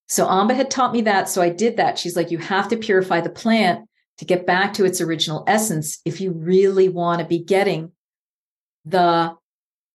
So 0.07 0.25
Amba 0.27 0.53
had 0.53 0.71
taught 0.71 0.93
me 0.93 1.01
that. 1.01 1.29
So 1.29 1.41
I 1.41 1.49
did 1.49 1.77
that. 1.77 1.99
She's 1.99 2.15
like, 2.15 2.31
you 2.31 2.37
have 2.37 2.69
to 2.69 2.77
purify 2.77 3.21
the 3.21 3.29
plant 3.29 3.87
to 4.17 4.25
get 4.25 4.45
back 4.47 4.73
to 4.73 4.85
its 4.85 5.01
original 5.01 5.43
essence 5.47 5.99
if 6.05 6.21
you 6.21 6.31
really 6.31 6.89
want 6.89 7.19
to 7.19 7.25
be 7.25 7.43
getting 7.43 7.91
the 8.85 9.35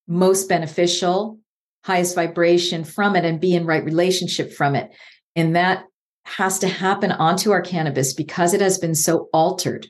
most 0.07 0.49
beneficial, 0.49 1.39
highest 1.85 2.15
vibration 2.15 2.85
from 2.85 3.17
it 3.17 3.25
and 3.25 3.41
be 3.41 3.55
in 3.55 3.67
right 3.67 3.85
relationship 3.85 4.53
from 4.53 4.75
it. 4.75 4.91
And 5.35 5.57
that 5.57 5.85
has 6.25 6.59
to 6.61 6.69
happen 6.69 7.11
onto 7.11 7.51
our 7.51 7.63
cannabis 7.63 8.13
because 8.13 8.55
it 8.55 8.61
has 8.61 8.79
been 8.79 8.95
so 8.95 9.29
altered. 9.33 9.89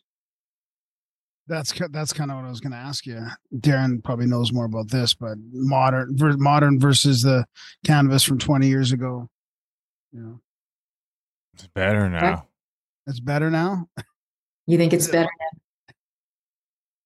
That's 1.48 1.72
that's 1.90 2.12
kind 2.12 2.30
of 2.30 2.36
what 2.36 2.46
I 2.46 2.50
was 2.50 2.60
going 2.60 2.72
to 2.72 2.78
ask 2.78 3.04
you. 3.04 3.26
Darren 3.56 4.02
probably 4.02 4.26
knows 4.26 4.52
more 4.52 4.64
about 4.64 4.88
this, 4.88 5.12
but 5.12 5.36
modern 5.52 6.16
modern 6.38 6.78
versus 6.78 7.22
the 7.22 7.44
cannabis 7.84 8.22
from 8.22 8.38
20 8.38 8.68
years 8.68 8.92
ago. 8.92 9.28
Know, 10.12 10.40
It's 11.54 11.66
better 11.68 12.08
now. 12.10 12.46
it's 13.06 13.20
better 13.20 13.50
now. 13.50 13.88
You 14.66 14.76
think 14.78 14.92
it's 14.92 15.08
better? 15.08 15.30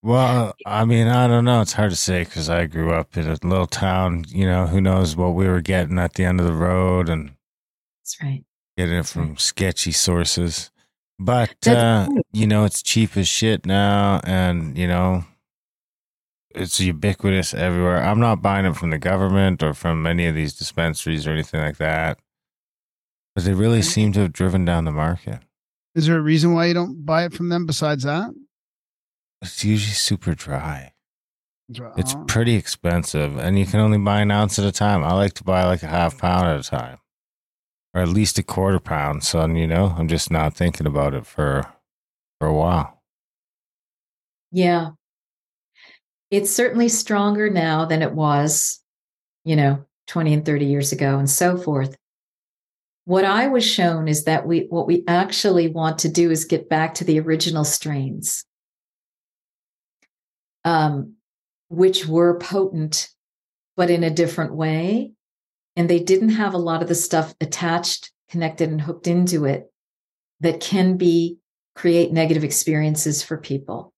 Well, 0.03 0.55
I 0.67 0.85
mean, 0.85 1.09
I 1.09 1.27
don't 1.27 1.45
know. 1.45 1.61
It's 1.63 1.73
hard 1.73 1.91
to 1.91 1.97
say 1.97 2.25
because 2.25 2.49
I 2.51 2.67
grew 2.67 2.93
up 2.93 3.17
in 3.17 3.27
a 3.29 3.39
little 3.43 3.67
town. 3.67 4.25
You 4.29 4.47
know, 4.47 4.67
who 4.67 4.81
knows 4.81 5.17
what 5.17 5.35
we 5.35 5.47
were 5.49 5.61
getting 5.61 5.99
at 5.99 6.15
the 6.15 6.25
end 6.25 6.39
of 6.41 6.47
the 6.47 6.53
road 6.53 7.09
and 7.09 7.33
That's 8.03 8.17
right. 8.23 8.45
getting 8.77 8.95
it 8.97 9.07
from 9.07 9.37
sketchy 9.37 9.93
sources. 9.93 10.71
But 11.19 11.57
uh, 11.67 12.07
right. 12.11 12.23
you 12.33 12.47
know, 12.47 12.65
it's 12.65 12.83
cheap 12.83 13.17
as 13.17 13.27
shit 13.27 13.65
now, 13.65 14.21
and 14.25 14.77
you 14.77 14.87
know, 14.87 15.25
it's 16.55 16.79
ubiquitous 16.79 17.55
everywhere. 17.55 18.03
I'm 18.05 18.21
not 18.21 18.43
buying 18.43 18.67
it 18.67 18.77
from 18.77 18.91
the 18.91 18.99
government 18.99 19.63
or 19.63 19.73
from 19.73 20.07
any 20.07 20.27
of 20.27 20.35
these 20.35 20.55
dispensaries 20.55 21.27
or 21.27 21.31
anything 21.31 21.61
like 21.61 21.79
that. 21.79 22.19
But 23.37 23.45
they 23.45 23.53
really 23.55 23.83
seem 23.83 24.13
to 24.15 24.21
have 24.21 24.33
driven 24.33 24.65
down 24.65 24.87
the 24.87 24.91
market. 24.93 25.41
Is 25.95 26.07
there 26.07 26.17
a 26.17 26.21
reason 26.23 26.55
why 26.55 26.67
you 26.67 26.75
don't 26.75 27.05
buy 27.07 27.25
it 27.27 27.33
from 27.35 27.51
them 27.51 27.67
besides 27.67 28.03
that? 28.05 28.31
It's 29.43 29.63
usually 29.63 29.93
super 29.95 30.35
dry. 30.35 30.95
It's 31.97 32.15
Oh. 32.15 32.25
pretty 32.27 32.55
expensive, 32.55 33.37
and 33.37 33.59
you 33.59 33.67
can 33.67 33.81
only 33.81 33.99
buy 33.99 34.21
an 34.23 34.31
ounce 34.31 34.59
at 34.59 34.65
a 34.65 34.73
time. 34.73 35.05
I 35.05 35.13
like 35.13 35.35
to 35.35 35.45
buy 35.45 35.65
like 35.65 35.83
a 35.83 35.87
half 35.89 36.17
pound 36.19 36.47
at 36.47 36.61
a 36.61 36.63
time, 36.69 36.99
or 37.93 38.01
at 38.01 38.09
least 38.09 38.39
a 38.39 38.43
quarter 38.43 38.81
pound. 38.81 39.23
So 39.25 39.45
you 39.47 39.67
know, 39.67 39.95
I'm 39.99 40.09
just 40.09 40.31
not 40.31 40.55
thinking 40.55 40.87
about 40.87 41.13
it 41.13 41.27
for 41.27 41.65
for 42.41 42.49
a 42.49 42.55
while. 42.55 43.03
Yeah. 44.51 44.91
It's 46.31 46.51
certainly 46.51 46.89
stronger 46.89 47.51
now 47.51 47.85
than 47.85 48.01
it 48.03 48.13
was, 48.13 48.83
you 49.45 49.57
know, 49.57 49.85
20 50.07 50.33
and 50.35 50.45
30 50.45 50.67
years 50.67 50.93
ago 50.93 51.19
and 51.19 51.29
so 51.29 51.57
forth. 51.57 51.97
What 53.07 53.25
I 53.25 53.47
was 53.47 53.65
shown 53.65 54.09
is 54.09 54.25
that 54.25 54.47
we 54.47 54.67
what 54.69 54.87
we 54.87 55.03
actually 55.09 55.69
want 55.69 56.01
to 56.01 56.09
do 56.09 56.31
is 56.31 56.45
get 56.45 56.69
back 56.69 56.95
to 56.95 57.05
the 57.05 57.19
original 57.19 57.65
strains. 57.65 58.45
Um, 60.65 61.15
which 61.69 62.07
were 62.07 62.39
potent, 62.39 63.09
but 63.77 63.89
in 63.89 64.05
a 64.05 64.11
different 64.11 64.55
way. 64.55 65.13
And 65.77 65.89
they 65.89 66.01
didn't 66.01 66.31
have 66.31 66.55
a 66.55 66.59
lot 66.59 66.83
of 66.83 66.89
the 66.89 66.95
stuff 66.95 67.35
attached, 67.41 68.13
connected, 68.29 68.69
and 68.69 68.81
hooked 68.81 69.07
into 69.07 69.45
it 69.45 69.73
that 70.41 70.61
can 70.61 70.97
be 70.97 71.39
create 71.75 72.13
negative 72.13 72.45
experiences 72.45 73.23
for 73.23 73.39
people 73.39 73.95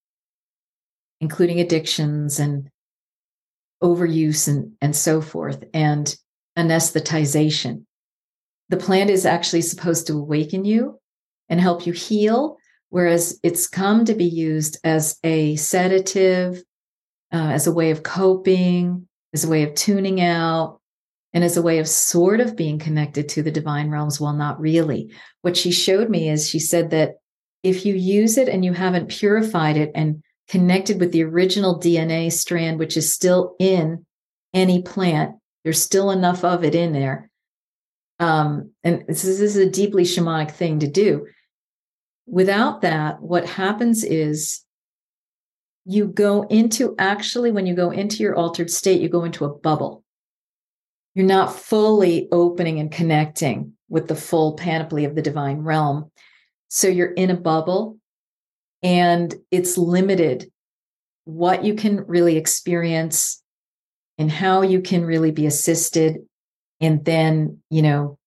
including 1.20 1.60
addictions 1.60 2.38
and 2.38 2.70
overuse 3.82 4.48
and, 4.48 4.72
and 4.80 4.94
so 4.94 5.20
forth, 5.20 5.64
and 5.74 6.16
anesthetization. 6.56 7.84
The 8.68 8.76
plant 8.76 9.10
is 9.10 9.26
actually 9.26 9.62
supposed 9.62 10.06
to 10.06 10.14
awaken 10.14 10.64
you 10.64 10.98
and 11.48 11.60
help 11.60 11.86
you 11.86 11.92
heal, 11.92 12.56
whereas 12.90 13.38
it's 13.42 13.66
come 13.66 14.04
to 14.04 14.14
be 14.14 14.26
used 14.26 14.78
as 14.84 15.18
a 15.24 15.56
sedative, 15.56 16.62
uh, 17.32 17.50
as 17.50 17.66
a 17.66 17.72
way 17.72 17.90
of 17.90 18.02
coping, 18.02 19.08
as 19.32 19.44
a 19.44 19.48
way 19.48 19.62
of 19.62 19.74
tuning 19.74 20.20
out, 20.20 20.80
and 21.32 21.44
as 21.44 21.56
a 21.56 21.62
way 21.62 21.78
of 21.78 21.88
sort 21.88 22.40
of 22.40 22.56
being 22.56 22.78
connected 22.78 23.28
to 23.30 23.42
the 23.42 23.50
divine 23.50 23.90
realms 23.90 24.20
while 24.20 24.32
not 24.32 24.60
really. 24.60 25.10
What 25.42 25.56
she 25.56 25.70
showed 25.70 26.10
me 26.10 26.28
is 26.28 26.48
she 26.48 26.58
said 26.58 26.90
that 26.90 27.16
if 27.62 27.84
you 27.84 27.94
use 27.94 28.38
it 28.38 28.48
and 28.48 28.64
you 28.64 28.72
haven't 28.72 29.08
purified 29.08 29.76
it 29.76 29.90
and 29.94 30.22
connected 30.48 30.98
with 30.98 31.12
the 31.12 31.22
original 31.22 31.78
DNA 31.78 32.32
strand, 32.32 32.78
which 32.78 32.96
is 32.96 33.12
still 33.12 33.54
in 33.58 34.04
any 34.54 34.82
plant. 34.82 35.36
There's 35.62 35.80
still 35.80 36.10
enough 36.10 36.42
of 36.42 36.64
it 36.64 36.74
in 36.74 36.92
there. 36.92 37.30
Um, 38.18 38.72
and 38.82 39.04
this 39.06 39.24
is, 39.24 39.38
this 39.38 39.54
is 39.54 39.66
a 39.66 39.70
deeply 39.70 40.02
shamanic 40.02 40.50
thing 40.50 40.80
to 40.80 40.88
do. 40.88 41.26
Without 42.26 42.82
that, 42.82 43.22
what 43.22 43.46
happens 43.46 44.04
is 44.04 44.64
you 45.84 46.06
go 46.06 46.42
into 46.42 46.94
actually, 46.98 47.50
when 47.50 47.66
you 47.66 47.74
go 47.74 47.90
into 47.90 48.22
your 48.22 48.36
altered 48.36 48.70
state, 48.70 49.00
you 49.00 49.08
go 49.08 49.24
into 49.24 49.44
a 49.44 49.54
bubble. 49.54 50.04
You're 51.14 51.26
not 51.26 51.54
fully 51.54 52.28
opening 52.30 52.78
and 52.78 52.92
connecting 52.92 53.72
with 53.88 54.08
the 54.08 54.14
full 54.14 54.54
panoply 54.54 55.04
of 55.04 55.14
the 55.14 55.22
divine 55.22 55.58
realm. 55.60 56.10
So 56.68 56.88
you're 56.88 57.12
in 57.12 57.30
a 57.30 57.36
bubble 57.36 57.98
and 58.82 59.34
it's 59.50 59.78
limited 59.78 60.50
what 61.24 61.64
you 61.64 61.74
can 61.74 62.06
really 62.06 62.36
experience 62.36 63.42
and 64.18 64.30
how 64.30 64.62
you 64.62 64.80
can 64.80 65.04
really 65.04 65.30
be 65.30 65.46
assisted 65.46 66.18
and 66.80 67.04
then 67.04 67.58
you 67.70 67.82
know 67.82 68.18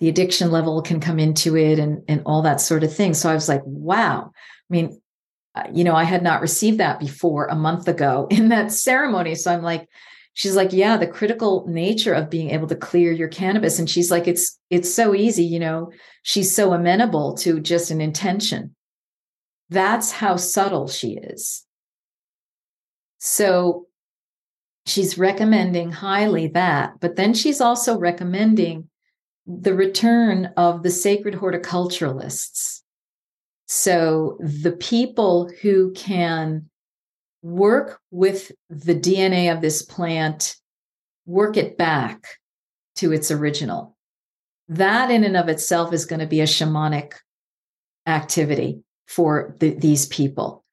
the 0.00 0.08
addiction 0.08 0.50
level 0.50 0.80
can 0.82 1.00
come 1.00 1.18
into 1.18 1.56
it 1.56 1.78
and 1.78 2.02
and 2.08 2.22
all 2.24 2.42
that 2.42 2.60
sort 2.60 2.84
of 2.84 2.94
thing. 2.94 3.14
So 3.14 3.28
i 3.28 3.34
was 3.34 3.48
like 3.48 3.62
wow. 3.64 4.30
I 4.34 4.72
mean 4.72 5.00
uh, 5.54 5.64
you 5.72 5.84
know 5.84 5.94
i 5.94 6.04
had 6.04 6.22
not 6.22 6.40
received 6.40 6.78
that 6.78 7.00
before 7.00 7.46
a 7.46 7.54
month 7.54 7.88
ago 7.88 8.26
in 8.30 8.48
that 8.48 8.72
ceremony. 8.72 9.34
So 9.34 9.52
i'm 9.52 9.62
like 9.62 9.88
she's 10.34 10.56
like 10.56 10.72
yeah 10.72 10.96
the 10.96 11.06
critical 11.06 11.66
nature 11.68 12.14
of 12.14 12.30
being 12.30 12.50
able 12.50 12.68
to 12.68 12.76
clear 12.76 13.12
your 13.12 13.28
cannabis. 13.28 13.78
And 13.78 13.90
she's 13.90 14.10
like 14.10 14.28
it's 14.28 14.58
it's 14.70 14.92
so 14.92 15.14
easy 15.14 15.44
you 15.44 15.58
know 15.58 15.90
she's 16.22 16.54
so 16.54 16.72
amenable 16.72 17.34
to 17.38 17.60
just 17.60 17.90
an 17.90 18.00
intention. 18.00 18.74
That's 19.70 20.10
how 20.10 20.36
subtle 20.36 20.88
she 20.88 21.18
is. 21.18 21.66
So 23.18 23.87
she's 24.88 25.18
recommending 25.18 25.90
highly 25.92 26.48
that, 26.48 26.94
but 27.00 27.16
then 27.16 27.34
she's 27.34 27.60
also 27.60 27.98
recommending 27.98 28.88
the 29.46 29.74
return 29.74 30.46
of 30.56 30.82
the 30.82 30.90
sacred 30.90 31.34
horticulturalists. 31.34 32.82
So 33.66 34.38
the 34.40 34.72
people 34.72 35.50
who 35.62 35.92
can 35.92 36.68
work 37.42 38.00
with 38.10 38.50
the 38.68 38.94
DNA 38.94 39.52
of 39.52 39.60
this 39.60 39.82
plant, 39.82 40.56
work 41.26 41.56
it 41.56 41.78
back 41.78 42.24
to 42.96 43.12
its 43.12 43.30
original. 43.30 43.96
That, 44.68 45.10
in 45.10 45.24
and 45.24 45.36
of 45.36 45.48
itself, 45.48 45.92
is 45.92 46.04
going 46.04 46.20
to 46.20 46.26
be 46.26 46.40
a 46.40 46.44
shamanic 46.44 47.12
activity 48.06 48.82
for 49.06 49.54
the, 49.60 49.74
these 49.74 50.06
people 50.06 50.64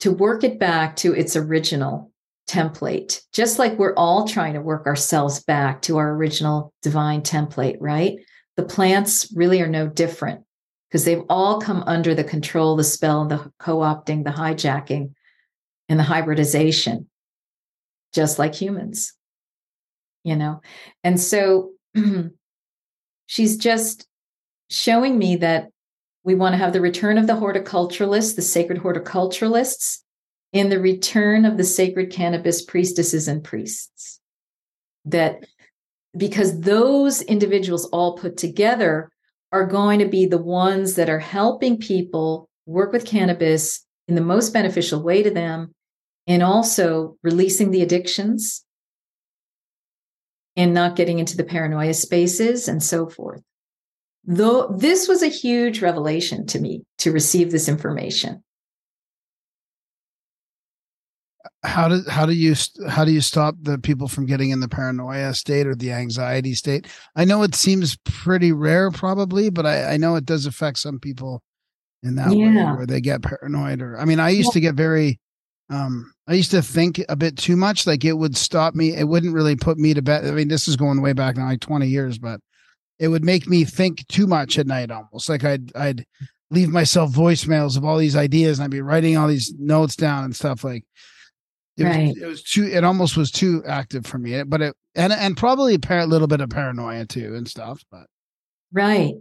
to 0.00 0.10
work 0.10 0.42
it 0.42 0.58
back 0.58 0.96
to 0.96 1.14
its 1.14 1.36
original 1.36 2.11
template, 2.48 3.20
just 3.32 3.58
like 3.58 3.78
we're 3.78 3.94
all 3.94 4.26
trying 4.26 4.54
to 4.54 4.60
work 4.60 4.86
ourselves 4.86 5.42
back 5.44 5.82
to 5.82 5.98
our 5.98 6.12
original 6.12 6.72
divine 6.82 7.22
template, 7.22 7.76
right? 7.80 8.18
The 8.56 8.64
plants 8.64 9.32
really 9.34 9.60
are 9.62 9.68
no 9.68 9.88
different 9.88 10.44
because 10.88 11.04
they've 11.04 11.22
all 11.28 11.60
come 11.60 11.82
under 11.86 12.14
the 12.14 12.24
control, 12.24 12.76
the 12.76 12.84
spell, 12.84 13.26
the 13.26 13.50
co 13.58 13.78
opting, 13.78 14.24
the 14.24 14.30
hijacking, 14.30 15.14
and 15.88 15.98
the 15.98 16.04
hybridization, 16.04 17.08
just 18.12 18.38
like 18.38 18.54
humans, 18.54 19.14
you 20.24 20.36
know? 20.36 20.60
And 21.02 21.20
so 21.20 21.70
she's 23.26 23.56
just 23.56 24.06
showing 24.68 25.18
me 25.18 25.36
that 25.36 25.68
we 26.24 26.34
want 26.34 26.52
to 26.52 26.58
have 26.58 26.72
the 26.72 26.80
return 26.80 27.18
of 27.18 27.26
the 27.26 27.34
horticulturalists, 27.34 28.36
the 28.36 28.42
sacred 28.42 28.78
horticulturalists, 28.78 29.98
in 30.52 30.68
the 30.68 30.80
return 30.80 31.44
of 31.44 31.56
the 31.56 31.64
sacred 31.64 32.10
cannabis 32.10 32.62
priestesses 32.62 33.28
and 33.28 33.42
priests. 33.42 34.20
That 35.04 35.44
because 36.16 36.60
those 36.60 37.22
individuals 37.22 37.86
all 37.86 38.16
put 38.16 38.36
together 38.36 39.10
are 39.50 39.66
going 39.66 39.98
to 39.98 40.08
be 40.08 40.26
the 40.26 40.38
ones 40.38 40.94
that 40.94 41.10
are 41.10 41.18
helping 41.18 41.78
people 41.78 42.48
work 42.66 42.92
with 42.92 43.06
cannabis 43.06 43.84
in 44.08 44.14
the 44.14 44.20
most 44.20 44.52
beneficial 44.52 45.02
way 45.02 45.22
to 45.22 45.30
them 45.30 45.74
and 46.26 46.42
also 46.42 47.16
releasing 47.22 47.70
the 47.70 47.82
addictions 47.82 48.64
and 50.56 50.74
not 50.74 50.96
getting 50.96 51.18
into 51.18 51.36
the 51.36 51.44
paranoia 51.44 51.94
spaces 51.94 52.68
and 52.68 52.82
so 52.82 53.08
forth. 53.08 53.42
Though 54.24 54.68
this 54.68 55.08
was 55.08 55.22
a 55.22 55.28
huge 55.28 55.82
revelation 55.82 56.46
to 56.48 56.60
me 56.60 56.84
to 56.98 57.10
receive 57.10 57.50
this 57.50 57.68
information. 57.68 58.42
How 61.64 61.88
do 61.88 62.02
how 62.08 62.26
do 62.26 62.32
you 62.32 62.54
how 62.88 63.04
do 63.04 63.12
you 63.12 63.20
stop 63.20 63.54
the 63.62 63.78
people 63.78 64.08
from 64.08 64.26
getting 64.26 64.50
in 64.50 64.60
the 64.60 64.68
paranoia 64.68 65.32
state 65.32 65.66
or 65.66 65.74
the 65.74 65.92
anxiety 65.92 66.54
state? 66.54 66.88
I 67.14 67.24
know 67.24 67.42
it 67.42 67.54
seems 67.54 67.96
pretty 68.04 68.52
rare, 68.52 68.90
probably, 68.90 69.48
but 69.48 69.64
I, 69.64 69.94
I 69.94 69.96
know 69.96 70.16
it 70.16 70.26
does 70.26 70.46
affect 70.46 70.78
some 70.78 70.98
people 70.98 71.42
in 72.02 72.16
that 72.16 72.32
yeah. 72.32 72.46
way 72.46 72.76
where 72.76 72.86
they 72.86 73.00
get 73.00 73.22
paranoid. 73.22 73.80
Or 73.80 73.96
I 73.98 74.04
mean, 74.04 74.18
I 74.18 74.30
used 74.30 74.52
to 74.52 74.60
get 74.60 74.74
very, 74.74 75.20
um, 75.70 76.12
I 76.26 76.34
used 76.34 76.50
to 76.50 76.62
think 76.62 77.00
a 77.08 77.14
bit 77.14 77.38
too 77.38 77.56
much. 77.56 77.86
Like 77.86 78.04
it 78.04 78.14
would 78.14 78.36
stop 78.36 78.74
me. 78.74 78.96
It 78.96 79.06
wouldn't 79.06 79.34
really 79.34 79.54
put 79.54 79.78
me 79.78 79.94
to 79.94 80.02
bed. 80.02 80.26
I 80.26 80.32
mean, 80.32 80.48
this 80.48 80.66
is 80.66 80.74
going 80.74 81.00
way 81.00 81.12
back 81.12 81.36
now, 81.36 81.46
like 81.46 81.60
twenty 81.60 81.86
years, 81.86 82.18
but 82.18 82.40
it 82.98 83.06
would 83.06 83.24
make 83.24 83.48
me 83.48 83.64
think 83.64 84.06
too 84.08 84.26
much 84.26 84.58
at 84.58 84.66
night. 84.66 84.90
Almost 84.90 85.28
like 85.28 85.44
I'd 85.44 85.74
I'd 85.76 86.04
leave 86.50 86.70
myself 86.70 87.12
voicemails 87.12 87.76
of 87.76 87.84
all 87.84 87.96
these 87.96 88.16
ideas 88.16 88.58
and 88.58 88.64
I'd 88.64 88.70
be 88.70 88.82
writing 88.82 89.16
all 89.16 89.26
these 89.26 89.54
notes 89.58 89.96
down 89.96 90.24
and 90.24 90.36
stuff 90.36 90.64
like 90.64 90.84
it 91.76 91.84
right. 91.84 92.08
was, 92.08 92.22
it 92.22 92.26
was 92.26 92.42
too. 92.42 92.64
It 92.64 92.84
almost 92.84 93.16
was 93.16 93.30
too 93.30 93.62
active 93.66 94.06
for 94.06 94.18
me. 94.18 94.42
But 94.42 94.60
it 94.60 94.76
and 94.94 95.12
and 95.12 95.36
probably 95.36 95.74
a 95.74 96.06
little 96.06 96.28
bit 96.28 96.40
of 96.40 96.50
paranoia 96.50 97.06
too 97.06 97.34
and 97.34 97.48
stuff. 97.48 97.82
But 97.90 98.06
right. 98.72 99.14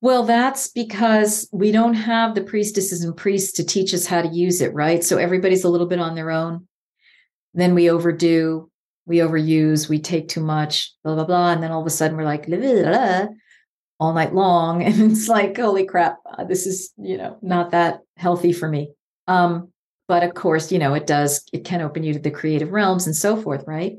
Well, 0.00 0.22
that's 0.22 0.68
because 0.68 1.48
we 1.52 1.72
don't 1.72 1.94
have 1.94 2.34
the 2.34 2.42
priestesses 2.42 3.02
and 3.02 3.16
priests 3.16 3.52
to 3.54 3.64
teach 3.64 3.92
us 3.92 4.06
how 4.06 4.22
to 4.22 4.28
use 4.28 4.60
it, 4.60 4.72
right? 4.72 5.02
So 5.02 5.18
everybody's 5.18 5.64
a 5.64 5.68
little 5.68 5.88
bit 5.88 5.98
on 5.98 6.14
their 6.14 6.30
own. 6.30 6.68
Then 7.52 7.74
we 7.74 7.90
overdo, 7.90 8.70
we 9.06 9.16
overuse, 9.16 9.88
we 9.88 9.98
take 9.98 10.28
too 10.28 10.40
much, 10.40 10.94
blah 11.02 11.16
blah 11.16 11.24
blah, 11.24 11.50
and 11.50 11.62
then 11.62 11.72
all 11.72 11.80
of 11.80 11.86
a 11.86 11.90
sudden 11.90 12.16
we're 12.16 12.24
like 12.24 12.46
blah, 12.46 12.58
blah, 12.58 12.82
blah, 12.82 13.26
all 13.98 14.14
night 14.14 14.34
long, 14.34 14.82
and 14.84 15.10
it's 15.10 15.26
like, 15.26 15.56
holy 15.56 15.84
crap, 15.84 16.18
uh, 16.30 16.44
this 16.44 16.64
is 16.64 16.92
you 16.96 17.16
know 17.16 17.38
not 17.42 17.72
that 17.72 18.02
healthy 18.16 18.52
for 18.52 18.68
me. 18.68 18.92
Um, 19.26 19.72
but 20.08 20.22
of 20.24 20.34
course 20.34 20.72
you 20.72 20.78
know 20.78 20.94
it 20.94 21.06
does 21.06 21.44
it 21.52 21.64
can 21.64 21.80
open 21.80 22.02
you 22.02 22.12
to 22.14 22.18
the 22.18 22.30
creative 22.30 22.72
realms 22.72 23.06
and 23.06 23.14
so 23.14 23.36
forth 23.36 23.62
right? 23.66 23.96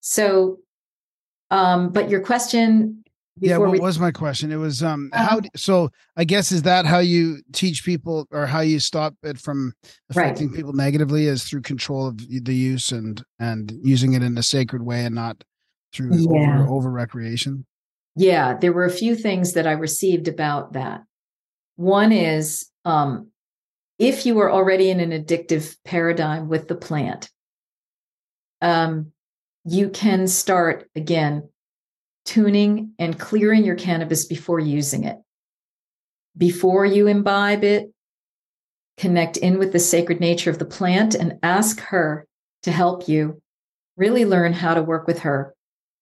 So 0.00 0.58
um 1.50 1.90
but 1.90 2.10
your 2.10 2.20
question 2.20 3.04
yeah 3.40 3.56
what 3.58 3.70
we- 3.70 3.78
was 3.78 3.98
my 3.98 4.10
question? 4.10 4.50
It 4.50 4.56
was 4.56 4.82
um 4.82 5.10
uh 5.12 5.24
how 5.24 5.40
so 5.54 5.90
i 6.16 6.24
guess 6.24 6.52
is 6.52 6.62
that 6.62 6.86
how 6.86 6.98
you 6.98 7.38
teach 7.52 7.84
people 7.84 8.26
or 8.30 8.46
how 8.46 8.60
you 8.60 8.80
stop 8.80 9.14
it 9.22 9.38
from 9.38 9.72
affecting 10.10 10.48
right. 10.48 10.56
people 10.56 10.72
negatively 10.72 11.26
is 11.26 11.44
through 11.44 11.62
control 11.62 12.06
of 12.06 12.18
the 12.18 12.54
use 12.54 12.92
and 12.92 13.24
and 13.38 13.72
using 13.82 14.14
it 14.14 14.22
in 14.22 14.36
a 14.38 14.42
sacred 14.42 14.82
way 14.82 15.04
and 15.04 15.14
not 15.14 15.44
through 15.92 16.16
yeah. 16.16 16.62
over, 16.62 16.68
over 16.68 16.90
recreation? 16.90 17.66
Yeah 18.16 18.56
there 18.56 18.72
were 18.72 18.84
a 18.84 18.90
few 18.90 19.14
things 19.14 19.52
that 19.52 19.66
i 19.66 19.72
received 19.72 20.28
about 20.28 20.72
that. 20.72 21.02
One 21.76 22.12
is 22.12 22.70
um 22.84 23.31
if 23.98 24.26
you 24.26 24.38
are 24.40 24.50
already 24.50 24.90
in 24.90 25.00
an 25.00 25.10
addictive 25.10 25.76
paradigm 25.84 26.48
with 26.48 26.68
the 26.68 26.74
plant, 26.74 27.30
um, 28.60 29.12
you 29.64 29.90
can 29.90 30.26
start 30.26 30.88
again 30.96 31.48
tuning 32.24 32.92
and 32.98 33.18
clearing 33.18 33.64
your 33.64 33.74
cannabis 33.74 34.24
before 34.24 34.60
using 34.60 35.04
it. 35.04 35.18
Before 36.36 36.86
you 36.86 37.06
imbibe 37.06 37.64
it, 37.64 37.92
connect 38.96 39.36
in 39.36 39.58
with 39.58 39.72
the 39.72 39.78
sacred 39.78 40.20
nature 40.20 40.50
of 40.50 40.58
the 40.58 40.64
plant 40.64 41.14
and 41.14 41.38
ask 41.42 41.80
her 41.80 42.26
to 42.62 42.72
help 42.72 43.08
you 43.08 43.42
really 43.96 44.24
learn 44.24 44.52
how 44.52 44.74
to 44.74 44.82
work 44.82 45.06
with 45.06 45.20
her 45.20 45.54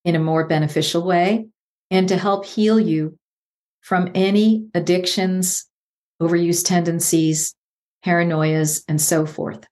in 0.05 0.15
a 0.15 0.21
more 0.21 0.47
beneficial 0.47 1.05
way 1.05 1.47
and 1.91 2.09
to 2.09 2.17
help 2.17 2.45
heal 2.45 2.79
you 2.79 3.19
from 3.81 4.11
any 4.15 4.67
addictions, 4.75 5.67
overuse 6.21 6.65
tendencies, 6.65 7.55
paranoias, 8.05 8.83
and 8.89 9.01
so 9.01 9.27
forth. 9.27 9.67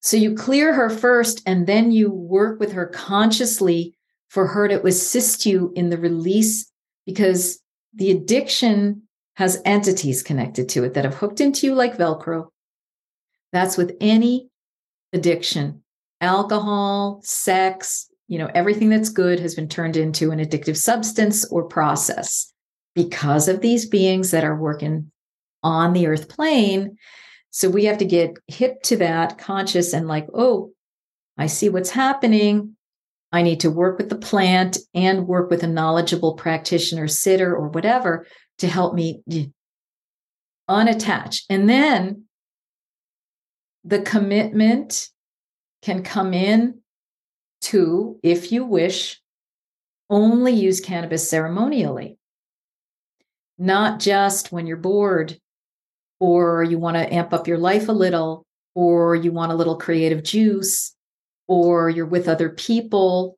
So 0.00 0.16
you 0.16 0.34
clear 0.34 0.72
her 0.72 0.90
first, 0.90 1.42
and 1.46 1.66
then 1.66 1.92
you 1.92 2.10
work 2.10 2.58
with 2.58 2.72
her 2.72 2.86
consciously 2.86 3.94
for 4.28 4.46
her 4.46 4.68
to 4.68 4.84
assist 4.86 5.44
you 5.44 5.72
in 5.74 5.90
the 5.90 5.98
release 5.98 6.70
because 7.04 7.60
the 7.94 8.10
addiction 8.10 9.02
has 9.34 9.60
entities 9.64 10.22
connected 10.22 10.68
to 10.70 10.84
it 10.84 10.94
that 10.94 11.04
have 11.04 11.14
hooked 11.14 11.40
into 11.40 11.66
you 11.66 11.74
like 11.74 11.96
Velcro. 11.96 12.48
That's 13.52 13.76
with 13.76 13.96
any 14.00 14.48
addiction 15.12 15.82
alcohol, 16.20 17.20
sex, 17.22 18.10
you 18.28 18.38
know, 18.38 18.50
everything 18.54 18.90
that's 18.90 19.08
good 19.08 19.40
has 19.40 19.54
been 19.54 19.68
turned 19.68 19.96
into 19.96 20.30
an 20.30 20.38
addictive 20.38 20.76
substance 20.76 21.44
or 21.46 21.64
process 21.64 22.52
because 22.94 23.48
of 23.48 23.60
these 23.60 23.86
beings 23.86 24.30
that 24.30 24.44
are 24.44 24.56
working 24.56 25.10
on 25.62 25.92
the 25.92 26.06
earth 26.06 26.28
plane. 26.28 26.96
So 27.50 27.68
we 27.68 27.84
have 27.86 27.98
to 27.98 28.04
get 28.04 28.38
hip 28.46 28.82
to 28.84 28.96
that, 28.98 29.38
conscious, 29.38 29.92
and 29.92 30.06
like, 30.06 30.26
oh, 30.32 30.72
I 31.36 31.46
see 31.46 31.68
what's 31.68 31.90
happening. 31.90 32.76
I 33.32 33.42
need 33.42 33.60
to 33.60 33.70
work 33.70 33.98
with 33.98 34.08
the 34.08 34.16
plant 34.16 34.78
and 34.94 35.26
work 35.26 35.50
with 35.50 35.62
a 35.62 35.68
knowledgeable 35.68 36.34
practitioner, 36.34 37.08
sitter, 37.08 37.54
or 37.54 37.68
whatever 37.68 38.26
to 38.58 38.66
help 38.66 38.94
me 38.94 39.22
unattach. 40.68 41.42
And 41.48 41.68
then 41.68 42.24
the 43.84 44.02
commitment 44.02 45.08
can 45.82 46.02
come 46.02 46.34
in 46.34 46.80
to, 47.62 48.18
if 48.22 48.52
you 48.52 48.64
wish, 48.64 49.20
only 50.08 50.52
use 50.52 50.80
cannabis 50.80 51.30
ceremonially, 51.30 52.18
not 53.58 54.00
just 54.00 54.52
when 54.52 54.66
you're 54.66 54.76
bored 54.76 55.38
or 56.20 56.62
you 56.62 56.78
want 56.78 56.96
to 56.96 57.12
amp 57.12 57.32
up 57.32 57.48
your 57.48 57.58
life 57.58 57.88
a 57.88 57.92
little, 57.92 58.46
or 58.74 59.16
you 59.16 59.32
want 59.32 59.50
a 59.50 59.56
little 59.56 59.76
creative 59.76 60.22
juice, 60.22 60.94
or 61.48 61.90
you're 61.90 62.06
with 62.06 62.28
other 62.28 62.50
people, 62.50 63.36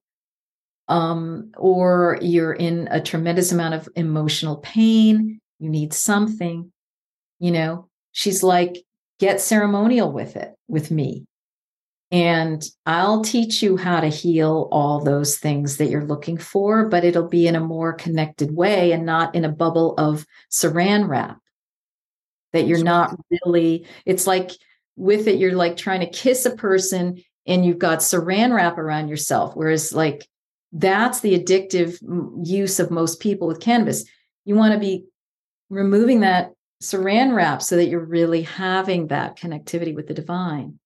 um, 0.88 1.52
or 1.56 2.18
you're 2.20 2.52
in 2.52 2.88
a 2.90 3.00
tremendous 3.00 3.52
amount 3.52 3.74
of 3.74 3.88
emotional 3.96 4.56
pain, 4.58 5.40
you 5.58 5.70
need 5.70 5.94
something, 5.94 6.70
you 7.38 7.50
know, 7.50 7.88
she's 8.10 8.42
like, 8.42 8.84
get 9.18 9.40
ceremonial 9.40 10.12
with 10.12 10.36
it, 10.36 10.52
with 10.68 10.90
me. 10.90 11.24
And 12.10 12.62
I'll 12.84 13.24
teach 13.24 13.62
you 13.62 13.78
how 13.78 14.00
to 14.00 14.08
heal 14.08 14.68
all 14.70 15.00
those 15.00 15.38
things 15.38 15.78
that 15.78 15.88
you're 15.88 16.04
looking 16.04 16.36
for, 16.36 16.88
but 16.88 17.04
it'll 17.04 17.28
be 17.28 17.46
in 17.46 17.56
a 17.56 17.60
more 17.60 17.94
connected 17.94 18.54
way 18.54 18.92
and 18.92 19.06
not 19.06 19.34
in 19.34 19.46
a 19.46 19.48
bubble 19.48 19.94
of 19.96 20.26
saran 20.50 21.08
wrap 21.08 21.38
that 22.52 22.66
you're 22.66 22.84
not 22.84 23.16
really 23.30 23.86
it's 24.06 24.26
like 24.26 24.50
with 24.96 25.26
it 25.26 25.38
you're 25.38 25.54
like 25.54 25.76
trying 25.76 26.00
to 26.00 26.10
kiss 26.10 26.44
a 26.46 26.54
person 26.56 27.22
and 27.46 27.64
you've 27.64 27.78
got 27.78 27.98
saran 27.98 28.54
wrap 28.54 28.78
around 28.78 29.08
yourself. 29.08 29.54
Whereas, 29.54 29.92
like, 29.92 30.26
that's 30.72 31.20
the 31.20 31.38
addictive 31.38 31.98
use 32.46 32.80
of 32.80 32.90
most 32.90 33.20
people 33.20 33.46
with 33.46 33.60
cannabis. 33.60 34.04
You 34.44 34.54
want 34.54 34.72
to 34.74 34.80
be 34.80 35.04
removing 35.70 36.20
that 36.20 36.52
saran 36.82 37.34
wrap 37.34 37.62
so 37.62 37.76
that 37.76 37.88
you're 37.88 38.04
really 38.04 38.42
having 38.42 39.08
that 39.08 39.38
connectivity 39.38 39.94
with 39.94 40.06
the 40.06 40.14
divine. 40.14 40.78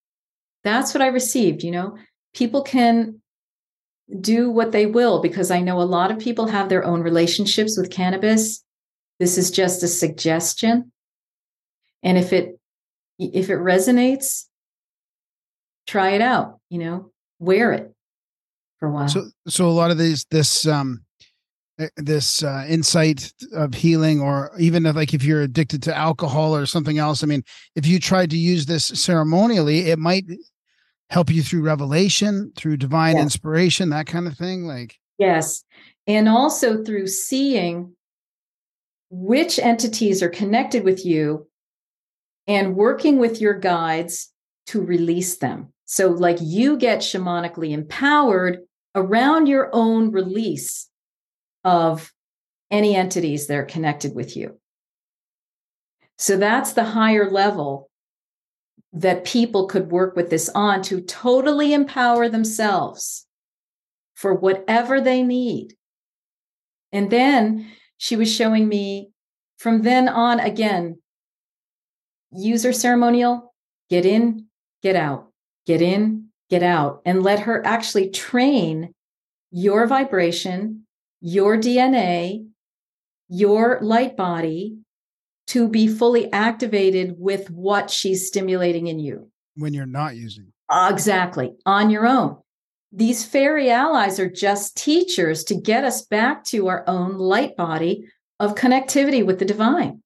That's 0.65 0.93
what 0.93 1.03
I 1.03 1.09
received. 1.09 1.63
You 1.63 1.71
know, 1.71 1.99
people 2.35 2.63
can 2.63 3.21
do 4.21 4.51
what 4.51 4.73
they 4.73 4.87
will 4.87 5.21
because 5.21 5.51
I 5.51 5.61
know 5.61 5.81
a 5.81 5.83
lot 5.83 6.11
of 6.11 6.19
people 6.19 6.47
have 6.49 6.69
their 6.69 6.85
own 6.85 7.03
relationships 7.03 7.79
with 7.79 7.91
cannabis. 7.91 8.63
This 9.21 9.39
is 9.39 9.51
just 9.51 9.83
a 9.83 9.89
suggestion. 9.89 10.91
And 12.07 12.17
if 12.17 12.33
it 12.33 12.57
if 13.19 13.51
it 13.51 13.59
resonates, 13.59 14.45
try 15.89 16.11
it 16.11 16.21
out, 16.21 16.61
you 16.71 16.79
know, 16.79 17.11
wear 17.41 17.73
it 17.73 17.93
for 18.79 18.89
a 18.89 18.93
while. 18.93 19.09
So 19.09 19.25
so 19.49 19.69
a 19.69 19.71
lot 19.71 19.91
of 19.91 19.99
these 19.99 20.25
this 20.31 20.69
um 20.69 21.03
eh, 21.81 21.89
this 21.97 22.45
uh, 22.45 22.65
insight 22.69 23.33
of 23.53 23.75
healing 23.75 24.21
or 24.21 24.53
even 24.57 24.87
if 24.87 24.95
like 24.95 25.15
if 25.15 25.25
you're 25.25 25.43
addicted 25.43 25.83
to 25.83 25.97
alcohol 25.97 26.55
or 26.55 26.65
something 26.65 26.99
else 26.99 27.23
i 27.23 27.27
mean 27.27 27.43
if 27.75 27.87
you 27.87 27.99
tried 27.99 28.31
to 28.31 28.39
use 28.39 28.67
this 28.67 28.87
ceremonially 28.87 29.91
it 29.91 29.99
might 29.99 30.25
help 31.11 31.31
you 31.31 31.43
through 31.43 31.63
revelation 31.63 32.53
through 32.57 32.77
divine 32.77 33.19
inspiration 33.19 33.91
that 33.91 34.07
kind 34.07 34.27
of 34.27 34.37
thing 34.37 34.67
like 34.67 34.97
yes 35.19 35.65
and 36.07 36.29
also 36.29 36.83
through 36.83 37.07
seeing 37.07 37.95
which 39.11 39.59
entities 39.59 40.23
are 40.23 40.31
connected 40.31 40.83
with 40.83 41.05
you 41.05 41.47
and 42.47 42.77
working 42.77 43.19
with 43.19 43.41
your 43.41 43.55
guides 43.55 44.33
to 44.67 44.81
release 44.81 45.39
them 45.39 45.73
so 45.85 46.09
like 46.09 46.39
you 46.41 46.77
get 46.77 47.01
shamanically 47.01 47.71
empowered 47.71 48.61
around 48.95 49.47
your 49.47 49.71
own 49.73 50.11
release 50.11 50.89
of 51.65 52.13
any 52.71 52.97
entities 52.97 53.47
that 53.47 53.57
are 53.57 53.65
connected 53.65 54.15
with 54.15 54.37
you 54.37 54.59
so 56.19 56.37
that's 56.37 56.73
the 56.73 56.85
higher 56.85 57.31
level 57.31 57.91
that 58.93 59.25
people 59.25 59.67
could 59.67 59.91
work 59.91 60.17
with 60.17 60.31
this 60.31 60.49
on 60.55 60.83
to 60.83 61.01
totally 61.03 61.75
empower 61.75 62.29
themselves 62.29 63.27
for 64.15 64.35
whatever 64.35 65.01
they 65.01 65.23
need. 65.23 65.75
And 66.93 67.11
then 67.11 67.71
she 67.99 68.17
was 68.17 68.35
showing 68.35 68.67
me 68.67 69.11
from 69.59 69.83
then 69.83 70.09
on 70.09 70.41
again 70.41 71.03
user 72.37 72.73
ceremonial, 72.73 73.55
get 73.91 74.05
in, 74.05 74.47
get 74.83 74.97
out, 74.97 75.29
get 75.67 75.83
in, 75.83 76.29
get 76.51 76.63
out, 76.63 77.03
and 77.05 77.23
let 77.23 77.41
her 77.41 77.65
actually 77.67 78.11
train 78.11 78.93
your 79.51 79.87
vibration, 79.87 80.87
your 81.21 81.57
DNA, 81.57 82.47
your 83.29 83.79
light 83.81 84.17
body 84.17 84.79
to 85.49 85.69
be 85.69 85.87
fully 85.87 86.33
activated 86.33 87.15
with 87.19 87.51
what 87.51 87.91
she's 87.91 88.27
stimulating 88.27 88.89
in 88.89 88.99
you. 88.99 89.31
When 89.55 89.75
you're 89.75 89.87
not 89.87 90.17
using. 90.17 90.53
Exactly. 90.71 91.55
On 91.65 91.91
your 91.91 92.07
own. 92.07 92.37
These 92.93 93.25
fairy 93.25 93.71
allies 93.71 94.19
are 94.19 94.31
just 94.31 94.77
teachers 94.77 95.45
to 95.45 95.55
get 95.55 95.85
us 95.85 96.03
back 96.03 96.45
to 96.45 96.69
our 96.69 96.85
own 96.89 97.19
light 97.19 97.57
body 97.57 98.09
of 98.41 98.55
connectivity 98.55 99.25
with 99.25 99.39
the 99.39 99.45
divine. 99.45 100.03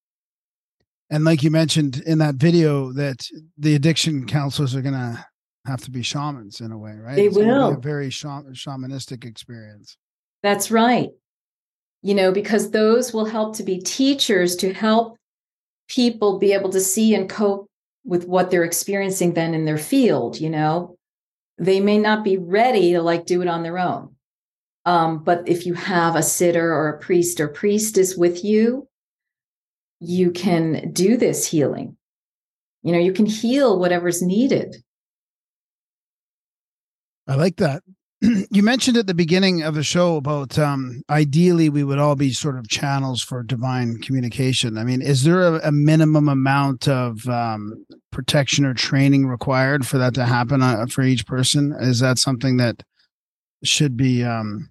And 1.11 1.24
like 1.24 1.43
you 1.43 1.51
mentioned 1.51 2.03
in 2.07 2.19
that 2.19 2.37
video, 2.37 2.93
that 2.93 3.27
the 3.59 3.74
addiction 3.74 4.27
counselors 4.27 4.74
are 4.77 4.82
going 4.82 4.95
to 4.95 5.24
have 5.66 5.82
to 5.82 5.91
be 5.91 6.03
shamans 6.03 6.61
in 6.61 6.73
a 6.73 6.78
way, 6.78 6.97
right? 6.97 7.16
They 7.16 7.27
it's 7.27 7.37
will. 7.37 7.74
a 7.74 7.81
very 7.81 8.09
shamanistic 8.09 9.24
experience. 9.24 9.97
That's 10.43 10.70
right. 10.70 11.11
You 12.03 12.15
know, 12.15 12.32
because 12.32 12.70
those 12.70 13.12
will 13.12 13.27
help 13.27 13.57
to 13.57 13.62
be 13.62 13.78
teachers 13.78 14.57
to 14.57 14.73
help 14.73 15.19
people 15.89 16.39
be 16.39 16.53
able 16.53 16.70
to 16.70 16.81
see 16.81 17.15
and 17.15 17.28
cope 17.28 17.69
with 18.05 18.27
what 18.27 18.51
they're 18.51 18.65
experiencing 18.65 19.35
then 19.35 19.55
in 19.55 19.65
their 19.65 19.78
field 19.78 20.41
you 20.41 20.49
know 20.49 20.97
they 21.59 21.81
may 21.81 21.99
not 21.99 22.24
be 22.24 22.39
ready 22.39 22.93
to 22.93 23.03
like 23.03 23.27
do 23.27 23.43
it 23.43 23.49
on 23.49 23.62
their 23.62 23.78
own 23.78 24.15
um, 24.87 25.23
but 25.23 25.47
if 25.47 25.66
you 25.66 25.74
have 25.74 26.16
a 26.16 26.23
sitter 26.23 26.73
or 26.73 26.89
a 26.89 26.99
priest 26.99 27.41
or 27.41 27.49
priestess 27.49 28.16
with 28.16 28.43
you 28.45 28.89
you 30.01 30.31
can 30.31 30.90
do 30.93 31.16
this 31.16 31.47
healing 31.47 31.97
you 32.82 32.93
know 32.93 32.98
you 32.98 33.12
can 33.12 33.27
heal 33.27 33.78
whatever's 33.78 34.22
needed 34.22 34.77
i 37.28 37.35
like 37.35 37.56
that 37.56 37.82
you 38.51 38.62
mentioned 38.62 38.98
at 38.98 39.06
the 39.06 39.14
beginning 39.14 39.62
of 39.62 39.74
the 39.74 39.82
show 39.82 40.16
about 40.16 40.59
um, 40.59 41.02
ideally 41.09 41.70
we 41.70 41.82
would 41.82 41.98
all 41.98 42.16
be 42.16 42.32
sort 42.32 42.59
of 42.59 42.68
channels 42.68 43.22
for 43.22 43.43
divine 43.43 43.98
communication. 43.98 44.77
I 44.77 44.85
mean, 44.85 45.01
is 45.01 45.24
there 45.24 45.40
a, 45.40 45.68
a 45.68 45.72
minimum 45.72 46.28
amount 46.28 46.86
of 46.86 47.27
um, 47.28 47.86
protection 48.10 48.66
or 48.66 48.74
training 48.74 49.27
required 49.27 49.86
for 49.86 49.97
that 49.97 50.14
to 50.14 50.27
happen 50.27 50.62
uh, 50.62 50.85
for 50.86 51.02
each 51.02 51.27
person? 51.27 51.74
Is 51.81 52.01
that 52.01 52.18
something 52.18 52.59
that 52.59 52.82
should 53.64 53.97
be 53.97 54.22
um, 54.22 54.70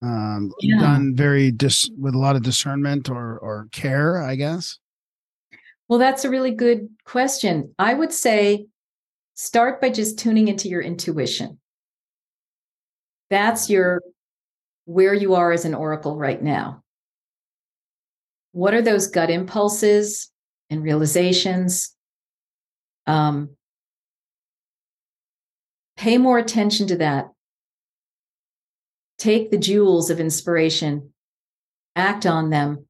um 0.00 0.52
yeah. 0.60 0.78
done 0.78 1.14
very 1.16 1.50
dis- 1.50 1.90
with 1.98 2.14
a 2.14 2.18
lot 2.18 2.36
of 2.36 2.42
discernment 2.42 3.10
or 3.10 3.38
or 3.38 3.68
care? 3.72 4.22
I 4.22 4.36
guess. 4.36 4.78
Well, 5.88 5.98
that's 5.98 6.24
a 6.24 6.30
really 6.30 6.50
good 6.50 6.88
question. 7.04 7.74
I 7.78 7.94
would 7.94 8.12
say 8.12 8.66
start 9.34 9.80
by 9.80 9.90
just 9.90 10.18
tuning 10.18 10.48
into 10.48 10.68
your 10.68 10.82
intuition 10.82 11.58
that's 13.30 13.68
your 13.68 14.02
where 14.86 15.14
you 15.14 15.34
are 15.34 15.52
as 15.52 15.64
an 15.64 15.74
oracle 15.74 16.16
right 16.16 16.42
now. 16.42 16.82
What 18.52 18.74
are 18.74 18.82
those 18.82 19.08
gut 19.08 19.30
impulses 19.30 20.30
and 20.70 20.82
realizations? 20.82 21.94
Um, 23.06 23.50
pay 25.96 26.16
more 26.18 26.38
attention 26.38 26.86
to 26.88 26.96
that. 26.96 27.28
Take 29.18 29.50
the 29.50 29.58
jewels 29.58 30.10
of 30.10 30.20
inspiration, 30.20 31.12
act 31.96 32.24
on 32.24 32.50
them, 32.50 32.86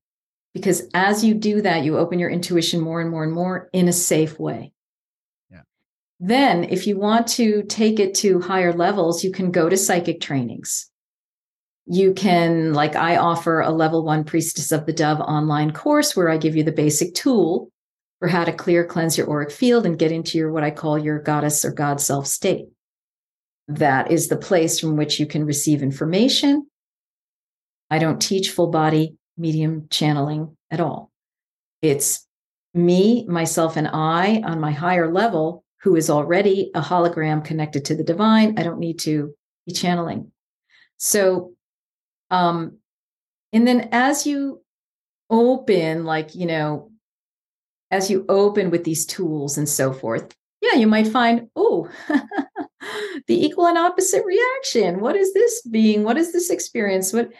because 0.54 0.82
as 0.92 1.24
you 1.24 1.34
do 1.34 1.62
that, 1.62 1.84
you 1.84 1.98
open 1.98 2.18
your 2.18 2.30
intuition 2.30 2.80
more 2.80 3.00
and 3.00 3.10
more 3.10 3.24
and 3.24 3.32
more 3.32 3.70
in 3.72 3.88
a 3.88 3.92
safe 3.92 4.38
way. 4.38 4.72
Then, 6.20 6.64
if 6.64 6.86
you 6.86 6.98
want 6.98 7.28
to 7.28 7.62
take 7.62 8.00
it 8.00 8.14
to 8.16 8.40
higher 8.40 8.72
levels, 8.72 9.22
you 9.22 9.30
can 9.30 9.52
go 9.52 9.68
to 9.68 9.76
psychic 9.76 10.20
trainings. 10.20 10.90
You 11.86 12.12
can, 12.12 12.74
like, 12.74 12.96
I 12.96 13.16
offer 13.16 13.60
a 13.60 13.70
level 13.70 14.04
one 14.04 14.24
Priestess 14.24 14.72
of 14.72 14.84
the 14.84 14.92
Dove 14.92 15.20
online 15.20 15.72
course 15.72 16.16
where 16.16 16.28
I 16.28 16.36
give 16.36 16.56
you 16.56 16.64
the 16.64 16.72
basic 16.72 17.14
tool 17.14 17.70
for 18.18 18.28
how 18.28 18.44
to 18.44 18.52
clear, 18.52 18.84
cleanse 18.84 19.16
your 19.16 19.30
auric 19.30 19.52
field 19.52 19.86
and 19.86 19.98
get 19.98 20.10
into 20.10 20.38
your 20.38 20.50
what 20.50 20.64
I 20.64 20.70
call 20.70 20.98
your 20.98 21.20
goddess 21.20 21.64
or 21.64 21.70
God 21.70 22.00
self 22.00 22.26
state. 22.26 22.66
That 23.68 24.10
is 24.10 24.28
the 24.28 24.36
place 24.36 24.80
from 24.80 24.96
which 24.96 25.20
you 25.20 25.26
can 25.26 25.44
receive 25.44 25.82
information. 25.82 26.66
I 27.90 27.98
don't 27.98 28.20
teach 28.20 28.50
full 28.50 28.68
body 28.68 29.16
medium 29.36 29.86
channeling 29.90 30.56
at 30.70 30.80
all. 30.80 31.10
It's 31.80 32.26
me, 32.74 33.24
myself, 33.26 33.76
and 33.76 33.88
I 33.88 34.42
on 34.44 34.60
my 34.60 34.72
higher 34.72 35.12
level 35.12 35.64
who 35.82 35.96
is 35.96 36.10
already 36.10 36.70
a 36.74 36.80
hologram 36.80 37.44
connected 37.44 37.84
to 37.86 37.94
the 37.94 38.04
divine. 38.04 38.58
I 38.58 38.62
don't 38.62 38.80
need 38.80 38.98
to 39.00 39.34
be 39.66 39.72
channeling. 39.72 40.32
So, 40.96 41.52
um, 42.30 42.78
and 43.52 43.66
then 43.66 43.88
as 43.92 44.26
you 44.26 44.62
open, 45.30 46.04
like, 46.04 46.34
you 46.34 46.46
know, 46.46 46.90
as 47.90 48.10
you 48.10 48.26
open 48.28 48.70
with 48.70 48.84
these 48.84 49.06
tools 49.06 49.56
and 49.56 49.68
so 49.68 49.92
forth, 49.92 50.34
yeah, 50.60 50.74
you 50.74 50.86
might 50.86 51.06
find, 51.06 51.48
oh, 51.54 51.88
the 53.26 53.44
equal 53.44 53.66
and 53.66 53.78
opposite 53.78 54.24
reaction. 54.24 55.00
What 55.00 55.16
is 55.16 55.32
this 55.34 55.62
being? 55.62 56.04
What 56.04 56.16
is 56.16 56.32
this 56.32 56.50
experience? 56.50 57.12
What? 57.12 57.30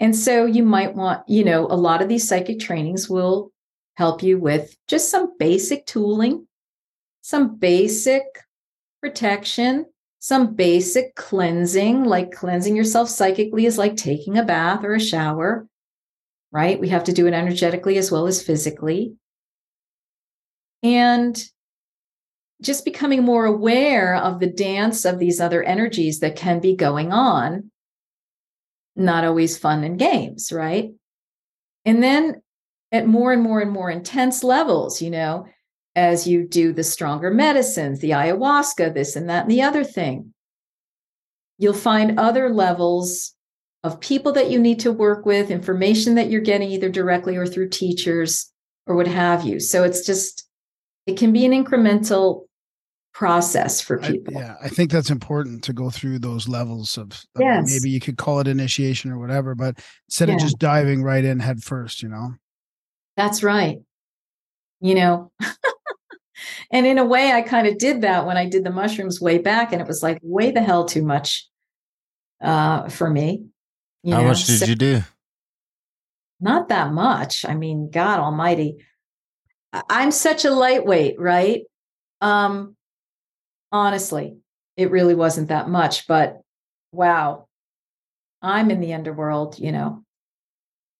And 0.00 0.14
so 0.14 0.44
you 0.44 0.62
might 0.62 0.94
want, 0.94 1.26
you 1.28 1.44
know, 1.44 1.66
a 1.66 1.76
lot 1.76 2.02
of 2.02 2.08
these 2.08 2.28
psychic 2.28 2.60
trainings 2.60 3.08
will 3.08 3.50
help 3.94 4.22
you 4.22 4.38
with 4.38 4.76
just 4.86 5.10
some 5.10 5.36
basic 5.38 5.86
tooling 5.86 6.46
some 7.26 7.56
basic 7.56 8.22
protection, 9.00 9.84
some 10.20 10.54
basic 10.54 11.16
cleansing, 11.16 12.04
like 12.04 12.30
cleansing 12.30 12.76
yourself 12.76 13.08
psychically 13.08 13.66
is 13.66 13.78
like 13.78 13.96
taking 13.96 14.38
a 14.38 14.44
bath 14.44 14.84
or 14.84 14.94
a 14.94 15.00
shower, 15.00 15.66
right? 16.52 16.78
We 16.78 16.88
have 16.90 17.02
to 17.04 17.12
do 17.12 17.26
it 17.26 17.34
energetically 17.34 17.98
as 17.98 18.12
well 18.12 18.28
as 18.28 18.40
physically. 18.40 19.16
And 20.84 21.36
just 22.62 22.84
becoming 22.84 23.22
more 23.22 23.44
aware 23.44 24.16
of 24.16 24.40
the 24.40 24.46
dance 24.46 25.04
of 25.04 25.18
these 25.18 25.40
other 25.40 25.62
energies 25.62 26.20
that 26.20 26.36
can 26.36 26.60
be 26.60 26.74
going 26.74 27.12
on. 27.12 27.70
Not 28.96 29.24
always 29.24 29.58
fun 29.58 29.84
and 29.84 29.98
games, 29.98 30.50
right? 30.52 30.90
And 31.84 32.02
then 32.02 32.40
at 32.92 33.06
more 33.06 33.32
and 33.32 33.42
more 33.42 33.60
and 33.60 33.70
more 33.70 33.90
intense 33.90 34.42
levels, 34.42 35.02
you 35.02 35.10
know, 35.10 35.46
as 35.94 36.26
you 36.26 36.46
do 36.46 36.72
the 36.72 36.82
stronger 36.82 37.30
medicines, 37.30 38.00
the 38.00 38.10
ayahuasca, 38.10 38.94
this 38.94 39.16
and 39.16 39.28
that 39.28 39.42
and 39.42 39.50
the 39.50 39.62
other 39.62 39.84
thing. 39.84 40.32
you'll 41.58 41.74
find 41.74 42.18
other 42.18 42.50
levels 42.50 43.32
of 43.82 44.00
people 44.00 44.32
that 44.32 44.50
you 44.50 44.58
need 44.58 44.80
to 44.80 44.92
work 44.92 45.24
with, 45.24 45.50
information 45.50 46.14
that 46.16 46.30
you're 46.30 46.40
getting 46.40 46.70
either 46.70 46.88
directly 46.88 47.36
or 47.36 47.46
through 47.46 47.68
teachers 47.68 48.50
or 48.86 48.96
what 48.96 49.06
have 49.06 49.44
you. 49.44 49.60
So 49.60 49.84
it's 49.84 50.04
just, 50.04 50.45
it 51.06 51.16
can 51.16 51.32
be 51.32 51.44
an 51.44 51.52
incremental 51.52 52.42
process 53.14 53.80
for 53.80 54.02
I, 54.02 54.10
people. 54.10 54.34
yeah, 54.34 54.56
I 54.62 54.68
think 54.68 54.90
that's 54.90 55.10
important 55.10 55.64
to 55.64 55.72
go 55.72 55.88
through 55.88 56.18
those 56.18 56.48
levels 56.48 56.98
of, 56.98 57.12
of 57.12 57.40
Yes. 57.40 57.64
maybe 57.72 57.90
you 57.90 58.00
could 58.00 58.18
call 58.18 58.40
it 58.40 58.46
initiation 58.48 59.10
or 59.10 59.18
whatever, 59.18 59.54
but 59.54 59.78
instead 60.08 60.28
Yeah. 60.28 60.34
of 60.34 60.40
just 60.40 60.58
diving 60.58 61.02
right 61.02 61.24
in 61.24 61.40
head 61.40 61.62
first, 61.62 62.02
you 62.02 62.08
know. 62.10 62.34
That's 63.16 63.42
right. 63.42 63.78
You 64.80 64.94
know, 64.96 65.32
and 66.70 66.86
in 66.86 66.98
a 66.98 67.04
way, 67.06 67.32
I 67.32 67.40
kind 67.40 67.66
of 67.66 67.78
did 67.78 68.02
that 68.02 68.26
when 68.26 68.36
I 68.36 68.46
did 68.46 68.62
the 68.64 68.70
mushrooms 68.70 69.18
way 69.22 69.38
back, 69.38 69.72
and 69.72 69.80
it 69.80 69.88
was 69.88 70.02
like 70.02 70.18
way 70.22 70.50
the 70.50 70.60
hell 70.60 70.84
too 70.84 71.02
much 71.02 71.48
uh, 72.42 72.90
for 72.90 73.08
me. 73.08 73.46
you 74.02 74.12
How 74.14 74.20
know? 74.20 74.28
much 74.28 74.44
did 74.44 74.58
So- 74.58 74.66
you 74.66 74.74
do? 74.74 75.00
Not 76.38 76.68
that 76.68 76.92
much. 76.92 77.46
I 77.46 77.54
mean, 77.54 77.88
God 77.90 78.20
Almighty, 78.20 78.76
I- 78.78 78.82
I'm 79.88 80.10
such 80.10 80.44
a 80.44 80.50
lightweight, 80.50 81.18
right? 81.20 81.62
Um, 82.20 82.76
honestly, 83.72 84.38
it 84.76 84.90
really 84.90 85.14
wasn't 85.14 85.48
that 85.48 85.68
much, 85.68 86.06
but 86.06 86.40
wow, 86.92 87.46
I'm 88.42 88.70
in 88.70 88.80
the 88.80 88.94
underworld, 88.94 89.58
you 89.58 89.72
know. 89.72 90.02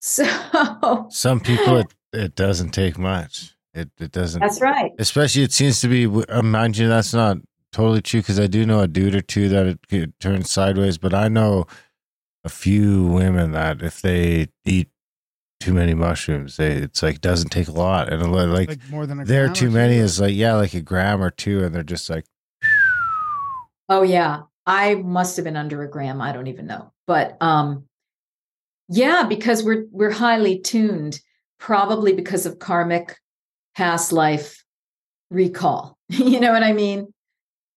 So 0.01 1.09
Some 1.11 1.41
people, 1.41 1.79
it, 1.79 1.93
it 2.13 2.35
doesn't 2.37 2.71
take 2.71 2.97
much. 2.97 3.57
It 3.75 3.91
it 3.99 4.13
doesn't. 4.13 4.41
that's 4.41 4.61
right. 4.61 4.93
Especially, 4.99 5.43
it 5.43 5.53
seems 5.53 5.81
to 5.81 5.89
be. 5.89 6.07
uh, 6.29 6.43
Mind 6.43 6.79
you, 6.79 6.89
that's 6.89 7.13
not 7.13 7.39
totally 7.73 8.03
true 8.03 8.21
because 8.21 8.39
I 8.39 8.47
do 8.47 8.65
know 8.65 8.81
a 8.81 8.89
dude 8.89 9.15
or 9.17 9.21
two 9.21 9.49
that 9.49 9.67
it 9.67 9.81
could 9.89 10.19
turn 10.21 10.45
sideways. 10.45 10.97
But 10.97 11.13
I 11.13 11.29
know 11.29 11.67
a 12.45 12.49
few 12.49 13.05
women 13.07 13.51
that 13.53 13.83
if 13.83 14.01
they 14.01 14.49
eat 14.65 14.89
too 15.61 15.73
many 15.73 15.95
mushrooms, 15.95 16.57
they 16.57 16.73
it's 16.73 17.03
like 17.03 17.21
doesn't 17.21 17.51
take 17.51 17.69
a 17.69 17.73
lot, 17.73 18.13
and 18.13 18.23
a 18.23 18.27
lot- 18.27 18.49
like, 18.49 18.69
Like 18.69 18.91
more 18.91 19.07
than 19.07 19.21
a 19.21 19.25
there 19.25 19.45
gram 19.45 19.53
or 19.53 19.55
too 19.55 19.71
many 19.71 19.97
is 19.97 20.21
like 20.21 20.35
yeah, 20.35 20.55
like 20.55 20.75
a 20.75 20.81
gram 20.81 21.23
or 21.23 21.31
two, 21.31 21.65
and 21.65 21.75
they're 21.75 21.83
just 21.83 22.11
like 22.11 22.25
Oh 23.89 24.03
yeah, 24.03 24.43
I 24.67 24.97
must 24.97 25.37
have 25.37 25.45
been 25.45 25.57
under 25.57 25.83
a 25.83 25.91
gram. 25.91 26.21
I 26.21 26.33
don't 26.33 26.49
even 26.49 26.67
know, 26.67 26.93
but 27.07 27.37
um, 27.41 27.85
yeah, 28.89 29.25
because 29.29 29.63
we're 29.63 29.87
we're 29.91 30.11
highly 30.11 30.59
tuned, 30.59 31.21
probably 31.59 32.13
because 32.13 32.47
of 32.47 32.59
karmic 32.59 33.17
past 33.77 34.13
life 34.13 34.65
recall. 35.31 35.97
you 36.09 36.41
know 36.41 36.53
what 36.53 36.65
I 36.65 36.73
mean? 36.73 37.13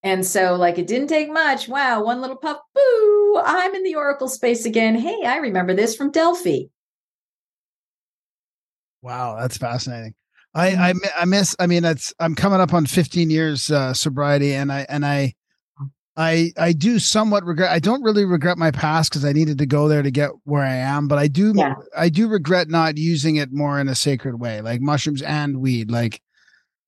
And 0.01 0.25
so, 0.25 0.55
like, 0.55 0.77
it 0.79 0.87
didn't 0.87 1.09
take 1.09 1.29
much. 1.29 1.67
Wow, 1.67 2.03
one 2.03 2.21
little 2.21 2.37
puff, 2.37 2.57
boo! 2.73 3.41
I'm 3.43 3.75
in 3.75 3.83
the 3.83 3.95
oracle 3.95 4.29
space 4.29 4.65
again. 4.65 4.95
Hey, 4.95 5.25
I 5.25 5.37
remember 5.37 5.73
this 5.73 5.95
from 5.95 6.11
Delphi. 6.11 6.63
Wow, 9.01 9.37
that's 9.39 9.57
fascinating. 9.57 10.13
I 10.53 10.89
I 10.89 10.93
I 11.19 11.25
miss. 11.25 11.55
I 11.59 11.67
mean, 11.67 11.85
it's 11.85 12.13
I'm 12.19 12.35
coming 12.35 12.59
up 12.59 12.73
on 12.73 12.85
15 12.85 13.29
years 13.29 13.69
uh, 13.71 13.93
sobriety, 13.93 14.53
and 14.53 14.71
I 14.71 14.85
and 14.89 15.05
I 15.05 15.33
I 16.17 16.51
I 16.57 16.73
do 16.73 16.99
somewhat 16.99 17.45
regret. 17.45 17.71
I 17.71 17.79
don't 17.79 18.03
really 18.03 18.25
regret 18.25 18.57
my 18.57 18.71
past 18.71 19.11
because 19.11 19.23
I 19.25 19.31
needed 19.31 19.57
to 19.59 19.65
go 19.65 19.87
there 19.87 20.01
to 20.01 20.11
get 20.11 20.31
where 20.43 20.63
I 20.63 20.75
am, 20.75 21.07
but 21.07 21.17
I 21.17 21.27
do 21.27 21.53
Yeah. 21.55 21.75
I 21.97 22.09
do 22.09 22.27
regret 22.27 22.67
not 22.67 22.97
using 22.97 23.35
it 23.37 23.51
more 23.51 23.79
in 23.79 23.87
a 23.87 23.95
sacred 23.95 24.39
way, 24.39 24.61
like 24.61 24.81
mushrooms 24.81 25.21
and 25.21 25.57
weed. 25.61 25.91
Like 25.91 26.21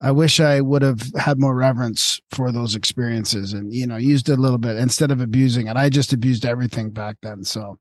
I 0.02 0.10
wish 0.10 0.40
I 0.40 0.60
would 0.60 0.82
have 0.82 1.00
had 1.16 1.38
more 1.38 1.54
reverence 1.54 2.20
for 2.32 2.50
those 2.50 2.74
experiences 2.74 3.52
and 3.52 3.72
you 3.72 3.86
know 3.86 3.96
used 3.96 4.28
it 4.28 4.38
a 4.38 4.42
little 4.42 4.58
bit 4.58 4.76
instead 4.76 5.10
of 5.12 5.20
abusing 5.20 5.68
it. 5.68 5.76
I 5.76 5.88
just 5.88 6.12
abused 6.12 6.44
everything 6.44 6.90
back 6.90 7.16
then. 7.22 7.44
So 7.44 7.78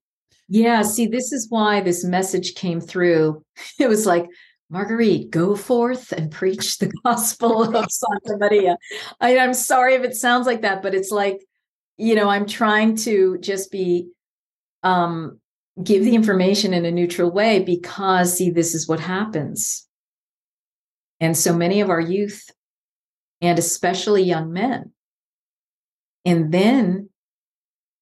Yeah, 0.54 0.82
see, 0.82 1.08
this 1.08 1.32
is 1.32 1.50
why 1.50 1.80
this 1.80 2.04
message 2.04 2.56
came 2.56 2.82
through. 2.82 3.42
It 3.80 3.88
was 3.88 4.06
like, 4.06 4.28
Marguerite, 4.70 5.30
go 5.30 5.56
forth 5.56 6.12
and 6.12 6.30
preach 6.30 6.78
the 6.78 6.92
gospel 7.06 7.74
of 7.74 7.86
Santa 7.90 8.38
Maria. 8.38 8.78
I, 9.22 9.38
I'm 9.38 9.54
sorry 9.54 9.96
if 9.96 10.04
it 10.04 10.14
sounds 10.14 10.46
like 10.48 10.64
that, 10.64 10.82
but 10.82 10.94
it's 10.94 11.10
like, 11.10 11.40
you 11.96 12.16
know, 12.16 12.28
I'm 12.28 12.46
trying 12.46 12.98
to 12.98 13.38
just 13.38 13.72
be, 13.72 14.10
um, 14.84 15.40
give 15.82 16.04
the 16.04 16.16
information 16.16 16.74
in 16.74 16.84
a 16.84 16.92
neutral 16.92 17.32
way 17.32 17.64
because, 17.64 18.38
see, 18.38 18.50
this 18.50 18.76
is 18.76 18.90
what 18.90 19.00
happens. 19.00 19.88
And 21.22 21.38
so 21.38 21.56
many 21.56 21.80
of 21.80 21.90
our 21.90 22.02
youth, 22.02 22.50
and 23.40 23.58
especially 23.58 24.24
young 24.24 24.52
men, 24.52 24.92
and 26.26 26.52
then 26.52 27.08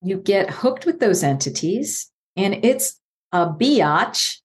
you 0.02 0.18
get 0.18 0.50
hooked 0.50 0.88
with 0.88 1.00
those 1.00 1.22
entities 1.22 2.09
and 2.40 2.66
it's 2.66 3.00
a 3.32 3.48
biatch. 3.48 4.38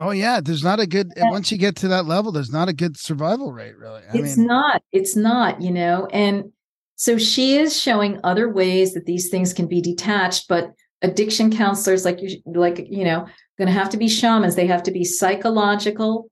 oh 0.00 0.10
yeah, 0.10 0.40
there's 0.40 0.64
not 0.64 0.80
a 0.80 0.86
good 0.86 1.12
once 1.16 1.50
you 1.50 1.58
get 1.58 1.76
to 1.76 1.88
that 1.88 2.06
level, 2.06 2.32
there's 2.32 2.52
not 2.52 2.68
a 2.68 2.72
good 2.72 2.96
survival 2.96 3.52
rate 3.52 3.76
really. 3.76 4.02
I 4.02 4.18
it's 4.18 4.36
mean, 4.36 4.46
not, 4.46 4.82
it's 4.92 5.16
not, 5.16 5.60
you 5.60 5.70
know, 5.70 6.06
and 6.12 6.52
so 6.96 7.18
she 7.18 7.56
is 7.56 7.78
showing 7.80 8.20
other 8.22 8.48
ways 8.48 8.94
that 8.94 9.06
these 9.06 9.28
things 9.28 9.52
can 9.52 9.66
be 9.66 9.80
detached, 9.80 10.46
but 10.48 10.72
addiction 11.02 11.50
counselors, 11.50 12.04
like 12.04 12.22
you, 12.22 12.40
like, 12.46 12.86
you 12.88 13.04
know, 13.04 13.26
going 13.58 13.66
to 13.66 13.72
have 13.72 13.90
to 13.90 13.96
be 13.96 14.08
shamans. 14.08 14.54
They 14.54 14.68
have 14.68 14.84
to 14.84 14.92
be 14.92 15.04
psychological 15.04 16.30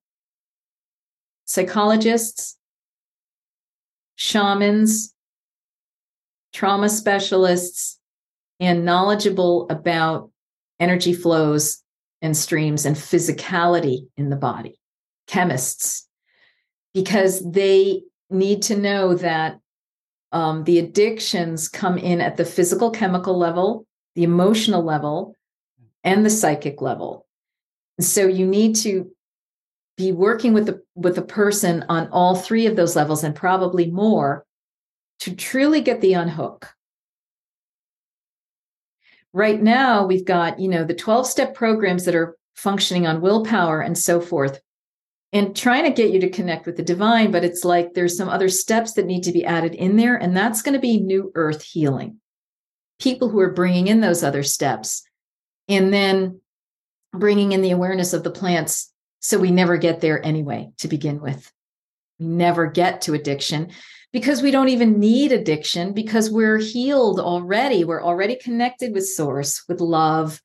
psychologists, 1.51 2.57
shamans, 4.15 5.13
trauma 6.53 6.89
specialists, 6.89 7.99
and 8.61 8.85
knowledgeable 8.85 9.67
about 9.69 10.30
energy 10.81 11.13
flows 11.13 11.83
and 12.23 12.37
streams 12.37 12.85
and 12.85 12.97
physicality 12.97 14.09
in 14.17 14.31
the 14.31 14.37
body, 14.37 14.81
chemists, 15.27 16.09
because 16.93 17.49
they 17.51 18.03
need 18.31 18.63
to 18.63 18.77
know 18.77 19.15
that 19.15 19.59
um, 20.33 20.65
the 20.65 20.79
addictions 20.79 21.69
come 21.69 21.99
in 21.99 22.21
at 22.21 22.37
the 22.37 22.45
physical 22.45 22.91
chemical 22.91 23.37
level, 23.37 23.87
the 24.15 24.25
emotional 24.25 24.83
level, 24.83 25.37
and 26.05 26.25
the 26.25 26.31
psychic 26.31 26.81
level. 26.81 27.27
So 28.01 28.27
you 28.27 28.47
need 28.47 28.77
to 28.77 29.11
be 29.97 30.13
working 30.13 30.55
with 30.55 30.67
the 30.67 30.83
with 30.95 31.19
a 31.19 31.23
person 31.23 31.85
on 31.89 32.09
all 32.09 32.35
three 32.35 32.67
of 32.67 32.77
those 32.77 32.97
levels 32.97 33.23
and 33.23 33.35
probably 33.35 33.91
more 33.91 34.47
to 35.21 35.35
truly 35.35 35.83
get 35.83 36.01
the 36.01 36.15
unhook 36.15 36.73
right 39.33 39.61
now 39.61 40.07
we've 40.07 40.25
got 40.25 40.59
you 40.59 40.69
know 40.69 40.85
the 40.85 40.95
12 40.95 41.27
step 41.27 41.55
programs 41.55 42.05
that 42.05 42.15
are 42.15 42.37
functioning 42.55 43.07
on 43.07 43.21
willpower 43.21 43.81
and 43.81 43.97
so 43.97 44.21
forth. 44.21 44.61
And 45.33 45.55
trying 45.55 45.85
to 45.85 45.91
get 45.91 46.11
you 46.11 46.19
to 46.21 46.29
connect 46.29 46.67
with 46.67 46.77
the 46.77 46.83
divine 46.83 47.31
but 47.31 47.45
it's 47.45 47.65
like 47.65 47.95
there's 47.95 48.17
some 48.17 48.29
other 48.29 48.49
steps 48.49 48.95
that 48.95 49.07
need 49.07 49.23
to 49.25 49.33
be 49.33 49.45
added 49.45 49.75
in 49.75 49.97
there 49.97 50.17
and 50.17 50.37
that's 50.37 50.63
going 50.63 50.75
to 50.75 50.81
be 50.81 50.99
new 50.99 51.31
earth 51.35 51.63
healing. 51.63 52.19
People 52.99 53.29
who 53.29 53.39
are 53.41 53.53
bringing 53.53 53.87
in 53.87 54.01
those 54.01 54.25
other 54.25 54.43
steps 54.43 55.05
and 55.69 55.93
then 55.93 56.41
bringing 57.13 57.53
in 57.53 57.63
the 57.63 57.71
awareness 57.71 58.13
of 58.13 58.25
the 58.25 58.31
plants 58.31 58.93
so 59.21 59.39
we 59.39 59.51
never 59.51 59.77
get 59.77 60.01
there 60.01 60.25
anyway 60.25 60.71
to 60.79 60.89
begin 60.89 61.21
with. 61.21 61.53
We 62.19 62.27
never 62.27 62.67
get 62.67 63.03
to 63.03 63.15
addiction 63.15 63.71
because 64.13 64.43
we 64.43 64.51
don't 64.51 64.69
even 64.69 64.99
need 64.99 65.33
addiction 65.33 65.93
because 65.93 66.31
we're 66.31 66.59
healed 66.59 67.21
already. 67.21 67.85
We're 67.85 68.03
already 68.03 68.37
connected 68.37 68.93
with 68.93 69.09
source, 69.09 69.63
with 69.69 69.81
love. 69.81 70.41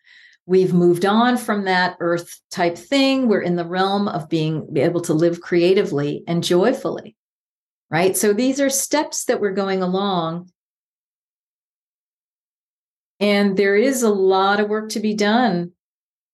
We've 0.46 0.74
moved 0.74 1.06
on 1.06 1.38
from 1.38 1.66
that 1.66 1.98
earth 2.00 2.40
type 2.52 2.78
thing. 2.78 3.28
We're 3.28 3.42
in 3.42 3.56
the 3.56 3.66
realm 3.66 4.08
of 4.08 4.30
being 4.30 4.68
able 4.76 5.02
to 5.02 5.14
live 5.14 5.42
creatively 5.42 6.24
and 6.28 6.44
joyfully. 6.44 7.16
Right. 7.90 8.16
So 8.16 8.34
these 8.34 8.60
are 8.60 8.70
steps 8.70 9.26
that 9.26 9.42
we're 9.42 9.54
going 9.54 9.82
along. 9.82 10.52
And 13.20 13.58
there 13.58 13.76
is 13.76 14.04
a 14.04 14.10
lot 14.10 14.60
of 14.60 14.70
work 14.70 14.90
to 14.90 15.00
be 15.00 15.14
done 15.14 15.72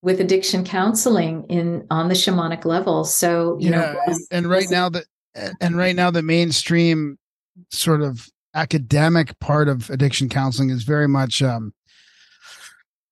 with 0.01 0.19
addiction 0.19 0.65
counseling 0.65 1.45
in 1.47 1.85
on 1.91 2.07
the 2.07 2.15
shamanic 2.15 2.65
level. 2.65 3.03
So, 3.05 3.57
you 3.59 3.69
yeah, 3.69 3.77
know, 3.77 4.01
and, 4.07 4.19
and 4.31 4.49
right 4.49 4.69
now 4.69 4.89
the 4.89 5.05
and 5.61 5.77
right 5.77 5.95
now 5.95 6.11
the 6.11 6.23
mainstream 6.23 7.17
sort 7.69 8.02
of 8.02 8.28
academic 8.53 9.38
part 9.40 9.68
of 9.69 9.90
addiction 9.90 10.28
counseling 10.30 10.69
is 10.69 10.84
very 10.84 11.07
much 11.07 11.41
um 11.41 11.73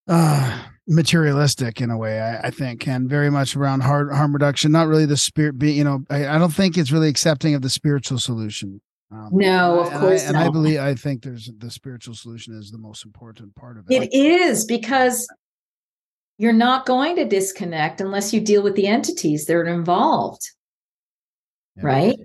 uh 0.08 0.64
materialistic 0.88 1.80
in 1.82 1.92
a 1.92 1.98
way 1.98 2.20
I, 2.20 2.48
I 2.48 2.50
think 2.50 2.88
and 2.88 3.08
very 3.10 3.30
much 3.30 3.56
around 3.56 3.82
hard 3.82 4.12
harm 4.12 4.34
reduction 4.34 4.72
not 4.72 4.88
really 4.88 5.06
the 5.06 5.16
spirit 5.18 5.58
being 5.60 5.78
you 5.78 5.84
know 5.84 6.04
I, 6.10 6.28
I 6.28 6.38
don't 6.40 6.54
think 6.54 6.78
it's 6.78 6.92
really 6.92 7.10
accepting 7.10 7.54
of 7.54 7.62
the 7.62 7.70
spiritual 7.70 8.18
solution 8.18 8.82
um, 9.12 9.30
No, 9.32 9.80
of 9.82 9.88
and 9.88 9.96
I- 9.96 10.00
course 10.02 10.24
and 10.28 10.36
I, 10.38 10.50
believe 10.50 10.80
i 10.80 10.96
think 10.96 11.22
there's 11.24 11.50
the 11.58 11.70
spiritual 11.72 12.16
solution 12.16 12.58
is 12.58 12.72
the 12.72 12.78
most 12.80 13.06
important 13.06 13.56
part 13.56 13.78
of 13.78 13.86
it 13.90 14.04
It 14.12 14.14
is 14.16 14.66
because 14.66 15.28
you're 16.40 16.54
not 16.54 16.86
going 16.86 17.16
to 17.18 17.26
disconnect 17.26 18.02
unless 18.02 18.34
you 18.34 18.42
deal 18.42 18.64
with 18.64 18.76
the 18.76 18.88
entities 18.88 19.46
that 19.46 19.54
are 19.56 19.66
involved, 19.66 20.42
Yeah. 21.76 21.84
right? 21.86 22.20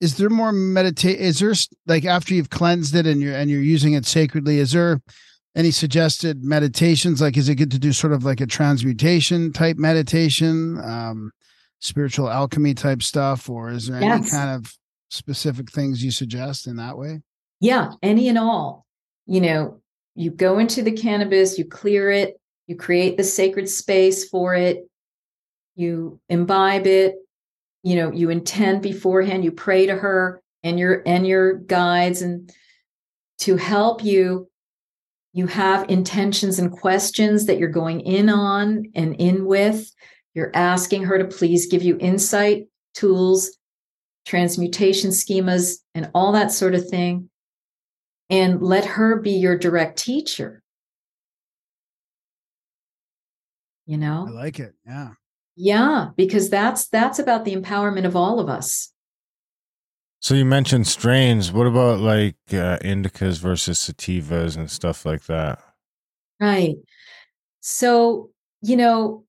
Is 0.00 0.16
there 0.16 0.30
more 0.30 0.52
meditate 0.52 1.18
is 1.18 1.40
there 1.40 1.54
like 1.86 2.04
after 2.04 2.34
you've 2.34 2.50
cleansed 2.50 2.94
it 2.94 3.06
and 3.06 3.20
you're 3.20 3.34
and 3.34 3.50
you're 3.50 3.60
using 3.60 3.94
it 3.94 4.06
sacredly 4.06 4.58
is 4.58 4.72
there 4.72 5.00
any 5.58 5.72
suggested 5.72 6.44
meditations? 6.44 7.20
Like, 7.20 7.36
is 7.36 7.48
it 7.48 7.56
good 7.56 7.72
to 7.72 7.80
do 7.80 7.92
sort 7.92 8.12
of 8.12 8.24
like 8.24 8.40
a 8.40 8.46
transmutation 8.46 9.52
type 9.52 9.76
meditation, 9.76 10.78
um, 10.78 11.32
spiritual 11.80 12.30
alchemy 12.30 12.74
type 12.74 13.02
stuff, 13.02 13.50
or 13.50 13.70
is 13.70 13.88
there 13.88 14.00
any 14.00 14.28
kind 14.30 14.50
of 14.50 14.72
specific 15.10 15.70
things 15.70 16.02
you 16.02 16.12
suggest 16.12 16.68
in 16.68 16.76
that 16.76 16.96
way? 16.96 17.22
Yeah, 17.60 17.92
any 18.02 18.28
and 18.28 18.38
all. 18.38 18.86
You 19.26 19.40
know, 19.40 19.80
you 20.14 20.30
go 20.30 20.58
into 20.58 20.82
the 20.82 20.92
cannabis, 20.92 21.58
you 21.58 21.64
clear 21.64 22.10
it, 22.10 22.40
you 22.68 22.76
create 22.76 23.16
the 23.16 23.24
sacred 23.24 23.68
space 23.68 24.28
for 24.28 24.54
it, 24.54 24.88
you 25.74 26.20
imbibe 26.28 26.86
it, 26.86 27.16
you 27.82 27.96
know, 27.96 28.12
you 28.12 28.30
intend 28.30 28.82
beforehand, 28.82 29.44
you 29.44 29.52
pray 29.52 29.86
to 29.86 29.94
her 29.94 30.42
and 30.62 30.78
your 30.78 31.02
and 31.06 31.26
your 31.26 31.54
guides 31.54 32.22
and 32.22 32.52
to 33.38 33.56
help 33.56 34.04
you 34.04 34.48
you 35.32 35.46
have 35.46 35.88
intentions 35.88 36.58
and 36.58 36.72
questions 36.72 37.46
that 37.46 37.58
you're 37.58 37.68
going 37.68 38.00
in 38.00 38.28
on 38.28 38.86
and 38.94 39.14
in 39.16 39.44
with. 39.44 39.92
You're 40.34 40.50
asking 40.54 41.04
her 41.04 41.18
to 41.18 41.24
please 41.24 41.66
give 41.66 41.82
you 41.82 41.96
insight, 42.00 42.66
tools, 42.94 43.56
transmutation 44.26 45.10
schemas, 45.10 45.76
and 45.94 46.10
all 46.14 46.32
that 46.32 46.50
sort 46.50 46.74
of 46.74 46.88
thing. 46.88 47.30
And 48.30 48.60
let 48.62 48.84
her 48.84 49.20
be 49.20 49.32
your 49.32 49.56
direct 49.56 49.98
teacher. 49.98 50.62
You 53.86 53.96
know? 53.96 54.26
I 54.28 54.32
like 54.32 54.58
it. 54.58 54.74
Yeah. 54.86 55.10
Yeah, 55.60 56.10
because 56.16 56.50
that's 56.50 56.86
that's 56.86 57.18
about 57.18 57.44
the 57.44 57.56
empowerment 57.56 58.06
of 58.06 58.14
all 58.14 58.38
of 58.38 58.48
us. 58.48 58.92
So 60.20 60.36
you 60.36 60.44
mentioned 60.44 60.86
strains. 60.86 61.50
What 61.50 61.66
about 61.66 61.98
like 61.98 62.36
uh, 62.50 62.78
indicas 62.78 63.40
versus 63.40 63.78
sativas 63.78 64.56
and 64.56 64.70
stuff 64.70 65.04
like 65.04 65.24
that? 65.24 65.58
Right. 66.40 66.76
So, 67.60 68.30
you 68.62 68.76
know, 68.76 69.24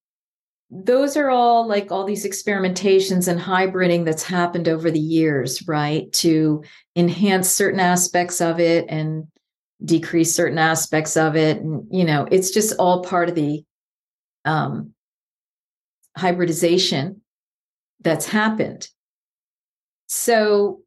those 0.69 1.17
are 1.17 1.31
all 1.31 1.67
like 1.67 1.91
all 1.91 2.05
these 2.05 2.27
experimentations 2.27 3.27
and 3.27 3.41
hybriding 3.41 4.05
that's 4.05 4.21
happened 4.21 4.67
over 4.67 4.91
the 4.91 4.99
years, 4.99 5.67
right? 5.67 6.13
To 6.13 6.63
enhance 6.95 7.49
certain 7.49 7.79
aspects 7.79 8.39
of 8.39 8.59
it 8.59 8.85
and 8.87 9.27
decrease 9.83 10.35
certain 10.35 10.59
aspects 10.59 11.17
of 11.17 11.35
it. 11.35 11.57
And, 11.57 11.87
you 11.89 12.03
know, 12.03 12.27
it's 12.29 12.51
just 12.51 12.77
all 12.77 13.01
part 13.01 13.29
of 13.29 13.35
the 13.35 13.63
um, 14.45 14.93
hybridization 16.19 17.21
that's 18.01 18.25
happened. 18.25 18.87
So, 20.07 20.81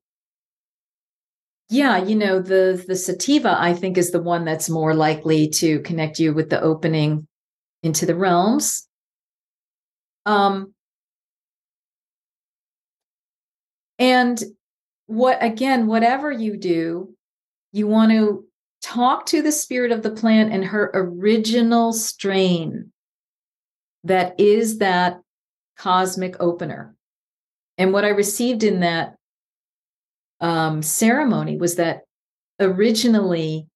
yeah, 1.69 2.05
you 2.05 2.17
know, 2.17 2.41
the 2.41 2.85
the 2.87 2.97
sativa 2.97 3.57
I 3.59 3.73
think 3.73 3.97
is 3.97 4.11
the 4.11 4.23
one 4.23 4.45
that's 4.45 4.69
more 4.69 4.95
likely 4.95 5.49
to 5.49 5.81
connect 5.81 6.19
you 6.19 6.35
with 6.35 6.51
the 6.51 6.61
opening 6.61 7.27
into 7.83 8.05
the 8.05 8.15
realms. 8.15 8.87
Um 10.27 10.75
and 13.99 14.43
what 15.07 15.39
again, 15.43 15.87
whatever 15.87 16.31
you 16.31 16.57
do, 16.57 17.15
you 17.73 17.87
want 17.87 18.13
to 18.13 18.45
talk 18.83 19.27
to 19.27 19.41
the 19.41 19.53
spirit 19.53 19.93
of 19.93 20.03
the 20.03 20.11
plant 20.11 20.53
and 20.53 20.65
her 20.65 20.91
original 20.93 21.93
strain 21.93 22.93
that 24.05 24.39
is 24.39 24.79
that 24.79 25.22
cosmic 25.83 26.37
opener. 26.41 26.95
And 27.77 27.93
what 27.93 28.05
I 28.05 28.11
received 28.11 28.63
in 28.63 28.81
that 28.81 29.17
um, 30.41 30.81
ceremony 30.81 31.57
was 31.57 31.77
that 31.77 32.03
originally 32.61 33.67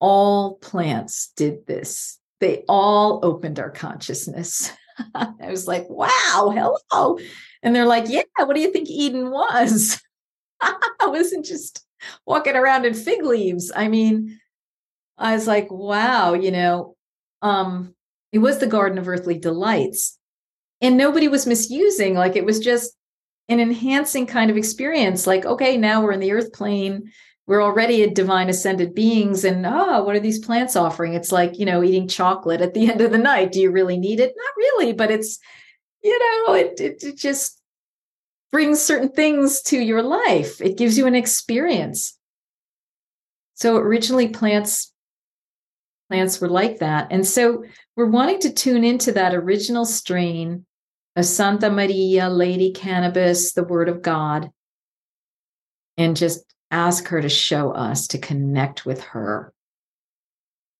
all 0.00 0.56
plants 0.56 1.32
did 1.36 1.66
this. 1.66 2.18
They 2.40 2.64
all 2.68 3.20
opened 3.22 3.60
our 3.60 3.70
consciousness. 3.70 4.72
I 5.14 5.50
was 5.50 5.68
like, 5.68 5.88
wow, 5.88 6.52
hello. 6.90 7.18
And 7.62 7.74
they're 7.74 7.86
like, 7.86 8.06
yeah, 8.08 8.22
what 8.38 8.54
do 8.54 8.60
you 8.60 8.72
think 8.72 8.88
Eden 8.88 9.30
was? 9.30 10.00
I 10.60 11.06
wasn't 11.06 11.44
just 11.44 11.84
walking 12.26 12.56
around 12.56 12.86
in 12.86 12.94
fig 12.94 13.24
leaves. 13.24 13.70
I 13.74 13.86
mean, 13.86 14.40
I 15.16 15.34
was 15.34 15.46
like, 15.46 15.70
wow, 15.70 16.34
you 16.34 16.50
know, 16.50 16.96
um, 17.40 17.94
it 18.32 18.38
was 18.38 18.58
the 18.58 18.66
Garden 18.66 18.98
of 18.98 19.06
Earthly 19.06 19.38
Delights. 19.38 20.18
And 20.80 20.96
nobody 20.96 21.28
was 21.28 21.46
misusing, 21.46 22.14
like 22.14 22.36
it 22.36 22.44
was 22.44 22.58
just 22.58 22.92
an 23.48 23.60
enhancing 23.60 24.26
kind 24.26 24.50
of 24.50 24.56
experience. 24.56 25.26
Like, 25.26 25.46
okay, 25.46 25.76
now 25.76 26.02
we're 26.02 26.12
in 26.12 26.20
the 26.20 26.32
earth 26.32 26.52
plane. 26.52 27.12
We're 27.46 27.62
already 27.62 28.02
a 28.02 28.10
divine 28.10 28.48
ascended 28.48 28.94
beings. 28.94 29.44
And 29.44 29.64
oh, 29.64 30.02
what 30.02 30.16
are 30.16 30.20
these 30.20 30.44
plants 30.44 30.74
offering? 30.74 31.14
It's 31.14 31.30
like, 31.32 31.58
you 31.58 31.64
know, 31.64 31.82
eating 31.82 32.08
chocolate 32.08 32.60
at 32.60 32.74
the 32.74 32.90
end 32.90 33.00
of 33.00 33.12
the 33.12 33.18
night. 33.18 33.52
Do 33.52 33.60
you 33.60 33.70
really 33.70 33.98
need 33.98 34.20
it? 34.20 34.34
Not 34.36 34.56
really, 34.56 34.92
but 34.92 35.10
it's, 35.10 35.38
you 36.02 36.18
know, 36.18 36.54
it, 36.54 36.80
it, 36.80 37.02
it 37.04 37.16
just 37.16 37.60
brings 38.52 38.80
certain 38.82 39.10
things 39.10 39.62
to 39.62 39.78
your 39.78 40.02
life. 40.02 40.60
It 40.60 40.76
gives 40.76 40.98
you 40.98 41.06
an 41.06 41.14
experience. 41.14 42.18
So 43.54 43.76
originally 43.76 44.28
plants 44.28 44.92
plants 46.08 46.40
were 46.40 46.48
like 46.48 46.78
that. 46.78 47.08
And 47.10 47.26
so 47.26 47.64
we're 47.96 48.06
wanting 48.06 48.40
to 48.40 48.52
tune 48.52 48.84
into 48.84 49.12
that 49.12 49.34
original 49.34 49.84
strain 49.84 50.65
of 51.16 51.24
Santa 51.24 51.70
Maria, 51.70 52.28
Lady 52.28 52.70
Cannabis, 52.72 53.54
the 53.54 53.64
Word 53.64 53.88
of 53.88 54.02
God, 54.02 54.50
and 55.96 56.14
just 56.14 56.44
ask 56.70 57.08
her 57.08 57.22
to 57.22 57.28
show 57.28 57.70
us 57.70 58.06
to 58.08 58.18
connect 58.18 58.84
with 58.84 59.02
her, 59.02 59.52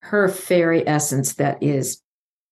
her 0.02 0.28
fairy 0.28 0.86
essence 0.86 1.34
that 1.34 1.62
is 1.62 2.02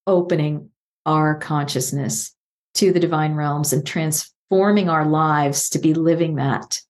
opening 0.06 0.70
our 1.04 1.34
consciousness 1.34 2.34
to 2.74 2.90
the 2.90 3.00
divine 3.00 3.34
realms 3.34 3.72
and 3.72 3.86
transforming 3.86 4.88
our 4.88 5.06
lives 5.06 5.68
to 5.68 5.78
be 5.78 5.92
living 5.92 6.36
that. 6.36 6.80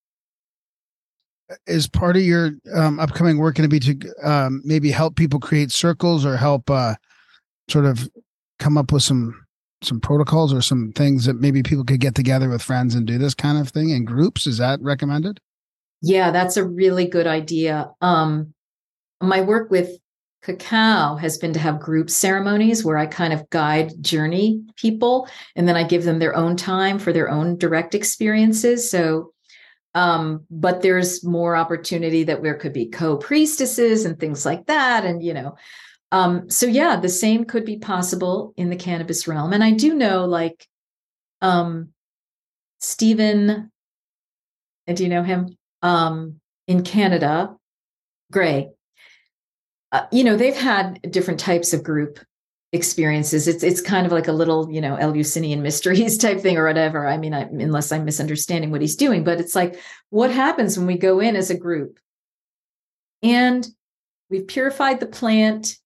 Is 1.67 1.89
part 1.89 2.17
of 2.17 2.23
your 2.23 2.53
um, 2.75 2.99
upcoming 2.99 3.39
work 3.39 3.57
going 3.57 3.69
to 3.69 3.81
be 3.81 3.81
to 3.81 4.15
um, 4.23 4.63
maybe 4.65 4.91
help 4.91 5.17
people 5.17 5.41
create 5.41 5.73
circles 5.73 6.25
or 6.25 6.37
help 6.37 6.71
uh, 6.71 6.95
sort 7.69 7.85
of 7.85 8.09
come 8.59 8.79
up 8.79 8.93
with 8.93 9.03
some 9.03 9.44
some 9.85 10.01
protocols 10.01 10.53
or 10.53 10.63
some 10.63 10.93
things 10.93 11.25
that 11.25 11.41
maybe 11.41 11.63
people 11.63 11.85
could 11.85 12.01
get 12.01 12.15
together 12.15 12.49
with 12.49 12.63
friends 12.63 12.95
and 12.95 13.07
do 13.07 13.19
this 13.19 13.35
kind 13.35 13.59
of 13.59 13.69
thing 13.69 13.91
in 13.91 14.05
groups? 14.05 14.47
Is 14.47 14.59
that 14.59 14.81
recommended? 14.81 15.41
Yeah, 16.03 16.31
that's 16.31 16.57
a 16.57 16.67
really 16.67 17.07
good 17.07 17.27
idea. 17.27 17.91
Um, 18.01 18.53
my 19.21 19.41
work 19.41 19.71
with 19.71 19.91
cacao 20.43 21.17
has 21.17 21.39
been 21.39 21.55
to 21.55 21.59
have 21.59 21.81
group 21.81 22.11
ceremonies 22.11 22.85
where 22.85 22.99
I 22.99 23.07
kind 23.07 23.33
of 23.33 23.49
guide 23.49 23.93
journey 24.03 24.63
people 24.77 25.27
and 25.57 25.67
then 25.67 25.77
I 25.77 25.85
give 25.85 26.05
them 26.05 26.19
their 26.19 26.37
own 26.37 26.57
time 26.57 26.99
for 26.99 27.13
their 27.13 27.31
own 27.31 27.57
direct 27.57 27.95
experiences. 27.95 28.91
So, 28.91 29.33
um, 29.95 30.45
but 30.51 30.83
there's 30.83 31.25
more 31.25 31.57
opportunity 31.57 32.25
that 32.25 32.43
there 32.43 32.57
could 32.57 32.75
be 32.75 32.87
co 32.87 33.17
priestesses 33.17 34.05
and 34.05 34.19
things 34.19 34.45
like 34.45 34.67
that. 34.67 35.05
And, 35.05 35.23
you 35.23 35.33
know, 35.33 35.57
um, 36.15 36.49
so 36.49 36.67
yeah, 36.67 36.95
the 36.95 37.09
same 37.09 37.45
could 37.45 37.65
be 37.65 37.77
possible 37.77 38.55
in 38.57 38.71
the 38.71 38.77
cannabis 38.77 39.27
realm. 39.27 39.53
And 39.53 39.65
I 39.65 39.73
do 39.73 39.93
know 39.95 40.27
like 40.27 40.65
um, 41.43 41.89
Stephen, 42.79 43.73
do 44.87 45.03
you 45.03 45.09
know 45.09 45.25
him? 45.25 45.57
Um, 45.83 46.41
in 46.69 46.85
Canada, 46.85 47.57
Gray. 48.31 48.71
Uh, 49.91 50.07
you 50.13 50.23
know, 50.23 50.37
they've 50.37 50.57
had 50.57 51.01
different 51.11 51.41
types 51.41 51.73
of 51.73 51.83
group 51.83 52.21
experiences. 52.73 53.49
It's 53.49 53.65
it's 53.65 53.81
kind 53.81 54.07
of 54.07 54.13
like 54.13 54.29
a 54.29 54.33
little, 54.33 54.71
you 54.71 54.81
know, 54.81 54.95
Eleusinian 54.95 55.63
mysteries 55.63 56.17
type 56.25 56.41
thing 56.41 56.57
or 56.57 56.65
whatever. 56.65 57.09
I 57.09 57.19
mean, 57.19 57.35
I, 57.35 57.41
unless 57.41 57.91
I'm 57.91 58.05
misunderstanding 58.05 58.71
what 58.71 58.83
he's 58.83 58.95
doing, 58.95 59.25
but 59.25 59.41
it's 59.41 59.57
like, 59.57 59.81
what 60.11 60.31
happens 60.31 60.79
when 60.79 60.87
we 60.87 60.97
go 60.97 61.19
in 61.19 61.35
as 61.35 61.51
a 61.51 61.59
group? 61.59 61.99
And 63.21 63.67
we've 64.31 64.47
purified 64.47 65.01
the 65.01 65.07
plant. 65.07 65.77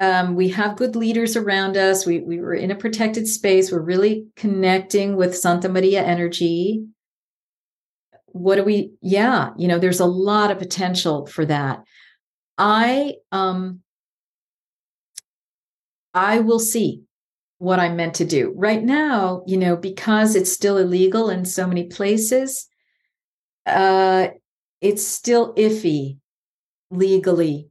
Um, 0.00 0.36
we 0.36 0.48
have 0.50 0.76
good 0.76 0.94
leaders 0.94 1.36
around 1.36 1.76
us. 1.76 2.06
We 2.06 2.20
we 2.20 2.40
were 2.40 2.54
in 2.54 2.70
a 2.70 2.76
protected 2.76 3.26
space. 3.26 3.72
We're 3.72 3.80
really 3.80 4.26
connecting 4.36 5.16
with 5.16 5.36
Santa 5.36 5.68
Maria 5.68 6.02
energy. 6.04 6.84
What 8.26 8.56
do 8.56 8.64
we? 8.64 8.92
Yeah, 9.02 9.50
you 9.56 9.66
know, 9.66 9.78
there's 9.78 10.00
a 10.00 10.06
lot 10.06 10.50
of 10.50 10.58
potential 10.58 11.26
for 11.26 11.44
that. 11.46 11.82
I 12.58 13.14
um 13.32 13.80
I 16.14 16.40
will 16.40 16.58
see 16.58 17.02
what 17.58 17.80
I'm 17.80 17.96
meant 17.96 18.14
to 18.16 18.24
do. 18.24 18.52
Right 18.56 18.82
now, 18.82 19.42
you 19.46 19.56
know, 19.56 19.76
because 19.76 20.36
it's 20.36 20.52
still 20.52 20.78
illegal 20.78 21.28
in 21.28 21.44
so 21.44 21.66
many 21.66 21.84
places, 21.84 22.68
uh 23.66 24.28
it's 24.80 25.06
still 25.06 25.54
iffy 25.54 26.18
legally. 26.90 27.68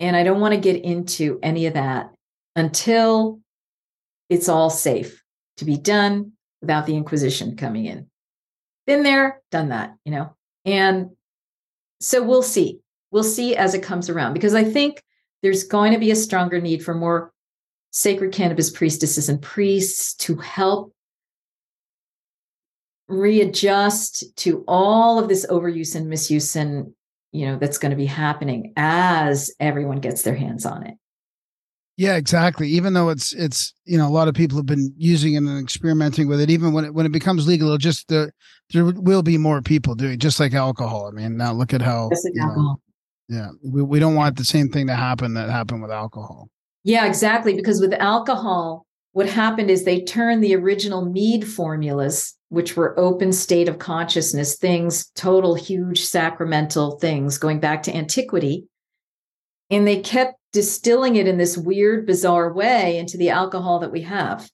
And 0.00 0.14
I 0.16 0.24
don't 0.24 0.40
want 0.40 0.54
to 0.54 0.60
get 0.60 0.82
into 0.82 1.38
any 1.42 1.66
of 1.66 1.74
that 1.74 2.12
until 2.54 3.40
it's 4.28 4.48
all 4.48 4.70
safe 4.70 5.22
to 5.58 5.64
be 5.64 5.76
done 5.76 6.32
without 6.60 6.86
the 6.86 6.96
Inquisition 6.96 7.56
coming 7.56 7.86
in. 7.86 8.08
Been 8.86 9.02
there, 9.02 9.42
done 9.50 9.70
that, 9.70 9.94
you 10.04 10.12
know. 10.12 10.34
And 10.64 11.10
so 12.00 12.22
we'll 12.22 12.42
see. 12.42 12.80
We'll 13.10 13.24
see 13.24 13.56
as 13.56 13.74
it 13.74 13.82
comes 13.82 14.10
around 14.10 14.34
because 14.34 14.54
I 14.54 14.64
think 14.64 15.02
there's 15.42 15.64
going 15.64 15.92
to 15.92 15.98
be 15.98 16.10
a 16.10 16.16
stronger 16.16 16.60
need 16.60 16.84
for 16.84 16.94
more 16.94 17.32
sacred 17.90 18.32
cannabis 18.32 18.70
priestesses 18.70 19.28
and 19.28 19.40
priests 19.40 20.14
to 20.14 20.36
help 20.36 20.92
readjust 23.08 24.36
to 24.36 24.64
all 24.66 25.18
of 25.18 25.28
this 25.28 25.46
overuse 25.46 25.94
and 25.94 26.08
misuse 26.08 26.56
and 26.56 26.92
you 27.32 27.46
know 27.46 27.58
that's 27.58 27.78
going 27.78 27.90
to 27.90 27.96
be 27.96 28.06
happening 28.06 28.72
as 28.76 29.50
everyone 29.60 30.00
gets 30.00 30.22
their 30.22 30.36
hands 30.36 30.64
on 30.64 30.86
it 30.86 30.94
Yeah, 31.98 32.16
exactly. 32.16 32.68
Even 32.68 32.92
though 32.92 33.08
it's 33.08 33.32
it's 33.32 33.72
you 33.86 33.96
know 33.96 34.06
a 34.06 34.12
lot 34.12 34.28
of 34.28 34.34
people 34.34 34.58
have 34.58 34.66
been 34.66 34.92
using 34.98 35.34
it 35.34 35.38
and 35.38 35.58
experimenting 35.58 36.28
with 36.28 36.40
it. 36.40 36.50
Even 36.50 36.74
when 36.74 36.84
it 36.84 36.92
when 36.94 37.06
it 37.06 37.12
becomes 37.12 37.46
legal, 37.46 37.68
it'll 37.68 37.78
just 37.78 38.08
the 38.08 38.30
there 38.72 38.84
will 38.84 39.22
be 39.22 39.38
more 39.38 39.62
people 39.62 39.94
doing 39.94 40.12
it, 40.12 40.20
just 40.20 40.38
like 40.38 40.52
alcohol. 40.52 41.08
I 41.08 41.12
mean, 41.12 41.38
now 41.38 41.52
look 41.52 41.72
at 41.72 41.80
how 41.80 42.10
know, 42.34 42.76
yeah 43.28 43.48
we, 43.64 43.82
we 43.82 43.98
don't 43.98 44.14
want 44.14 44.36
the 44.36 44.44
same 44.44 44.68
thing 44.68 44.86
to 44.88 44.94
happen 44.94 45.34
that 45.34 45.48
happened 45.48 45.80
with 45.80 45.90
alcohol. 45.90 46.48
Yeah, 46.84 47.06
exactly. 47.06 47.54
Because 47.54 47.80
with 47.80 47.94
alcohol, 47.94 48.86
what 49.12 49.28
happened 49.28 49.70
is 49.70 49.84
they 49.84 50.02
turned 50.02 50.44
the 50.44 50.54
original 50.54 51.04
mead 51.04 51.48
formulas, 51.48 52.35
which 52.48 52.76
were 52.76 52.98
open 52.98 53.32
state 53.32 53.68
of 53.68 53.78
consciousness 53.78 54.56
things, 54.56 55.10
total 55.14 55.54
huge 55.54 56.02
sacramental 56.02 56.98
things 56.98 57.38
going 57.38 57.60
back 57.60 57.82
to 57.82 57.94
antiquity. 57.94 58.66
And 59.70 59.86
they 59.86 60.00
kept 60.00 60.38
distilling 60.52 61.16
it 61.16 61.26
in 61.26 61.38
this 61.38 61.58
weird, 61.58 62.06
bizarre 62.06 62.52
way 62.52 62.98
into 62.98 63.16
the 63.16 63.30
alcohol 63.30 63.80
that 63.80 63.90
we 63.92 64.02
have. 64.02 64.48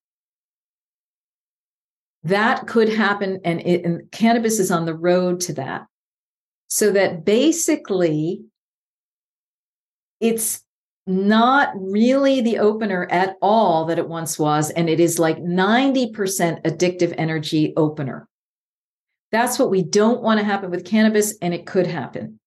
That 2.25 2.67
could 2.67 2.89
happen, 2.89 3.41
and, 3.45 3.61
it, 3.61 3.85
and 3.85 4.11
cannabis 4.11 4.59
is 4.59 4.71
on 4.71 4.87
the 4.87 4.95
road 4.95 5.41
to 5.41 5.55
that. 5.55 5.87
So 6.69 6.93
that 6.93 7.25
basically, 7.25 8.45
it's 10.21 10.63
not 11.07 11.71
really 11.75 12.41
the 12.41 12.59
opener 12.59 13.09
at 13.11 13.37
all 13.43 13.87
that 13.87 13.99
it 13.99 14.09
once 14.09 14.39
was. 14.39 14.71
And 14.71 14.89
it 14.89 15.01
is 15.01 15.19
like 15.19 15.39
90% 15.39 16.13
addictive 16.63 17.15
energy 17.19 17.73
opener. 17.77 18.29
That's 19.33 19.59
what 19.59 19.71
we 19.71 19.83
don't 19.83 20.23
want 20.23 20.39
to 20.39 20.45
happen 20.45 20.71
with 20.71 20.85
cannabis, 20.85 21.37
and 21.41 21.55
it 21.55 21.67
could 21.67 21.87
happen. 21.87 22.39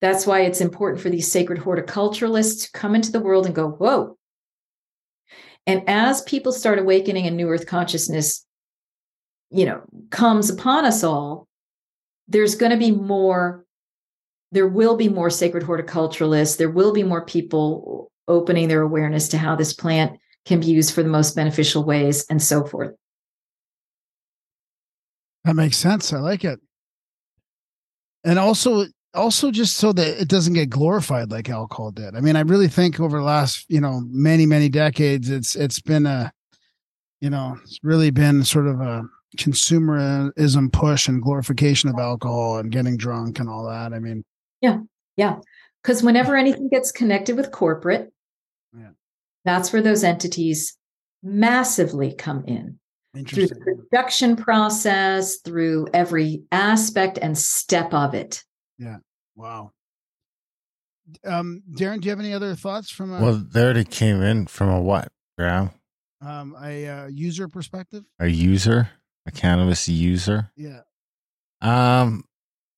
That's 0.00 0.26
why 0.26 0.40
it's 0.40 0.60
important 0.60 1.00
for 1.00 1.08
these 1.08 1.30
sacred 1.30 1.60
horticulturalists 1.60 2.64
to 2.64 2.78
come 2.78 2.94
into 2.94 3.12
the 3.12 3.20
world 3.20 3.46
and 3.46 3.54
go, 3.54 3.70
whoa. 3.70 4.18
And 5.66 5.88
as 5.88 6.20
people 6.22 6.52
start 6.52 6.78
awakening 6.78 7.26
and 7.26 7.36
new 7.36 7.48
earth 7.48 7.66
consciousness, 7.66 8.44
you 9.50 9.64
know, 9.64 9.82
comes 10.10 10.50
upon 10.50 10.84
us 10.84 11.04
all, 11.04 11.46
there's 12.28 12.56
going 12.56 12.72
to 12.72 12.76
be 12.76 12.90
more 12.90 13.63
there 14.54 14.68
will 14.68 14.96
be 14.96 15.08
more 15.08 15.30
sacred 15.30 15.64
horticulturalists. 15.64 16.56
There 16.56 16.70
will 16.70 16.92
be 16.92 17.02
more 17.02 17.24
people 17.24 18.12
opening 18.28 18.68
their 18.68 18.82
awareness 18.82 19.28
to 19.28 19.38
how 19.38 19.56
this 19.56 19.72
plant 19.72 20.18
can 20.44 20.60
be 20.60 20.66
used 20.66 20.94
for 20.94 21.02
the 21.02 21.08
most 21.08 21.34
beneficial 21.34 21.84
ways 21.84 22.24
and 22.30 22.40
so 22.40 22.64
forth. 22.64 22.94
That 25.44 25.56
makes 25.56 25.76
sense. 25.76 26.12
I 26.12 26.18
like 26.18 26.44
it. 26.44 26.60
And 28.22 28.38
also 28.38 28.86
also 29.12 29.50
just 29.50 29.76
so 29.76 29.92
that 29.92 30.20
it 30.20 30.28
doesn't 30.28 30.54
get 30.54 30.70
glorified 30.70 31.30
like 31.30 31.48
alcohol 31.50 31.90
did. 31.90 32.16
I 32.16 32.20
mean, 32.20 32.36
I 32.36 32.40
really 32.40 32.68
think 32.68 33.00
over 33.00 33.18
the 33.18 33.24
last, 33.24 33.66
you 33.68 33.80
know, 33.80 34.02
many, 34.06 34.46
many 34.46 34.68
decades, 34.68 35.30
it's 35.30 35.56
it's 35.56 35.80
been 35.80 36.06
a, 36.06 36.32
you 37.20 37.28
know, 37.28 37.56
it's 37.64 37.80
really 37.82 38.10
been 38.10 38.44
sort 38.44 38.68
of 38.68 38.80
a 38.80 39.02
consumerism 39.36 40.72
push 40.72 41.08
and 41.08 41.20
glorification 41.20 41.90
of 41.90 41.98
alcohol 41.98 42.58
and 42.58 42.70
getting 42.70 42.96
drunk 42.96 43.40
and 43.40 43.48
all 43.48 43.68
that. 43.68 43.92
I 43.92 43.98
mean, 43.98 44.24
Yeah. 44.60 44.78
Yeah. 45.16 45.40
Because 45.82 46.02
whenever 46.02 46.36
anything 46.36 46.68
gets 46.68 46.90
connected 46.92 47.36
with 47.36 47.50
corporate, 47.50 48.12
Yeah. 48.76 48.90
that's 49.44 49.72
where 49.72 49.82
those 49.82 50.02
entities 50.04 50.76
massively 51.22 52.14
come 52.14 52.44
in 52.46 52.78
through 53.28 53.46
the 53.46 53.54
production 53.56 54.34
process, 54.36 55.36
through 55.38 55.86
every 55.94 56.42
aspect 56.50 57.18
and 57.20 57.36
step 57.38 57.92
of 57.94 58.14
it. 58.14 58.42
Yeah. 58.78 58.98
Wow. 59.36 59.70
Um, 61.24 61.62
Darren, 61.70 62.00
do 62.00 62.06
you 62.06 62.10
have 62.10 62.18
any 62.20 62.32
other 62.32 62.54
thoughts 62.54 62.90
from 62.90 63.12
a, 63.12 63.20
Well, 63.20 63.36
they 63.36 63.62
already 63.62 63.84
came 63.84 64.22
in 64.22 64.46
from 64.46 64.70
a 64.70 64.80
what, 64.80 65.12
Graham? 65.38 65.70
um, 66.22 66.56
a 66.62 66.88
uh, 66.88 67.06
user 67.08 67.46
perspective? 67.46 68.04
A 68.18 68.26
user, 68.26 68.88
a 69.26 69.30
cannabis 69.30 69.86
user. 69.88 70.50
Yeah. 70.56 70.80
Um, 71.60 72.24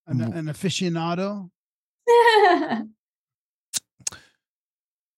An, 0.08 0.20
an 0.20 0.46
aficionado? 0.46 1.50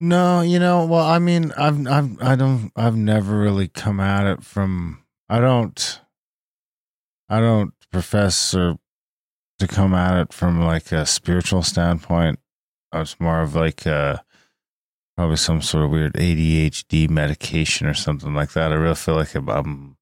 no, 0.01 0.41
you 0.41 0.59
know, 0.59 0.87
well, 0.87 1.05
I 1.05 1.19
mean, 1.19 1.53
I've, 1.57 1.87
I've, 1.87 2.23
I 2.23 2.37
don't, 2.37 2.73
I've 2.77 2.97
never 2.97 3.39
really 3.39 3.69
come 3.69 4.01
at 4.01 4.27
it 4.27 4.43
from. 4.43 5.05
I 5.29 5.41
don't, 5.41 6.01
I 7.29 7.41
don't 7.41 7.75
profess 7.93 8.55
or 8.55 8.79
to 9.59 9.67
come 9.67 9.95
at 9.95 10.21
it 10.21 10.33
from 10.33 10.65
like 10.65 10.93
a 10.93 11.05
spiritual 11.05 11.63
standpoint. 11.63 12.39
It's 12.95 13.21
more 13.21 13.43
of 13.43 13.55
like 13.55 13.85
a 13.87 14.25
probably 15.17 15.37
some 15.37 15.61
sort 15.61 15.85
of 15.85 15.91
weird 15.91 16.15
ADHD 16.15 17.11
medication 17.11 17.87
or 17.87 17.95
something 17.95 18.35
like 18.35 18.53
that. 18.53 18.71
I 18.71 18.77
really 18.77 18.95
feel 18.95 19.17
like 19.17 19.35
I'm, 19.35 19.97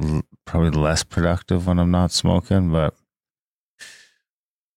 I'm 0.00 0.22
probably 0.46 0.70
less 0.70 1.04
productive 1.04 1.66
when 1.66 1.78
I'm 1.78 1.90
not 1.90 2.12
smoking, 2.12 2.72
but 2.72 2.94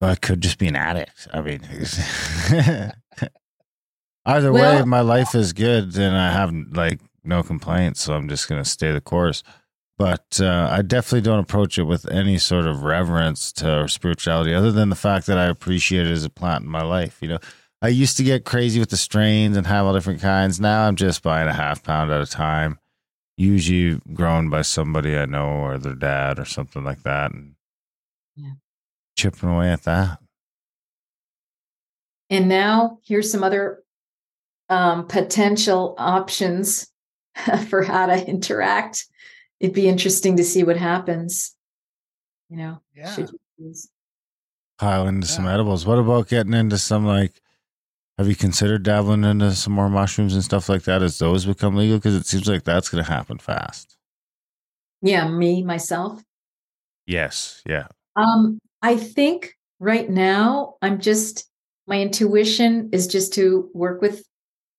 I 0.01 0.15
could 0.15 0.41
just 0.41 0.57
be 0.57 0.67
an 0.67 0.75
addict. 0.75 1.27
I 1.33 1.41
mean, 1.41 1.61
either 4.25 4.51
way, 4.51 4.83
my 4.83 5.01
life 5.01 5.35
is 5.35 5.53
good 5.53 5.95
and 5.97 6.15
I 6.17 6.31
have 6.31 6.53
like 6.71 6.99
no 7.23 7.43
complaints, 7.43 8.01
so 8.01 8.13
I'm 8.13 8.27
just 8.27 8.49
gonna 8.49 8.65
stay 8.65 8.91
the 8.91 9.01
course. 9.01 9.43
But 9.97 10.39
uh, 10.41 10.67
I 10.71 10.81
definitely 10.81 11.21
don't 11.21 11.39
approach 11.39 11.77
it 11.77 11.83
with 11.83 12.09
any 12.09 12.39
sort 12.39 12.65
of 12.65 12.81
reverence 12.81 13.51
to 13.53 13.87
spirituality, 13.87 14.53
other 14.53 14.71
than 14.71 14.89
the 14.89 14.95
fact 14.95 15.27
that 15.27 15.37
I 15.37 15.45
appreciate 15.45 16.07
it 16.07 16.11
as 16.11 16.25
a 16.25 16.29
plant 16.29 16.63
in 16.63 16.71
my 16.71 16.81
life. 16.81 17.19
You 17.21 17.27
know, 17.27 17.39
I 17.83 17.89
used 17.89 18.17
to 18.17 18.23
get 18.23 18.43
crazy 18.43 18.79
with 18.79 18.89
the 18.89 18.97
strains 18.97 19.55
and 19.55 19.67
have 19.67 19.85
all 19.85 19.93
different 19.93 20.21
kinds. 20.21 20.59
Now 20.59 20.87
I'm 20.87 20.95
just 20.95 21.21
buying 21.21 21.47
a 21.47 21.53
half 21.53 21.83
pound 21.83 22.09
at 22.11 22.21
a 22.21 22.25
time, 22.25 22.79
usually 23.37 24.01
grown 24.11 24.49
by 24.49 24.63
somebody 24.63 25.15
I 25.15 25.25
know 25.25 25.49
or 25.49 25.77
their 25.77 25.93
dad 25.93 26.39
or 26.39 26.45
something 26.45 26.83
like 26.83 27.03
that, 27.03 27.31
and. 27.33 27.53
Chipping 29.17 29.49
away 29.49 29.69
at 29.69 29.83
that. 29.83 30.19
And 32.29 32.47
now 32.47 32.99
here's 33.03 33.31
some 33.31 33.43
other 33.43 33.83
um, 34.69 35.07
potential 35.07 35.95
options 35.97 36.87
for 37.69 37.83
how 37.83 38.05
to 38.05 38.27
interact. 38.27 39.05
It'd 39.59 39.75
be 39.75 39.87
interesting 39.87 40.37
to 40.37 40.43
see 40.43 40.63
what 40.63 40.77
happens. 40.77 41.55
You 42.49 42.57
know, 42.57 42.81
Yeah. 42.95 43.15
you. 43.57 43.73
Pile 44.77 45.07
into 45.07 45.27
some 45.27 45.45
edibles. 45.45 45.85
What 45.85 45.99
about 45.99 46.27
getting 46.27 46.53
into 46.55 46.77
some 46.77 47.05
like? 47.05 47.33
Have 48.17 48.27
you 48.27 48.35
considered 48.35 48.83
dabbling 48.83 49.23
into 49.23 49.51
some 49.53 49.73
more 49.73 49.89
mushrooms 49.89 50.33
and 50.33 50.43
stuff 50.43 50.69
like 50.69 50.83
that 50.83 51.03
as 51.03 51.19
those 51.19 51.45
become 51.45 51.75
legal? 51.75 51.97
Because 51.97 52.15
it 52.15 52.25
seems 52.25 52.47
like 52.47 52.63
that's 52.63 52.89
going 52.89 53.03
to 53.03 53.09
happen 53.09 53.37
fast. 53.37 53.95
Yeah, 55.01 55.27
me 55.27 55.63
myself. 55.63 56.23
Yes. 57.05 57.61
Yeah. 57.65 57.87
Um, 58.15 58.59
I 58.81 58.97
think 58.97 59.55
right 59.79 60.09
now 60.09 60.75
I'm 60.81 60.99
just 60.99 61.47
my 61.87 61.99
intuition 61.99 62.89
is 62.93 63.07
just 63.07 63.33
to 63.33 63.69
work 63.73 64.01
with 64.01 64.23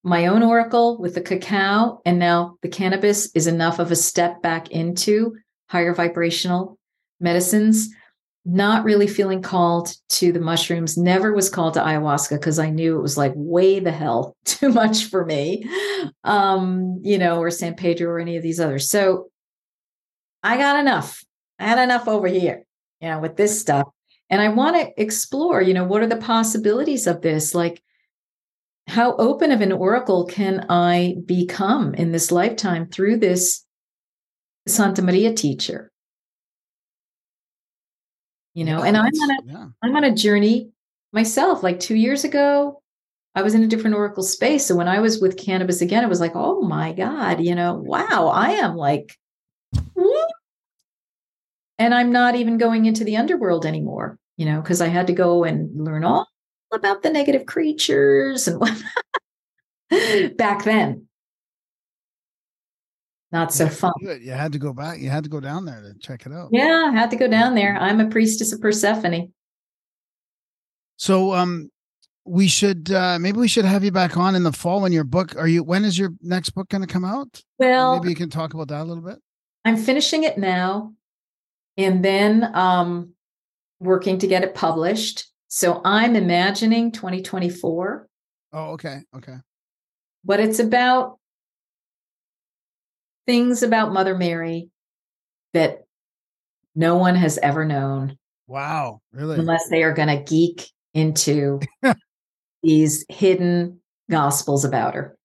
my 0.05 0.27
own 0.27 0.43
oracle 0.43 0.99
with 0.99 1.15
the 1.15 1.21
cacao, 1.21 2.01
and 2.05 2.19
now 2.19 2.57
the 2.63 2.69
cannabis 2.69 3.31
is 3.35 3.47
enough 3.47 3.79
of 3.79 3.93
a 3.93 3.97
step 3.97 4.43
back 4.43 4.71
into 4.71 5.37
higher 5.69 5.95
vibrational 5.95 6.79
medicines. 7.21 7.89
Not 8.45 8.85
really 8.85 9.07
feeling 9.07 9.43
called 9.43 9.95
to 10.09 10.33
the 10.33 10.41
mushrooms. 10.41 10.97
Never 10.97 11.33
was 11.33 11.49
called 11.49 11.75
to 11.75 11.81
ayahuasca 11.81 12.41
because 12.41 12.59
I 12.59 12.71
knew 12.71 12.99
it 12.99 13.03
was 13.03 13.17
like 13.17 13.33
way 13.37 13.79
the 13.79 13.93
hell 13.93 14.37
too 14.45 14.71
much 14.71 15.05
for 15.05 15.25
me. 15.25 15.65
Um, 16.25 17.01
you 17.03 17.19
know, 17.19 17.39
or 17.39 17.51
San 17.51 17.75
Pedro 17.75 18.11
or 18.11 18.19
any 18.19 18.37
of 18.37 18.43
these 18.43 18.59
others. 18.59 18.91
So 18.91 19.31
I 20.43 20.57
got 20.57 20.81
enough. 20.81 21.23
I 21.61 21.69
had 21.69 21.79
enough 21.79 22.09
over 22.09 22.27
here 22.27 22.65
you 23.03 23.09
know, 23.09 23.19
with 23.19 23.37
this 23.37 23.61
stuff. 23.61 23.89
And 24.31 24.41
I 24.41 24.49
want 24.49 24.77
to 24.77 25.03
explore, 25.03 25.61
you 25.61 25.75
know, 25.75 25.85
what 25.85 26.03
are 26.03 26.07
the 26.07 26.17
possibilities 26.17 27.07
of 27.07 27.21
this? 27.21 27.55
Like, 27.55 27.83
how 28.87 29.17
open 29.17 29.51
of 29.51 29.61
an 29.61 29.73
oracle 29.73 30.25
can 30.25 30.67
I 30.71 31.17
become 31.27 31.95
in 31.95 32.13
this 32.13 32.33
lifetime 32.33 32.89
through 32.89 33.19
this 33.19 33.65
Santa 34.67 35.03
Maria 35.03 35.35
teacher? 35.35 35.91
You 38.55 38.65
know, 38.65 38.79
Yeah, 38.79 38.89
and 38.89 38.97
I'm 38.97 39.05
on 39.07 39.31
a 39.31 39.37
yeah. 39.45 39.67
I'm 39.83 39.97
on 39.97 40.05
a 40.05 40.15
journey 40.15 40.71
myself. 41.13 41.63
Like 41.63 41.81
two 41.81 41.97
years 41.97 42.25
ago, 42.25 42.83
I 43.35 43.43
was 43.43 43.55
in 43.55 43.63
a 43.63 43.69
different 43.69 43.97
oracle 43.97 44.23
space. 44.23 44.67
So 44.67 44.77
when 44.77 44.89
I 44.89 45.01
was 45.01 45.21
with 45.21 45.39
cannabis 45.39 45.81
again, 45.81 46.05
it 46.05 46.09
was 46.09 46.21
like, 46.21 46.33
oh 46.35 46.61
my 46.61 46.93
God, 46.93 47.41
you 47.41 47.55
know, 47.55 47.75
wow, 47.75 48.31
I 48.33 48.51
am 48.53 48.77
like. 48.77 49.17
And 51.83 51.93
I'm 51.93 52.13
not 52.13 52.37
even 52.37 52.59
going 52.59 52.87
into 52.87 53.03
the 53.03 53.17
underworld 53.17 53.67
anymore, 53.67 54.17
you 54.37 54.47
know, 54.47 54.61
because 54.61 54.81
I 54.81 54.87
had 54.87 55.09
to 55.09 55.13
go 55.13 55.43
and 55.43 55.69
learn 55.85 56.05
all 56.05 56.29
about 56.73 57.03
the 57.03 57.11
negative 57.11 57.47
creatures 57.47 58.47
and 58.47 58.61
what. 58.61 58.81
back 60.37 60.65
then. 60.65 61.07
Not 63.33 63.53
so 63.53 63.69
fun. 63.69 63.93
You 64.01 64.13
you 64.13 64.31
had 64.31 64.53
to 64.53 64.59
go 64.59 64.73
back. 64.73 65.01
You 65.01 65.09
had 65.09 65.25
to 65.25 65.31
go 65.31 65.41
down 65.41 65.65
there 65.65 65.81
to 65.81 65.99
check 65.99 66.27
it 66.27 66.33
out. 66.33 66.51
Yeah, 66.53 66.91
I 66.93 66.93
had 66.93 67.11
to 67.11 67.17
go 67.17 67.29
down 67.29 67.55
there. 67.55 67.77
I'm 67.77 67.99
a 67.99 68.09
priestess 68.09 68.53
of 68.53 68.61
Persephone. 68.61 69.33
So 70.97 71.35
um 71.35 71.71
we 72.25 72.47
should 72.47 72.93
uh 72.93 73.19
maybe 73.19 73.39
we 73.39 73.49
should 73.49 73.65
have 73.65 73.83
you 73.83 73.91
back 73.91 74.17
on 74.17 74.35
in 74.35 74.45
the 74.45 74.53
fall 74.53 74.83
when 74.83 74.93
your 74.93 75.05
book 75.05 75.35
are 75.37 75.49
you 75.49 75.65
when 75.65 75.85
is 75.85 75.99
your 75.99 76.11
next 76.21 76.51
book 76.51 76.69
going 76.69 76.83
to 76.83 76.93
come 76.93 77.05
out? 77.05 77.43
Well, 77.59 77.99
maybe 77.99 78.11
you 78.11 78.17
can 78.17 78.31
talk 78.31 78.55
about 78.55 78.69
that 78.69 78.83
a 78.83 78.85
little 78.85 79.03
bit. 79.03 79.19
I'm 79.65 79.77
finishing 79.77 80.25
it 80.25 80.37
now 80.39 80.93
and 81.77 82.05
then 82.05 82.51
um 82.55 83.13
working 83.81 84.19
to 84.19 84.27
get 84.27 84.45
it 84.45 84.55
published. 84.55 85.29
So 85.49 85.81
I'm 85.85 86.17
imagining 86.17 86.93
2024, 86.93 88.09
Oh, 88.53 88.65
okay. 88.73 89.01
Okay. 89.17 89.37
but 90.25 90.41
it's 90.41 90.59
about 90.61 91.19
things 93.27 93.63
about 93.63 93.93
Mother 93.93 94.17
Mary 94.17 94.71
that 95.53 95.85
no 96.75 96.97
one 96.97 97.15
has 97.17 97.39
ever 97.39 97.65
known 97.65 98.17
Wow. 98.47 99.01
Really? 99.13 99.39
unless 99.39 99.69
they 99.69 99.83
are 99.83 99.93
going 99.95 100.09
to 100.09 100.23
geek 100.25 100.69
into 100.95 101.61
these 102.63 103.05
hidden 103.09 103.81
gospels 104.11 104.65
about 104.65 104.95
her. 104.95 105.17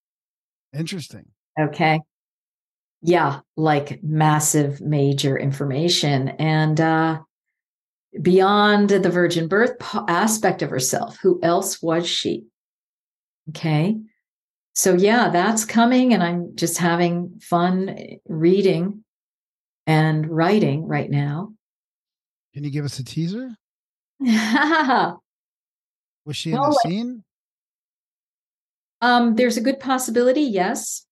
Interesting. 0.73 1.25
Okay. 1.59 1.99
Yeah, 3.07 3.39
like 3.55 4.03
massive 4.03 4.81
major 4.81 5.39
information. 5.39 6.27
And 6.27 6.79
uh 6.79 7.19
beyond 8.21 8.89
the 8.89 9.09
virgin 9.09 9.47
birth 9.47 9.79
po- 9.79 10.03
aspect 10.09 10.61
of 10.61 10.69
herself, 10.69 11.17
who 11.21 11.39
else 11.41 11.81
was 11.81 12.05
she? 12.05 12.43
Okay. 13.49 13.95
So 14.75 14.93
yeah, 14.93 15.29
that's 15.29 15.63
coming 15.63 16.13
and 16.13 16.21
I'm 16.21 16.55
just 16.55 16.77
having 16.79 17.39
fun 17.41 17.97
reading 18.27 19.05
and 19.87 20.29
writing 20.29 20.85
right 20.85 21.09
now. 21.09 21.53
Can 22.53 22.65
you 22.65 22.71
give 22.71 22.83
us 22.83 22.99
a 22.99 23.05
teaser? 23.05 23.55
Was 24.19 25.19
she 26.33 26.51
in 26.51 26.57
No, 26.57 26.65
the 26.65 26.79
scene? 26.83 27.23
Um, 28.99 29.35
there's 29.35 29.55
a 29.55 29.61
good 29.61 29.79
possibility, 29.79 30.41
yes. 30.41 31.06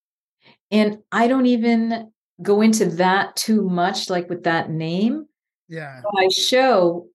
And 0.76 0.98
I 1.10 1.30
don't 1.30 1.46
even 1.46 2.12
go 2.42 2.60
into 2.62 2.86
that 2.98 3.38
too 3.38 3.70
much, 3.70 4.10
like 4.10 4.28
with 4.28 4.44
that 4.44 4.70
name. 4.70 5.26
Yeah. 5.70 6.02
But 6.04 6.20
I 6.20 6.28
show 6.28 7.08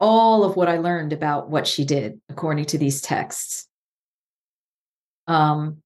all 0.00 0.42
of 0.42 0.56
what 0.56 0.68
I 0.68 0.78
learned 0.78 1.12
about 1.12 1.50
what 1.50 1.68
she 1.68 1.84
did 1.84 2.20
according 2.28 2.64
to 2.66 2.78
these 2.78 3.00
texts. 3.00 3.68
Um, 5.28 5.82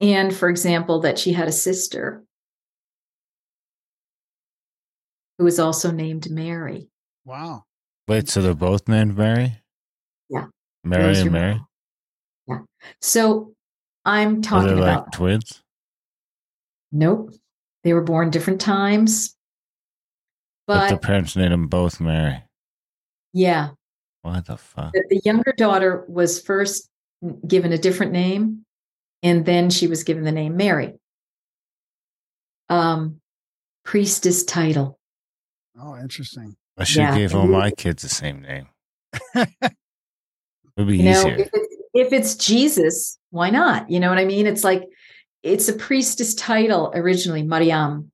and 0.00 0.34
for 0.34 0.48
example, 0.48 1.00
that 1.00 1.18
she 1.18 1.34
had 1.34 1.46
a 1.46 1.52
sister 1.52 2.24
who 5.36 5.44
was 5.44 5.58
also 5.58 5.90
named 5.90 6.30
Mary. 6.30 6.88
Wow. 7.26 7.64
Wait, 8.08 8.30
so 8.30 8.40
they're 8.40 8.54
both 8.54 8.88
named 8.88 9.14
Mary? 9.14 9.60
Yeah. 10.30 10.46
Mary 10.84 11.02
There's 11.02 11.20
and 11.20 11.34
your- 11.34 11.60
Yeah. 12.46 12.58
So 13.02 13.53
I'm 14.04 14.30
Are 14.30 14.34
they 14.36 14.40
talking 14.42 14.76
like 14.78 14.92
about 14.98 15.12
twins? 15.12 15.62
nope. 16.92 17.32
They 17.82 17.92
were 17.92 18.02
born 18.02 18.30
different 18.30 18.60
times. 18.60 19.36
But, 20.66 20.88
But 20.88 21.00
the 21.00 21.06
parents 21.06 21.36
named 21.36 21.52
them 21.52 21.66
both 21.68 22.00
Mary. 22.00 22.42
yeah, 23.34 23.70
What 24.22 24.46
the 24.46 24.56
fuck? 24.56 24.92
the, 24.92 25.04
the 25.10 25.20
younger 25.24 25.52
daughter 25.56 26.04
was 26.08 26.40
first 26.40 26.88
given 27.46 27.72
a 27.72 27.78
different 27.78 28.12
name 28.12 28.64
and 29.22 29.44
then 29.46 29.70
she 29.70 29.86
was 29.86 30.04
given 30.04 30.24
the 30.24 30.32
name 30.32 30.56
mary 30.58 30.92
um 32.68 33.18
priestess 33.84 34.44
title 34.44 34.98
Oh, 35.80 35.96
interesting. 35.98 36.54
I 36.78 36.84
should 36.84 37.00
Yeah. 37.00 37.16
give 37.16 37.34
all 37.34 37.46
my 37.48 37.70
kids 37.70 38.02
the 38.02 38.08
same 38.10 38.42
name. 38.42 38.68
It 39.34 39.72
would 40.76 40.86
be 40.88 40.98
you 40.98 41.04
know 41.04 41.10
easier. 41.26 41.36
if 41.36 41.48
it's, 41.52 41.76
if 41.94 42.12
it's 42.12 42.34
jesus 42.34 43.18
why 43.34 43.50
not 43.50 43.90
you 43.90 43.98
know 44.00 44.08
what 44.08 44.18
i 44.18 44.24
mean 44.24 44.46
it's 44.46 44.64
like 44.64 44.84
it's 45.42 45.68
a 45.68 45.72
priestess 45.74 46.34
title 46.34 46.90
originally 46.94 47.42
mariam 47.42 48.10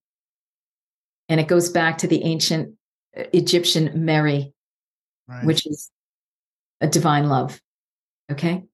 and 1.29 1.39
it 1.39 1.47
goes 1.47 1.69
back 1.69 1.99
to 1.99 2.07
the 2.09 2.25
ancient 2.25 2.75
uh, 3.17 3.25
egyptian 3.33 4.05
mary 4.05 4.53
Right. 5.29 5.45
which 5.45 5.65
is 5.65 5.91
a 6.81 6.89
divine 6.89 7.29
love 7.29 7.61
okay 8.33 8.65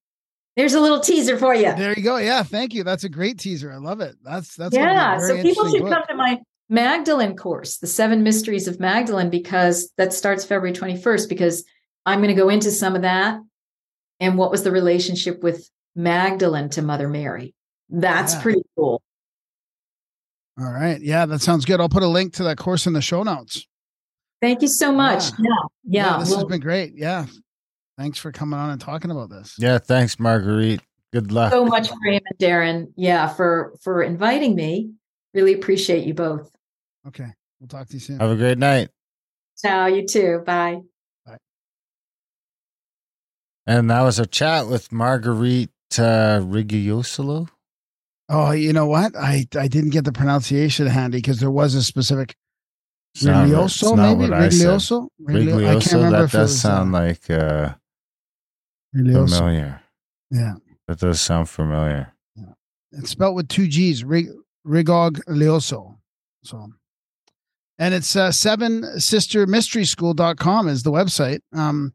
there's 0.55 0.73
a 0.73 0.79
little 0.79 1.01
teaser 1.01 1.37
for 1.37 1.53
you 1.53 1.71
There 1.75 1.93
you 1.95 2.01
go. 2.01 2.17
Yeah, 2.17 2.41
thank 2.41 2.73
you. 2.73 2.83
That's 2.83 3.03
a 3.03 3.09
great 3.09 3.37
teaser. 3.37 3.71
I 3.71 3.75
love 3.75 4.01
it. 4.01 4.15
That's 4.23 4.55
that's 4.55 4.73
gonna 4.75 4.87
be 4.87 4.91
a 4.91 4.93
yeah 4.95 5.19
so 5.19 5.39
people 5.43 5.69
should 5.69 5.83
book. 5.83 5.93
come 5.93 6.01
to 6.09 6.15
my 6.15 6.39
magdalene 6.67 7.35
course 7.35 7.77
the 7.77 7.85
seven 7.85 8.23
mysteries 8.23 8.67
of 8.67 8.79
magdalene 8.79 9.29
because 9.29 9.91
that 9.97 10.13
starts 10.13 10.43
february 10.43 10.73
21st 10.75 11.29
because 11.29 11.63
i'm 12.07 12.19
going 12.23 12.35
to 12.35 12.41
go 12.41 12.49
into 12.49 12.71
some 12.71 12.95
of 12.95 13.03
that 13.03 13.39
and 14.19 14.35
what 14.37 14.49
was 14.49 14.63
the 14.63 14.71
relationship 14.71 15.43
with 15.43 15.69
magdalene 15.97 16.69
to 16.69 16.81
mother 16.81 17.09
mary 17.09 17.53
that's 17.89 18.33
Yeah. 18.35 18.41
pretty 18.41 18.61
cool 18.77 19.01
All 20.59 20.71
right. 20.71 20.99
Yeah, 21.01 21.25
that 21.27 21.41
sounds 21.41 21.65
good. 21.65 21.79
I'll 21.79 21.87
put 21.89 22.01
a 22.03 22.07
link 22.07 22.33
to 22.35 22.43
that 22.45 22.57
course 22.57 22.87
in 22.87 22.93
the 22.93 23.01
show 23.01 23.21
notes. 23.23 23.67
thank 24.41 24.61
you 24.61 24.67
so 24.67 24.91
much 24.91 25.25
yeah 25.39 25.49
yeah, 25.83 26.17
this 26.19 26.29
well, 26.29 26.39
has 26.39 26.45
been 26.47 26.59
great. 26.61 26.93
Yeah. 26.95 27.25
Thanks 27.97 28.19
for 28.19 28.31
coming 28.31 28.59
on 28.59 28.69
and 28.71 28.79
talking 28.81 29.09
about 29.09 29.29
this. 29.29 29.55
Yeah, 29.57 29.77
thanks, 29.79 30.19
Marguerite. 30.19 30.81
Good 31.13 31.31
luck. 31.31 31.51
so 31.51 31.63
much 31.65 31.89
Graham 31.91 32.21
and 32.29 32.37
darren 32.39 32.87
yeah 32.95 33.27
for 33.27 33.73
for 33.81 34.03
inviting 34.03 34.55
me 34.55 34.91
really 35.33 35.53
appreciate 35.53 36.05
you 36.05 36.13
both 36.13 36.51
Okay. 37.07 37.27
We'll 37.59 37.67
talk 37.69 37.87
to 37.87 37.93
you 37.93 37.99
soon. 37.99 38.19
Have 38.19 38.31
a 38.31 38.35
great 38.35 38.57
night. 38.57 38.89
ciao 39.61 39.85
you 39.87 40.05
too 40.07 40.41
bye 40.45 40.81
Bye. 41.25 41.37
And 43.65 43.89
that 43.89 44.01
was 44.01 44.19
a 44.19 44.25
chat 44.25 44.67
with 44.67 44.91
Marguerite 44.91 45.69
uh, 45.99 46.39
Rigiosolo. 46.41 47.47
Oh, 48.29 48.51
you 48.51 48.73
know 48.73 48.87
what? 48.87 49.15
I 49.15 49.45
I 49.55 49.67
didn't 49.67 49.91
get 49.91 50.03
the 50.05 50.11
pronunciation 50.11 50.87
handy 50.87 51.19
because 51.19 51.39
there 51.39 51.51
was 51.51 51.75
a 51.75 51.83
specific 51.83 52.35
Riglioso, 53.17 53.95
maybe 53.95 54.31
I. 54.33 54.47
Riglioso. 54.49 55.07
I 55.27 55.79
can't 55.79 55.93
remember 55.93 56.17
that 56.17 56.23
if 56.25 56.33
it 56.33 56.37
does 56.37 56.49
was, 56.51 56.61
sound 56.61 56.93
uh, 56.95 56.99
like 56.99 57.29
uh, 57.29 57.73
Riglioso. 58.95 59.37
familiar. 59.37 59.81
Yeah, 60.29 60.53
That 60.87 60.99
does 60.99 61.21
sound 61.21 61.49
familiar. 61.49 62.13
it's 62.91 63.09
spelled 63.11 63.35
with 63.35 63.47
two 63.47 63.67
G's. 63.67 64.03
Rig 64.03 64.27
Rigoglioso. 64.67 65.97
So, 66.43 66.67
and 67.79 67.93
it's 67.93 68.15
uh, 68.15 68.31
seven 68.31 68.99
sister 68.99 69.47
mystery 69.47 69.85
school.com 69.85 70.67
is 70.67 70.83
the 70.83 70.91
website. 70.91 71.39
Um, 71.53 71.93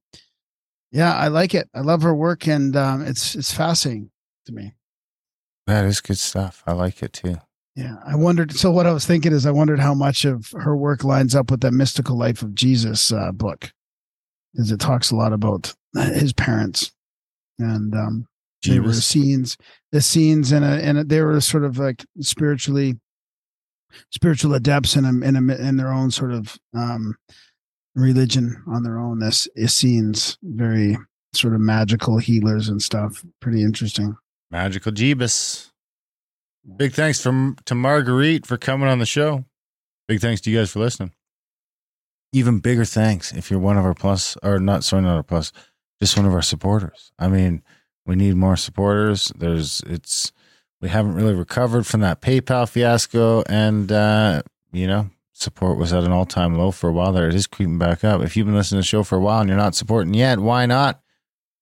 yeah, 0.93 1.17
I 1.17 1.29
like 1.29 1.55
it. 1.55 1.69
I 1.75 1.81
love 1.81 2.03
her 2.03 2.15
work, 2.15 2.47
and 2.47 2.77
um, 2.77 3.05
it's 3.05 3.35
it's 3.35 3.53
fascinating 3.53 4.11
to 4.47 4.53
me. 4.53 4.75
That 5.67 5.87
is 5.87 6.01
good 6.01 6.19
stuff. 6.19 6.63
I 6.67 6.73
like 6.73 7.03
it 7.03 7.15
too. 7.15 7.39
Yeah, 7.75 7.97
I 8.07 8.15
wondered. 8.17 8.53
So 8.53 8.71
what 8.71 8.87
I 8.87 8.93
was 8.93 9.07
thinking 9.07 9.33
is, 9.33 9.47
I 9.47 9.51
wondered 9.51 9.81
how 9.81 9.95
much 9.95 10.27
of 10.27 10.51
her 10.53 10.77
work 10.77 11.03
lines 11.03 11.35
up 11.35 11.51
with 11.51 11.63
that 11.63 11.73
mystical 11.73 12.19
life 12.19 12.43
of 12.43 12.55
Jesus 12.55 13.11
uh, 13.11 13.33
book, 13.33 13.73
because 14.53 14.71
it 14.71 14.81
talks 14.81 15.11
a 15.11 15.17
lot 15.17 15.33
about 15.33 15.75
his 15.95 16.35
parents, 16.35 16.93
and 17.59 17.95
um, 17.95 18.27
they 18.67 18.79
were 18.79 18.91
Essenes, 18.91 19.57
the 19.91 19.99
Essenes, 19.99 20.53
and 20.53 20.65
and 20.65 21.09
they 21.09 21.23
were 21.23 21.41
sort 21.41 21.65
of 21.65 21.79
like 21.79 22.05
spiritually, 22.21 23.01
spiritual 24.11 24.53
adepts 24.53 24.95
in 24.95 25.07
a, 25.07 25.27
in 25.27 25.37
a, 25.37 25.55
in 25.55 25.79
their 25.79 25.93
own 25.93 26.11
sort 26.11 26.33
of 26.33 26.59
um, 26.75 27.17
religion 27.95 28.63
on 28.67 28.83
their 28.83 28.99
own. 28.99 29.19
This 29.19 29.49
Essenes, 29.59 30.39
very 30.43 30.97
sort 31.33 31.55
of 31.55 31.61
magical 31.61 32.19
healers 32.19 32.69
and 32.69 32.83
stuff. 32.83 33.25
Pretty 33.41 33.63
interesting. 33.63 34.17
Magical 34.51 34.93
Jeebus. 34.93 35.71
Big 36.77 36.93
thanks 36.93 37.21
from 37.21 37.57
to 37.65 37.75
Marguerite 37.75 38.47
for 38.47 38.57
coming 38.57 38.89
on 38.89 38.99
the 38.99 39.07
show. 39.07 39.45
Big 40.07 40.21
thanks 40.21 40.41
to 40.43 40.51
you 40.51 40.59
guys 40.59 40.71
for 40.71 40.79
listening. 40.79 41.13
Even 42.33 42.61
bigger 42.61 42.85
thanks 42.85 43.33
if 43.33 43.51
you're 43.51 43.61
one 43.61 43.77
of 43.77 43.85
our 43.85 43.95
plus 43.95 44.37
or 44.43 44.59
not 44.59 44.85
sorry 44.85 45.03
not 45.03 45.17
our 45.17 45.23
plus, 45.23 45.53
just 46.01 46.17
one 46.17 46.27
of 46.27 46.33
our 46.33 46.43
supporters. 46.43 47.13
I 47.19 47.29
mean, 47.29 47.63
we 48.07 48.15
need 48.15 48.37
more 48.37 48.57
supporters. 48.57 49.33
There's 49.37 49.81
it's 49.87 50.33
we 50.81 50.89
haven't 50.89 51.15
really 51.15 51.35
recovered 51.35 51.87
from 51.87 52.01
that 52.01 52.21
PayPal 52.21 52.69
fiasco 52.69 53.43
and 53.49 53.91
uh, 53.91 54.43
you 54.73 54.87
know, 54.87 55.11
support 55.43 55.77
was 55.79 55.93
at 55.93 56.05
an 56.05 56.13
all 56.13 56.25
time 56.25 56.55
low 56.57 56.71
for 56.71 56.89
a 56.89 56.93
while 56.93 57.13
there. 57.13 57.29
It 57.29 57.35
is 57.35 57.47
creeping 57.47 57.79
back 57.79 58.03
up. 58.05 58.23
If 58.23 58.37
you've 58.37 58.47
been 58.47 58.55
listening 58.55 58.79
to 58.79 58.83
the 58.83 58.89
show 58.89 59.03
for 59.03 59.17
a 59.17 59.21
while 59.21 59.41
and 59.41 59.49
you're 59.49 59.59
not 59.59 59.75
supporting 59.75 60.15
yet, 60.15 60.39
why 60.39 60.65
not? 60.67 61.01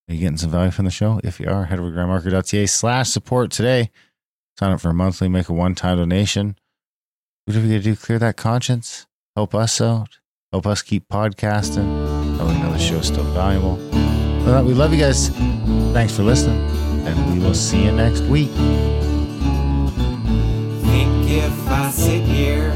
Are 0.09 0.15
you 0.15 0.21
getting 0.21 0.37
some 0.37 0.51
value 0.51 0.71
from 0.71 0.85
the 0.85 0.91
show? 0.91 1.21
If 1.25 1.41
you 1.41 1.49
are, 1.49 1.65
head 1.65 1.79
over 1.79 1.91
to 1.91 1.97
grimerica.ca 1.97 2.67
slash 2.67 3.09
support 3.11 3.51
today. 3.51 3.91
Sign 4.59 4.73
up 4.73 4.81
for 4.81 4.91
a 4.91 4.95
monthly, 4.95 5.29
make 5.29 5.49
a 5.49 5.53
one 5.53 5.75
time 5.75 5.97
donation. 5.99 6.57
Whatever 7.47 7.67
we 7.67 7.73
gotta 7.73 7.83
do, 7.85 7.97
clear 7.97 8.19
that 8.19 8.37
conscience. 8.37 9.07
Help 9.35 9.55
us 9.55 9.81
out. 9.81 10.19
Help 10.53 10.67
us 10.67 10.83
keep 10.83 11.09
podcasting. 11.09 12.39
Way 12.39 12.47
we 12.55 12.61
know 12.61 12.73
the 12.73 12.79
show's 12.79 13.07
still 13.07 13.25
valuable. 13.33 13.77
We 14.65 14.75
love 14.75 14.93
you 14.93 14.99
guys. 15.01 15.29
Thanks 15.93 16.15
for 16.17 16.23
listening. 16.25 16.61
and 17.07 17.33
we 17.33 17.39
will 17.45 17.55
see 17.55 17.85
you 17.85 17.93
next 17.93 18.23
week. 18.23 18.51
Think 20.83 21.31
if 21.31 21.69
I 21.69 21.91
sit 21.91 22.25
here 22.25 22.73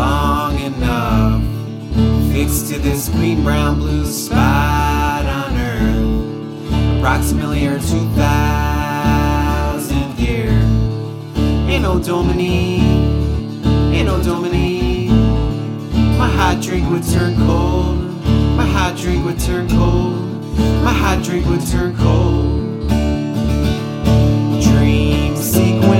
long 0.00 0.58
enough, 0.60 1.42
fixed 2.32 2.72
to 2.72 2.78
this 2.78 3.10
green, 3.10 3.42
brown, 3.42 3.78
blue 3.78 4.06
spot 4.06 5.26
on 5.26 5.54
Earth, 5.58 6.96
approximately 6.96 7.66
or 7.66 7.78
2,000 7.78 10.18
year. 10.18 10.48
Ain't 11.68 11.82
no 11.82 11.98
Domini, 11.98 12.80
ain't 13.94 14.06
no 14.06 14.22
Domini. 14.22 15.08
My 16.16 16.28
hot 16.28 16.62
drink 16.62 16.88
would 16.90 17.06
turn 17.06 17.36
cold, 17.46 17.98
my 18.56 18.64
hot 18.64 18.96
drink 18.96 19.22
would 19.26 19.38
turn 19.38 19.68
cold, 19.68 20.56
my 20.82 20.94
hot 20.94 21.22
drink 21.22 21.44
would 21.44 21.66
turn 21.66 21.94
cold. 21.94 22.88
Dream 24.62 25.36
sequence, 25.36 25.99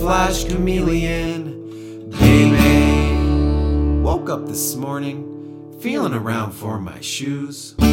Camouflage 0.00 0.48
chameleon, 0.48 2.08
baby. 2.18 4.00
Woke 4.00 4.30
up 4.30 4.46
this 4.46 4.74
morning, 4.74 5.76
feeling 5.78 6.14
around 6.14 6.52
for 6.52 6.80
my 6.80 6.98
shoes. 7.00 7.74
Think 7.74 7.90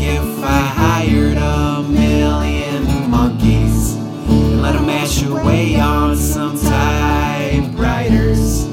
if 0.00 0.42
I 0.42 0.60
hired 0.74 1.38
a 1.38 1.84
million 1.88 3.08
monkeys 3.08 3.94
and 3.94 4.60
let 4.60 4.72
them 4.72 4.86
mash 4.86 5.22
away 5.22 5.78
on 5.78 6.16
some 6.16 6.58
typewriters, 6.58 8.66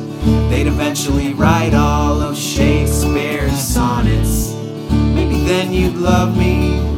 they'd 0.49 0.65
eventually 0.65 1.35
write 1.35 1.76
all 1.76 2.19
of 2.19 2.35
Shakespeare's 2.35 3.61
sonnets. 3.61 4.55
Maybe 4.89 5.43
then 5.43 5.72
you'd 5.72 5.97
love 5.97 6.35
me, 6.35 6.90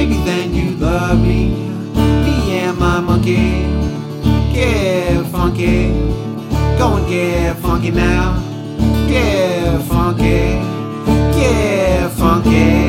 maybe 0.00 0.16
then 0.24 0.54
you'd 0.54 0.80
love 0.80 1.20
me. 1.20 1.50
Me 2.24 2.58
and 2.60 2.78
my 2.78 3.00
monkey, 3.00 3.68
get 4.50 5.26
funky, 5.26 5.92
go 6.78 6.96
and 6.96 7.06
get 7.06 7.54
funky 7.58 7.90
now, 7.90 8.40
get 9.06 9.82
funky, 9.82 10.56
get 11.36 12.10
funky. 12.12 12.79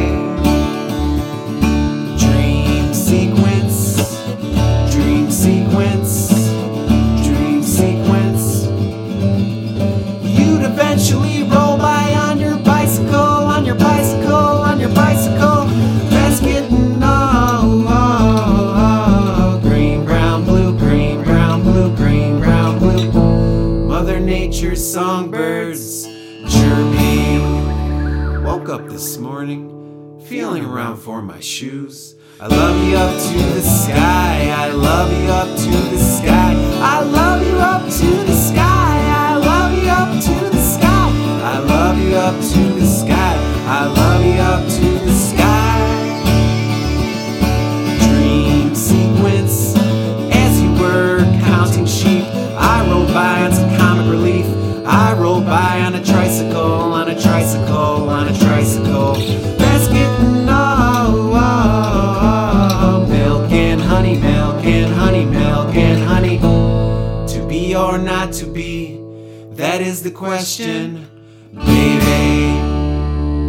Nature's 24.62 24.94
songbirds 24.94 26.06
chirping. 26.48 27.42
Woke 28.44 28.70
up 28.70 28.86
this 28.88 29.18
morning, 29.18 30.22
feeling 30.28 30.64
around 30.64 30.98
for 30.98 31.20
my 31.24 31.40
shoes. 31.40 32.14
I 32.40 32.46
love 32.46 32.88
you 32.88 32.96
up 32.96 33.10
to 33.10 33.38
the 33.56 33.62
sky. 33.62 34.54
I 34.56 34.70
love 34.70 35.12
you 35.20 35.30
up 35.32 35.48
to 35.48 35.72
the 35.72 35.98
sky. 35.98 36.54
I 36.80 37.02
love 37.02 37.42
you 37.44 37.58
up 37.58 37.82
to 37.82 38.06
the 38.28 38.36
sky. 38.36 38.62
I 39.10 39.38
love 39.38 39.76
you 39.84 39.90
up 39.90 40.12
to 40.22 40.56
the 40.56 40.62
sky. 40.62 41.10
I 41.44 41.58
love 41.58 41.98
you 41.98 42.14
up 42.14 42.36
to 42.36 42.60
the 42.80 42.86
sky. 42.86 43.38
I 43.66 43.86
love 43.88 44.24
you 44.24 44.42
up 44.42 44.70
to 44.78 44.86
the 45.08 45.12
sky. 45.12 45.82
Dream 48.06 48.76
sequence 48.76 49.76
as 50.32 50.62
you 50.62 50.72
were 50.80 51.24
counting 51.46 51.88
sheep. 51.88 52.26
I 52.56 52.88
rolled 52.88 53.12
by 53.12 53.46
on 53.46 53.54
some. 53.54 53.81
I 54.94 55.14
rolled 55.14 55.46
by 55.46 55.80
on 55.84 55.96
a 55.96 56.04
tricycle, 56.04 56.92
on 56.92 57.08
a 57.10 57.18
tricycle, 57.18 58.10
on 58.10 58.28
a 58.28 58.38
tricycle. 58.38 59.14
That's 59.56 59.88
getting 59.88 60.50
all 60.50 61.14
milk 63.08 63.52
and 63.54 63.80
honey, 63.80 64.18
milk 64.18 64.66
and 64.66 64.94
honey, 64.94 65.24
milk 65.24 65.74
and 65.76 66.04
honey. 66.04 66.40
To 66.40 67.48
be 67.48 67.74
or 67.74 67.98
not 67.98 68.34
to 68.34 68.46
be, 68.46 69.00
that 69.52 69.80
is 69.80 70.04
the 70.04 70.12
question, 70.12 71.08
baby. 71.54 72.60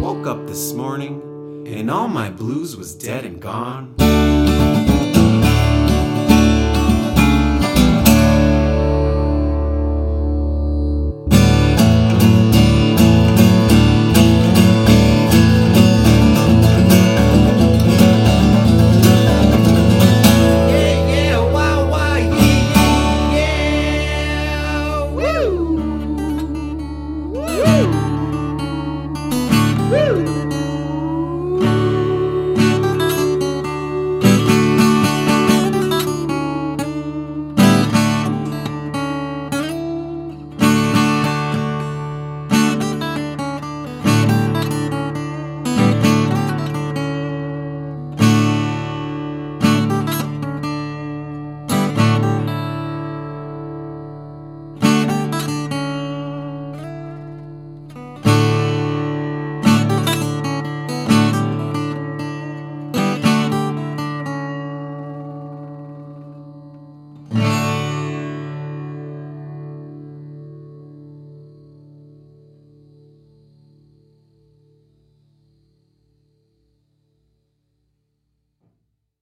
Woke 0.01 0.25
up 0.25 0.47
this 0.47 0.71
morning 0.71 1.67
and 1.67 1.91
all 1.91 2.07
my 2.07 2.29
blues 2.29 2.77
was 2.77 2.95
dead 2.95 3.25
and 3.25 3.41
gone. 3.41 3.95